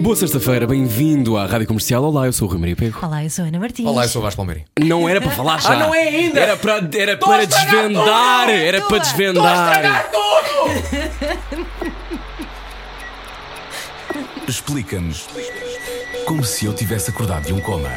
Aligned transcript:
Boa 0.00 0.16
sexta-feira, 0.16 0.66
bem-vindo 0.66 1.36
à 1.36 1.44
Rádio 1.44 1.66
Comercial. 1.66 2.02
Olá, 2.02 2.24
eu 2.24 2.32
sou 2.32 2.48
o 2.48 2.50
Rui 2.50 2.58
Maria 2.58 2.74
Pego. 2.74 2.98
Olá, 3.02 3.22
eu 3.22 3.28
sou 3.28 3.44
a 3.44 3.48
Ana 3.48 3.58
Martins. 3.58 3.86
Olá, 3.86 4.04
eu 4.04 4.08
sou 4.08 4.22
o 4.22 4.24
Vasco 4.24 4.38
Palmeirim. 4.38 4.64
Não 4.82 5.06
era 5.06 5.20
para 5.20 5.30
falar 5.30 5.60
já. 5.60 5.72
Ah, 5.72 5.76
não 5.76 5.94
é 5.94 6.08
ainda? 6.08 6.40
Era 6.40 6.56
para, 6.56 6.88
era 6.94 7.18
para 7.18 7.46
desvendar. 7.46 8.48
Era 8.48 8.80
para 8.80 8.98
desvendar. 8.98 10.10
Explica-nos 14.48 15.26
como 16.26 16.42
se 16.44 16.64
eu 16.64 16.72
tivesse 16.72 17.10
acordado 17.10 17.44
de 17.44 17.52
um 17.52 17.60
coma. 17.60 17.90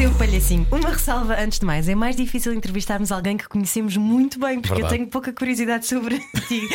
Seu 0.00 0.10
palhacinho, 0.14 0.66
uma 0.72 0.88
ressalva 0.88 1.36
antes 1.38 1.58
de 1.58 1.66
mais. 1.66 1.86
É 1.86 1.94
mais 1.94 2.16
difícil 2.16 2.54
entrevistarmos 2.54 3.12
alguém 3.12 3.36
que 3.36 3.46
conhecemos 3.46 3.98
muito 3.98 4.38
bem, 4.40 4.58
porque 4.58 4.72
Verdade. 4.72 4.94
eu 4.94 4.98
tenho 4.98 5.10
pouca 5.10 5.30
curiosidade 5.30 5.86
sobre 5.86 6.18
ti. 6.48 6.66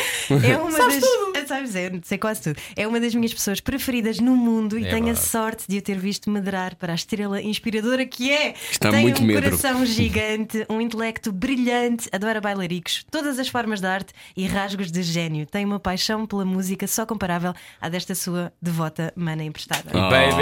É 0.44 0.56
uma 0.56 0.70
Sabes 0.70 1.00
das. 1.00 1.10
tudo. 1.10 1.26
Sabes, 1.46 1.74
eu 1.76 2.00
sei 2.02 2.18
quase 2.18 2.42
tudo. 2.42 2.56
É 2.76 2.86
uma 2.88 2.98
das 3.00 3.14
minhas 3.14 3.32
pessoas 3.32 3.60
preferidas 3.60 4.18
no 4.20 4.36
mundo 4.36 4.76
e 4.78 4.84
É 4.84 4.90
tenho 4.90 5.02
a 5.02 5.06
verdade. 5.06 5.26
sorte 5.28 5.64
de 5.68 5.78
o 5.78 5.82
ter 5.82 5.96
visto 5.98 6.28
medrar 6.30 6.74
para 6.76 6.92
a 6.92 6.94
estrela 6.94 7.40
inspiradora 7.42 8.04
que 8.06 8.30
é. 8.32 8.54
Está 8.70 8.90
Tem 8.90 9.02
muito 9.02 9.22
um 9.22 9.26
medro. 9.26 9.42
coração 9.44 9.84
gigante, 9.86 10.64
um 10.68 10.80
intelecto 10.80 11.30
brilhante, 11.32 12.08
adora 12.12 12.40
bailaricos, 12.40 13.04
todas 13.10 13.38
as 13.40 13.46
formas 13.48 13.80
de 13.80 13.86
arte 13.86 14.12
e 14.36 14.44
rasgos 14.46 14.90
de 14.90 15.02
gênio. 15.02 15.46
Tem 15.46 15.64
uma 15.64 15.78
paixão 15.80 16.26
pela 16.26 16.44
música 16.44 16.86
só 16.88 17.04
comparável 17.06 17.52
à 17.80 17.88
desta 17.88 18.14
sua 18.14 18.52
devota 18.62 19.12
mana 19.16 19.42
emprestada. 19.44 19.84
Ah. 19.92 20.10
Babies, 20.10 20.36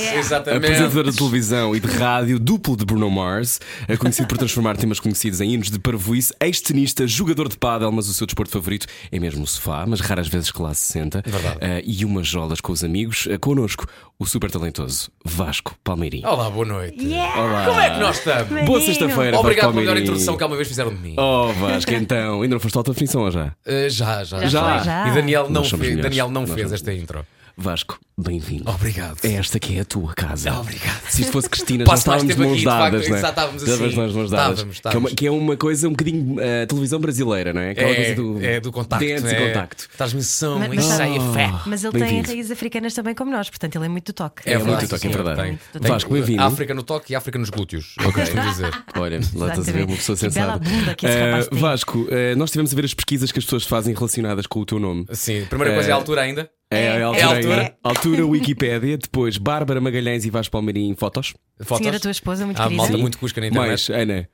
Yeah. 0.00 0.18
exatamente. 0.18 0.64
Apresentadora 0.66 1.10
de 1.10 1.16
televisão 1.16 1.74
e 1.76 1.80
de 1.80 1.86
rádio, 1.88 2.29
duplo 2.38 2.76
de 2.76 2.84
Bruno 2.84 3.10
Mars, 3.10 3.60
é 3.88 3.96
conhecido 3.96 4.28
por 4.28 4.38
transformar 4.38 4.76
temas 4.76 5.00
conhecidos 5.00 5.40
em 5.40 5.52
hinos 5.54 5.70
de 5.70 5.78
parvoíce, 5.78 6.32
ex-tenista, 6.40 7.06
jogador 7.06 7.48
de 7.48 7.56
pádel, 7.58 7.90
mas 7.92 8.08
o 8.08 8.14
seu 8.14 8.26
desporto 8.26 8.52
favorito 8.52 8.86
é 9.10 9.18
mesmo 9.18 9.44
o 9.44 9.46
sofá, 9.46 9.84
mas 9.86 10.00
raras 10.00 10.28
vezes 10.28 10.50
que 10.50 10.60
lá 10.62 10.72
se 10.74 10.92
senta. 10.92 11.22
Verdade. 11.26 11.58
Ah, 11.60 11.80
e 11.84 12.04
umas 12.04 12.26
jolas 12.26 12.60
com 12.60 12.72
os 12.72 12.84
amigos. 12.84 13.28
Ah, 13.32 13.38
connosco, 13.38 13.86
o 14.18 14.26
super 14.26 14.50
talentoso 14.50 15.10
Vasco 15.24 15.74
Palmeirim. 15.82 16.24
Olá, 16.24 16.50
boa 16.50 16.66
noite. 16.66 17.02
Yeah! 17.04 17.40
Olá. 17.42 17.64
Como 17.66 17.80
é 17.80 17.90
que 17.90 17.98
nós 18.00 18.18
estamos? 18.18 18.48
Menino. 18.50 18.66
Boa 18.66 18.80
sexta-feira, 18.80 19.38
Obrigado 19.38 19.70
pela 19.70 19.80
melhor 19.80 19.96
introdução 19.98 20.36
que 20.36 20.42
alguma 20.42 20.56
vez 20.56 20.68
fizeram 20.68 20.94
de 20.94 21.00
mim. 21.00 21.14
Oh, 21.18 21.52
Vasco, 21.54 21.92
então, 21.92 22.42
ainda 22.42 22.54
não 22.54 22.60
foste 22.60 22.74
tua 22.74 22.82
definição 22.92 23.22
ou 23.22 23.30
já? 23.30 23.46
Uh, 23.66 23.88
já, 23.88 24.24
já, 24.24 24.46
Já 24.46 24.78
já. 24.78 25.08
E 25.08 25.14
Daniel 25.14 25.48
não, 25.50 25.62
fez, 25.64 25.72
melhores. 25.78 26.02
Daniel 26.02 26.30
não 26.30 26.42
Nós 26.42 26.50
fez 26.50 26.68
somos- 26.68 26.72
esta 26.80 26.92
intro. 26.92 27.26
Vasco, 27.56 27.98
bem-vindo. 28.16 28.70
Obrigado. 28.70 29.18
É 29.22 29.32
esta 29.34 29.58
que 29.60 29.76
é 29.76 29.80
a 29.80 29.84
tua 29.84 30.14
casa. 30.14 30.52
Obrigado. 30.58 31.02
Se 31.10 31.22
isto 31.22 31.32
fosse 31.32 31.48
Cristina, 31.48 31.84
já 31.84 31.90
Passo 31.90 32.08
mais 32.08 32.22
estávamos 32.22 32.22
de 32.22 32.28
tempo 32.28 32.42
mãos 32.42 32.52
aqui, 32.52 32.60
de 32.60 32.64
facto, 32.64 32.92
dadas, 32.92 33.08
não 33.08 33.16
é? 33.16 33.20
já 33.20 33.28
estávamos 33.28 33.62
Estávamos 33.62 33.86
assim. 33.94 34.10
de 34.12 34.16
mãos 34.18 34.30
dadas. 34.30 34.58
Estávamos, 34.58 34.60
Que, 34.60 34.66
é 34.66 34.70
uma, 34.70 34.72
estávamos. 34.72 35.12
que 35.14 35.26
é 35.26 35.30
uma 35.30 35.56
coisa 35.56 35.88
um 35.88 35.90
bocadinho 35.90 36.34
uh, 36.34 36.66
televisão 36.66 37.00
brasileira, 37.00 37.52
não 37.52 37.60
é? 37.60 37.70
Aquela 37.70 37.90
É, 37.90 37.94
coisa 37.94 38.14
do, 38.14 38.44
é 38.44 38.60
do 38.60 38.72
contacto. 38.72 39.04
Dentes 39.04 39.24
é, 39.24 39.42
e 39.42 39.46
contacto. 39.48 39.88
Transmissão, 39.96 40.58
Mas- 40.58 40.72
ensaio, 40.72 41.20
Oh. 41.20 41.32
fé. 41.34 41.50
Mas 41.66 41.84
ele 41.84 41.98
tem 41.98 42.22
raízes 42.22 42.50
africanas 42.50 42.94
também 42.94 43.14
como 43.14 43.30
nós, 43.30 43.50
portanto 43.50 43.76
ele 43.76 43.84
é 43.86 43.88
muito 43.88 44.06
do 44.06 44.12
toque. 44.14 44.42
É, 44.46 44.56
verdade, 44.56 44.70
muito 44.70 44.88
toque, 44.88 45.06
é 45.06 45.10
verdade. 45.10 45.42
tem. 45.42 45.80
Tem. 45.80 45.90
Vasco, 45.90 46.12
bem-vindo. 46.12 46.42
África 46.42 46.74
no 46.74 46.82
toque 46.82 47.12
e 47.12 47.16
África 47.16 47.38
nos 47.38 47.50
glúteos. 47.50 47.94
Ok. 48.04 48.22
dizer. 48.24 48.70
Olha, 48.96 49.20
lá 49.34 49.48
estás 49.48 49.68
a 49.68 49.72
ver 49.72 49.84
uma 49.84 49.96
pessoa 49.96 50.16
sensata. 50.16 50.60
tem. 50.60 51.58
Vasco, 51.60 51.98
uh, 51.98 52.36
nós 52.36 52.48
estivemos 52.48 52.72
a 52.72 52.76
ver 52.76 52.84
as 52.84 52.94
pesquisas 52.94 53.30
que 53.32 53.38
as 53.38 53.44
pessoas 53.44 53.64
fazem 53.64 53.94
relacionadas 53.94 54.46
com 54.46 54.60
o 54.60 54.64
teu 54.66 54.78
nome. 54.78 55.04
Sim, 55.12 55.44
primeira 55.48 55.74
coisa 55.74 55.90
é 55.90 55.92
a 55.92 55.96
altura 55.96 56.22
ainda. 56.22 56.48
É, 56.72 56.84
É, 56.84 56.90
a 56.90 56.94
é 56.94 57.02
altura, 57.02 57.24
a 57.24 57.34
altura. 57.36 57.76
altura 57.82 58.26
Wikipédia, 58.26 58.96
depois 58.96 59.36
Bárbara 59.38 59.80
Magalhães 59.80 60.24
e 60.24 60.30
Vasco 60.30 60.52
Palmeirim 60.52 60.94
fotos. 60.94 61.34
Fotos. 61.60 61.78
Senhora 61.78 61.98
tua 62.00 62.10
esposa, 62.12 62.44
muito 62.46 62.58
Há 62.60 62.64
querida. 62.64 62.82
malta 62.82 62.96
muito 62.98 63.18
cusca 63.18 63.40
na 63.40 63.48
internet. 63.48 63.68
Mais, 63.68 63.90
Ana. 63.90 64.28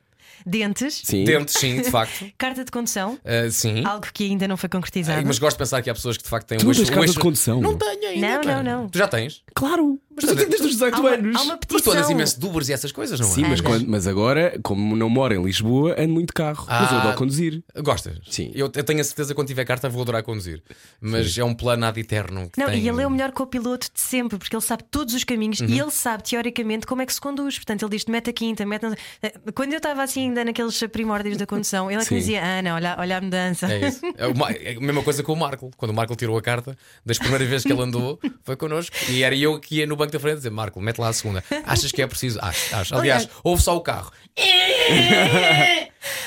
Dentes, 0.44 1.00
Sim. 1.02 1.24
Dentes, 1.24 1.54
sim, 1.58 1.80
de 1.80 1.90
facto. 1.90 2.26
carta 2.38 2.62
de 2.64 2.70
condução, 2.70 3.18
Uh, 3.24 3.50
sim. 3.50 3.82
algo 3.84 4.06
que 4.12 4.24
ainda 4.24 4.46
não 4.46 4.56
foi 4.56 4.68
concretizado. 4.68 5.26
Mas 5.26 5.38
gosto 5.38 5.56
de 5.56 5.60
pensar 5.60 5.80
que 5.82 5.88
há 5.90 5.94
pessoas 5.94 6.16
que 6.18 6.22
de 6.22 6.28
facto 6.28 6.46
têm 6.46 6.58
Tu 6.58 6.66
um 6.66 6.70
eixo- 6.70 6.82
um 6.82 6.86
carta 6.86 7.00
de 7.00 7.06
eixo- 7.10 7.20
condução? 7.20 7.60
Não 7.60 7.74
tenho 7.76 8.06
ainda. 8.10 8.28
Não, 8.28 8.42
não, 8.42 8.62
não. 8.82 8.88
Tu 8.88 8.98
já 8.98 9.08
tens? 9.08 9.42
Claro. 9.54 9.98
Mas 10.16 10.24
tu 10.24 10.34
tens 10.36 10.48
desde 10.48 10.66
os 10.66 10.72
18 10.72 10.94
há, 10.96 11.00
uma, 11.00 11.10
anos. 11.10 11.36
há 11.36 11.42
uma 11.42 11.52
Mas 11.54 11.60
tu 11.60 11.66
petição. 11.68 11.92
andas 11.92 12.10
imenso 12.10 12.40
de 12.40 12.46
Ubers 12.46 12.68
e 12.68 12.72
essas 12.72 12.90
coisas, 12.92 13.20
não 13.20 13.26
é? 13.28 13.30
Sim, 13.30 13.42
mas, 13.42 13.50
Andas. 13.60 13.60
quando- 13.60 13.86
mas 13.88 14.06
agora, 14.06 14.58
como 14.62 14.96
não 14.96 15.08
moro 15.08 15.34
em 15.34 15.42
Lisboa, 15.42 15.94
ando 15.98 16.12
muito 16.14 16.28
de 16.28 16.32
carro. 16.34 16.64
Mas 16.68 16.90
eu 16.90 16.96
Ah. 16.98 17.00
adoro 17.02 17.16
conduzir. 17.16 17.62
Gostas? 17.82 18.18
Sim. 18.30 18.50
Eu, 18.54 18.70
eu 18.74 18.84
tenho 18.84 19.00
a 19.00 19.04
certeza 19.04 19.28
que 19.28 19.34
quando 19.34 19.48
tiver 19.48 19.64
carta 19.64 19.88
vou 19.88 20.02
adorar 20.02 20.22
conduzir. 20.22 20.62
Mas 21.00 21.36
é 21.38 21.44
um 21.44 21.54
plano 21.54 21.84
ad 21.86 21.98
eterno 22.00 22.48
que 22.50 22.58
Não, 22.60 22.66
tem... 22.68 22.80
e 22.82 22.88
ele 22.88 23.02
é 23.02 23.06
o 23.06 23.10
melhor 23.10 23.32
copiloto 23.32 23.88
de 23.92 24.00
sempre, 24.00 24.38
porque 24.38 24.54
ele 24.56 24.62
sabe 24.62 24.82
todos 24.90 25.14
os 25.14 25.24
caminhos 25.24 25.60
Uhum. 25.60 25.68
e 25.68 25.78
ele 25.80 25.90
sabe 25.90 26.22
teoricamente 26.24 26.86
como 26.86 27.02
é 27.02 27.06
que 27.06 27.12
se 27.14 27.20
conduz. 27.20 27.56
Portanto, 27.56 27.82
ele 27.82 27.90
diz-te 27.90 28.10
mete 28.10 28.30
a 28.30 28.32
quinta, 28.32 28.64
mete. 28.64 28.82
não 28.82 28.90
sei- 28.90 29.32
Quando 29.54 29.72
eu 29.72 29.76
estava 29.78 30.02
assim, 30.02 30.22
ainda 30.28 30.44
naqueles 30.44 30.78
primórdios 30.90 31.36
da 31.36 31.46
condução, 31.46 31.90
ele 31.90 32.00
é 32.02 32.04
que 32.04 32.14
me 32.14 32.20
dizia: 32.20 32.42
Ana, 32.44 32.74
olha, 32.74 32.96
olha 32.98 33.18
a 33.18 33.20
mudança. 33.20 33.66
É 33.72 33.88
isso. 33.88 34.00
É, 34.16 34.26
o 34.26 34.36
Ma- 34.36 34.50
é 34.50 34.76
a 34.76 34.80
mesma 34.80 35.02
coisa 35.02 35.22
com 35.22 35.32
o 35.32 35.36
Marco. 35.36 35.70
Quando 35.76 35.90
o 35.90 35.94
Marco 35.94 36.14
tirou 36.16 36.36
a 36.38 36.42
carta, 36.42 36.76
das 37.04 37.18
primeiras 37.18 37.48
vezes 37.48 37.66
que 37.66 37.72
ele 37.72 37.82
andou, 37.82 38.18
foi 38.44 38.56
connosco. 38.56 38.94
E 39.10 39.22
era 39.22 39.34
eu 39.36 39.58
que 39.60 39.76
ia 39.76 39.86
no 39.86 39.96
banco 40.06 40.12
da 40.12 40.20
frente 40.20 40.36
dizer: 40.36 40.50
Marco, 40.50 40.80
mete 40.80 40.98
lá 40.98 41.08
a 41.08 41.12
segunda. 41.12 41.42
Achas 41.66 41.92
que 41.92 42.00
é 42.02 42.06
preciso? 42.06 42.38
Acho, 42.40 42.74
acho. 42.76 42.94
Aliás, 42.96 43.28
ouve 43.44 43.62
só 43.62 43.76
o 43.76 43.80
carro. 43.80 44.10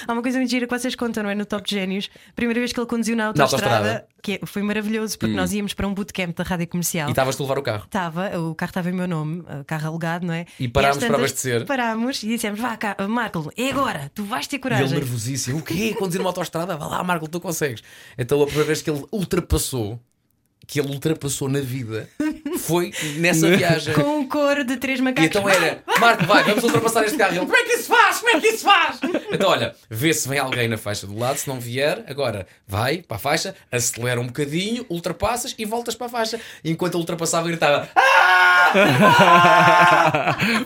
Há 0.08 0.12
uma 0.14 0.22
coisa 0.22 0.38
muito 0.40 0.50
gira 0.50 0.68
que 0.68 0.78
vocês 0.78 0.96
contam, 0.96 1.24
não 1.24 1.30
é? 1.30 1.36
No 1.36 1.46
Top 1.46 1.64
de 1.68 1.76
Génios, 1.76 2.10
primeira 2.36 2.60
vez 2.60 2.74
que 2.74 2.80
ele 2.80 2.88
conduziu 2.88 3.16
na 3.16 3.28
autostrada, 3.28 3.66
autostrada. 3.76 4.08
que 4.22 4.34
é- 4.34 4.40
foi 4.46 4.62
maravilhoso, 4.62 5.18
porque 5.18 5.34
nós 5.36 5.54
íamos 5.54 5.74
para 5.74 5.88
um 5.88 5.94
bootcamp 5.94 6.36
da 6.36 6.44
rádio 6.44 6.68
comercial. 6.68 7.08
E 7.08 7.12
estavas 7.12 7.36
tu 7.36 7.44
a 7.44 7.46
levar 7.46 7.60
o 7.60 7.62
carro. 7.64 7.84
Estava, 7.86 8.38
o 8.40 8.56
carro 8.56 8.70
estava 8.72 8.90
em 8.90 8.94
meu 8.94 9.08
nome, 9.08 9.44
carro 9.68 9.88
alugado, 9.88 10.26
não 10.26 10.34
é? 10.34 10.46
E 10.60 10.68
parámos 10.68 10.98
às 10.98 11.04
para 11.06 11.16
abastecer. 11.18 11.66
Parámos 11.66 12.24
e 12.24 12.28
dissemos: 12.28 12.60
vá, 12.60 12.76
cá, 12.76 12.96
Marco, 13.08 13.52
é 13.56 13.70
agora, 13.70 14.12
tu 14.14 14.24
vais 14.24 14.48
ter 14.48 14.56
E 14.56 14.58
ele 14.58 14.64
coragem. 14.64 14.90
nervosíssimo. 14.98 15.60
O 15.60 15.62
quê? 15.64 15.94
Conduzir 15.98 16.20
uma 16.20 16.30
autostrada? 16.30 16.76
Vá 16.76 16.88
lá, 16.88 17.04
Marco, 17.04 17.28
tu 17.30 17.40
consegues. 17.40 17.82
Então 18.18 18.42
a 18.42 18.46
primeira 18.46 18.68
vez 18.68 18.82
que 18.82 18.90
ele 18.90 19.06
ultrapassou, 19.12 20.00
que 20.70 20.80
ele 20.80 20.90
ultrapassou 20.90 21.50
na 21.50 21.60
vida, 21.60 22.08
foi 22.60 22.94
nessa 23.18 23.50
viagem. 23.58 23.92
Com 23.96 24.20
um 24.20 24.28
coro 24.28 24.64
de 24.64 24.78
três 24.78 25.00
E 25.00 25.02
macacos. 25.02 25.26
então 25.26 25.50
era, 25.50 25.84
Marco, 26.00 26.26
vai, 26.28 26.44
vamos 26.44 26.64
ultrapassar 26.64 27.04
este 27.06 27.18
carro. 27.18 27.34
E 27.34 27.38
ele, 27.38 27.46
como 27.48 27.58
é 27.58 27.64
que 27.64 27.72
isso 27.74 27.88
faz? 27.88 28.20
Como 28.20 28.38
é 28.38 28.40
que 28.40 28.48
isso 28.50 28.64
faz? 28.64 29.00
Então, 29.32 29.50
olha, 29.50 29.74
vê 29.90 30.14
se 30.14 30.30
vem 30.30 30.38
alguém 30.38 30.68
na 30.68 30.78
faixa 30.78 31.08
do 31.08 31.18
lado, 31.18 31.40
se 31.40 31.48
não 31.48 31.60
vier, 31.60 32.04
agora 32.08 32.46
vai 32.68 33.00
para 33.00 33.18
a 33.18 33.20
faixa, 33.20 33.56
acelera 33.72 34.22
um 34.22 34.28
bocadinho, 34.28 34.86
ultrapassas 34.92 35.56
e 35.58 35.66
voltas 35.66 35.96
para 35.96 36.06
a 36.06 36.10
faixa. 36.10 36.40
E 36.64 36.70
enquanto 36.70 36.94
ele 36.94 37.02
ultrapassava, 37.02 37.48
gritava: 37.48 37.90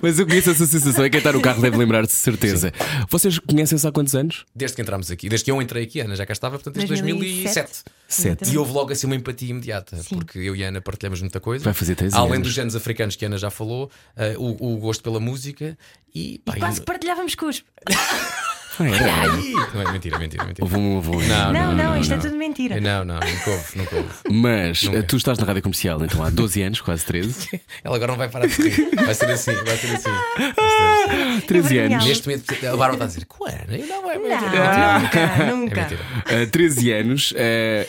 Mas 0.01 0.19
eu 0.19 0.27
conheço 0.27 0.51
essa 0.51 0.65
sensação. 0.65 1.05
É 1.05 1.09
quem 1.09 1.19
está 1.19 1.31
no 1.31 1.41
carro 1.41 1.61
deve 1.61 1.77
lembrar-se 1.77 2.11
de 2.11 2.17
certeza. 2.19 2.73
Vocês 3.09 3.39
conhecem-se 3.39 3.87
há 3.87 3.91
quantos 3.91 4.13
anos? 4.15 4.45
Desde 4.53 4.75
que 4.75 4.81
entramos 4.81 5.09
aqui, 5.09 5.29
desde 5.29 5.45
que 5.45 5.51
eu 5.51 5.61
entrei 5.61 5.83
aqui, 5.83 6.01
Ana 6.01 6.15
já 6.15 6.25
cá 6.25 6.33
estava, 6.33 6.55
portanto, 6.57 6.75
desde 6.75 7.01
2007. 7.01 7.83
Sete. 8.13 8.51
E 8.51 8.57
houve 8.57 8.72
logo 8.72 8.91
assim 8.91 9.07
uma 9.07 9.16
empatia 9.16 9.50
imediata, 9.50 9.97
porque 10.09 10.40
eu 10.40 10.56
e 10.56 10.63
a 10.63 10.68
Ana 10.69 10.81
partilhamos 10.81 11.19
muita 11.22 11.40
coisa. 11.40 11.63
Vai 11.63 11.74
fazer 11.74 11.96
três 11.96 12.13
Além 12.13 12.34
anos. 12.34 12.47
dos 12.47 12.53
géneros 12.53 12.75
africanos 12.75 13.16
que 13.16 13.25
a 13.25 13.28
Ana 13.28 13.38
já 13.38 13.50
falou, 13.50 13.90
eh, 14.16 14.35
o, 14.38 14.74
o 14.74 14.78
gosto 14.78 15.03
pela 15.03 15.19
música 15.19 15.78
e. 16.13 16.40
pá, 16.46 16.53
E 16.56 16.59
quase 16.59 16.79
que 16.79 16.85
partilhávamos 16.85 17.35
cuspo. 17.35 17.68
Ah, 18.79 18.88
era. 18.88 19.31
Ai! 19.34 19.53
Não 19.73 19.81
é 19.81 19.91
mentira, 19.91 20.17
mentira, 20.19 20.45
mentira. 20.45 20.63
Houve 20.66 20.78
um 20.78 20.97
avô. 20.97 21.22
Não, 21.22 21.73
não, 21.75 21.97
isto 21.97 22.13
é 22.13 22.17
tudo 22.17 22.35
mentira. 22.35 22.79
Não, 22.81 23.06
não, 23.06 23.16
nunca 23.19 23.50
houve, 23.51 23.78
nunca 23.78 23.95
houve. 23.95 24.09
Mas 24.31 24.84
Nunca. 24.84 24.97
eh, 24.97 25.01
tu 25.03 25.17
estás 25.17 25.38
na 25.38 25.45
rádio 25.45 25.61
comercial, 25.61 26.03
então 26.03 26.23
há 26.23 26.29
12 26.29 26.61
anos, 26.61 26.81
quase 26.81 27.06
13. 27.06 27.62
Ela 27.83 27.95
agora 27.95 28.12
não 28.12 28.17
vai 28.17 28.29
parar 28.29 28.47
de 28.47 28.53
rir. 28.69 28.89
Vai 28.95 29.13
ser 29.13 29.29
assim, 29.31 29.53
vai 29.63 29.78
ser 29.78 29.95
assim. 29.95 30.09
Vai 30.09 30.53
ser 30.53 31.23
assim. 31.23 31.41
13 31.47 31.78
É 31.78 31.85
anos. 31.85 32.06
Neste 32.06 32.28
momento, 32.28 32.51
a 32.53 32.69
Bárbara 32.78 32.94
está 32.94 33.03
a 33.06 33.07
dizer: 33.07 33.25
Qual 33.25 33.50
era? 33.50 33.78
Eu 33.78 33.85
não, 33.88 34.09
é 34.12 34.17
mentira. 34.17 34.39
Não, 34.41 35.00
nunca, 35.01 35.19
É 35.19 35.51
nunca. 35.51 35.81
mentira. 35.81 36.44
Uh, 36.44 36.50
13 36.50 36.91
anos, 36.94 37.31
uh, 37.31 37.36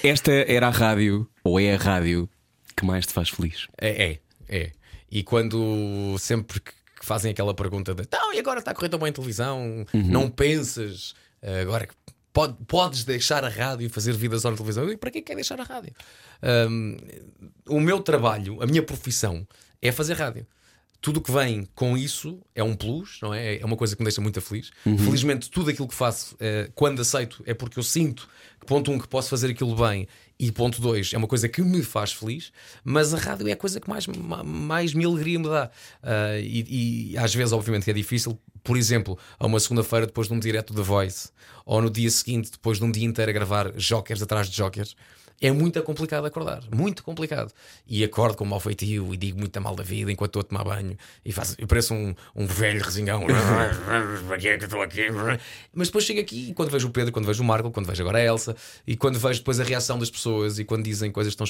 esta 0.03 0.33
era 0.33 0.69
a 0.69 0.71
rádio, 0.71 1.29
ou 1.43 1.59
é 1.59 1.75
a 1.75 1.79
rádio, 1.79 2.29
que 2.77 2.85
mais 2.85 3.07
te 3.07 3.13
faz 3.13 3.29
feliz? 3.31 3.69
É, 3.81 4.05
é, 4.13 4.19
é. 4.49 4.71
E 5.11 5.23
quando 5.23 6.17
sempre 6.19 6.61
que 6.61 6.73
que 7.05 7.09
fazem 7.09 7.31
aquela 7.31 7.53
pergunta 7.55 7.95
de 7.95 8.03
então, 8.03 8.33
e 8.33 8.39
agora 8.39 8.59
está 8.61 8.71
a 8.71 8.75
correr 8.75 8.89
tão 8.89 8.99
bem 8.99 9.11
em 9.11 9.13
televisão, 9.13 9.85
não 9.93 10.29
pensas 10.31 11.15
eh, 11.43 11.61
agora 11.61 11.87
que 11.87 11.95
pode- 12.33 12.57
podes 12.67 13.05
deixar 13.05 13.45
a 13.45 13.49
rádio 13.49 13.85
e 13.87 13.89
fazer 13.91 14.15
vida 14.15 14.39
só 14.39 14.51
na 14.51 14.57
televisão? 14.57 14.89
E 14.91 14.97
para 14.97 15.11
que 15.11 15.21
quer 15.23 15.35
deixar 15.35 15.61
a 15.61 15.65
rádio? 15.65 15.93
Ahm, 16.43 16.97
o 17.69 17.79
meu 17.81 18.01
trabalho, 18.01 18.63
a 18.63 18.67
minha 18.67 18.83
profissão 18.83 19.47
é 19.83 19.93
fazer 19.93 20.15
rádio. 20.15 20.47
Tudo 21.01 21.19
o 21.19 21.21
que 21.21 21.31
vem 21.31 21.69
com 21.75 21.99
isso 21.99 22.41
é 22.55 22.63
um 22.65 22.75
plus, 22.75 23.19
não 23.21 23.35
é? 23.35 23.59
É 23.59 23.65
uma 23.67 23.77
coisa 23.77 23.95
que 23.95 24.01
me 24.03 24.07
deixa 24.07 24.23
muito 24.23 24.41
feliz. 24.41 24.71
Felizmente, 24.83 25.51
tudo 25.51 25.69
aquilo 25.69 25.87
que 25.87 25.95
faço, 25.95 26.35
eh, 26.41 26.71
quando 26.75 27.01
aceito, 27.03 27.43
é 27.47 27.53
porque 27.53 27.79
eu 27.79 27.83
sinto 27.83 28.27
que, 28.59 28.65
ponto 28.67 28.91
um, 28.91 28.99
que 28.99 29.07
posso 29.07 29.29
fazer 29.29 29.51
aquilo 29.51 29.77
bem 29.77 30.09
e 30.39 30.51
ponto 30.51 30.81
dois, 30.81 31.13
é 31.13 31.19
uma 31.19 31.27
coisa 31.29 31.49
que 31.49 31.63
me 31.63 31.83
faz 31.83 32.13
feliz. 32.13 32.53
Mas 32.83 33.15
a 33.15 33.19
rádio 33.19 33.49
é 33.49 33.53
a 33.53 33.57
coisa 33.57 33.81
que 33.81 33.89
mais, 33.89 34.07
ma- 34.07 34.43
mais 34.43 34.93
me 34.93 35.05
alegria 35.05 35.39
me 35.39 35.49
dá. 35.49 35.71
Ah, 36.03 36.39
e, 36.39 37.13
e 37.13 37.19
às 37.19 37.35
vezes, 37.35 37.53
obviamente, 37.53 37.89
é 37.91 37.93
difícil 37.93 38.39
por 38.63 38.79
exemplo, 38.79 39.19
a 39.39 39.45
uma 39.47 39.61
segunda-feira 39.61 40.07
depois 40.07 40.27
de 40.27 40.33
um 40.33 40.39
direto 40.41 40.73
da 40.73 40.83
Voice, 40.83 41.29
ou 41.67 41.83
no 41.83 41.91
dia 41.91 42.11
seguinte, 42.11 42.51
depois 42.51 42.79
de 42.79 42.85
um 42.85 42.91
dia 42.91 43.05
inteiro 43.05 43.31
a 43.31 43.35
gravar 43.35 43.71
jokers 43.77 44.23
atrás 44.23 44.49
de 44.49 44.57
jokers, 44.57 44.97
é 45.47 45.53
muito 45.53 45.83
complicado 45.83 46.25
acordar. 46.25 46.63
Muito 46.75 47.05
complicado. 47.05 47.53
E 47.87 48.03
acordo 48.03 48.37
com 48.37 48.47
mau 48.47 48.59
feitio 48.59 49.13
e 49.13 49.17
digo 49.17 49.39
muito 49.39 49.61
mal 49.61 49.77
da 49.77 49.83
vida 49.83 50.11
enquanto 50.11 50.31
estou 50.31 50.41
a 50.41 50.43
tomar 50.45 50.65
banho 50.65 50.97
e 51.23 51.33
faço, 51.33 51.55
eu 51.59 51.67
pareço 51.67 51.93
um, 51.93 52.15
um 52.35 52.47
velho 52.47 52.83
resingão. 52.83 53.25
É? 55.35 55.39
Mas 55.73 55.89
depois 55.89 56.05
chego 56.05 56.21
aqui 56.21 56.51
e 56.51 56.55
quando 56.55 56.71
vejo 56.71 56.89
o 56.89 56.91
Pedro, 56.91 57.13
quando 57.13 57.27
vejo 57.27 57.43
o 57.43 57.47
Marco, 57.47 57.71
quando 57.71 57.87
vejo 57.87 58.03
agora 58.03 58.19
a 58.19 58.23
Elsa 58.23 58.57
e 58.87 58.97
quando 58.97 59.19
vejo 59.19 59.41
depois 59.41 59.61
a 59.61 59.65
reação 59.65 59.99
das 59.99 60.11
pessoas 60.11 60.59
e 60.59 60.65
quando 60.65 60.85
dizem 60.85 61.11
coisas 61.11 61.35
tão 61.35 61.47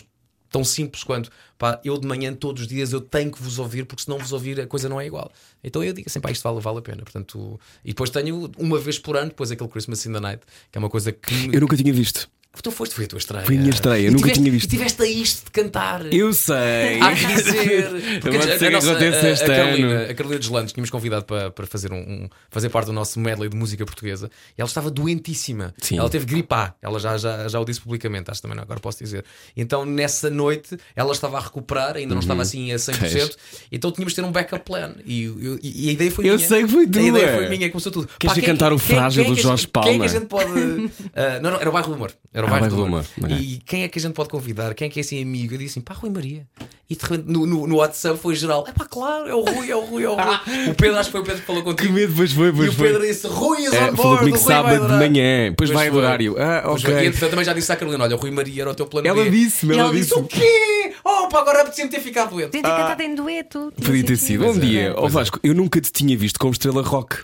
tão 0.50 0.62
simples 0.62 1.02
quanto 1.02 1.31
pá, 1.58 1.81
eu 1.85 1.99
de 1.99 2.06
manhã 2.06 2.32
todos 2.32 2.62
os 2.62 2.69
dias 2.69 2.93
eu 2.93 3.00
tenho 3.00 3.31
que 3.31 3.43
vos 3.43 3.58
ouvir 3.58 3.85
porque 3.85 4.05
se 4.05 4.08
não 4.08 4.19
vos 4.19 4.32
ouvir 4.32 4.61
a 4.61 4.67
coisa 4.67 4.88
não 4.88 5.00
é 5.00 5.06
igual. 5.06 5.31
Então 5.62 5.82
eu 5.82 5.93
digo 5.93 6.08
assim, 6.08 6.20
pá, 6.20 6.31
isto 6.31 6.43
vale, 6.43 6.61
vale 6.61 6.79
a 6.79 6.82
pena. 6.82 7.02
Portanto, 7.02 7.58
e 7.85 7.88
depois 7.88 8.11
tenho 8.11 8.50
uma 8.58 8.79
vez 8.79 8.99
por 8.99 9.17
ano, 9.17 9.29
depois 9.29 9.50
aquele 9.50 9.69
Christmas 9.69 10.05
in 10.06 10.12
the 10.12 10.20
Night, 10.20 10.43
que 10.70 10.79
é 10.79 10.81
uma 10.81 10.91
coisa 10.91 11.12
que 11.12 11.50
Eu 11.52 11.61
nunca 11.61 11.76
tinha 11.76 11.93
visto. 11.93 12.29
Tu 12.62 12.71
foste, 12.71 12.95
foi 12.95 13.05
a 13.05 13.09
tua 13.09 13.19
estreia. 13.19 13.45
Foi 13.45 13.56
a 13.56 13.59
minha 13.59 13.71
estreia, 13.71 14.06
eu 14.06 14.12
nunca 14.12 14.23
tiveste- 14.23 14.41
tinha 14.41 14.53
visto. 14.53 14.67
E 14.67 14.69
tiveste 14.69 15.03
a 15.03 15.06
isto 15.06 15.45
de 15.47 15.51
cantar. 15.51 16.12
Eu 16.12 16.33
sei. 16.33 17.01
Há 17.01 17.12
que 17.15 17.27
dizer. 17.27 18.21
Porque 18.21 18.37
a, 18.37 18.69
a 18.69 18.71
nossa, 18.71 18.93
a, 18.93 18.95
a 18.97 19.47
Carolina, 19.56 20.03
a 20.11 20.15
Carolina 20.15 20.39
dos 20.39 20.49
Landes 20.49 20.73
tínhamos 20.73 20.91
convidado 20.91 21.25
para, 21.25 21.51
para 21.51 21.67
fazer, 21.67 21.93
um, 21.93 21.97
um- 21.99 22.29
fazer 22.51 22.69
parte 22.69 22.87
do 22.87 22.93
nosso 22.93 23.19
medley 23.21 23.49
de 23.49 23.56
música 23.56 23.85
portuguesa 23.85 24.31
e 24.56 24.61
ela 24.61 24.69
estava 24.69 24.91
doentíssima. 24.91 25.75
Sim. 25.81 25.99
Ela 25.99 26.09
teve 26.11 26.27
gripe 26.27 26.53
A, 26.55 26.75
ela 26.83 26.99
já, 26.99 27.17
já, 27.17 27.49
já 27.49 27.61
o 27.61 27.65
disse 27.65 27.81
publicamente, 27.81 28.31
acho 28.31 28.41
também, 28.43 28.56
não, 28.56 28.62
agora 28.65 28.81
posso 28.81 28.99
dizer. 29.03 29.25
Então 29.56 29.85
nessa 29.85 30.31
noite 30.31 30.77
ela 30.95 31.12
estava 31.12 31.39
a 31.39 31.41
recuperar, 31.41 31.97
ainda 31.97 32.15
não 32.15 32.21
estava 32.21 32.43
assim 32.43 32.73
a 32.73 32.77
100%, 32.77 32.99
Pois. 32.99 33.37
então 33.73 33.91
tínhamos 33.91 34.12
de 34.12 34.17
ter 34.21 34.27
um 34.27 34.33
backup 34.33 34.65
plan. 34.65 34.95
E, 35.05 35.25
eu- 35.25 35.59
e- 35.62 35.89
a 35.89 35.93
ideia 35.93 36.11
foi 36.11 36.27
Eu 36.29 36.37
minha. 36.37 36.49
sei 36.49 36.62
que 36.62 36.69
foi 36.69 36.87
tua. 36.87 37.03
A 37.03 37.05
ideia 37.06 37.35
foi 37.37 37.49
minha, 37.49 37.71
começou 37.71 37.93
tudo. 37.93 38.09
Queres 38.19 38.35
Pá, 38.35 38.41
quem- 38.41 38.45
cantar 38.45 38.73
o 38.73 38.79
quem- 38.79 38.97
Frágil 38.97 39.25
quem 39.25 39.33
é 39.33 39.35
do 39.37 39.41
Jorge 39.43 39.62
gente- 39.62 39.73
Quem 39.73 39.81
é 39.81 39.85
que 39.85 39.89
Palma? 39.91 40.05
a 40.05 40.09
gente 40.09 40.27
pode. 40.27 40.51
ah, 41.15 41.41
não, 41.43 41.51
não, 41.53 41.61
era 41.61 41.69
o 41.69 41.73
bairro 41.73 41.89
do 41.89 41.95
Humor. 41.95 42.12
Era 42.33 42.44
o 42.44 42.49
Ah, 42.49 42.50
bairro, 42.50 42.61
Bairro 42.67 42.76
do 42.76 42.82
do 42.82 42.87
Humor. 42.87 43.05
Humor, 43.19 43.31
ok. 43.32 43.37
E 43.46 43.58
quem 43.64 43.82
é 43.85 43.88
que 43.88 43.99
a 43.99 44.02
gente 44.02 44.14
pode 44.14 44.29
convidar? 44.29 44.75
Quem 44.75 44.87
é 44.87 44.91
que 44.91 45.00
é 45.00 45.02
assim 45.02 45.20
amigo? 45.23 45.55
Eu 45.55 45.58
disse 45.58 45.73
assim, 45.73 45.81
pá, 45.81 45.94
Rui 45.94 46.11
Maria. 46.11 46.46
E 46.88 46.94
de 46.96 47.02
repente 47.02 47.25
no, 47.26 47.46
no, 47.46 47.67
no 47.67 47.76
WhatsApp 47.76 48.19
foi 48.20 48.35
geral: 48.35 48.64
é 48.69 48.73
pá, 48.73 48.85
claro, 48.85 49.26
é 49.26 49.35
o 49.35 49.41
Rui, 49.43 49.70
é 49.70 49.75
o 49.76 49.81
Rui, 49.85 50.05
é 50.05 50.08
o 50.11 50.14
Rui. 50.14 50.35
o 50.70 50.75
Pedro, 50.75 50.99
acho 50.99 51.08
que 51.08 51.12
foi 51.12 51.20
o 51.23 51.25
Pedro 51.25 51.41
que 51.41 51.46
falou 51.46 51.62
Que 51.62 51.70
contigo. 51.70 51.93
medo, 51.94 52.12
pois 52.14 52.32
foi, 52.32 52.49
E 52.49 52.52
pois 52.52 52.69
o 52.69 52.73
foi. 52.73 52.87
Pedro 52.88 53.02
disse: 53.06 53.26
Rui, 53.26 53.62
is 53.64 53.73
É, 53.73 53.85
on 53.91 53.94
board. 53.94 54.19
comigo 54.19 54.37
o 54.37 54.41
sábado 54.41 54.69
de 54.70 54.76
adorar." 54.85 54.99
manhã, 54.99 55.50
depois 55.50 55.70
Pois 55.70 55.79
vai 55.81 55.88
adorar. 55.88 56.20
Eu, 56.20 56.37
ah, 56.38 56.62
Pois 56.67 56.82
foi. 56.82 56.91
E 56.93 56.94
ok. 56.96 57.06
entretanto 57.08 57.31
também 57.31 57.44
já 57.46 57.52
disse 57.55 57.73
à 57.73 57.76
Carolina: 57.76 58.05
olha, 58.05 58.17
o 58.17 58.19
Rui 58.19 58.31
Maria 58.31 58.62
era 58.62 58.70
o 58.70 58.75
teu 58.75 58.87
plano 58.87 59.08
Ela 59.08 59.25
B. 59.25 59.31
disse-me, 59.31 59.75
E 59.75 59.79
ela 59.79 59.88
ela 59.88 59.96
disse: 59.99 60.14
o 60.14 60.25
quê? 60.25 60.93
Oh, 61.02 61.29
pá, 61.29 61.41
agora 61.41 61.62
apetecia-me 61.62 61.91
ter 61.91 62.00
ficado 62.00 62.31
doente. 62.31 62.46
Podia 62.50 62.62
ter 62.62 62.69
cantado 62.69 63.02
em 63.02 63.14
dueto. 63.14 63.73
Podia 63.82 64.05
ter 64.05 64.17
sido. 64.17 64.43
Um 64.43 64.46
Pois 64.52 64.56
é. 64.58 64.61
dia, 64.61 64.93
ó 64.94 65.00
Pois 65.00 65.12
é. 65.12 65.14
Vasco, 65.19 65.41
eu 65.43 65.55
nunca 65.55 65.81
te 65.81 65.91
tinha 65.91 66.14
visto 66.17 66.38
como 66.38 66.52
estrela 66.52 66.82
rock. 66.82 67.17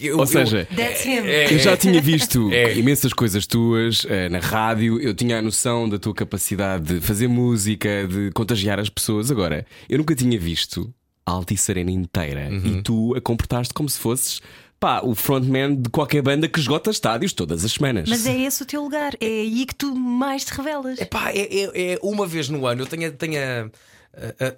Eu- 0.00 0.16
Ou 0.16 0.22
eu- 0.22 0.26
seja, 0.26 0.66
That's 0.74 1.04
him. 1.04 1.18
É, 1.26 1.52
Eu 1.52 1.58
já 1.58 1.76
tinha 1.76 2.00
visto 2.00 2.50
É. 2.52 2.74
imensas 2.76 3.12
coisas 3.12 3.46
tuas 3.46 4.04
eh, 4.08 4.28
na 4.28 4.38
rádio, 4.38 5.00
eu 5.00 5.14
tinha 5.14 5.38
a 5.38 5.42
noção 5.42 5.88
da 5.88 5.98
tua 5.98 6.14
capacidade 6.14 6.94
de 6.94 7.00
fazer 7.00 7.28
música, 7.28 8.06
de 8.08 8.30
contagiar 8.32 8.78
as 8.80 8.88
pessoas. 8.88 9.30
Agora, 9.30 9.66
eu 9.88 9.98
nunca 9.98 10.14
tinha 10.14 10.38
visto 10.38 10.92
a 11.26 11.30
Altice 11.32 11.70
Arena 11.70 11.90
inteira 11.90 12.48
Uhum. 12.50 12.78
e 12.78 12.82
tu 12.82 13.14
a 13.16 13.20
comportaste 13.20 13.72
como 13.72 13.88
se 13.88 13.98
fosses 13.98 14.40
pá, 14.78 15.00
o 15.02 15.14
frontman 15.14 15.74
de 15.76 15.88
qualquer 15.88 16.20
banda 16.20 16.46
que 16.46 16.58
esgota 16.58 16.90
estádios 16.90 17.32
todas 17.32 17.64
as 17.64 17.72
semanas. 17.72 18.06
Mas 18.06 18.26
é 18.26 18.38
esse 18.38 18.62
o 18.62 18.66
teu 18.66 18.82
lugar. 18.82 19.14
É 19.18 19.26
aí 19.26 19.64
que 19.64 19.74
tu 19.74 19.94
mais 19.94 20.44
te 20.44 20.52
revelas. 20.52 21.00
Epá, 21.00 21.30
é, 21.30 21.38
é, 21.40 21.92
é 21.94 21.98
uma 22.02 22.26
vez 22.26 22.50
no 22.50 22.66
ano 22.66 22.82
eu 22.82 22.86
tenho, 22.86 23.10
tenho 23.12 23.38
a, 23.40 23.70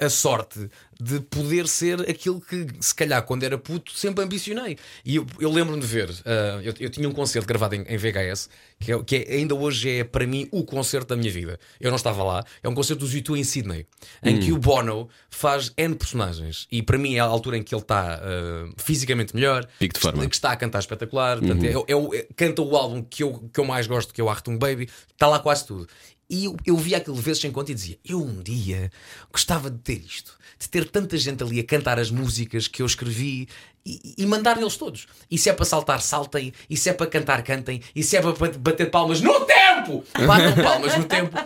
a- 0.02 0.06
a 0.06 0.10
sorte 0.10 0.68
de 0.98 1.20
poder 1.20 1.68
ser 1.68 2.00
aquilo 2.08 2.40
que, 2.40 2.66
se 2.80 2.94
calhar, 2.94 3.22
quando 3.22 3.42
era 3.42 3.58
puto, 3.58 3.92
sempre 3.92 4.24
ambicionei. 4.24 4.78
E 5.04 5.16
eu, 5.16 5.26
eu 5.38 5.50
lembro-me 5.52 5.80
de 5.80 5.86
ver, 5.86 6.10
ah, 6.24 6.60
eu, 6.62 6.72
eu 6.80 6.88
tinha 6.88 7.06
um 7.08 7.12
concerto 7.12 7.46
gravado 7.46 7.74
em, 7.74 7.82
em 7.82 7.96
VHS, 7.98 8.48
que, 8.80 8.92
é, 8.92 9.02
que 9.04 9.16
é- 9.16 9.34
ainda 9.34 9.54
hoje 9.54 9.90
é 9.90 10.04
para 10.04 10.26
mim 10.26 10.48
o 10.50 10.64
concerto 10.64 11.08
da 11.08 11.16
minha 11.16 11.30
vida. 11.30 11.58
Eu 11.78 11.90
não 11.90 11.96
estava 11.96 12.22
lá, 12.22 12.44
é 12.62 12.68
um 12.68 12.74
concerto 12.74 13.00
dos 13.04 13.14
U2 13.14 13.36
em 13.38 13.44
Sydney, 13.44 13.86
em 14.22 14.40
que 14.40 14.52
o 14.52 14.58
Bono 14.58 15.08
faz 15.28 15.70
N 15.76 15.94
personagens. 15.94 16.66
E 16.72 16.82
para 16.82 16.96
mim 16.96 17.14
é 17.16 17.20
a 17.20 17.24
altura 17.24 17.58
em 17.58 17.62
que 17.62 17.74
ele 17.74 17.82
está 17.82 18.14
ah, 18.22 18.68
fisicamente 18.78 19.34
melhor, 19.34 19.66
forma. 20.00 20.28
que 20.30 20.34
está 20.36 20.52
a 20.52 20.56
cantar 20.56 20.78
espetacular. 20.78 21.38
Portanto, 21.38 21.62
é- 21.64 21.92
é 21.92 22.18
é- 22.20 22.26
canta 22.34 22.62
o 22.62 22.74
álbum 22.76 23.02
que 23.02 23.22
eu, 23.22 23.50
que 23.52 23.60
eu 23.60 23.64
mais 23.66 23.86
gosto, 23.86 24.14
que 24.14 24.20
é 24.20 24.24
o 24.24 24.30
Artung 24.30 24.56
Baby, 24.58 24.88
está 25.12 25.26
lá 25.26 25.38
quase 25.40 25.66
tudo. 25.66 25.86
E 26.28 26.44
eu, 26.46 26.56
eu 26.66 26.76
via 26.76 26.96
aquilo 26.96 27.16
vezes 27.16 27.44
em 27.44 27.52
quando 27.52 27.70
e 27.70 27.74
dizia: 27.74 27.98
Eu 28.04 28.22
um 28.22 28.42
dia 28.42 28.90
gostava 29.30 29.70
de 29.70 29.78
ter 29.78 30.00
isto, 30.04 30.36
de 30.58 30.68
ter 30.68 30.88
tanta 30.88 31.16
gente 31.16 31.42
ali 31.42 31.60
a 31.60 31.64
cantar 31.64 31.98
as 31.98 32.10
músicas 32.10 32.66
que 32.66 32.82
eu 32.82 32.86
escrevi 32.86 33.48
e, 33.86 34.14
e 34.18 34.26
mandar 34.26 34.56
neles 34.56 34.76
todos. 34.76 35.06
E 35.30 35.38
se 35.38 35.48
é 35.48 35.52
para 35.52 35.64
saltar, 35.64 36.00
saltem. 36.02 36.52
E 36.68 36.76
se 36.76 36.88
é 36.88 36.92
para 36.92 37.06
cantar, 37.06 37.42
cantem. 37.42 37.80
E 37.94 38.02
se 38.02 38.16
é 38.16 38.20
para 38.20 38.32
bat- 38.32 38.58
bater 38.58 38.90
palmas 38.90 39.20
no 39.20 39.32
tempo, 39.46 40.04
batam 40.26 40.54
palmas 40.62 40.96
no 40.98 41.04
tempo. 41.04 41.36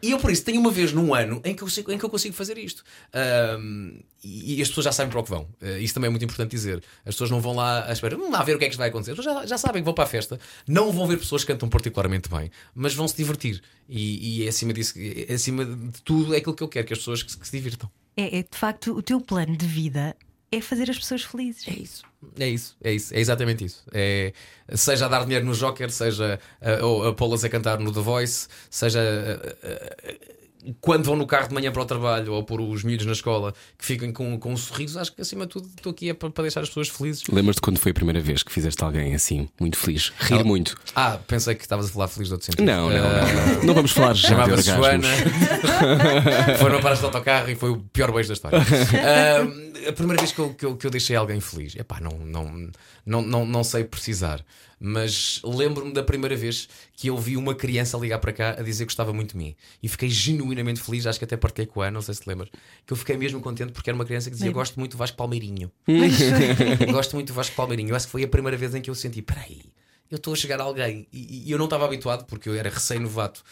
E 0.00 0.12
eu 0.12 0.18
por 0.18 0.30
isso 0.30 0.44
tenho 0.44 0.60
uma 0.60 0.70
vez 0.70 0.92
num 0.92 1.12
ano 1.12 1.40
em 1.44 1.54
que 1.54 1.62
eu 1.62 1.66
consigo, 1.66 1.90
em 1.90 1.98
que 1.98 2.04
eu 2.04 2.08
consigo 2.10 2.34
fazer 2.34 2.56
isto. 2.56 2.84
Ahm, 3.12 3.98
e, 4.22 4.56
e 4.58 4.62
as 4.62 4.68
pessoas 4.68 4.84
já 4.84 4.92
sabem 4.92 5.10
para 5.10 5.20
o 5.20 5.24
que 5.24 5.30
vão. 5.30 5.48
Eh, 5.60 5.80
isso 5.80 5.94
também 5.94 6.06
é 6.06 6.10
muito 6.10 6.24
importante 6.24 6.50
dizer. 6.50 6.82
As 7.04 7.14
pessoas 7.14 7.30
não 7.30 7.40
vão 7.40 7.54
lá 7.54 7.84
à 7.88 7.92
espera, 7.92 8.16
vamos 8.16 8.32
lá 8.32 8.42
ver 8.44 8.54
o 8.56 8.58
que 8.58 8.64
é 8.64 8.68
que 8.68 8.76
vai 8.76 8.88
acontecer. 8.88 9.12
As 9.12 9.16
pessoas 9.18 9.36
Já, 9.42 9.46
já 9.46 9.58
sabem 9.58 9.82
que 9.82 9.84
vão 9.84 9.94
para 9.94 10.04
a 10.04 10.06
festa, 10.06 10.38
não 10.66 10.92
vão 10.92 11.06
ver 11.06 11.18
pessoas 11.18 11.42
que 11.44 11.52
cantam 11.52 11.68
particularmente 11.68 12.28
bem, 12.28 12.50
mas 12.74 12.94
vão 12.94 13.08
se 13.08 13.16
divertir. 13.16 13.60
E, 13.88 14.40
e 14.42 14.46
é 14.46 14.48
acima 14.48 14.72
disso, 14.72 14.94
é 14.96 15.32
acima 15.34 15.64
de 15.64 16.00
tudo, 16.04 16.34
é 16.34 16.38
aquilo 16.38 16.54
que 16.54 16.62
eu 16.62 16.68
quero, 16.68 16.86
que 16.86 16.92
as 16.92 16.98
pessoas 17.00 17.22
que 17.22 17.32
se, 17.32 17.38
que 17.38 17.46
se 17.46 17.56
divirtam. 17.56 17.90
É, 18.16 18.38
é, 18.38 18.42
de 18.42 18.48
facto 18.58 18.92
o 18.96 19.02
teu 19.02 19.20
plano 19.20 19.56
de 19.56 19.66
vida 19.66 20.16
é 20.50 20.60
fazer 20.60 20.90
as 20.90 20.98
pessoas 20.98 21.22
felizes. 21.22 21.66
É 21.68 21.72
isso. 21.72 22.02
É 22.38 22.48
isso, 22.48 22.76
é 22.82 22.92
isso, 22.92 23.14
é 23.14 23.20
exatamente 23.20 23.64
isso. 23.64 23.84
É, 23.92 24.32
seja 24.74 25.06
a 25.06 25.08
dar 25.08 25.22
dinheiro 25.24 25.44
no 25.46 25.54
Joker, 25.54 25.90
seja 25.90 26.40
a, 26.60 26.84
ou 26.84 27.06
a 27.06 27.14
pô-las 27.14 27.44
a 27.44 27.48
cantar 27.48 27.78
no 27.78 27.92
The 27.92 28.00
Voice, 28.00 28.48
seja 28.68 29.00
a- 29.00 29.04
a- 29.04 30.10
a- 30.12 30.37
quando 30.80 31.04
vão 31.04 31.16
no 31.16 31.26
carro 31.26 31.48
de 31.48 31.54
manhã 31.54 31.70
para 31.72 31.82
o 31.82 31.84
trabalho 31.84 32.32
ou 32.32 32.42
pôr 32.44 32.60
os 32.60 32.82
miúdos 32.84 33.06
na 33.06 33.12
escola 33.12 33.54
que 33.76 33.84
fiquem 33.84 34.12
com, 34.12 34.38
com 34.38 34.52
um 34.52 34.56
sorriso. 34.56 34.98
Acho 34.98 35.12
que 35.12 35.20
acima 35.20 35.46
de 35.46 35.52
tudo 35.52 35.68
estou 35.76 35.90
aqui 35.92 36.10
é 36.10 36.14
para, 36.14 36.30
para 36.30 36.42
deixar 36.42 36.60
as 36.60 36.68
pessoas 36.68 36.88
felizes. 36.88 37.22
Lembras-te 37.30 37.60
quando 37.60 37.78
foi 37.78 37.90
a 37.92 37.94
primeira 37.94 38.20
vez 38.20 38.42
que 38.42 38.52
fizeste 38.52 38.82
alguém 38.82 39.14
assim, 39.14 39.48
muito 39.60 39.76
feliz? 39.76 40.12
Rir 40.18 40.44
muito. 40.44 40.76
Ah, 40.94 41.18
pensei 41.26 41.54
que 41.54 41.62
estavas 41.62 41.86
a 41.86 41.88
falar 41.92 42.08
feliz 42.08 42.28
de 42.28 42.34
outro 42.34 42.46
sentido. 42.46 42.64
Não, 42.64 42.90
não, 42.90 42.96
Ah, 42.96 43.00
não, 43.22 43.54
não. 43.54 43.64
Não 43.64 43.74
vamos 43.74 43.92
falar 43.92 44.14
já 44.14 44.28
de 44.28 44.34
Chamava-se. 44.34 44.70
Joana. 44.70 45.08
Foi 46.58 46.70
no 46.70 46.80
paraste 46.80 47.00
de 47.00 47.06
autocarro 47.06 47.50
e 47.50 47.54
foi 47.54 47.70
o 47.70 47.78
pior 47.92 48.12
beijo 48.12 48.28
da 48.28 48.34
história. 48.34 48.58
Ah, 48.58 49.88
a 49.88 49.92
primeira 49.92 50.20
vez 50.20 50.32
que 50.32 50.38
eu, 50.40 50.54
que 50.54 50.64
eu, 50.66 50.76
que 50.76 50.86
eu 50.86 50.90
deixei 50.90 51.16
alguém 51.16 51.40
feliz, 51.40 51.74
epá, 51.76 52.00
não, 52.00 52.18
não, 52.18 52.70
não, 53.06 53.22
não, 53.22 53.46
não 53.46 53.64
sei 53.64 53.84
precisar, 53.84 54.44
mas 54.80 55.40
lembro-me 55.44 55.92
da 55.92 56.02
primeira 56.02 56.36
vez 56.36 56.68
que 56.94 57.08
eu 57.08 57.16
vi 57.16 57.36
uma 57.36 57.54
criança 57.54 57.96
ligar 57.98 58.18
para 58.18 58.32
cá 58.32 58.50
a 58.58 58.62
dizer 58.62 58.84
que 58.84 58.90
gostava 58.90 59.12
muito 59.12 59.32
de 59.32 59.36
mim 59.36 59.56
e 59.82 59.88
fiquei 59.88 60.08
genuinamente 60.08 60.80
feliz. 60.80 61.06
Acho 61.06 61.18
que 61.18 61.24
até 61.24 61.36
partilhei 61.36 61.66
com 61.66 61.82
a 61.82 61.86
Ana, 61.86 61.92
não 61.92 62.02
sei 62.02 62.14
se 62.14 62.22
te 62.22 62.28
lembras, 62.28 62.48
que 62.86 62.92
eu 62.92 62.96
fiquei 62.96 63.16
mesmo 63.16 63.40
contente 63.40 63.72
porque 63.72 63.90
era 63.90 63.94
uma 63.94 64.04
criança 64.04 64.30
que 64.30 64.36
dizia. 64.36 64.52
Gosto 64.52 64.78
muito 64.78 64.92
do 64.92 64.98
Vasco 64.98 65.16
Palmeirinho. 65.16 65.70
Gosto 66.92 67.14
muito 67.14 67.28
do 67.28 67.34
Vasco 67.34 67.56
Palmeirinho. 67.56 67.90
Eu 67.90 67.96
acho 67.96 68.06
que 68.06 68.12
foi 68.12 68.22
a 68.24 68.28
primeira 68.28 68.56
vez 68.56 68.74
em 68.74 68.80
que 68.80 68.90
eu 68.90 68.94
senti: 68.94 69.20
peraí, 69.22 69.62
eu 70.10 70.16
estou 70.16 70.32
a 70.32 70.36
chegar 70.36 70.60
a 70.60 70.64
alguém. 70.64 71.06
E, 71.12 71.44
e 71.46 71.50
eu 71.50 71.58
não 71.58 71.66
estava 71.66 71.84
habituado, 71.84 72.24
porque 72.26 72.48
eu 72.48 72.54
era 72.54 72.70
recém-novato 72.70 73.42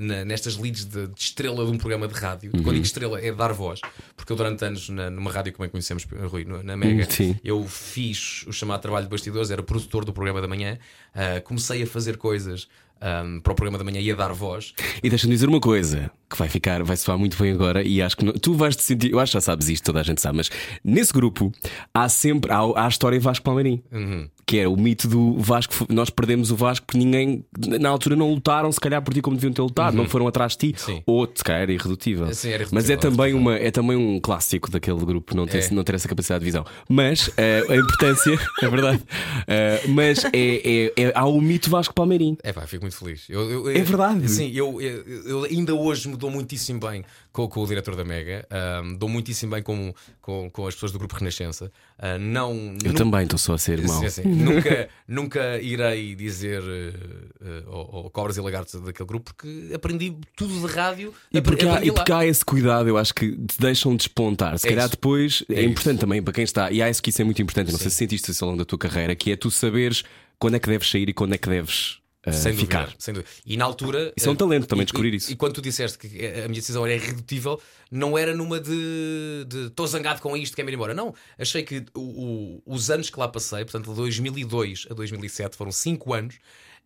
na- 0.00 0.24
nestas 0.24 0.56
leads 0.56 0.84
de, 0.84 1.06
de 1.08 1.20
estrela 1.20 1.64
de 1.64 1.70
um 1.70 1.78
programa 1.78 2.06
de 2.06 2.14
rádio. 2.14 2.50
Quando 2.52 2.72
digo 2.74 2.84
estrela 2.84 3.20
é 3.20 3.32
dar 3.32 3.52
voz, 3.52 3.80
porque 4.16 4.32
eu 4.32 4.36
durante 4.36 4.64
anos 4.64 4.88
na- 4.88 5.10
numa 5.10 5.30
rádio 5.32 5.50
é 5.50 5.52
que 5.52 5.68
conhecemos, 5.68 6.06
Rui, 6.30 6.44
na 6.62 6.76
Mega, 6.76 7.10
sim. 7.10 7.36
eu 7.42 7.66
fiz 7.66 8.44
o 8.46 8.52
chamado 8.52 8.80
trabalho 8.80 9.06
de 9.06 9.10
bastidores, 9.10 9.50
era 9.50 9.62
produtor 9.62 10.04
do 10.04 10.12
programa 10.12 10.40
da 10.40 10.48
manhã, 10.48 10.78
ah, 11.14 11.40
comecei 11.42 11.82
a 11.82 11.86
fazer 11.86 12.16
coisas. 12.16 12.68
ah, 13.00 13.22
para 13.44 13.52
o 13.52 13.54
programa 13.54 13.78
da 13.78 13.84
manhã 13.84 14.00
e 14.00 14.10
a 14.10 14.14
dar 14.16 14.32
voz. 14.32 14.74
E 15.00 15.08
deixa-me 15.08 15.32
dizer 15.32 15.48
uma 15.48 15.60
coisa 15.60 16.10
que 16.28 16.36
vai 16.36 16.48
ficar, 16.48 16.82
vai 16.82 16.96
soar 16.96 17.16
muito 17.16 17.40
bem 17.40 17.52
agora 17.52 17.80
e 17.80 18.02
acho 18.02 18.16
que 18.16 18.24
não- 18.24 18.32
tu 18.32 18.54
vais 18.54 18.74
te 18.74 18.82
sentir, 18.82 19.12
eu 19.12 19.20
acho 19.20 19.30
que 19.30 19.34
já 19.34 19.40
sabes 19.40 19.68
isto, 19.68 19.84
toda 19.84 20.00
a 20.00 20.02
gente 20.02 20.20
sabe, 20.20 20.36
mas 20.38 20.50
nesse 20.82 21.12
grupo 21.12 21.52
há 21.94 22.08
sempre 22.08 22.50
há, 22.52 22.56
há 22.58 22.86
a 22.86 22.88
história 22.88 23.20
Vasco 23.20 23.44
Palmeirim. 23.44 23.80
Uhum. 23.92 24.28
Que 24.48 24.60
é 24.60 24.66
o 24.66 24.74
mito 24.78 25.06
do 25.06 25.34
Vasco. 25.38 25.84
Nós 25.90 26.08
perdemos 26.08 26.50
o 26.50 26.56
Vasco 26.56 26.86
porque 26.86 26.96
ninguém, 26.98 27.44
na 27.58 27.90
altura, 27.90 28.16
não 28.16 28.32
lutaram, 28.32 28.72
se 28.72 28.80
calhar 28.80 29.02
por 29.02 29.12
ti 29.12 29.20
como 29.20 29.36
deviam 29.36 29.52
ter 29.52 29.60
lutado, 29.60 29.94
não 29.94 30.08
foram 30.08 30.26
atrás 30.26 30.52
de 30.56 30.72
ti. 30.72 30.80
Uhum. 30.88 30.94
Sim. 30.96 31.02
Ou 31.04 31.30
se 31.34 31.44
calhar 31.44 31.62
era 31.64 31.72
irredutível. 31.74 32.32
Sim, 32.34 32.48
era 32.48 32.66
Mas 32.72 32.84
é 32.88 32.94
irredutível, 32.94 33.10
também, 33.16 33.28
era 33.32 33.36
uma, 33.36 33.56
é 33.56 33.70
também 33.70 33.96
um 33.98 34.18
clássico 34.18 34.70
daquele 34.70 35.04
grupo, 35.04 35.36
não 35.36 35.46
ter, 35.46 35.64
É. 35.64 35.70
não 35.70 35.84
ter 35.84 35.96
essa 35.96 36.08
capacidade 36.08 36.40
de 36.40 36.46
visão. 36.46 36.64
Mas 36.88 37.30
eh, 37.36 37.62
a 37.68 37.76
importância, 37.76 38.38
é 38.62 38.68
verdade. 38.70 39.02
Eh, 39.46 39.82
mas 39.88 40.24
é, 40.24 40.30
é, 40.32 40.92
é- 40.96 41.12
há 41.14 41.26
o 41.26 41.38
mito 41.42 41.68
Vasco 41.68 41.92
Palmeirim. 41.92 42.38
É 42.42 42.50
pá, 42.50 42.66
fico 42.66 42.84
muito 42.84 42.96
feliz. 42.96 43.26
Eu- 43.28 43.50
eu- 43.50 43.68
É 43.68 43.82
verdade. 43.82 44.30
Sim, 44.30 44.50
eu, 44.54 44.80
eu, 44.80 45.44
ainda 45.44 45.74
hoje 45.74 46.08
me 46.08 46.16
dou 46.16 46.30
muitíssimo 46.30 46.80
bem 46.80 47.04
com, 47.32 47.46
com 47.46 47.60
o 47.62 47.66
diretor 47.66 47.94
da 47.94 48.02
Mega, 48.04 48.46
ahm, 48.50 48.94
dou 48.96 49.10
muitíssimo 49.10 49.52
bem 49.52 49.62
com, 49.62 49.92
com, 50.22 50.48
com 50.50 50.66
as 50.66 50.72
pessoas 50.72 50.90
do 50.92 50.98
grupo 50.98 51.14
Renascença. 51.16 51.70
Ah, 52.00 52.16
não, 52.16 52.76
Eu 52.84 52.92
nu- 52.92 52.94
também 52.94 53.24
estou 53.24 53.38
só 53.38 53.54
a 53.54 53.58
ser 53.58 53.82
mau. 53.86 54.00
Sim, 54.02 54.08
sim. 54.08 54.22
nunca, 54.30 54.88
nunca 55.08 55.60
irei 55.60 56.14
dizer 56.14 56.62
uh, 56.62 58.06
uh, 58.06 58.10
cobras 58.10 58.36
e 58.36 58.40
lagartos 58.40 58.80
daquele 58.80 59.06
grupo 59.08 59.34
porque 59.34 59.74
aprendi 59.74 60.16
tudo 60.36 60.60
de 60.66 60.72
rádio 60.72 61.12
E 61.32 61.40
porque, 61.40 61.66
há, 61.66 61.84
e 61.84 61.90
porque 61.92 62.12
há 62.12 62.24
esse 62.24 62.44
cuidado, 62.44 62.88
eu 62.88 62.96
acho 62.96 63.12
que 63.14 63.32
te 63.32 63.58
deixam 63.58 63.96
despontar. 63.96 64.58
Se 64.58 64.66
É 64.66 64.70
calhar 64.70 64.84
isso. 64.86 64.92
depois 64.92 65.44
é, 65.48 65.54
É 65.54 65.64
importante 65.64 65.94
isso. 65.96 66.00
também 66.00 66.22
para 66.22 66.32
quem 66.32 66.44
está, 66.44 66.70
e 66.70 66.80
acho 66.82 67.02
que 67.02 67.10
isso 67.10 67.20
é 67.20 67.24
muito 67.24 67.42
importante. 67.42 67.72
Não 67.72 67.78
sei 67.78 67.90
se 67.90 67.96
sentiste 67.96 68.30
isso 68.30 68.44
ao 68.44 68.50
longo 68.50 68.58
da 68.60 68.64
tua 68.64 68.78
carreira, 68.78 69.14
que 69.16 69.32
é 69.32 69.36
tu 69.36 69.50
saberes 69.50 70.04
quando 70.38 70.54
é 70.54 70.58
que 70.60 70.68
deves 70.68 70.88
sair 70.88 71.08
e 71.08 71.12
quando 71.12 71.34
é 71.34 71.38
que 71.38 71.48
deves 71.48 71.94
uh, 71.94 71.98
Sem 72.32 72.52
dúvida, 72.52 72.60
ficar. 72.86 72.94
sem 72.98 73.14
dúvida. 73.14 73.30
E 73.46 73.56
na 73.56 73.64
altura. 73.64 74.12
Isso 74.16 74.28
é 74.28 74.32
um 74.32 74.36
talento 74.36 74.66
também 74.66 74.82
e- 74.82 74.86
descobrir 74.86 75.14
isso. 75.14 75.30
E 75.32 75.36
quando 75.36 75.54
tu 75.54 75.62
disseste 75.62 75.98
que 75.98 76.06
a 76.26 76.48
minha 76.48 76.60
decisão 76.60 76.84
era 76.86 76.94
irredutível, 76.94 77.60
não 77.90 78.16
era 78.18 78.34
numa 78.34 78.60
de 78.60 79.46
estou 79.66 79.86
zangado 79.86 80.20
com 80.20 80.36
isto, 80.36 80.54
quero 80.56 80.68
ir 80.70 80.74
embora. 80.74 80.94
Não. 80.94 81.14
Achei 81.38 81.62
que 81.62 81.84
o- 81.94 82.60
o- 82.66 82.74
os 82.74 82.90
anos 82.90 83.10
que 83.10 83.18
lá 83.18 83.28
passei, 83.28 83.64
portanto, 83.64 83.88
de 83.90 83.96
2002 83.96 84.86
a 84.90 84.94
2007, 84.94 85.56
foram 85.56 85.72
5 85.72 86.12
anos, 86.14 86.36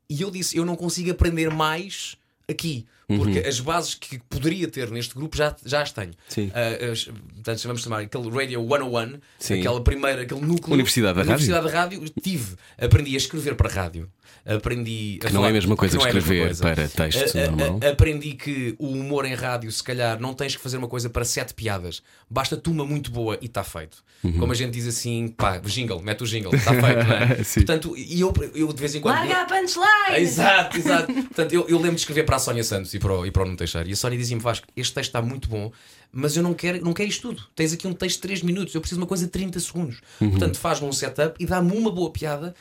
e 0.08 0.20
eu 0.22 0.30
disse: 0.30 0.56
eu 0.56 0.64
não 0.64 0.76
consigo 0.76 1.10
aprender 1.10 1.50
mais 1.50 2.16
aqui. 2.48 2.86
Porque 3.18 3.38
Uhum. 3.40 3.48
as 3.48 3.60
bases 3.60 3.94
que 3.94 4.18
poderia 4.28 4.68
ter 4.68 4.90
neste 4.90 5.14
grupo 5.14 5.36
já, 5.36 5.54
já 5.64 5.82
as 5.82 5.92
tenho. 5.92 6.12
Sim. 6.28 6.50
Ah, 6.54 6.92
as- 6.92 7.04
portanto, 7.04 7.62
vamos 7.64 7.82
chamar 7.82 8.00
aquele 8.00 8.30
Radio 8.30 8.60
101, 8.60 9.20
Sim. 9.38 9.60
aquela 9.60 9.80
primeira, 9.80 10.22
aquele 10.22 10.40
núcleo. 10.40 10.74
Universidade 10.74 11.16
da 11.16 11.22
Universidade 11.22 11.66
da 11.66 11.72
Rádio, 11.72 12.02
tive. 12.22 12.54
Aprendi 12.78 13.14
a 13.14 13.16
escrever 13.18 13.54
para 13.54 13.68
rádio. 13.72 14.08
Aprendi 14.44 15.18
a 15.22 15.26
Que 15.28 15.32
não 15.32 15.44
é 15.46 15.50
a 15.50 15.52
mesma 15.52 15.76
coisa 15.76 15.96
que 15.96 16.02
é 16.04 16.06
escrever 16.08 16.46
coisa. 16.46 16.62
para 16.62 16.88
texto 16.88 17.36
A- 17.38 17.46
normal. 17.50 17.80
a- 17.82 17.88
aprendi 17.90 18.32
que 18.34 18.74
o 18.78 18.88
humor 18.88 19.24
em 19.24 19.34
rádio, 19.34 19.70
se 19.70 19.82
calhar, 19.82 20.18
não 20.20 20.34
tens 20.34 20.56
que 20.56 20.62
fazer 20.62 20.78
uma 20.78 20.88
coisa 20.88 21.08
para 21.08 21.24
sete 21.24 21.54
piadas. 21.54 22.02
Basta-te 22.28 22.68
uma 22.68 22.84
muito 22.84 23.10
boa 23.12 23.38
e 23.40 23.46
está 23.46 23.62
feito. 23.62 23.98
Uhum. 24.24 24.38
Como 24.38 24.52
a 24.52 24.54
gente 24.54 24.72
diz 24.72 24.86
assim, 24.86 25.28
pá, 25.28 25.58
jingle, 25.58 26.00
mete 26.02 26.22
o 26.22 26.26
jingle, 26.26 26.54
está 26.54 26.70
feito, 26.72 27.06
não 27.06 27.16
é? 27.16 27.42
Sim. 27.44 27.60
Portanto, 27.60 27.94
e 27.96 28.20
eu, 28.20 28.32
eu 28.54 28.72
de 28.72 28.80
vez 28.80 28.94
em 28.94 29.00
quando. 29.00 29.16
Larga 29.16 29.42
a 29.42 29.44
punchline! 29.46 30.16
Exato, 30.20 30.76
exato. 30.76 31.12
Portanto, 31.12 31.52
eu, 31.52 31.68
eu 31.68 31.76
lembro 31.76 31.94
de 31.96 32.00
escrever 32.00 32.24
para 32.24 32.36
a 32.36 32.38
Sónia 32.38 32.64
Santos 32.64 32.92
e 32.94 32.98
para 33.02 33.18
o, 33.18 33.26
e 33.26 33.30
para 33.30 33.42
o 33.42 33.44
Nuno 33.44 33.56
Teixeira. 33.56 33.88
E 33.88 33.92
a 33.92 33.96
Sónia 33.96 34.16
dizia-me: 34.16 34.42
Vasco, 34.42 34.66
este 34.76 34.94
texto 34.94 35.08
está 35.08 35.20
muito 35.20 35.48
bom, 35.48 35.72
mas 36.12 36.36
eu 36.36 36.42
não 36.42 36.54
quero, 36.54 36.82
não 36.84 36.92
quero 36.94 37.08
isto 37.08 37.28
tudo. 37.28 37.42
Tens 37.54 37.72
aqui 37.72 37.86
um 37.86 37.92
texto 37.92 38.16
de 38.16 38.22
3 38.22 38.42
minutos, 38.42 38.74
eu 38.74 38.80
preciso 38.80 39.00
de 39.00 39.02
uma 39.02 39.08
coisa 39.08 39.24
de 39.24 39.30
30 39.32 39.58
segundos. 39.60 40.00
Portanto, 40.18 40.58
faz-me 40.58 40.86
um 40.86 40.92
setup 40.92 41.42
e 41.42 41.46
dá-me 41.46 41.76
uma 41.76 41.90
boa 41.90 42.10
piada 42.10 42.54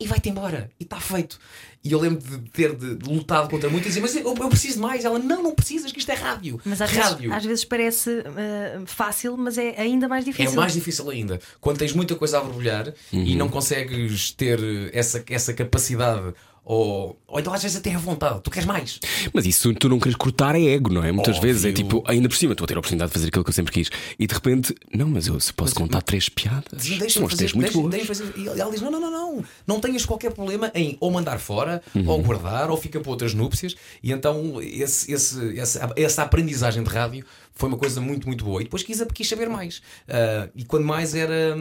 e 0.00 0.06
vai-te 0.06 0.28
embora. 0.28 0.70
E 0.78 0.84
está 0.84 1.00
feito. 1.00 1.40
E 1.82 1.90
eu 1.92 2.00
lembro 2.00 2.20
de 2.20 2.50
ter 2.50 2.74
de, 2.74 2.96
de 2.96 3.08
lutado 3.08 3.48
contra 3.48 3.68
muito 3.68 3.84
e 3.84 3.88
dizer: 3.88 4.00
Mas 4.00 4.14
eu, 4.14 4.22
eu 4.22 4.48
preciso 4.48 4.74
de 4.74 4.80
mais. 4.80 5.04
Ela: 5.04 5.18
Não, 5.18 5.42
não 5.42 5.54
precisas, 5.54 5.90
que 5.90 5.98
isto 5.98 6.10
é 6.10 6.14
rádio. 6.14 6.60
Mas 6.64 6.80
às 6.80 6.90
vezes, 6.90 7.10
rádio. 7.10 7.32
às 7.34 7.44
vezes 7.44 7.64
parece 7.64 8.22
ah, 8.26 8.82
fácil, 8.86 9.36
mas 9.36 9.58
é 9.58 9.80
ainda 9.80 10.08
mais 10.08 10.24
É 10.24 10.30
difícil. 10.30 10.54
mais 10.54 10.72
difícil 10.72 11.08
ainda. 11.10 11.40
Quando 11.60 11.78
tens 11.78 11.92
muita 11.92 12.14
coisa 12.14 12.38
a 12.38 12.40
borbulhar 12.40 12.92
e 13.12 13.34
não 13.34 13.48
consegues 13.48 14.30
ter 14.32 14.58
essa, 14.92 15.24
essa 15.28 15.52
capacidade, 15.52 16.34
ou, 16.70 17.18
ou 17.26 17.40
então 17.40 17.50
às 17.54 17.62
vezes 17.62 17.78
até 17.78 17.94
a 17.94 17.98
vontade, 17.98 18.40
tu 18.42 18.50
queres 18.50 18.66
mais. 18.66 19.00
Mas 19.32 19.46
isso 19.46 19.72
tu 19.74 19.88
não 19.88 19.98
queres 19.98 20.14
cortar 20.16 20.54
é 20.54 20.62
ego, 20.62 20.92
não 20.92 21.02
é? 21.02 21.10
Muitas 21.10 21.36
Óbvio. 21.36 21.48
vezes 21.50 21.64
é 21.64 21.72
tipo, 21.72 22.04
ainda 22.06 22.28
por 22.28 22.36
cima, 22.36 22.52
estou 22.52 22.66
a 22.66 22.68
ter 22.68 22.74
a 22.76 22.78
oportunidade 22.78 23.08
de 23.08 23.14
fazer 23.14 23.28
aquilo 23.28 23.42
que 23.42 23.48
eu 23.48 23.54
sempre 23.54 23.72
quis. 23.72 23.90
E 24.18 24.26
de 24.26 24.34
repente, 24.34 24.74
não, 24.94 25.08
mas 25.08 25.26
eu 25.26 25.40
se 25.40 25.50
posso 25.50 25.74
contar 25.74 26.02
três 26.02 26.28
piadas. 26.28 26.82
São 27.10 27.24
as 27.26 27.34
três 27.34 27.54
muito 27.54 27.72
boas. 27.72 28.06
fazer. 28.06 28.34
E 28.36 28.46
ela 28.46 28.70
diz: 28.70 28.82
não, 28.82 28.90
não, 28.90 29.00
não, 29.00 29.10
não, 29.10 29.44
não 29.66 29.80
tenhas 29.80 30.04
qualquer 30.04 30.30
problema 30.32 30.70
em 30.74 30.98
ou 31.00 31.10
mandar 31.10 31.38
fora, 31.38 31.82
Uhum. 31.94 32.06
ou 32.06 32.22
guardar, 32.22 32.70
ou 32.70 32.76
fica 32.76 33.00
para 33.00 33.10
outras 33.10 33.32
núpcias. 33.32 33.74
E 34.02 34.12
então 34.12 34.60
esse, 34.60 35.10
esse, 35.10 35.58
essa, 35.58 35.90
essa 35.96 36.22
aprendizagem 36.22 36.82
de 36.82 36.90
rádio 36.90 37.24
foi 37.54 37.68
uma 37.70 37.78
coisa 37.78 37.98
muito, 38.00 38.26
muito 38.26 38.44
boa. 38.44 38.60
E 38.60 38.64
depois 38.64 38.82
quis, 38.82 39.02
quis 39.14 39.26
saber 39.28 39.48
mais. 39.48 39.80
Ah, 40.06 40.48
e 40.54 40.64
quando 40.64 40.84
mais 40.84 41.14
era. 41.14 41.56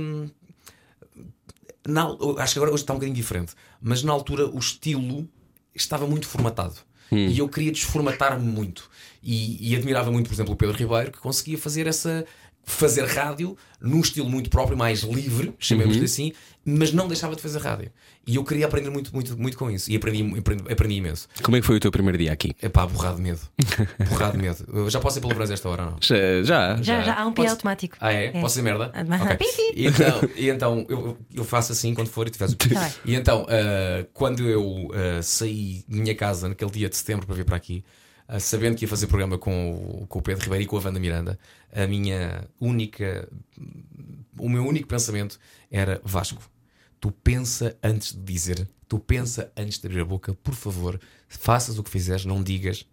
Hum, 1.87 1.93
na 1.93 2.43
acho 2.43 2.53
que 2.53 2.59
agora 2.59 2.71
hoje 2.71 2.83
está 2.83 2.93
um 2.93 2.97
bocadinho 2.97 3.15
diferente, 3.15 3.53
mas 3.81 4.03
na 4.03 4.11
altura 4.11 4.47
o 4.47 4.59
estilo 4.59 5.27
estava 5.73 6.05
muito 6.05 6.27
formatado. 6.27 6.75
E 7.29 7.39
eu 7.39 7.47
queria 7.47 7.71
desformatar-me 7.71 8.45
muito. 8.45 8.89
E, 9.23 9.71
e 9.71 9.75
admirava 9.75 10.11
muito, 10.11 10.27
por 10.27 10.33
exemplo, 10.33 10.53
o 10.53 10.57
Pedro 10.57 10.75
Ribeiro, 10.75 11.11
que 11.11 11.19
conseguia 11.19 11.57
fazer 11.57 11.87
essa. 11.87 12.25
Fazer 12.69 13.05
rádio 13.05 13.57
num 13.79 14.01
estilo 14.01 14.29
muito 14.29 14.49
próprio, 14.49 14.77
mais 14.77 15.01
livre, 15.01 15.53
chamemos-lhe 15.57 16.03
assim, 16.03 16.33
mas 16.65 16.91
não 16.91 17.07
deixava 17.07 17.33
de 17.33 17.41
fazer 17.41 17.59
rádio. 17.59 17.89
E 18.27 18.35
eu 18.35 18.43
queria 18.43 18.65
aprender 18.65 18.89
muito, 18.89 19.13
muito, 19.13 19.39
muito 19.39 19.57
com 19.57 19.71
isso. 19.71 19.89
E 19.89 19.95
aprendi, 19.95 20.37
aprendi, 20.37 20.63
aprendi 20.69 20.95
imenso. 20.95 21.29
Como 21.41 21.55
é 21.55 21.61
que 21.61 21.65
foi 21.65 21.77
o 21.77 21.79
teu 21.79 21.89
primeiro 21.91 22.17
dia 22.17 22.33
aqui? 22.33 22.53
É 22.61 22.67
pá, 22.67 22.85
borrado 22.85 23.15
de 23.15 23.21
medo. 23.23 23.39
borrado 24.09 24.33
de 24.37 24.43
medo. 24.43 24.65
Eu 24.73 24.89
já 24.89 24.99
posso 24.99 25.17
ir 25.17 25.21
pelo 25.21 25.33
Brasil 25.33 25.53
esta 25.53 25.69
hora 25.69 25.83
ou 25.85 25.91
não? 25.91 25.97
Já, 26.01 26.15
já. 26.43 26.75
Já, 26.81 27.01
já 27.03 27.19
há 27.21 27.25
um 27.25 27.29
pi 27.31 27.35
Podes- 27.37 27.51
automático. 27.51 27.95
Ah, 28.01 28.11
é? 28.11 28.31
Posso 28.31 28.55
dizer 28.59 28.61
merda? 28.63 28.91
Mas- 29.07 29.21
Ok. 29.21 29.37
Pipi. 29.37 29.73
E 29.81 29.87
então, 29.87 30.21
e 30.35 30.49
então 30.49 30.85
eu, 30.89 31.17
eu 31.33 31.43
faço 31.45 31.71
assim 31.71 31.93
quando 31.93 32.09
for 32.09 32.27
e 32.27 32.31
tiveres 32.31 32.53
o 32.53 32.57
Tá. 32.57 32.91
E 33.05 33.15
então, 33.15 33.45
ah, 33.49 34.05
quando 34.13 34.43
eu 34.49 34.91
ah, 34.93 35.21
saí 35.23 35.85
de 35.87 35.97
minha 35.97 36.13
casa 36.15 36.49
naquele 36.49 36.71
dia 36.71 36.89
de 36.89 36.97
setembro 36.97 37.25
para 37.25 37.35
vir 37.35 37.45
para 37.45 37.55
aqui, 37.55 37.81
ah, 38.27 38.41
sabendo 38.41 38.75
que 38.75 38.83
ia 38.83 38.89
fazer 38.89 39.07
programa 39.07 39.37
com, 39.37 39.71
o- 40.01 40.07
com 40.07 40.19
o 40.19 40.21
Pedro 40.21 40.43
Ribeiro 40.43 40.63
e 40.65 40.67
com 40.67 40.75
a 40.77 40.81
Wanda 40.81 40.99
Miranda, 40.99 41.39
a 41.83 41.87
minha 41.87 42.47
única. 42.59 43.27
O 44.39 44.49
meu 44.49 44.65
único 44.65 44.87
pensamento 44.87 45.39
era 45.71 46.01
Vasco. 46.03 46.41
Tu 46.99 47.11
pensa 47.11 47.77
antes 47.83 48.13
de 48.13 48.21
dizer, 48.21 48.67
tu 48.87 48.99
pensa 48.99 49.51
antes 49.55 49.79
de 49.79 49.87
abrir 49.87 50.01
a 50.01 50.05
boca, 50.05 50.33
por 50.33 50.53
favor, 50.55 50.99
faças 51.27 51.77
o 51.77 51.83
que 51.83 51.89
fizeres, 51.89 52.25
não 52.25 52.41
digas 52.43 52.85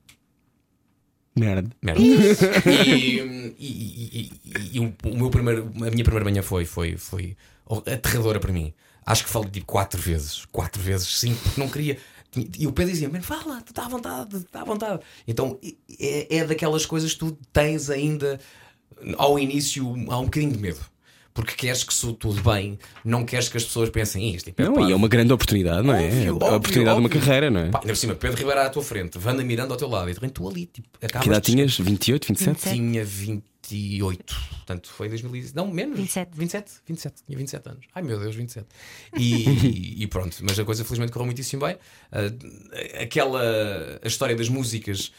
Merda. 1.36 1.68
Merda. 1.82 2.00
e, 2.00 3.18
e- 3.18 3.54
e- 3.58 4.30
e- 4.44 4.70
e 4.74 4.80
o, 4.80 4.94
o 5.04 5.16
meu 5.16 5.30
primeiro, 5.30 5.64
a 5.76 5.90
minha 5.90 6.04
primeira 6.04 6.24
manhã 6.24 6.42
foi, 6.42 6.64
foi, 6.64 6.96
foi 6.96 7.36
aterradora 7.86 8.38
para 8.38 8.52
mim. 8.52 8.72
Acho 9.04 9.24
que 9.24 9.30
falei 9.30 9.50
tipo 9.50 9.66
quatro 9.66 10.00
vezes, 10.00 10.44
quatro 10.46 10.80
vezes, 10.80 11.18
cinco, 11.18 11.40
porque 11.42 11.60
não 11.60 11.68
queria. 11.68 11.98
E 12.58 12.66
o 12.66 12.72
Pedro 12.72 12.92
dizia: 12.92 13.08
"Man, 13.08 13.20
fala, 13.20 13.60
tu 13.62 13.70
está 13.70 13.84
à 13.84 13.88
vontade, 13.88 14.36
está 14.36 14.62
à 14.62 14.64
vontade. 14.64 15.02
Então 15.26 15.58
é, 16.00 16.36
é 16.38 16.44
daquelas 16.46 16.86
coisas 16.86 17.12
que 17.12 17.18
tu 17.18 17.32
tens 17.52 17.90
ainda 17.90 18.38
ao 19.18 19.38
início, 19.38 19.84
há 20.08 20.18
um 20.18 20.24
bocadinho 20.24 20.52
de 20.52 20.58
medo. 20.58 20.80
Porque 21.32 21.54
queres 21.56 21.82
que 21.82 21.92
soe 21.92 22.14
tudo 22.14 22.40
bem, 22.48 22.78
não 23.04 23.24
queres 23.24 23.48
que 23.48 23.56
as 23.56 23.64
pessoas 23.64 23.90
pensem 23.90 24.32
isto. 24.32 24.52
Não, 24.56 24.88
e 24.88 24.92
é 24.92 24.94
uma 24.94 25.08
grande 25.08 25.32
oportunidade, 25.32 25.84
não 25.84 25.92
é? 25.92 26.04
Óbvio, 26.06 26.22
É 26.22 26.28
a 26.28 26.32
óbvio, 26.32 26.56
oportunidade 26.56 26.94
de 26.96 27.00
uma 27.00 27.08
óbvio. 27.08 27.20
carreira, 27.20 27.50
não 27.50 27.60
é? 27.60 27.70
Pá, 27.70 27.78
ainda 27.80 27.88
por 27.92 27.96
cima, 27.96 28.14
Pedro 28.14 28.38
Ribeiro 28.38 28.60
à 28.60 28.70
tua 28.70 28.82
frente, 28.84 29.18
Wanda 29.18 29.42
Miranda 29.42 29.74
ao 29.74 29.76
teu 29.76 29.88
lado, 29.88 30.08
e 30.08 30.12
de 30.12 30.20
repente 30.20 30.34
tu 30.34 30.48
ali, 30.48 30.66
tipo, 30.66 30.86
acabas 31.02 31.22
Que 31.24 31.28
idade 31.28 31.44
de 31.46 31.52
tinhas? 31.52 31.76
28, 31.76 32.28
27? 32.28 32.70
tinha 32.72 33.04
28, 33.68 34.34
portanto 34.56 34.88
foi 34.90 35.08
2000, 35.08 35.52
não 35.54 35.66
menos 35.70 35.96
27. 35.98 36.30
27, 36.36 36.72
27, 36.86 37.22
tinha 37.26 37.38
27 37.38 37.68
anos. 37.68 37.86
Ai 37.94 38.02
meu 38.02 38.18
Deus, 38.18 38.34
27. 38.36 38.66
E, 39.16 40.02
e 40.02 40.06
pronto, 40.06 40.36
mas 40.42 40.58
a 40.58 40.64
coisa 40.64 40.84
felizmente 40.84 41.12
correu 41.12 41.26
muitíssimo 41.26 41.64
bem. 41.66 41.76
Ah, 42.12 43.02
aquela 43.02 43.40
a 44.02 44.06
história 44.06 44.36
das 44.36 44.48
músicas 44.48 45.12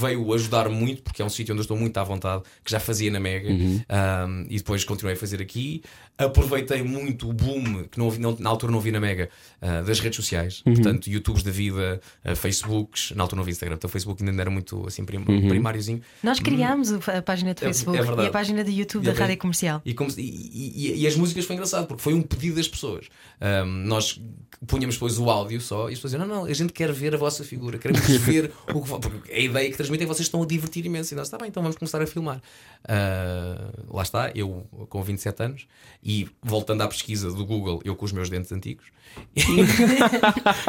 veio 0.00 0.32
ajudar 0.34 0.68
muito, 0.68 1.02
porque 1.02 1.22
é 1.22 1.24
um 1.24 1.28
sítio 1.28 1.52
onde 1.54 1.60
eu 1.60 1.62
estou 1.64 1.76
muito 1.76 1.96
à 1.98 2.04
vontade, 2.04 2.42
que 2.64 2.70
já 2.70 2.80
fazia 2.80 3.10
na 3.10 3.20
Mega 3.20 3.48
Ah, 3.88 4.26
e 4.48 4.56
depois 4.58 4.84
continuei 4.84 5.14
a 5.14 5.18
fazer 5.18 5.40
aqui. 5.40 5.82
Aproveitei 6.16 6.82
muito 6.82 7.28
o 7.28 7.32
boom 7.32 7.84
que 7.90 7.98
não, 7.98 8.10
não- 8.12 8.36
na 8.38 8.48
altura 8.50 8.70
não 8.72 8.80
vi 8.80 8.90
na 8.92 9.00
Mega 9.00 9.28
ah, 9.60 9.82
das 9.82 10.00
redes 10.00 10.16
sociais, 10.16 10.62
portanto, 10.64 11.08
YouTubes 11.08 11.42
da 11.42 11.50
vida, 11.50 12.00
ah, 12.24 12.34
Facebooks, 12.34 13.12
na 13.12 13.22
altura 13.24 13.38
não 13.38 13.44
vi 13.44 13.50
Instagram, 13.52 13.76
então 13.76 13.88
o 13.88 13.90
Facebook 13.90 14.22
ainda 14.22 14.32
não 14.32 14.40
era 14.40 14.50
muito 14.50 14.86
assim 14.86 15.04
prim, 15.04 15.22
primáriozinho. 15.24 16.00
Nós 16.22 16.38
criámos 16.40 16.92
a 16.92 17.22
página 17.22 17.52
do 17.54 17.64
É- 17.64 17.68
Facebook 17.74 17.98
é 17.98 18.02
verdade. 18.02 18.26
e 18.26 18.28
a 18.28 18.32
página 18.32 18.64
do 18.64 18.70
YouTube 18.70 19.02
E 19.02 19.06
da 19.06 19.12
a- 19.12 19.14
Rádio 19.14 19.38
Comercial. 19.38 19.82
E, 19.84 19.92
como 19.94 20.10
e- 20.16 20.22
e- 20.22 21.02
e 21.02 21.06
as 21.06 21.16
músicas 21.16 21.44
foi 21.44 21.54
engraçado 21.54 21.86
porque 21.86 22.02
foi 22.02 22.14
um 22.14 22.22
pedido 22.22 22.56
das 22.56 22.68
pessoas. 22.68 23.06
Ahm, 23.40 23.86
nós 23.86 24.20
punhamos 24.66 24.94
depois 24.94 25.18
o 25.18 25.28
áudio 25.28 25.60
só 25.60 25.88
e 25.90 25.92
as 25.92 25.98
pessoas 25.98 26.12
diziam: 26.12 26.26
Não, 26.26 26.42
não, 26.42 26.44
a 26.46 26.52
gente 26.54 26.72
quer 26.72 26.90
ver 26.92 27.14
a 27.14 27.18
vossa 27.18 27.44
figura, 27.44 27.76
queremos 27.78 28.00
ver 28.18 28.50
o 28.72 28.80
que 28.80 28.88
vo-" 28.88 28.98
Porque 29.00 29.32
a 29.32 29.38
ideia 29.38 29.70
que 29.70 29.76
transmitem 29.76 30.04
é 30.04 30.08
que 30.08 30.14
vocês 30.14 30.26
estão 30.26 30.42
a 30.42 30.46
divertir 30.46 30.84
imenso. 30.86 31.12
E 31.12 31.16
nós, 31.16 31.26
está 31.26 31.36
bem, 31.38 31.48
então 31.48 31.62
vamos 31.62 31.76
começar 31.76 32.00
a 32.00 32.06
filmar. 32.06 32.40
Ah, 32.86 33.70
lá 33.90 34.02
está, 34.02 34.30
eu 34.34 34.66
com 34.88 35.02
27 35.02 35.42
anos 35.42 35.66
e 36.02 36.28
voltando 36.42 36.82
à 36.82 36.88
pesquisa 36.88 37.30
do 37.30 37.44
Google, 37.44 37.80
eu 37.84 37.94
com 37.96 38.04
os 38.04 38.12
meus 38.12 38.28
dentes 38.30 38.52
antigos. 38.52 38.84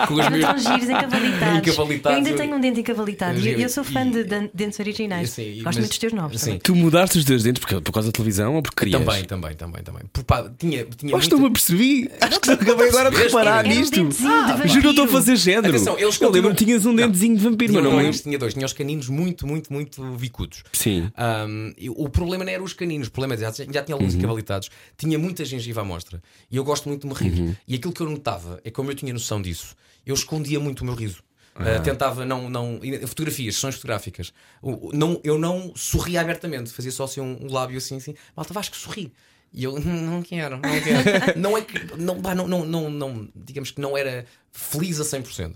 com 0.08 0.14
os 0.14 0.26
tão 0.26 0.58
giros, 0.58 0.90
encavalitados. 0.90 1.58
Encavalitados, 1.68 2.20
Eu 2.20 2.26
ainda 2.26 2.34
tenho 2.38 2.56
um 2.56 2.60
dente 2.60 2.80
encavalitado 2.80 3.40
e 3.40 3.50
eu, 3.54 3.60
eu 3.60 3.70
sou 3.70 3.84
fã 3.84 4.06
E- 4.06 4.12
de 4.12 4.50
dentes 4.54 4.80
originais. 4.80 5.32
Sim, 5.32 5.54
Gosto 5.56 5.64
mas- 5.66 5.76
muito 5.78 5.90
dos 5.90 5.98
teus 5.98 6.14
novos. 6.14 6.42
sim. 6.42 6.60
Tu 6.60 6.76
mudaste 6.76 6.95
os 7.04 7.26
teus 7.26 7.44
dentes 7.44 7.60
porque, 7.60 7.80
por 7.82 7.92
causa 7.92 8.10
da 8.10 8.12
televisão 8.12 8.56
ou 8.56 8.62
porque 8.62 8.86
querias? 8.86 9.04
Também, 9.04 9.24
também, 9.26 9.56
também, 9.56 9.84
também. 9.84 10.02
Por, 10.14 10.24
pá, 10.24 10.50
tinha, 10.58 10.86
tinha 10.86 11.16
Mas 11.16 11.28
não 11.28 11.40
me 11.40 11.48
apercebi. 11.48 12.10
Acho 12.22 12.40
que 12.40 12.52
acabei 12.52 12.90
agora 12.90 13.12
de 13.12 13.18
reparar 13.18 13.66
um 13.66 13.70
nisto. 13.70 13.94
de 13.94 14.04
vampiro. 14.04 14.68
Juro, 14.70 14.88
eu 14.88 14.90
estou 14.92 15.06
a 15.06 15.08
fazer 15.08 15.36
género. 15.36 15.76
Atenção, 15.76 15.98
eles 16.00 16.20
eu 16.22 16.30
lembro 16.30 16.56
que 16.56 16.64
tinhas 16.66 16.86
um 16.86 16.96
dentezinho 16.96 17.36
de 17.38 17.44
vampiro, 17.44 17.72
Tinha 17.74 17.84
mas 17.84 17.92
não 17.94 18.02
dois, 18.02 18.22
tinha 18.22 18.40
dois, 18.40 18.54
tinha 18.54 18.66
os 18.66 18.74
caninos 18.74 19.10
muito, 19.10 19.46
muito, 19.46 19.72
muito 19.72 20.02
bicudos. 20.18 20.64
Sim. 20.74 21.12
Um, 21.48 21.74
o 21.98 22.10
problema 22.10 22.44
não 22.46 22.52
era 22.52 22.64
os 22.64 22.74
caninos, 22.74 23.08
o 23.08 23.12
problema 23.12 23.34
é 23.36 23.38
já, 23.38 23.52
já 23.52 23.84
tinha 23.84 23.96
Uhum. 23.96 24.02
alguns 24.02 24.16
encavalitados, 24.16 24.70
tinha 24.98 25.18
muita 25.20 25.44
gengiva 25.46 25.82
à 25.82 25.84
mostra 25.84 26.22
e 26.52 26.58
eu 26.58 26.64
gosto 26.64 26.88
muito 26.90 27.08
de 27.08 27.14
me 27.14 27.14
rir. 27.14 27.40
Uhum. 27.42 27.56
E 27.68 27.76
aquilo 27.76 27.94
que 27.94 28.02
eu 28.02 28.10
notava 28.10 28.60
é 28.64 28.72
como 28.72 28.92
eu 28.92 28.96
tinha 28.96 29.14
noção 29.14 29.42
disso, 29.42 29.76
eu 30.06 30.14
escondia 30.14 30.60
muito 30.60 30.82
o 30.82 30.86
meu 30.86 30.94
riso. 30.96 31.18
Uh, 31.58 31.82
tentava 31.84 32.26
não. 32.26 32.50
não 32.50 32.80
e 32.84 33.06
fotografias, 33.08 33.56
sessões 33.56 33.76
fotográficas. 33.76 34.34
O- 34.62 34.92
não, 34.94 35.22
eu 35.24 35.38
não 35.38 35.72
sorria 35.76 36.20
abertamente, 36.22 36.72
fazia 36.72 36.92
só 36.92 37.06
assim 37.06 37.22
um, 37.22 37.38
um 37.46 37.52
lábio 37.52 37.78
assim, 37.78 37.96
assim. 37.98 38.14
Malta, 38.36 38.54
Vasco, 38.54 38.76
sorri. 38.76 39.12
E 39.54 39.64
eu 39.64 39.80
não 39.80 40.22
quero, 40.22 40.58
não 40.58 40.62
quero. 40.62 41.40
não 41.40 41.58
é 41.58 41.62
que. 41.62 41.96
Não, 41.98 42.22
pá, 42.22 42.36
não, 42.36 42.46
não, 42.48 42.66
não, 42.66 42.90
não- 42.90 43.30
digamos 43.34 43.72
que 43.72 43.80
não 43.80 43.98
era 43.98 44.26
feliz 44.52 45.00
a 45.00 45.04
100%. 45.06 45.54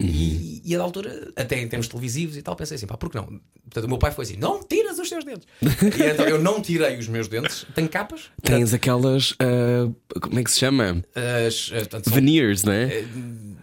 E, 0.00 0.62
e 0.64 0.74
a 0.76 0.78
da 0.78 0.84
altura, 0.84 1.32
até 1.34 1.58
em 1.58 1.66
termos 1.66 1.88
televisivos 1.88 2.36
e 2.36 2.42
tal, 2.42 2.54
pensei 2.54 2.76
assim, 2.76 2.86
pá, 2.86 2.96
por 2.96 3.10
que 3.10 3.16
não? 3.16 3.24
Portanto, 3.64 3.84
o 3.84 3.88
meu 3.88 3.98
pai 3.98 4.12
foi 4.12 4.24
assim: 4.26 4.36
não 4.36 4.62
tiras 4.62 4.96
os 4.98 5.08
teus 5.08 5.24
dentes. 5.24 5.46
e 5.62 6.02
então 6.12 6.24
eu 6.26 6.38
não 6.40 6.62
tirei 6.62 6.96
os 6.98 7.08
meus 7.08 7.26
dentes. 7.26 7.66
Tenho 7.74 7.88
capas. 7.88 8.30
Tens 8.42 8.72
aquelas. 8.72 9.34
ah, 9.40 9.90
como 10.20 10.38
é 10.38 10.44
que 10.44 10.50
se 10.52 10.60
chama? 10.60 11.02
As, 11.16 11.54
as, 11.54 11.68
portanto, 11.70 12.04
são- 12.04 12.12
Veneers, 12.14 12.62
não 12.62 12.72
é? 12.72 13.04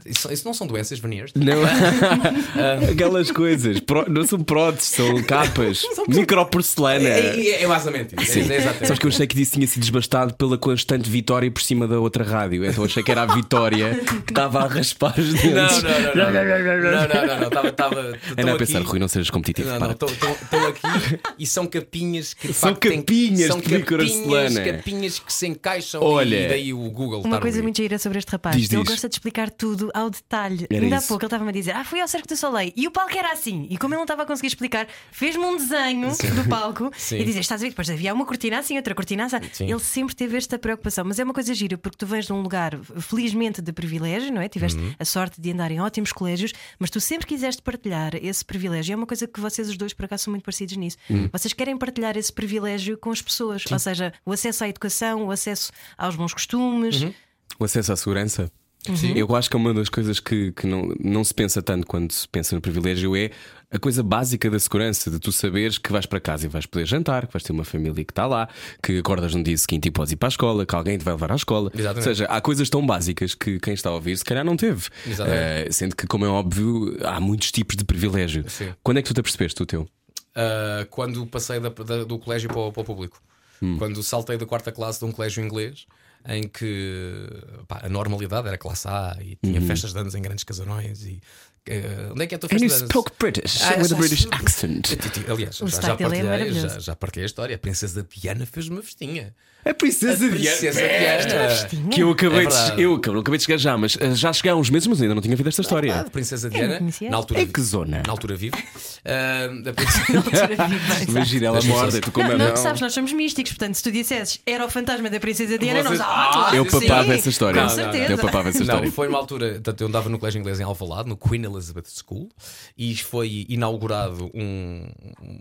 Isso, 0.05 0.31
isso 0.31 0.45
não 0.45 0.53
são 0.53 0.67
doenças 0.67 0.99
veneers. 0.99 1.31
Não. 1.35 1.63
Aquelas 2.91 3.31
coisas. 3.31 3.79
Pró- 3.79 4.05
não 4.07 4.25
são 4.25 4.39
próteses, 4.39 4.89
são 4.95 5.21
capas. 5.23 5.83
Microporcelana. 6.07 7.07
É, 7.07 7.39
é, 7.39 7.63
é 7.63 7.67
basicamente 7.67 8.15
isso. 8.21 8.33
Sim. 8.33 8.41
É, 8.49 8.53
é 8.53 8.57
exatamente. 8.57 8.87
Sabes 8.87 8.99
que 8.99 9.05
eu 9.05 9.09
achei 9.09 9.27
que 9.27 9.35
disso 9.35 9.53
tinha 9.53 9.67
sido 9.67 9.81
desbastado 9.81 10.33
pela 10.35 10.57
constante 10.57 11.09
vitória 11.09 11.49
por 11.49 11.61
cima 11.61 11.87
da 11.87 11.99
outra 11.99 12.23
rádio. 12.23 12.65
Então 12.65 12.83
achei 12.83 13.03
que 13.03 13.11
era 13.11 13.23
a 13.23 13.25
vitória 13.35 13.99
que 14.25 14.31
estava 14.31 14.59
a 14.63 14.67
raspar 14.67 15.13
os 15.19 15.33
dentes. 15.33 15.53
Não, 15.53 15.81
não, 15.81 16.15
não, 16.15 16.31
não. 16.31 16.45
Não, 16.45 16.91
não, 16.91 17.27
não, 17.27 17.39
não. 17.39 17.47
Estava. 17.47 17.67
estava 17.69 17.99
Era 18.37 18.51
a 18.51 18.55
aqui- 18.55 18.65
pensar, 18.65 18.81
Rui, 18.81 18.99
não 18.99 19.07
sejas 19.07 19.29
competitivo. 19.29 19.69
Não, 19.69 19.79
não, 19.79 19.93
para. 19.93 20.07
estou 20.07 20.67
aqui 20.67 21.19
e 21.39 21.45
são 21.47 21.65
capinhas 21.67 22.33
que 22.33 22.53
São 22.53 22.69
facto, 22.71 22.89
capinhas 22.89 23.47
são 23.47 23.57
de 23.59 23.63
capinhas, 23.63 23.79
microporcelana. 23.81 24.61
capinhas 24.61 25.19
que 25.19 25.33
se 25.33 25.47
encaixam 25.47 26.01
Olha, 26.01 26.45
e 26.45 26.47
daí 26.47 26.73
o 26.73 26.89
Google 26.89 27.21
Uma 27.23 27.39
coisa 27.39 27.61
muito 27.61 27.77
gira 27.77 27.97
sobre 27.99 28.19
este 28.19 28.29
rapaz. 28.31 28.55
Diz, 28.55 28.71
ele 28.71 28.81
diz. 28.81 28.91
gosta 28.91 29.09
de 29.09 29.15
explicar 29.15 29.49
tudo 29.49 29.91
ao 29.95 30.09
detalhe. 30.09 30.67
Era 30.69 30.83
Ainda 30.83 30.95
há 30.97 30.99
isso. 30.99 31.07
pouco 31.07 31.23
ele 31.23 31.27
estava-me 31.27 31.49
a 31.49 31.53
dizer: 31.53 31.71
Ah, 31.75 31.83
fui 31.83 32.01
ao 32.01 32.07
Cerco 32.07 32.27
do 32.27 32.35
Soleil 32.35 32.73
e 32.75 32.87
o 32.87 32.91
palco 32.91 33.17
era 33.17 33.31
assim. 33.31 33.65
E 33.69 33.77
como 33.77 33.93
ele 33.93 33.97
não 33.99 34.03
estava 34.03 34.23
a 34.23 34.25
conseguir 34.25 34.47
explicar, 34.47 34.87
fez-me 35.11 35.43
um 35.45 35.55
desenho 35.57 36.09
do 36.09 36.49
palco 36.49 36.91
Sim. 36.97 37.17
e 37.19 37.23
dizia: 37.23 37.41
Estás 37.41 37.61
a 37.61 37.63
ver? 37.63 37.69
Depois 37.69 37.89
havia 37.89 38.13
uma 38.13 38.25
cortina 38.25 38.59
assim, 38.59 38.75
outra 38.77 38.93
cortina 38.93 39.25
assim. 39.25 39.37
Sim. 39.53 39.69
Ele 39.71 39.79
sempre 39.79 40.13
teve 40.15 40.37
esta 40.37 40.59
preocupação. 40.59 41.05
Mas 41.05 41.17
é 41.19 41.23
uma 41.23 41.33
coisa 41.33 41.53
gira, 41.53 41.77
porque 41.77 41.97
tu 41.97 42.05
vens 42.05 42.25
de 42.25 42.33
um 42.33 42.41
lugar, 42.41 42.77
felizmente, 42.99 43.61
de 43.61 43.71
privilégio, 43.71 44.31
não 44.33 44.41
é? 44.41 44.49
Tiveste 44.49 44.79
Uhum. 44.79 44.93
a 44.99 45.05
sorte 45.05 45.39
de 45.39 45.51
andar 45.51 45.71
em 45.71 45.79
ótimos 45.79 46.11
colégios, 46.11 46.51
mas 46.77 46.89
tu 46.89 46.99
sempre 46.99 47.25
quiseste 47.25 47.61
partilhar 47.61 48.13
esse 48.15 48.43
privilégio. 48.43 48.93
É 48.93 48.95
uma 48.95 49.05
coisa 49.07 49.25
que 49.27 49.39
vocês 49.39 49.69
os 49.69 49.77
dois, 49.77 49.93
por 49.93 50.05
acaso, 50.05 50.23
são 50.25 50.31
muito 50.31 50.43
parecidos 50.43 50.75
nisso. 50.75 50.97
Uhum. 51.09 51.29
Vocês 51.31 51.53
querem 51.53 51.77
partilhar 51.77 52.17
esse 52.17 52.33
privilégio 52.33 52.97
com 52.97 53.11
as 53.11 53.21
pessoas, 53.21 53.63
ou 53.71 53.79
seja, 53.79 54.11
o 54.25 54.31
acesso 54.33 54.63
à 54.63 54.67
educação, 54.69 55.23
o 55.27 55.31
acesso 55.31 55.71
aos 55.97 56.15
bons 56.15 56.33
costumes. 56.33 57.01
Uhum. 57.03 57.13
O 57.59 57.63
acesso 57.63 57.93
à 57.93 57.95
segurança. 57.95 58.51
Sim. 58.95 59.13
Eu 59.15 59.33
acho 59.35 59.49
que 59.49 59.55
é 59.55 59.59
uma 59.59 59.73
das 59.73 59.89
coisas 59.89 60.19
que, 60.19 60.51
que 60.51 60.67
não, 60.67 60.93
não 60.99 61.23
se 61.23 61.33
pensa 61.33 61.61
tanto 61.61 61.87
quando 61.87 62.11
se 62.11 62.27
pensa 62.27 62.53
no 62.55 62.61
privilégio 62.61 63.15
é 63.15 63.31
a 63.71 63.79
coisa 63.79 64.03
básica 64.03 64.49
da 64.49 64.59
segurança, 64.59 65.09
de 65.09 65.19
tu 65.19 65.31
saberes 65.31 65.77
que 65.77 65.91
vais 65.91 66.05
para 66.05 66.19
casa 66.19 66.45
e 66.45 66.49
vais 66.49 66.65
poder 66.65 66.85
jantar, 66.85 67.25
que 67.27 67.33
vais 67.33 67.43
ter 67.43 67.51
uma 67.51 67.65
família 67.65 68.05
que 68.05 68.11
está 68.11 68.25
lá, 68.25 68.47
que 68.81 68.99
acordas 68.99 69.33
no 69.33 69.43
dia 69.43 69.57
seguinte 69.57 69.87
e 69.87 69.91
podes 69.91 70.13
ir 70.13 70.15
para 70.15 70.27
a 70.27 70.29
escola, 70.29 70.65
que 70.65 70.75
alguém 70.75 70.97
te 70.97 71.03
vai 71.03 71.13
levar 71.13 71.31
à 71.31 71.35
escola. 71.35 71.71
Exatamente. 71.73 72.07
Ou 72.07 72.15
seja, 72.15 72.25
há 72.25 72.39
coisas 72.39 72.69
tão 72.69 72.85
básicas 72.85 73.33
que 73.33 73.59
quem 73.59 73.73
está 73.73 73.89
a 73.89 73.93
ouvir 73.93 74.15
se 74.17 74.23
calhar 74.23 74.45
não 74.45 74.55
teve. 74.55 74.87
Eh, 75.27 75.67
sendo 75.71 75.95
que, 75.95 76.05
como 76.07 76.25
é 76.25 76.29
óbvio, 76.29 76.95
há 77.03 77.19
muitos 77.19 77.51
tipos 77.51 77.75
de 77.75 77.83
privilégio. 77.83 78.45
Sim. 78.47 78.69
Quando 78.83 78.97
é 78.99 79.01
que 79.01 79.07
tu 79.07 79.13
te 79.13 79.19
apercebeste 79.19 79.61
o 79.61 79.65
teu? 79.65 79.81
Uh, 79.81 80.85
quando 80.89 81.25
passei 81.25 81.59
da- 81.59 81.69
da- 81.69 82.03
do 82.03 82.19
colégio 82.19 82.49
para 82.49 82.59
o, 82.59 82.71
para 82.71 82.81
o 82.81 82.85
público. 82.85 83.21
Hum. 83.61 83.77
Quando 83.77 84.03
saltei 84.03 84.37
da 84.37 84.45
quarta 84.45 84.71
classe 84.71 84.99
de 84.99 85.05
um 85.05 85.11
colégio 85.11 85.43
inglês, 85.43 85.85
em 86.27 86.47
que 86.47 87.27
pá, 87.67 87.81
a 87.83 87.89
normalidade 87.89 88.47
era 88.47 88.57
classe 88.57 88.87
A 88.87 89.17
e 89.21 89.35
tinha 89.43 89.59
Uhum. 89.59 89.67
festas 89.67 89.93
de 89.93 89.99
anos 89.99 90.15
em 90.15 90.21
grandes 90.21 90.43
casarões. 90.43 91.03
E, 91.05 91.21
uh, 91.69 92.11
onde 92.13 92.23
é 92.23 92.27
que 92.27 92.35
é 92.35 92.37
a 92.37 92.39
tua 92.39 92.49
festa 92.49 92.65
And 92.65 92.67
de 92.69 92.83
you 92.83 92.89
spoke 92.89 93.11
British 93.19 93.61
Ah, 93.61 93.75
with 93.77 93.79
a 93.81 93.83
já- 93.87 93.95
British 93.95 94.27
accent. 94.31 94.87
Aliás, 95.29 95.61
O 95.61 95.67
já, 95.67 95.81
já, 95.81 95.93
é 95.93 95.97
partilhei, 95.97 96.23
maravilhoso. 96.23 96.69
já, 96.75 96.79
já 96.79 96.95
partilhei 96.95 97.25
a 97.25 97.27
história. 97.27 97.55
A 97.55 97.59
Princesa 97.59 98.07
Diana 98.09 98.45
fez 98.45 98.67
uma 98.67 98.81
festinha. 98.81 99.35
A 99.67 99.73
princesa 99.73 100.25
A 100.25 100.29
Princesa 100.29 100.81
Diana. 100.81 101.89
Que 101.91 102.01
eu 102.03 102.11
acabei, 102.11 102.45
É 102.45 102.75
de, 102.75 102.81
eu 102.83 102.93
acabei 102.95 103.19
acabei 103.21 103.37
de 103.39 103.43
chegar 103.45 103.57
já, 103.57 103.75
mas 103.77 103.97
eh, 103.99 104.13
já 104.13 104.31
cheguei 104.31 104.51
há 104.51 104.55
uns 104.55 104.69
meses, 104.69 104.87
mas 104.87 105.01
ainda 105.01 105.15
não 105.15 105.21
tinha 105.21 105.33
ouvido 105.33 105.49
esta 105.49 105.61
história. 105.61 105.93
Ah, 105.95 105.99
a 106.01 106.09
Princesa 106.09 106.49
não 106.49 106.55
Diana, 106.55 106.79
na 107.09 107.17
altura, 107.17 107.41
Em 107.41 107.47
que 107.47 107.61
zona? 107.61 108.03
na 108.05 108.11
altura 108.11 108.35
viva. 108.35 108.57
Uh, 108.57 109.69
a 109.69 109.73
princesa... 109.73 111.05
Imagina 111.09 111.45
ela 111.47 111.61
morda, 111.63 111.99
tu 112.01 112.11
como 112.11 112.27
Não, 112.27 112.35
é 112.35 112.37
não, 112.37 112.47
não. 112.49 112.55
sabes, 112.55 112.81
nós 112.81 112.93
somos 112.93 113.11
místicos, 113.11 113.53
portanto, 113.53 113.75
se 113.75 113.83
tu 113.83 113.91
dissesses 113.91 114.39
era 114.45 114.65
o 114.65 114.69
fantasma 114.69 115.09
da 115.09 115.19
Princesa 115.19 115.57
Diana, 115.57 115.81
Vocês- 115.83 115.99
nós, 115.99 116.07
ah, 116.09 116.29
claro 116.33 116.55
Eu 116.55 116.65
que 116.65 116.71
sim. 116.71 116.87
papava 116.87 117.13
essa 117.13 117.29
história. 117.29 117.61
Com 117.61 117.67
Não, 117.67 117.75
não, 117.75 117.83
não. 117.85 117.91
certeza. 117.91 118.13
Eu 118.13 118.17
papava 118.19 118.49
essa 118.49 118.57
Não, 118.59 118.65
história. 118.65 118.91
foi 118.91 119.07
numa 119.07 119.17
altura, 119.17 119.51
portanto, 119.53 119.81
eu 119.81 119.87
andava 119.87 120.09
no 120.09 120.19
colégio 120.19 120.39
inglês 120.39 120.59
em 120.59 120.63
Alvalade, 120.63 121.09
no 121.09 121.17
Queen 121.17 121.43
Elizabeth 121.43 121.85
School, 121.87 122.29
e 122.77 122.95
foi 122.95 123.45
inaugurado 123.49 124.29
um- 124.33 124.87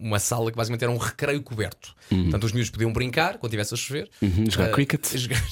uma 0.03 0.19
sala 0.19 0.51
que 0.51 0.57
basicamente 0.57 0.83
era 0.83 0.93
um 0.93 0.97
recreio 0.99 1.43
coberto. 1.43 1.95
Portanto, 2.09 2.45
os 2.45 2.53
miúdos 2.53 2.71
podiam 2.71 2.93
brincar 2.93 3.39
quando 3.39 3.53
estivesse 3.53 3.75
a 3.75 3.77
chover. 3.77 4.09
Uhum, 4.23 4.51
jogar 4.51 4.67
Ah, 4.67 4.73
cricket. 4.73 5.05
jogar- 5.17 5.43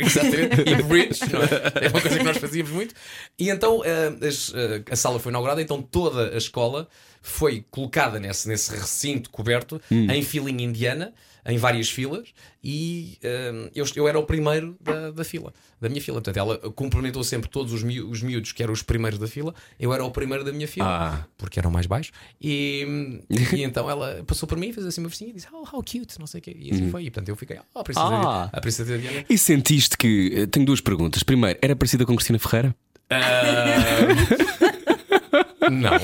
Exatamente. 0.00 0.60
E 0.70 0.82
bridge, 0.82 1.20
não 1.32 1.42
é? 1.42 1.86
É 1.86 1.88
uma 1.88 2.00
coisa 2.00 2.18
que 2.18 2.24
nós 2.24 2.36
fazíamos 2.36 2.70
muito. 2.70 2.94
E 3.38 3.48
então 3.50 3.82
ah, 3.82 4.26
as- 4.26 4.52
ah, 4.54 4.82
a 4.92 4.96
sala 4.96 5.18
foi 5.18 5.30
inaugurada, 5.32 5.60
então 5.62 5.80
toda 5.82 6.34
a 6.34 6.38
escola 6.38 6.88
foi 7.22 7.64
colocada 7.70 8.18
nesse, 8.20 8.48
nesse 8.48 8.70
recinto 8.72 9.30
coberto 9.30 9.80
em 9.90 10.22
filinha 10.22 10.64
indiana. 10.64 11.12
Em 11.46 11.56
várias 11.58 11.88
filas, 11.88 12.28
e 12.62 13.18
ah, 13.24 13.70
eu, 13.74 13.84
eu 13.96 14.08
era 14.08 14.18
o 14.18 14.24
primeiro 14.24 14.76
da, 14.80 15.10
da 15.10 15.24
fila, 15.24 15.52
da 15.80 15.88
minha 15.88 16.00
fila. 16.00 16.16
Portanto, 16.20 16.36
ela 16.36 16.58
cumprimentou 16.72 17.24
sempre 17.24 17.48
todos 17.48 17.72
os, 17.72 17.82
miú- 17.82 18.08
os 18.10 18.22
miúdos 18.22 18.52
que 18.52 18.62
eram 18.62 18.72
os 18.72 18.82
primeiros 18.82 19.18
da 19.18 19.26
fila, 19.26 19.54
eu 19.78 19.92
era 19.94 20.04
o 20.04 20.10
primeiro 20.10 20.44
da 20.44 20.52
minha 20.52 20.68
fila, 20.68 20.86
Ah. 20.86 21.24
porque 21.38 21.58
era 21.58 21.68
o 21.68 21.72
mais 21.72 21.86
baixo. 21.86 22.12
E, 22.40 23.20
e 23.56 23.62
então 23.62 23.88
ela 23.90 24.22
passou 24.26 24.48
por 24.48 24.58
mim, 24.58 24.72
fez 24.72 24.86
assim 24.86 25.00
uma 25.00 25.08
festinha 25.08 25.30
e 25.30 25.34
disse: 25.34 25.46
Oh, 25.52 25.64
how 25.76 25.82
cute, 25.82 26.18
não 26.18 26.26
sei 26.26 26.40
o 26.40 26.42
quê. 26.42 26.56
E 26.58 26.70
assim 26.72 26.90
foi. 26.90 27.04
E 27.04 27.10
portanto 27.10 27.28
eu 27.30 27.36
fiquei: 27.36 27.58
Oh, 27.74 27.80
a 27.80 27.84
princesa, 27.84 28.06
Ah. 28.06 28.50
a 28.52 28.60
princesa 28.60 28.98
Diana. 28.98 29.24
E 29.28 29.38
sentiste 29.38 29.96
que. 29.96 30.32
eh, 30.34 30.46
Tenho 30.46 30.66
duas 30.66 30.80
perguntas. 30.80 31.22
Primeiro, 31.22 31.58
era 31.62 31.74
parecida 31.74 32.04
com 32.04 32.14
Cristina 32.14 32.38
Ferreira? 32.38 32.74
Não. 35.70 35.92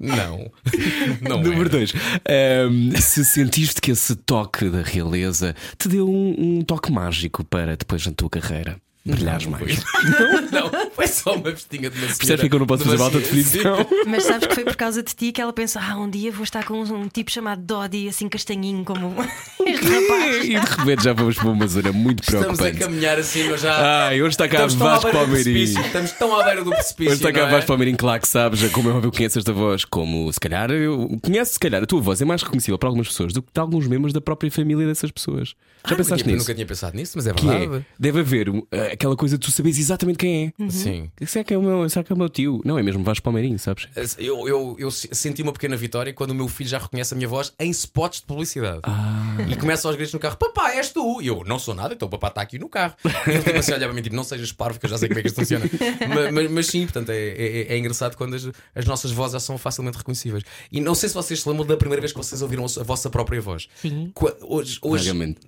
Não. 0.00 0.50
Não. 1.20 1.42
Número 1.42 1.60
era. 1.60 1.68
dois, 1.68 1.92
ehm, 2.26 2.92
se 2.96 3.22
sentiste 3.22 3.82
que 3.82 3.90
esse 3.90 4.16
toque 4.16 4.70
da 4.70 4.80
realeza 4.80 5.54
te 5.76 5.88
deu 5.88 6.08
um, 6.08 6.34
um 6.38 6.62
toque 6.62 6.90
mágico 6.90 7.44
para 7.44 7.76
depois 7.76 8.06
na 8.06 8.12
tua 8.12 8.30
carreira 8.30 8.80
brilhares 9.10 9.46
mais. 9.46 9.82
Não, 10.52 10.70
foi 10.92 11.06
só 11.06 11.34
uma 11.34 11.50
festinha 11.50 11.90
de 11.90 11.96
uma 11.96 12.06
senhora. 12.06 12.16
Percebes 12.18 12.48
que 12.48 12.54
eu 12.54 12.58
não 12.58 12.66
posso 12.66 12.84
fazer 12.84 13.02
alta 13.02 13.18
definição? 13.18 13.86
Mas 14.06 14.24
sabes 14.24 14.46
que 14.48 14.54
foi 14.54 14.64
por 14.64 14.76
causa 14.76 15.02
de 15.02 15.14
ti 15.14 15.32
que 15.32 15.40
ela 15.40 15.52
pensou: 15.52 15.80
ah, 15.84 15.96
um 15.96 16.08
dia 16.08 16.30
vou 16.32 16.44
estar 16.44 16.64
com 16.64 16.74
um, 16.82 16.94
um 17.02 17.08
tipo 17.08 17.30
chamado 17.30 17.62
Dodi, 17.62 18.08
assim 18.08 18.28
castanhinho, 18.28 18.84
como 18.84 19.14
este 19.66 19.84
rapaz. 19.86 20.44
E 20.44 20.48
de 20.48 20.56
repente 20.56 21.04
já 21.04 21.12
vamos 21.12 21.36
para 21.36 21.48
uma 21.48 21.66
zona 21.66 21.92
muito 21.92 22.22
Estamos 22.22 22.46
a 22.46 22.62
preocupante. 22.62 22.78
caminhar 22.78 23.18
assim, 23.18 23.48
mas 23.48 23.60
já. 23.60 24.06
Ai, 24.06 24.20
hoje 24.22 24.30
está 24.30 24.48
cá 24.48 24.66
Estamos 24.66 24.74
Vasco 24.74 25.10
precipício. 25.30 25.80
Estamos 25.80 26.12
tão 26.12 26.38
à 26.40 26.44
beira 26.44 26.64
do 26.64 26.70
precipício. 26.70 27.12
Hoje 27.12 27.20
está 27.20 27.32
cá 27.32 27.40
não 27.42 27.48
é? 27.48 27.50
Vasco 27.52 27.66
Palmeirim, 27.68 27.96
claro 27.96 28.20
que 28.20 28.28
sabes, 28.28 28.70
como 28.72 28.90
é 28.90 28.92
óbvio, 28.92 29.10
conheces 29.12 29.36
esta 29.38 29.52
voz, 29.52 29.84
como 29.84 30.32
se 30.32 30.40
calhar, 30.40 30.70
eu 30.70 31.18
conheço, 31.22 31.52
se 31.54 31.60
calhar, 31.60 31.82
a 31.82 31.86
tua 31.86 32.00
voz 32.00 32.20
é 32.20 32.24
mais 32.24 32.42
reconhecível 32.42 32.78
para 32.78 32.88
algumas 32.88 33.08
pessoas 33.08 33.32
do 33.32 33.42
que 33.42 33.52
de 33.52 33.60
alguns 33.60 33.86
membros 33.86 34.12
da 34.12 34.20
própria 34.20 34.50
família 34.50 34.86
dessas 34.86 35.10
pessoas. 35.10 35.54
Já 35.86 35.94
Ah, 35.94 35.96
pensaste 35.96 36.10
nunca, 36.12 36.22
tinha- 36.24 36.34
nisso? 36.36 36.44
Nunca 36.44 36.54
tinha 36.54 36.66
pensado 36.66 36.96
nisso, 36.96 37.12
mas 37.16 37.26
é 37.26 37.30
é, 37.30 37.32
verdade. 37.32 37.86
deve 37.98 38.20
haver 38.20 38.48
eh, 38.70 38.92
aquela 38.92 39.16
coisa 39.16 39.38
de 39.38 39.46
tu 39.46 39.50
saberes 39.50 39.78
exatamente 39.78 40.18
quem 40.18 40.54
é. 40.58 40.70
Sim. 40.70 41.10
Será 41.26 41.42
que 41.44 41.54
é 41.54 41.58
o 41.58 41.62
meu, 41.62 41.88
será 41.88 42.04
que 42.04 42.12
é 42.12 42.14
o 42.14 42.18
meu 42.18 42.28
tio? 42.28 42.60
Não, 42.64 42.78
é 42.78 42.82
mesmo 42.82 43.02
Vasco 43.02 43.22
Palmeirim, 43.24 43.56
sabes? 43.58 43.88
Eu, 44.18 44.46
eu, 44.48 44.76
eu 44.78 44.90
senti 44.90 45.42
uma 45.42 45.52
pequena 45.52 45.76
vitória 45.76 46.12
quando 46.12 46.30
o 46.32 46.34
meu 46.34 46.48
filho 46.48 46.68
já 46.68 46.78
reconhece 46.78 47.14
a 47.14 47.16
minha 47.16 47.28
voz 47.28 47.52
em 47.58 47.70
spots 47.70 48.20
de 48.20 48.26
publicidade. 48.26 48.80
Ah. 48.82 49.36
E 49.48 49.56
começa 49.56 49.88
aos 49.88 49.96
gritos 49.96 50.12
no 50.12 50.20
carro: 50.20 50.36
Papá, 50.36 50.72
és 50.72 50.90
tu! 50.90 51.20
E 51.22 51.26
eu 51.28 51.42
não 51.46 51.58
sou 51.58 51.74
nada, 51.74 51.94
então 51.94 52.06
o 52.06 52.10
papá 52.10 52.28
está 52.28 52.42
aqui 52.42 52.58
no 52.58 52.68
carro. 52.68 52.94
E 53.26 53.30
ele 53.30 53.42
tipo 53.42 53.58
assim, 53.58 53.72
olha 53.72 53.86
para 53.86 53.94
mim, 53.94 54.02
tipo, 54.02 54.14
não 54.16 54.24
sejas 54.24 54.52
parvo, 54.52 54.78
que 54.78 54.86
eu 54.86 54.90
já 54.90 54.98
sei 54.98 55.08
como 55.08 55.18
é 55.20 55.22
que 55.22 55.28
isto 55.28 55.36
funciona. 55.40 55.64
mas, 56.08 56.32
mas- 56.32 56.50
mas 56.50 56.66
sim, 56.66 56.82
portanto, 56.82 57.10
é, 57.10 57.16
é- 57.28 57.72
é 57.74 57.78
engraçado 57.78 58.16
quando 58.16 58.34
as, 58.34 58.46
as 58.74 58.84
nossas 58.84 59.10
vozes 59.12 59.32
já 59.34 59.40
são 59.40 59.56
facilmente 59.56 59.96
reconhecíveis. 59.98 60.44
E 60.70 60.80
não 60.80 60.94
sei 60.94 61.08
se 61.08 61.14
vocês 61.14 61.40
se 61.40 61.48
lembram 61.48 61.64
da 61.66 61.76
primeira 61.76 62.00
vez 62.00 62.12
que 62.12 62.18
vocês 62.18 62.42
ouviram 62.42 62.64
a 62.64 62.82
vossa 62.82 63.08
própria 63.08 63.40
voz. 63.40 63.68
Sim. 63.80 64.12
Hoje, 64.42 64.78
hoje 64.82 65.06
Vagamente. 65.08 65.40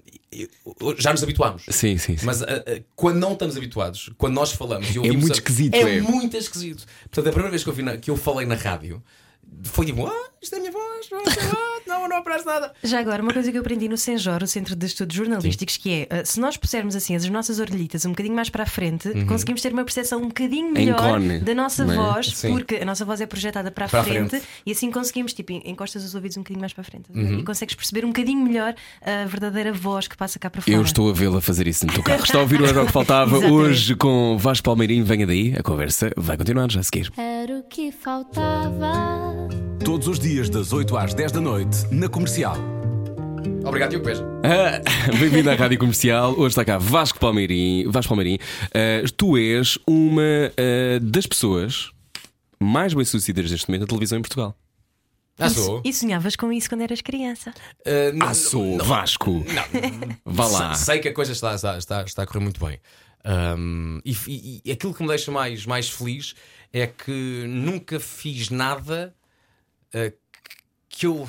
Já 0.99 1.13
nos 1.13 1.23
habituámos. 1.23 1.63
Sim, 1.69 1.97
sim, 1.99 2.17
sim. 2.17 2.27
Mas 2.27 2.43
ah, 2.43 2.47
ah, 2.67 2.81
quando 2.97 3.19
não 3.19 3.33
estamos 3.33 3.57
habituados, 3.57 4.11
quando 4.17 4.35
nós 4.35 4.53
falamos 4.53 4.89
ouvimos 4.97 5.17
muito 5.21 5.33
a- 5.33 5.37
esquisito, 5.37 5.75
é, 5.75 5.99
é. 5.99 6.01
muito 6.01 6.37
esquisito. 6.37 6.85
Portanto, 7.11 7.29
a 7.29 7.33
primeira 7.33 7.51
vez 7.51 7.63
que 7.65 7.71
eu, 7.71 7.85
na- 7.85 7.97
que 7.97 8.11
eu 8.11 8.17
falei 8.17 8.47
na 8.47 8.55
rádio, 8.55 9.03
foi 9.65 9.87
tipo, 9.87 10.07
ah, 10.07 10.31
isto 10.41 10.55
é 10.55 10.59
a 10.59 10.61
minha 10.61 10.73
voz, 10.73 11.09
não, 11.87 12.09
não, 12.09 12.17
aparece 12.17 12.45
nada. 12.45 12.73
Já 12.83 13.01
agora, 13.01 13.23
uma 13.23 13.33
coisa 13.33 13.51
que 13.51 13.57
eu 13.57 13.61
aprendi 13.61 13.89
no 13.89 13.97
Senjor, 13.97 14.43
o 14.43 14.47
Centro 14.47 14.75
de 14.75 14.87
Estudos 14.87 15.15
Jornalísticos, 15.15 15.77
que 15.77 16.07
é 16.11 16.21
uh, 16.23 16.27
se 16.27 16.41
nós 16.41 16.57
pusermos 16.57 16.97
assim 16.97 17.15
as 17.15 17.29
nossas 17.29 17.61
orelhitas 17.61 18.05
um 18.05 18.11
bocadinho 18.11 18.35
mais 18.35 18.49
para 18.49 18.65
a 18.65 18.67
frente, 18.67 19.09
conseguimos 19.27 19.63
ter 19.63 19.73
uma 19.73 19.85
percepção 19.85 20.21
um 20.21 20.29
bocadinho 20.29 20.73
melhor 20.73 20.99
cone, 20.99 21.41
da 21.41 21.55
nossa 21.55 21.85
não 21.85 21.93
é? 21.93 21.97
voz, 21.97 22.29
Sim. 22.29 22.53
porque 22.53 22.77
a 22.77 22.85
nossa 22.85 23.05
voz 23.05 23.21
é 23.21 23.27
projetada 23.27 23.71
para 23.71 23.87
a, 23.87 23.89
Para 23.89 24.01
a 24.01 24.05
frente, 24.05 24.31
frente. 24.31 24.47
e 24.67 24.73
assim 24.73 24.91
conseguimos, 24.91 25.33
tipo, 25.33 25.53
encostas 25.53 26.05
os 26.05 26.15
ouvidos 26.15 26.37
um 26.37 26.41
bocadinho 26.41 26.61
mais 26.61 26.73
para 26.73 26.83
a 26.83 26.85
frente 26.85 27.11
e 27.13 27.43
consegues 27.45 27.75
perceber 27.75 28.05
um 28.05 28.09
bocadinho 28.09 28.43
melhor 28.43 28.75
a 29.01 29.27
verdadeira 29.27 29.73
voz 29.73 30.09
que 30.09 30.17
passa 30.17 30.39
cá 30.39 30.51
para 30.51 30.61
fora. 30.63 30.77
Eu 30.77 30.83
estou 30.83 31.11
a 31.11 31.13
vê-la 31.13 31.41
fazer 31.41 31.67
isso 31.67 31.87
no 31.87 31.93
teu 31.93 32.03
carro. 32.03 32.23
Está 32.23 32.39
a 32.39 32.43
ouvir 32.43 32.61
o 32.61 32.67
Era 32.67 32.83
o 32.83 32.87
que 32.87 32.93
Faltava 32.93 33.39
hoje 33.49 33.95
com 33.95 34.37
Vasco 34.39 34.65
Palmeirinho. 34.65 35.05
Venha 35.05 35.27
daí, 35.27 35.55
a 35.59 35.63
conversa 35.63 36.13
vai 36.17 36.37
continuar 36.37 36.71
já 36.71 36.81
a 36.81 36.83
seguir. 36.83 37.11
Era 37.17 37.59
o 37.59 37.63
que 37.63 37.91
faltava. 37.93 39.42
Todos 39.85 40.09
os 40.09 40.19
dias, 40.19 40.49
das 40.49 40.73
8 40.73 40.97
às 40.97 41.15
10 41.15 41.33
da 41.33 41.41
noite, 41.41 41.87
na 41.91 42.09
comercial. 42.09 42.57
Obrigado, 43.65 43.91
Diogo 43.91 44.05
Beja. 44.07 44.25
Ah, 44.45 44.81
Bem-vindo 45.19 45.51
à 45.51 45.55
Rádio 45.55 45.79
Comercial. 45.79 46.33
Hoje 46.33 46.49
está 46.49 46.65
cá 46.65 46.79
Vasco 46.79 47.19
Palmeirim. 47.19 47.85
Vasco 47.89 48.09
Palmeirim, 48.11 48.39
ah, 48.75 49.05
tu 49.17 49.37
és 49.37 49.79
uma 49.87 50.23
ah, 50.57 50.99
das 51.03 51.27
pessoas 51.27 51.91
mais 52.61 52.95
bem-sucedidas 52.95 53.51
neste 53.51 53.69
momento 53.69 53.83
na 53.83 53.87
televisão 53.89 54.19
em 54.19 54.23
Portugal. 54.23 54.57
Ah, 55.39 55.49
sou. 55.51 55.81
E 55.85 55.93
sonhavas 55.93 56.37
com 56.37 56.53
isso 56.53 56.69
quando 56.69 56.83
eras 56.83 57.01
criança? 57.01 57.53
Ah, 57.87 58.13
não- 58.15 58.27
Ah, 58.29 58.35
sou 58.35 58.79
Vasco. 58.79 59.45
Vá 60.25 60.47
lá. 60.47 60.75
Sei, 60.75 60.95
sei 60.95 61.03
que 61.03 61.09
a 61.09 61.15
coisa 61.15 61.33
está, 61.33 61.55
está, 61.55 61.79
está, 61.79 62.03
está 62.03 62.23
a 62.23 62.27
correr 62.27 62.41
muito 62.41 62.65
bem. 62.65 62.79
Ahm, 63.25 64.01
e, 64.05 64.17
e- 64.29 64.61
e 64.65 64.73
aquilo 64.73 64.93
que 64.95 65.03
me 65.03 65.09
deixa 65.09 65.31
mais, 65.31 65.65
mais 65.67 65.89
feliz 65.89 66.35
é 66.73 66.87
que 66.87 67.45
nunca 67.49 68.01
fiz 68.01 68.51
nada 68.51 69.15
ah, 69.95 70.13
que 70.89 71.07
eu 71.07 71.29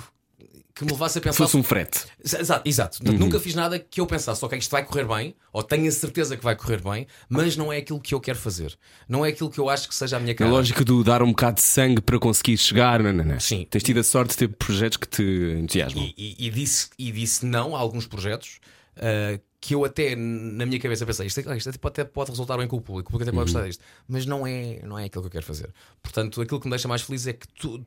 que 0.75 0.83
me 0.83 0.91
levasse 0.91 1.19
a 1.19 1.21
pensar. 1.21 1.37
Fosse 1.37 1.55
um 1.55 1.61
frete. 1.61 1.99
Exato, 2.23 2.67
exato. 2.67 2.97
Portanto, 2.97 3.19
Nunca 3.19 3.39
fiz 3.39 3.53
nada 3.53 3.77
que 3.77 4.01
eu 4.01 4.07
pensasse, 4.07 4.43
ok, 4.43 4.57
isto 4.57 4.71
vai 4.71 4.83
correr 4.83 5.05
bem, 5.05 5.35
ou 5.51 5.61
tenho 5.61 5.87
a 5.87 5.91
certeza 5.91 6.35
que 6.35 6.43
vai 6.43 6.55
correr 6.55 6.81
bem, 6.81 7.05
mas 7.29 7.55
não 7.55 7.71
é 7.71 7.77
aquilo 7.77 7.99
que 8.01 8.15
eu 8.15 8.19
quero 8.19 8.39
fazer. 8.39 8.75
Não 9.07 9.23
é 9.23 9.29
aquilo 9.29 9.51
que 9.51 9.59
eu 9.59 9.69
acho 9.69 9.87
que 9.87 9.93
seja 9.93 10.17
a 10.17 10.19
minha 10.19 10.31
A 10.33 10.35
cara. 10.35 10.49
lógica 10.49 10.83
do 10.83 11.03
dar 11.03 11.21
um 11.21 11.27
bocado 11.27 11.57
de 11.57 11.61
sangue 11.61 12.01
para 12.01 12.17
conseguir 12.17 12.57
chegar. 12.57 13.03
Não, 13.03 13.13
não, 13.13 13.23
não. 13.23 13.39
Sim. 13.39 13.67
Tens 13.69 13.83
tido 13.83 13.99
a 13.99 14.03
sorte 14.03 14.31
de 14.31 14.37
ter 14.37 14.47
projetos 14.47 14.97
que 14.97 15.07
te 15.07 15.21
entusiasmam. 15.59 16.03
E, 16.03 16.35
e- 16.39 16.47
e 16.47 16.49
disse, 16.49 16.89
e 16.97 17.11
disse 17.11 17.45
não 17.45 17.75
a 17.75 17.79
alguns 17.79 18.07
projetos 18.07 18.59
ah, 18.97 19.39
que 19.61 19.75
eu 19.75 19.85
até 19.85 20.15
na 20.15 20.65
minha 20.65 20.79
cabeça 20.79 21.05
pensei 21.05 21.27
isto, 21.27 21.39
isto 21.39 21.69
até 21.69 21.77
pode, 21.77 22.01
até 22.01 22.03
pode 22.03 22.31
resultar 22.31 22.57
bem 22.57 22.67
com 22.67 22.77
o 22.77 22.81
público, 22.81 23.09
o 23.09 23.11
público 23.11 23.29
até 23.29 23.37
pode 23.37 23.51
gostar 23.51 23.67
disto, 23.67 23.81
mas 24.07 24.25
não 24.25 24.45
é, 24.45 24.81
não 24.83 24.97
é 24.99 25.05
aquilo 25.05 25.21
que 25.21 25.27
eu 25.27 25.31
quero 25.31 25.45
fazer. 25.45 25.71
Portanto, 26.01 26.41
aquilo 26.41 26.59
que 26.59 26.65
me 26.67 26.71
deixa 26.71 26.87
mais 26.87 27.01
feliz 27.03 27.27
é 27.27 27.33
que 27.33 27.47
tu, 27.47 27.85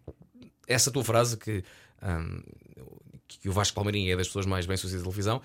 essa 0.66 0.90
tua 0.90 1.04
frase 1.04 1.36
que, 1.36 1.62
ahm, 2.02 2.40
que 3.28 3.48
o 3.48 3.52
Vasco 3.52 3.74
Palmeirinho 3.74 4.12
é 4.12 4.16
das 4.16 4.26
pessoas 4.26 4.46
mais 4.46 4.66
bem-sucedidas 4.66 5.02
da 5.02 5.10
televisão. 5.10 5.42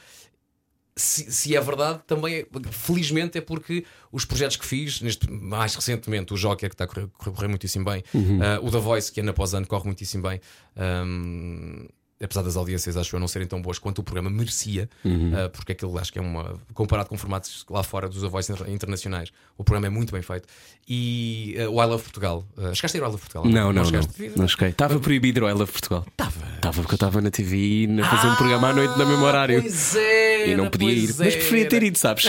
Se, 0.95 1.31
se 1.31 1.55
é 1.55 1.61
verdade, 1.61 2.01
também 2.05 2.35
é- 2.35 2.45
felizmente 2.69 3.37
é 3.37 3.41
porque 3.41 3.85
os 4.11 4.25
projetos 4.25 4.57
que 4.57 4.65
fiz, 4.65 4.99
neste, 5.01 5.29
mais 5.31 5.73
recentemente, 5.73 6.33
o 6.33 6.37
Joker, 6.37 6.69
que 6.69 6.73
está 6.75 6.83
a 6.83 6.87
correr, 6.87 7.07
correr- 7.17 7.47
muitíssimo 7.47 7.85
bem, 7.85 8.03
ah, 8.41 8.59
o 8.61 8.69
The 8.69 8.77
Voice, 8.79 9.09
que 9.11 9.21
ano 9.21 9.29
após 9.31 9.53
ano 9.53 9.65
corre 9.65 9.85
muitíssimo 9.85 10.21
bem, 10.23 10.41
ahm, 10.75 11.87
apesar 12.21 12.41
das 12.43 12.55
audiências, 12.55 12.95
acho 12.97 13.15
eu, 13.15 13.19
não 13.19 13.27
serem 13.27 13.47
tão 13.47 13.61
boas 13.61 13.79
quanto 13.79 13.99
o 13.99 14.03
programa 14.03 14.29
merecia, 14.29 14.89
ah, 15.05 15.49
porque 15.49 15.71
aquilo 15.71 15.97
acho 15.97 16.11
que 16.13 16.19
é 16.19 16.21
uma. 16.21 16.59
comparado 16.73 17.09
com 17.09 17.17
formatos 17.17 17.65
lá 17.69 17.83
fora 17.83 18.07
dos 18.09 18.23
inter- 18.23 18.69
internacionais, 18.69 19.31
o 19.57 19.63
programa 19.63 19.87
é 19.87 19.89
muito 19.89 20.11
bem 20.13 20.21
feito. 20.21 20.47
E 20.87 21.55
ah, 21.59 21.69
o 21.69 21.81
I 21.81 21.85
Love 21.85 22.03
Portugal. 22.03 22.45
Uh, 22.57 22.73
chegaste 22.75 22.97
a 22.97 22.99
ir 22.99 23.03
ao 23.03 23.09
I 23.09 23.11
Love 23.11 23.21
Portugal? 23.21 23.45
Não, 23.45 23.51
não, 23.71 23.73
não. 23.73 23.85
chegaste? 23.85 24.31
Não 24.35 24.47
cheguei. 24.47 24.69
Estava 24.69 24.99
proibido 24.99 25.45
ao 25.45 25.49
I 25.49 25.53
Love 25.53 25.71
Portugal. 25.71 26.05
Estava. 26.07 26.31
Estava 26.55 26.81
porque 26.81 26.93
eu 26.93 26.95
estava 26.95 27.21
na 27.21 27.31
TV 27.31 27.87
a 28.01 28.09
fazer 28.09 28.27
um 28.27 28.35
programa 28.35 28.69
à 28.69 28.73
noite 28.73 28.97
no 28.97 29.05
mesmo 29.05 29.23
horário. 29.23 29.59
Ah, 29.59 29.61
Pois 29.61 29.95
é, 29.95 30.30
E 30.47 30.55
não 30.55 30.69
podia 30.69 30.91
ir. 30.91 31.07
Mas 31.17 31.35
preferia 31.35 31.69
ter 31.69 31.83
ido, 31.83 31.97
sabes? 31.97 32.25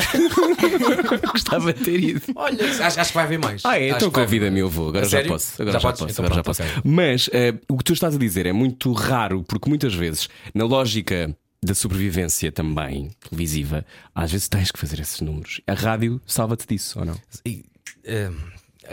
Gostava 1.32 1.72
de 1.72 1.84
ter 1.84 2.00
ido. 2.02 2.22
Olha, 2.34 2.64
acho, 2.86 3.00
acho 3.00 3.08
que 3.10 3.14
vai 3.14 3.24
haver 3.24 3.38
mais. 3.38 3.64
Ah, 3.64 3.78
é? 3.78 3.88
Acho 3.90 3.96
Então 3.96 4.10
convida-me, 4.10 4.60
eu 4.60 4.68
vou. 4.68 4.88
Agora 4.88 5.04
A 5.06 5.08
já 5.08 5.18
sério? 5.18 5.32
posso. 5.32 5.60
Agora 5.62 5.72
Já 5.72 5.78
já, 5.78 5.90
posso. 5.90 6.04
Então 6.10 6.24
agora 6.24 6.34
já 6.36 6.42
posso. 6.44 6.62
Mas 6.84 7.30
eh, 7.32 7.54
o 7.68 7.76
que 7.78 7.84
tu 7.84 7.92
estás 7.92 8.14
a 8.14 8.18
dizer 8.18 8.46
é 8.46 8.52
muito 8.52 8.92
raro, 8.92 9.42
porque 9.44 9.68
muitas 9.68 9.94
vezes, 9.94 10.28
na 10.54 10.64
lógica 10.64 11.34
da 11.62 11.74
sobrevivência 11.74 12.50
também 12.50 13.10
televisiva, 13.28 13.84
às 14.14 14.32
vezes 14.32 14.48
tens 14.48 14.70
que 14.72 14.78
fazer 14.78 15.00
esses 15.00 15.20
números. 15.20 15.60
A 15.66 15.74
rádio 15.74 16.20
salva-te 16.26 16.66
disso, 16.66 16.98
ou 16.98 17.04
não? 17.04 17.16
E, 17.46 17.64
eh, 18.04 18.30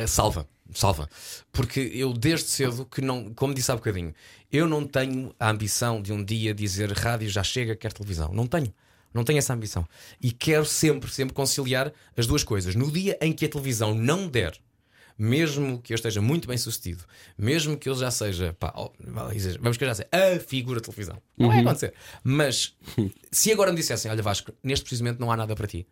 salva, 0.06 0.48
salva. 0.74 1.10
Porque 1.52 1.80
eu 1.94 2.14
desde 2.14 2.48
cedo 2.48 2.86
que 2.86 3.02
não, 3.02 3.34
como 3.34 3.54
disse 3.54 3.72
há 3.72 3.76
bocadinho, 3.76 4.14
eu 4.52 4.68
não 4.68 4.86
tenho 4.86 5.34
a 5.40 5.50
ambição 5.50 6.02
de 6.02 6.14
um 6.14 6.24
dia 6.24 6.54
dizer 6.54 6.92
rádio 6.92 7.30
já 7.30 7.44
chega, 7.44 7.76
quer 7.76 7.92
televisão. 7.94 8.32
Não 8.34 8.46
tenho. 8.48 8.72
Não 9.14 9.24
tenho 9.24 9.40
essa 9.40 9.54
ambição. 9.54 9.88
E 10.22 10.32
quero 10.32 10.66
sempre, 10.66 11.10
sempre 11.12 11.34
conciliar 11.34 11.92
as 12.16 12.28
duas 12.28 12.44
coisas. 12.44 12.76
No 12.76 12.92
dia 12.92 13.18
em 13.22 13.34
que 13.34 13.46
a 13.46 13.50
televisão 13.50 13.94
não 13.94 14.28
der, 14.28 14.54
mesmo 15.18 15.82
que 15.82 15.92
eu 15.92 15.96
esteja 15.96 16.22
muito 16.22 16.48
bem 16.48 16.58
sucedido, 16.58 17.04
mesmo 17.38 17.78
que 17.78 17.90
eu 17.90 17.96
já 17.96 18.10
seja, 18.10 18.56
pá, 18.60 18.74
vamos 19.60 19.78
que 19.78 19.84
eu 19.84 19.88
já 19.88 19.96
seja 19.96 20.10
a 20.12 20.40
figura 20.40 20.80
de 20.80 20.86
televisão, 20.86 21.22
não 21.38 21.50
vai 21.50 21.60
acontecer. 21.60 21.94
Mas 22.24 22.76
se 23.32 23.52
agora 23.52 23.72
me 23.72 23.78
dissessem, 23.78 24.10
olha 24.10 24.24
Vasco, 24.24 24.54
neste 24.64 24.84
precisamente 24.84 25.20
não 25.20 25.32
há 25.32 25.36
nada 25.36 25.56
para 25.56 25.68
ti, 25.68 25.86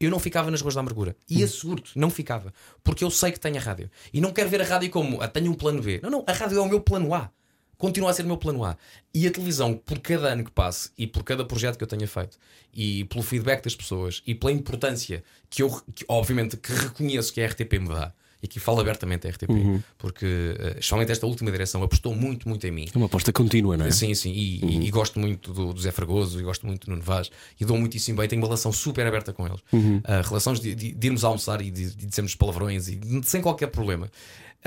eu 0.00 0.10
não 0.10 0.18
ficava 0.18 0.50
nas 0.50 0.60
ruas 0.60 0.74
da 0.74 0.80
amargura. 0.80 1.16
E 1.28 1.42
asseguro-te, 1.42 1.98
não 1.98 2.10
ficava. 2.10 2.52
Porque 2.84 3.02
eu 3.02 3.10
sei 3.10 3.32
que 3.32 3.40
tenho 3.40 3.56
a 3.56 3.60
rádio. 3.60 3.90
E 4.12 4.20
não 4.20 4.30
quero 4.30 4.50
ver 4.50 4.60
a 4.60 4.64
rádio 4.64 4.90
como 4.90 5.22
ah, 5.22 5.28
tenho 5.28 5.50
um 5.50 5.54
plano 5.54 5.80
B. 5.82 6.00
Não, 6.02 6.10
não, 6.10 6.24
a 6.26 6.32
rádio 6.32 6.58
é 6.58 6.60
o 6.60 6.68
meu 6.68 6.80
plano 6.80 7.14
A. 7.14 7.30
Continua 7.78 8.10
a 8.10 8.12
ser 8.14 8.22
o 8.22 8.26
meu 8.26 8.36
plano 8.36 8.64
A. 8.64 8.76
E 9.12 9.26
a 9.26 9.30
televisão, 9.30 9.74
por 9.74 9.98
cada 9.98 10.28
ano 10.28 10.44
que 10.44 10.50
passe 10.50 10.90
e 10.96 11.06
por 11.06 11.22
cada 11.22 11.44
projeto 11.44 11.76
que 11.76 11.84
eu 11.84 11.88
tenha 11.88 12.06
feito, 12.08 12.38
e 12.74 13.04
pelo 13.04 13.22
feedback 13.22 13.62
das 13.64 13.74
pessoas 13.74 14.22
e 14.26 14.34
pela 14.34 14.52
importância 14.52 15.22
que 15.50 15.62
eu, 15.62 15.70
que, 15.94 16.04
obviamente, 16.08 16.56
que 16.56 16.72
reconheço 16.72 17.32
que 17.32 17.40
a 17.40 17.46
RTP 17.46 17.74
me 17.78 17.88
dá, 17.88 18.12
e 18.42 18.46
que 18.46 18.60
falo 18.60 18.80
abertamente 18.80 19.26
a 19.26 19.30
RTP, 19.30 19.50
porque, 19.96 20.26
eh, 20.26 20.68
especialmente 20.72 21.10
esta 21.10 21.26
última 21.26 21.50
direção, 21.50 21.82
apostou 21.82 22.14
muito, 22.14 22.46
muito 22.48 22.66
em 22.66 22.70
mim. 22.70 22.86
É 22.94 22.96
uma 22.98 23.06
aposta 23.06 23.32
contínua, 23.32 23.76
não 23.78 23.86
é? 23.86 23.90
Sim, 23.90 24.14
sim, 24.14 24.30
e, 24.30 24.60
e- 24.62 24.86
e 24.86 24.90
gosto 24.90 25.18
muito 25.18 25.54
do, 25.54 25.72
do 25.72 25.80
Zé 25.80 25.90
Fragoso 25.90 26.38
e 26.38 26.42
gosto 26.42 26.66
muito 26.66 26.84
do 26.86 26.90
Nuno 26.90 27.02
Vaz 27.02 27.30
e 27.58 27.64
dou 27.64 27.78
muitíssimo 27.78 28.18
bem, 28.18 28.28
tenho 28.28 28.40
uma 28.42 28.46
relação 28.46 28.70
super 28.72 29.06
aberta 29.06 29.32
com 29.32 29.46
eles. 29.46 29.60
Ah, 30.04 30.20
relações 30.20 30.60
de, 30.60 30.74
de- 30.74 30.92
de 30.92 31.06
irmos 31.06 31.24
almoçar 31.24 31.62
e 31.62 31.70
de, 31.70 31.94
de 31.94 32.06
dizermos 32.06 32.34
palavrões 32.34 32.88
e 32.88 33.00
sem 33.24 33.40
qualquer 33.40 33.68
problema. 33.68 34.10